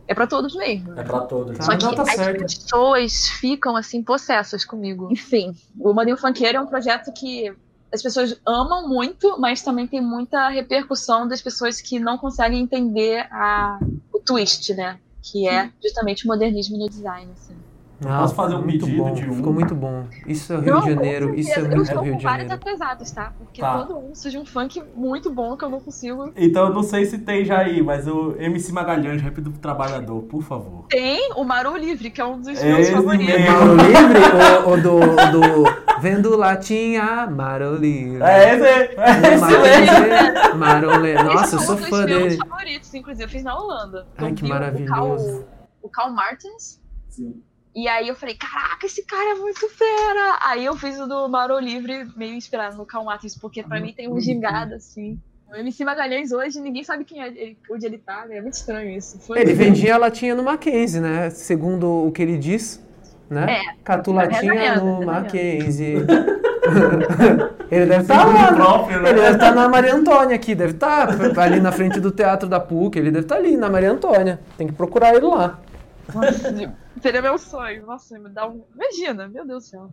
é 0.06 0.14
para 0.14 0.26
todos 0.26 0.54
mesmo. 0.54 0.92
É 0.98 1.02
pra 1.02 1.20
todos. 1.20 1.56
Tá. 1.56 1.64
Só 1.64 1.72
Ah, 1.72 1.76
que 1.78 1.96
tá 1.96 2.02
as 2.02 2.10
certo. 2.10 2.40
pessoas 2.40 3.28
ficam 3.28 3.74
assim 3.74 4.02
possessas 4.02 4.62
comigo. 4.62 5.08
Enfim, 5.10 5.54
o 5.80 5.94
Moderno 5.94 6.18
Funkeiro 6.20 6.58
é 6.58 6.60
um 6.60 6.66
projeto 6.66 7.10
que 7.14 7.50
as 7.94 8.02
pessoas 8.02 8.38
amam 8.44 8.88
muito, 8.88 9.38
mas 9.38 9.62
também 9.62 9.86
tem 9.86 10.00
muita 10.00 10.48
repercussão 10.48 11.28
das 11.28 11.40
pessoas 11.40 11.80
que 11.80 12.00
não 12.00 12.18
conseguem 12.18 12.60
entender 12.60 13.26
a, 13.30 13.78
o 14.12 14.18
twist, 14.18 14.74
né? 14.74 14.98
Que 15.22 15.48
é 15.48 15.70
justamente 15.82 16.24
o 16.24 16.28
modernismo 16.28 16.76
no 16.76 16.88
design. 16.88 17.30
Assim. 17.32 17.56
Ah, 18.08 18.18
Posso 18.20 18.34
fazer 18.34 18.54
um 18.54 18.62
pedido 18.62 18.86
bom, 18.96 19.12
de 19.12 19.28
um? 19.28 19.34
Ficou 19.34 19.52
muito 19.52 19.74
bom. 19.74 20.04
Isso 20.26 20.52
é 20.52 20.56
o 20.56 20.60
Rio 20.60 20.74
Não, 20.74 20.80
de 20.80 20.86
com 20.88 20.94
Janeiro, 20.94 21.34
isso 21.34 21.50
é 21.50 21.58
eu 21.62 21.66
muito 21.68 21.82
estou 21.82 22.02
Rio 22.02 22.12
com 22.12 22.18
de 22.18 22.24
vários 22.24 22.48
Janeiro. 22.48 22.70
atrasados, 22.72 23.10
tá? 23.10 23.32
Porque 23.38 23.60
Tá. 23.60 23.78
todo 23.78 23.98
ano 23.98 24.14
surge 24.16 24.38
um 24.38 24.44
funk 24.46 24.82
muito 24.94 25.30
bom 25.30 25.56
que 25.56 25.64
eu 25.64 25.70
não 25.70 25.80
consigo. 25.80 26.32
Então 26.36 26.68
eu 26.68 26.74
não 26.74 26.82
sei 26.82 27.04
se 27.06 27.18
tem 27.18 27.44
já 27.44 27.58
aí, 27.58 27.82
mas 27.82 28.06
o 28.06 28.34
MC 28.38 28.72
Magalhães, 28.72 29.20
Rap 29.22 29.40
do 29.40 29.50
Trabalhador, 29.52 30.22
por 30.22 30.42
favor. 30.42 30.84
Tem 30.88 31.32
o 31.36 31.44
Maru 31.44 31.76
Livre, 31.76 32.10
que 32.10 32.20
é 32.20 32.24
um 32.24 32.36
dos 32.38 32.46
meus 32.46 32.60
Esse 32.60 32.92
favoritos. 32.92 33.26
mesmo. 33.26 33.52
Maro 33.52 33.76
Livre 33.76 34.20
ou, 34.64 34.70
ou 34.70 34.76
do, 34.80 35.00
do 35.32 36.00
Vendo 36.00 36.36
Latinha, 36.36 37.26
Maro 37.26 37.76
Livre. 37.76 38.22
É 38.22 38.54
esse, 38.54 38.66
é 38.66 39.34
esse 39.34 39.44
mesmo. 39.50 40.58
Maro 40.58 40.90
Livre. 41.00 41.22
Nossa, 41.24 41.56
eu 41.56 41.58
Esse 41.58 41.66
sou 41.66 41.74
é 41.74 41.78
um 41.78 41.80
dos 41.80 41.88
fã 41.88 42.04
meus 42.06 42.22
dele. 42.22 42.36
favoritos, 42.36 42.94
inclusive, 42.94 43.24
eu 43.24 43.28
fiz 43.28 43.42
na 43.44 43.58
Holanda. 43.58 44.06
Ai, 44.18 44.30
Eu 44.30 44.34
que 44.34 44.42
vi 44.42 44.50
o 44.50 44.54
maravilhoso. 44.54 45.40
Cal- 45.44 45.48
O 45.82 45.88
Carl 45.88 46.12
Martins. 46.12 46.80
Sim. 47.08 47.42
E 47.74 47.88
aí 47.88 48.06
eu 48.06 48.14
falei, 48.14 48.36
caraca, 48.36 48.86
esse 48.86 49.04
cara 49.04 49.30
é 49.30 49.34
muito 49.34 49.68
fera! 49.68 50.38
Aí 50.42 50.64
eu 50.64 50.76
fiz 50.76 50.98
o 51.00 51.06
do 51.06 51.28
Maro 51.28 51.58
Livre, 51.58 52.06
meio 52.16 52.34
inspirado 52.34 52.76
no 52.76 52.86
Karl 52.86 53.04
Martins, 53.04 53.36
porque 53.36 53.62
pra 53.64 53.80
mim 53.80 53.92
tem 53.92 54.08
um 54.08 54.20
gingado, 54.20 54.74
assim. 54.74 55.18
O 55.50 55.56
MC 55.56 55.84
Magalhães 55.84 56.30
hoje, 56.32 56.60
ninguém 56.60 56.84
sabe 56.84 57.04
quem 57.04 57.20
é, 57.22 57.26
ele- 57.28 57.58
onde 57.70 57.84
ele 57.84 57.98
tá, 57.98 58.26
né? 58.26 58.36
É 58.36 58.40
muito 58.40 58.54
estranho 58.54 58.90
isso. 58.96 59.18
Foi 59.20 59.40
Ele 59.40 59.54
vendia 59.54 59.94
a 59.96 59.98
latinha 59.98 60.34
no 60.34 60.42
Mackenzie, 60.42 61.00
né? 61.00 61.30
Segundo 61.30 62.06
o 62.06 62.12
que 62.12 62.22
ele 62.22 62.38
diz, 62.38 62.80
né? 63.28 63.46
É. 63.60 63.62
Catu 63.84 64.12
latinha 64.12 64.52
Reza 64.52 64.80
no 64.80 65.04
Mackenzie. 65.04 65.96
ele 67.70 67.86
deve 67.86 68.02
estar 68.02 68.24
lá, 68.24 68.50
né? 68.50 68.56
próprio, 68.56 69.00
né? 69.00 69.10
Ele 69.10 69.20
deve 69.20 69.34
estar 69.36 69.54
na 69.54 69.68
Maria 69.68 69.94
Antônia 69.94 70.34
aqui, 70.36 70.54
deve 70.54 70.72
estar 70.74 71.08
ali 71.38 71.60
na 71.60 71.72
frente 71.72 72.00
do 72.00 72.10
Teatro 72.10 72.48
da 72.48 72.58
PUC, 72.60 72.98
ele 72.98 73.10
deve 73.10 73.24
estar 73.26 73.36
ali 73.36 73.56
na 73.56 73.68
Maria 73.68 73.90
Antônia. 73.90 74.40
Tem 74.56 74.66
que 74.66 74.72
procurar 74.72 75.14
ele 75.14 75.26
lá. 75.26 75.58
Nossa, 76.12 76.76
seria 77.00 77.22
meu 77.22 77.38
sonho. 77.38 77.86
Nossa, 77.86 78.18
me 78.18 78.28
dá 78.28 78.48
um. 78.48 78.64
Imagina, 78.74 79.28
meu 79.28 79.46
Deus 79.46 79.64
do 79.64 79.68
céu. 79.70 79.90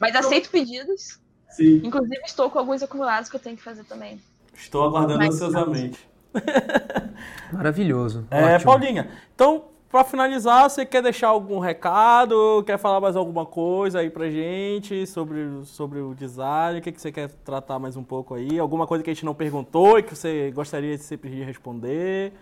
Mas 0.00 0.14
aceito 0.16 0.50
pedidos. 0.50 1.20
Sim. 1.50 1.80
Inclusive, 1.84 2.20
estou 2.26 2.50
com 2.50 2.58
alguns 2.58 2.82
acumulados 2.82 3.30
que 3.30 3.36
eu 3.36 3.40
tenho 3.40 3.56
que 3.56 3.62
fazer 3.62 3.84
também. 3.84 4.20
Estou 4.54 4.84
aguardando 4.84 5.18
Mas- 5.18 5.34
ansiosamente. 5.34 6.08
Maravilhoso. 7.52 8.26
É, 8.30 8.56
Ótimo. 8.56 8.64
Paulinha, 8.72 9.10
então, 9.34 9.66
pra 9.90 10.04
finalizar, 10.04 10.68
você 10.68 10.84
quer 10.84 11.02
deixar 11.02 11.28
algum 11.28 11.58
recado? 11.58 12.62
Quer 12.66 12.78
falar 12.78 13.00
mais 13.00 13.16
alguma 13.16 13.46
coisa 13.46 14.00
aí 14.00 14.10
pra 14.10 14.28
gente 14.28 15.06
sobre, 15.06 15.64
sobre 15.64 16.00
o 16.00 16.14
design? 16.14 16.78
O 16.78 16.82
que, 16.82 16.92
que 16.92 17.00
você 17.00 17.10
quer 17.12 17.28
tratar 17.44 17.78
mais 17.78 17.96
um 17.96 18.02
pouco 18.04 18.34
aí? 18.34 18.58
Alguma 18.58 18.86
coisa 18.86 19.02
que 19.02 19.10
a 19.10 19.14
gente 19.14 19.24
não 19.24 19.34
perguntou 19.34 19.98
e 19.98 20.02
que 20.02 20.14
você 20.14 20.50
gostaria 20.54 20.96
de 20.96 21.02
sempre 21.02 21.30
de 21.30 21.42
responder? 21.42 22.32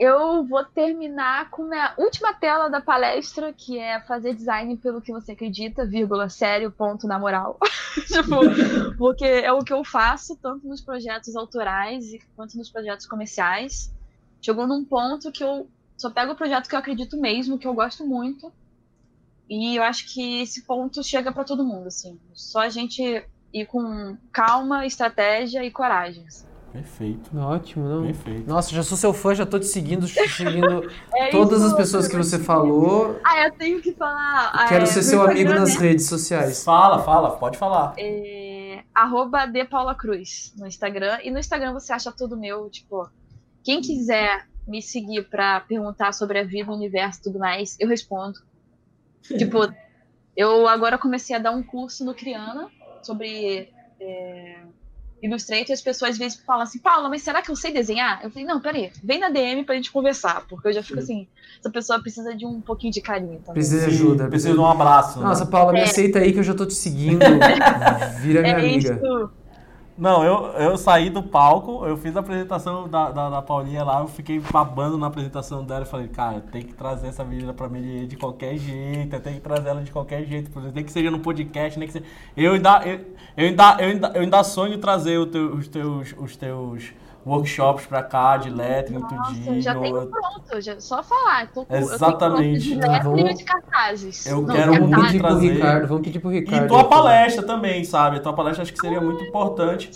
Eu 0.00 0.46
vou 0.46 0.64
terminar 0.64 1.50
com 1.50 1.70
a 1.74 1.94
última 1.98 2.32
tela 2.32 2.70
da 2.70 2.80
palestra, 2.80 3.52
que 3.52 3.78
é 3.78 4.00
fazer 4.00 4.34
design 4.34 4.74
pelo 4.78 5.02
que 5.02 5.12
você 5.12 5.32
acredita, 5.32 5.84
vírgula, 5.84 6.30
sério, 6.30 6.72
ponto, 6.72 7.06
na 7.06 7.18
moral. 7.18 7.58
tipo, 8.08 8.96
porque 8.96 9.26
é 9.26 9.52
o 9.52 9.62
que 9.62 9.74
eu 9.74 9.84
faço, 9.84 10.38
tanto 10.40 10.66
nos 10.66 10.80
projetos 10.80 11.36
autorais 11.36 12.06
quanto 12.34 12.56
nos 12.56 12.70
projetos 12.70 13.04
comerciais. 13.04 13.94
Chegou 14.40 14.66
num 14.66 14.86
ponto 14.86 15.30
que 15.30 15.44
eu 15.44 15.68
só 15.98 16.08
pego 16.08 16.32
o 16.32 16.36
projeto 16.36 16.66
que 16.66 16.74
eu 16.74 16.78
acredito 16.78 17.20
mesmo, 17.20 17.58
que 17.58 17.68
eu 17.68 17.74
gosto 17.74 18.06
muito. 18.06 18.50
E 19.50 19.76
eu 19.76 19.82
acho 19.82 20.10
que 20.14 20.40
esse 20.40 20.64
ponto 20.64 21.04
chega 21.04 21.30
para 21.30 21.44
todo 21.44 21.62
mundo, 21.62 21.88
assim. 21.88 22.18
Só 22.32 22.60
a 22.60 22.70
gente 22.70 23.02
ir 23.52 23.66
com 23.66 24.16
calma, 24.32 24.86
estratégia 24.86 25.62
e 25.62 25.70
coragem. 25.70 26.26
assim. 26.26 26.49
Perfeito, 26.72 27.36
Ótimo, 27.36 27.88
não? 27.88 28.02
perfeito. 28.04 28.48
Nossa, 28.48 28.70
já 28.70 28.82
sou 28.82 28.96
seu 28.96 29.12
fã, 29.12 29.34
já 29.34 29.44
tô 29.44 29.58
te 29.58 29.66
seguindo, 29.66 30.06
seguindo 30.06 30.88
É 31.14 31.30
todas 31.30 31.60
isso, 31.60 31.70
as 31.70 31.76
pessoas 31.76 32.06
que 32.06 32.16
você 32.16 32.38
falou. 32.38 33.20
Ah, 33.26 33.44
eu 33.44 33.52
tenho 33.52 33.80
que 33.82 33.92
falar. 33.92 34.52
ah, 34.54 34.66
Quero 34.68 34.84
é, 34.84 34.86
ser 34.86 35.02
seu 35.02 35.22
amigo 35.22 35.52
nas 35.52 35.74
redes 35.74 36.06
sociais. 36.06 36.62
Fala, 36.62 37.02
fala, 37.02 37.36
pode 37.36 37.58
falar. 37.58 37.94
É, 37.98 38.84
arroba 38.94 39.46
de 39.46 39.64
Paula 39.64 39.96
Cruz 39.96 40.54
no 40.56 40.66
Instagram. 40.66 41.18
E 41.24 41.30
no 41.30 41.40
Instagram 41.40 41.72
você 41.72 41.92
acha 41.92 42.12
tudo 42.12 42.36
meu, 42.36 42.70
tipo, 42.70 43.10
quem 43.64 43.80
quiser 43.80 44.46
me 44.66 44.80
seguir 44.80 45.28
pra 45.28 45.60
perguntar 45.60 46.12
sobre 46.12 46.38
a 46.38 46.44
vida, 46.44 46.70
o 46.70 46.76
universo 46.76 47.18
e 47.18 47.22
tudo 47.24 47.38
mais, 47.40 47.76
eu 47.80 47.88
respondo. 47.88 48.38
tipo, 49.26 49.58
eu 50.36 50.68
agora 50.68 50.96
comecei 50.96 51.34
a 51.34 51.40
dar 51.40 51.50
um 51.50 51.64
curso 51.64 52.04
no 52.04 52.14
Criana 52.14 52.68
sobre 53.02 53.72
é, 54.00 54.59
Illustrator 55.22 55.70
e 55.70 55.72
as 55.72 55.80
pessoas 55.80 56.12
às 56.12 56.18
vezes 56.18 56.40
falam 56.46 56.62
assim, 56.62 56.78
Paula, 56.78 57.08
mas 57.08 57.22
será 57.22 57.42
que 57.42 57.50
eu 57.50 57.56
sei 57.56 57.72
desenhar? 57.72 58.20
Eu 58.22 58.30
falei, 58.30 58.46
não, 58.46 58.60
peraí, 58.60 58.90
vem 59.02 59.18
na 59.20 59.28
DM 59.28 59.64
pra 59.64 59.74
gente 59.74 59.90
conversar, 59.92 60.46
porque 60.48 60.68
eu 60.68 60.72
já 60.72 60.82
fico 60.82 60.98
assim, 60.98 61.26
essa 61.58 61.70
pessoa 61.70 62.00
precisa 62.00 62.34
de 62.34 62.46
um 62.46 62.60
pouquinho 62.60 62.92
de 62.92 63.00
carinho 63.00 63.38
também. 63.40 63.54
Precisa 63.54 63.80
de 63.88 63.94
ajuda. 63.94 64.28
Precisa 64.28 64.54
de 64.54 64.58
um 64.60 64.66
abraço. 64.66 65.18
né? 65.18 65.26
Nossa, 65.26 65.44
Paula, 65.46 65.72
me 65.72 65.80
É. 65.80 65.84
aceita 65.84 66.18
aí 66.20 66.32
que 66.32 66.38
eu 66.38 66.42
já 66.42 66.54
tô 66.54 66.64
te 66.66 66.74
seguindo. 66.74 67.20
Vira 68.20 68.40
minha 68.42 68.54
é 68.54 68.58
amiga. 68.58 68.94
isso. 69.02 69.30
Não, 70.00 70.24
eu, 70.24 70.46
eu 70.54 70.78
saí 70.78 71.10
do 71.10 71.22
palco, 71.22 71.84
eu 71.84 71.94
fiz 71.94 72.16
a 72.16 72.20
apresentação 72.20 72.88
da, 72.88 73.10
da, 73.10 73.28
da 73.28 73.42
Paulinha 73.42 73.84
lá, 73.84 74.00
eu 74.00 74.08
fiquei 74.08 74.40
babando 74.40 74.96
na 74.96 75.08
apresentação 75.08 75.62
dela 75.62 75.82
e 75.82 75.86
falei, 75.86 76.08
cara, 76.08 76.40
tem 76.40 76.62
que 76.62 76.72
trazer 76.72 77.08
essa 77.08 77.22
menina 77.22 77.52
pra 77.52 77.68
mim 77.68 78.06
de 78.06 78.16
qualquer 78.16 78.56
jeito, 78.56 79.20
tenho 79.20 79.36
que 79.36 79.42
trazer 79.42 79.68
ela 79.68 79.82
de 79.82 79.92
qualquer 79.92 80.24
jeito, 80.24 80.50
nem 80.74 80.82
que 80.82 80.90
seja 80.90 81.10
no 81.10 81.20
podcast, 81.20 81.78
nem 81.78 81.86
que 81.86 81.92
seja. 81.92 82.06
Eu 82.34 82.54
ainda, 82.54 82.82
eu, 82.86 83.00
eu 83.36 83.48
ainda, 83.48 83.76
eu 83.78 83.88
ainda, 83.88 84.12
eu 84.14 84.20
ainda 84.22 84.42
sonho 84.42 84.78
trazer 84.78 85.26
teu- 85.26 85.54
os, 85.54 85.68
teus, 85.68 86.14
os 86.16 86.34
teus 86.34 86.94
workshops 87.26 87.86
pra 87.86 88.02
cá, 88.02 88.36
de 88.36 88.50
lettering, 88.50 88.98
Nossa, 89.00 89.16
tudinho. 89.34 89.60
já 89.62 89.74
tenho 89.74 89.96
eu, 89.96 90.06
pronto, 90.06 90.60
já, 90.60 90.80
só 90.80 91.02
falar. 91.02 91.50
Tô 91.52 91.64
com, 91.64 91.76
Exatamente. 91.76 92.72
Eu 92.72 92.80
tenho 92.80 93.00
pronto 93.00 93.16
de 93.16 93.22
lettering 93.22 93.22
Vamos- 93.24 93.38
de 93.38 93.44
cartazes. 93.44 94.26
Eu 94.26 94.42
Não, 94.42 94.54
quero 94.54 94.72
cartazes. 94.72 94.90
Vamos 94.90 95.06
pedir 95.06 95.18
pro 95.20 95.28
trazer. 95.28 95.52
Ricardo, 95.52 95.86
vamos 95.88 96.02
pedir 96.04 96.18
pro 96.20 96.30
Ricardo. 96.30 96.64
E 96.64 96.68
tua 96.68 96.84
palestra 96.84 97.42
também, 97.42 97.84
sabe? 97.84 98.16
A 98.16 98.20
tua 98.20 98.32
palestra 98.32 98.62
acho 98.62 98.72
que 98.72 98.80
seria 98.80 99.00
muito 99.00 99.22
importante. 99.24 99.90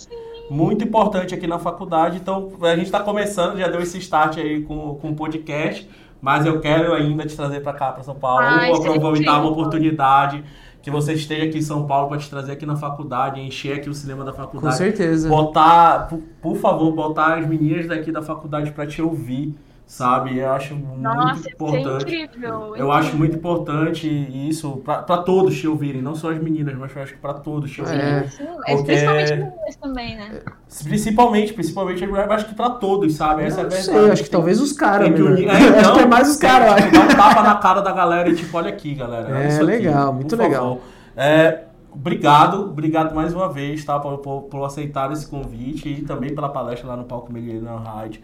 Muito 0.50 0.84
importante 0.84 1.34
aqui 1.34 1.46
na 1.46 1.58
faculdade. 1.58 2.18
Então, 2.18 2.52
a 2.62 2.76
gente 2.76 2.84
está 2.86 3.00
começando, 3.00 3.56
já 3.58 3.68
deu 3.68 3.80
esse 3.80 3.96
start 3.98 4.36
aí 4.38 4.62
com, 4.62 4.96
com 4.96 5.10
o 5.10 5.14
podcast. 5.16 5.88
Mas 6.20 6.46
eu 6.46 6.58
quero 6.60 6.94
ainda 6.94 7.26
te 7.26 7.36
trazer 7.36 7.60
para 7.60 7.74
cá, 7.74 7.92
para 7.92 8.02
São 8.02 8.14
Paulo. 8.14 8.40
Ai, 8.42 8.70
Vou 8.70 8.94
aproveitar 8.94 9.40
uma 9.40 9.50
oportunidade 9.50 10.42
que 10.84 10.90
você 10.90 11.14
esteja 11.14 11.46
aqui 11.46 11.56
em 11.56 11.62
São 11.62 11.86
Paulo 11.86 12.08
para 12.08 12.18
te 12.18 12.28
trazer 12.28 12.52
aqui 12.52 12.66
na 12.66 12.76
faculdade, 12.76 13.40
encher 13.40 13.78
aqui 13.78 13.88
o 13.88 13.94
cinema 13.94 14.22
da 14.22 14.32
Com 14.32 14.36
faculdade. 14.36 14.76
certeza. 14.76 15.30
Botar, 15.30 16.08
por, 16.08 16.20
por 16.42 16.56
favor, 16.56 16.92
botar 16.92 17.38
as 17.38 17.48
meninas 17.48 17.86
daqui 17.86 18.12
da 18.12 18.20
faculdade 18.20 18.70
para 18.70 18.86
te 18.86 19.00
ouvir. 19.00 19.54
Sabe? 19.86 20.38
Eu 20.38 20.50
acho 20.52 20.74
muito 20.74 21.00
Nossa, 21.00 21.40
isso 21.40 21.48
é 21.48 21.52
importante. 21.52 22.14
incrível. 22.22 22.74
Eu 22.76 22.90
acho 22.90 23.16
muito 23.16 23.36
importante 23.36 24.08
isso 24.48 24.78
pra 24.84 25.02
pra 25.02 25.18
todos 25.18 25.58
te 25.58 25.68
ouvirem, 25.68 26.00
não 26.02 26.14
só 26.14 26.30
as 26.30 26.38
meninas, 26.38 26.74
mas 26.76 26.94
eu 26.96 27.02
acho 27.02 27.12
que 27.14 27.18
pra 27.20 27.34
todos 27.34 27.70
te 27.70 27.80
ouvirem. 27.80 28.00
É. 28.00 28.24
Sim, 28.28 28.44
é, 28.66 28.74
Porque- 28.76 28.84
Principalmente 28.84 29.30
meninas 29.34 29.76
também, 29.80 30.16
né? 30.16 30.40
Principalmente, 30.82 31.52
principalmente, 31.52 32.02
eu 32.04 32.32
acho 32.32 32.46
que 32.46 32.54
pra 32.54 32.70
todos, 32.70 33.14
sabe? 33.14 33.44
Essa 33.44 33.58
é 33.58 33.60
a 33.60 33.64
Não 33.64 33.70
verdade. 33.70 33.98
sei, 33.98 34.10
acho 34.10 34.24
que 34.24 34.30
talvez 34.30 34.60
os 34.60 34.72
caras, 34.72 35.10
né? 35.10 35.16
unir- 35.20 35.48
acho 35.50 35.64
então, 35.66 35.94
que 35.94 36.00
é 36.00 36.06
mais 36.06 36.28
os 36.30 36.36
caras. 36.36 36.90
Dar 36.90 37.00
um 37.04 37.08
tapa 37.08 37.42
na 37.42 37.54
cara 37.56 37.80
da 37.80 37.92
galera 37.92 38.28
e 38.28 38.34
tipo, 38.34 38.56
olha 38.56 38.70
aqui, 38.70 38.94
galera. 38.94 39.38
É, 39.44 39.48
isso 39.48 39.56
aqui, 39.58 39.66
legal, 39.66 40.06
por 40.06 40.14
muito 40.14 40.36
legal. 40.36 40.80
É, 41.16 41.64
obrigado, 41.92 42.62
obrigado 42.70 43.14
mais 43.14 43.32
uma 43.32 43.48
vez, 43.52 43.84
tá? 43.84 44.00
Por, 44.00 44.18
por, 44.18 44.42
por 44.42 44.64
aceitar 44.64 45.12
esse 45.12 45.28
convite 45.28 45.88
e 45.88 46.02
também 46.02 46.34
pela 46.34 46.48
palestra 46.48 46.88
lá 46.88 46.96
no 46.96 47.04
Palco 47.04 47.32
Melina 47.32 47.76
Rádio. 47.78 48.20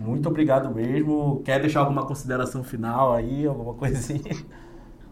Muito 0.00 0.28
obrigado 0.28 0.74
mesmo. 0.74 1.42
Quer 1.44 1.60
deixar 1.60 1.80
alguma 1.80 2.04
consideração 2.06 2.64
final 2.64 3.14
aí, 3.14 3.46
alguma 3.46 3.74
coisinha? 3.74 4.34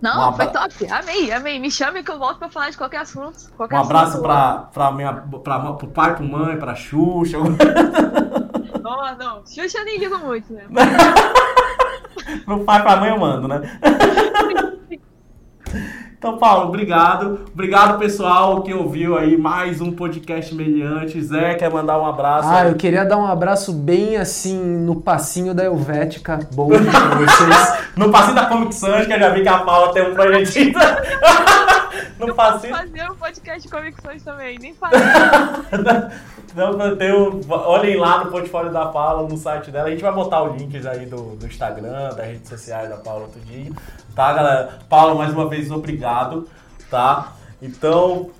Não, 0.00 0.30
Um 0.30 0.32
foi 0.32 0.46
top. 0.48 0.86
Amei, 0.90 1.32
amei. 1.32 1.60
Me 1.60 1.70
chame 1.70 2.02
que 2.02 2.10
eu 2.10 2.18
volto 2.18 2.38
pra 2.38 2.48
falar 2.48 2.70
de 2.70 2.76
qualquer 2.76 2.98
assunto. 2.98 3.52
Qualquer 3.56 3.76
Um 3.76 3.80
abraço 3.82 4.06
assunto. 4.08 4.22
pra, 4.22 4.54
pra 4.72 4.90
minha, 4.90 5.12
pra, 5.12 5.72
pro 5.74 5.86
pai, 5.88 6.16
pro 6.16 6.24
mãe, 6.24 6.56
pra 6.58 6.74
Xuxa. 6.74 7.38
Não, 8.82 9.16
não. 9.16 9.46
Xuxa 9.46 9.78
eu 9.78 9.84
nem 9.84 9.96
ligo 9.98 10.18
muito, 10.18 10.52
né? 10.52 10.64
Pro 12.44 12.64
pai, 12.64 12.82
pra 12.82 12.96
mãe 12.96 13.10
eu 13.10 13.18
mando, 13.18 13.46
né? 13.46 13.60
Então, 16.22 16.38
Paulo, 16.38 16.68
obrigado. 16.68 17.46
Obrigado, 17.52 17.98
pessoal, 17.98 18.62
que 18.62 18.72
ouviu 18.72 19.18
aí 19.18 19.36
mais 19.36 19.80
um 19.80 19.90
podcast 19.90 20.54
meliante. 20.54 21.20
Zé, 21.20 21.54
quer 21.54 21.68
mandar 21.68 21.98
um 21.98 22.06
abraço? 22.06 22.48
Ah, 22.48 22.60
aí? 22.60 22.68
eu 22.68 22.76
queria 22.76 23.04
dar 23.04 23.16
um 23.16 23.26
abraço 23.26 23.72
bem 23.72 24.16
assim 24.16 24.56
no 24.56 25.00
passinho 25.00 25.52
da 25.52 25.64
Helvética. 25.64 26.38
Bom 26.54 26.68
dia 26.68 26.78
pra 26.78 27.16
vocês. 27.16 27.82
No 27.96 28.10
passinho 28.10 28.36
da 28.36 28.46
Comic 28.46 28.74
Sans, 28.74 29.04
que 29.04 29.12
eu 29.12 29.18
já 29.18 29.28
vi 29.30 29.42
que 29.42 29.48
a 29.48 29.58
Paula 29.58 29.92
tem 29.92 30.08
um 30.10 30.14
projetinho. 30.14 30.72
no 32.18 32.28
Eu 32.28 32.34
passinho. 32.34 32.74
fazer 32.74 33.10
um 33.10 33.16
podcast 33.16 33.60
de 33.60 33.68
convicções 33.68 34.22
também. 34.22 34.58
Nem 34.58 34.74
falei. 34.74 34.98
Não, 36.54 36.96
tem 36.96 37.12
um- 37.14 37.40
olhem 37.48 37.96
lá 37.96 38.24
no 38.24 38.30
portfólio 38.30 38.72
da 38.72 38.86
Paula, 38.86 39.26
no 39.28 39.36
site 39.36 39.70
dela. 39.70 39.88
A 39.88 39.90
gente 39.90 40.02
vai 40.02 40.12
botar 40.12 40.42
os 40.42 40.60
links 40.60 40.84
aí 40.84 41.06
do, 41.06 41.36
do 41.36 41.46
Instagram, 41.46 42.10
das 42.14 42.26
redes 42.26 42.48
sociais 42.48 42.88
da 42.88 42.96
Paula 42.96 43.28
tudinho. 43.28 43.74
Tá, 44.14 44.32
galera? 44.32 44.78
Paula, 44.88 45.14
mais 45.14 45.32
uma 45.32 45.48
vez, 45.48 45.70
obrigado. 45.70 46.46
Tá? 46.90 47.32
Então, 47.60 48.30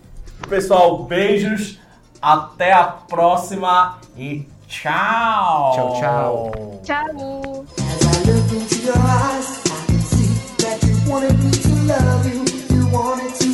pessoal, 0.48 1.04
beijos. 1.04 1.78
Até 2.20 2.72
a 2.72 2.84
próxima 2.84 3.98
e 4.16 4.46
tchau. 4.68 5.72
Tchau, 5.74 6.00
tchau. 6.00 6.52
Tchau. 6.84 7.66
Wanted 11.08 11.38
me 11.44 11.50
to 11.50 11.68
love 11.84 12.26
you. 12.26 12.44
You 12.74 12.86
wanted 12.88 13.34
to 13.40 13.51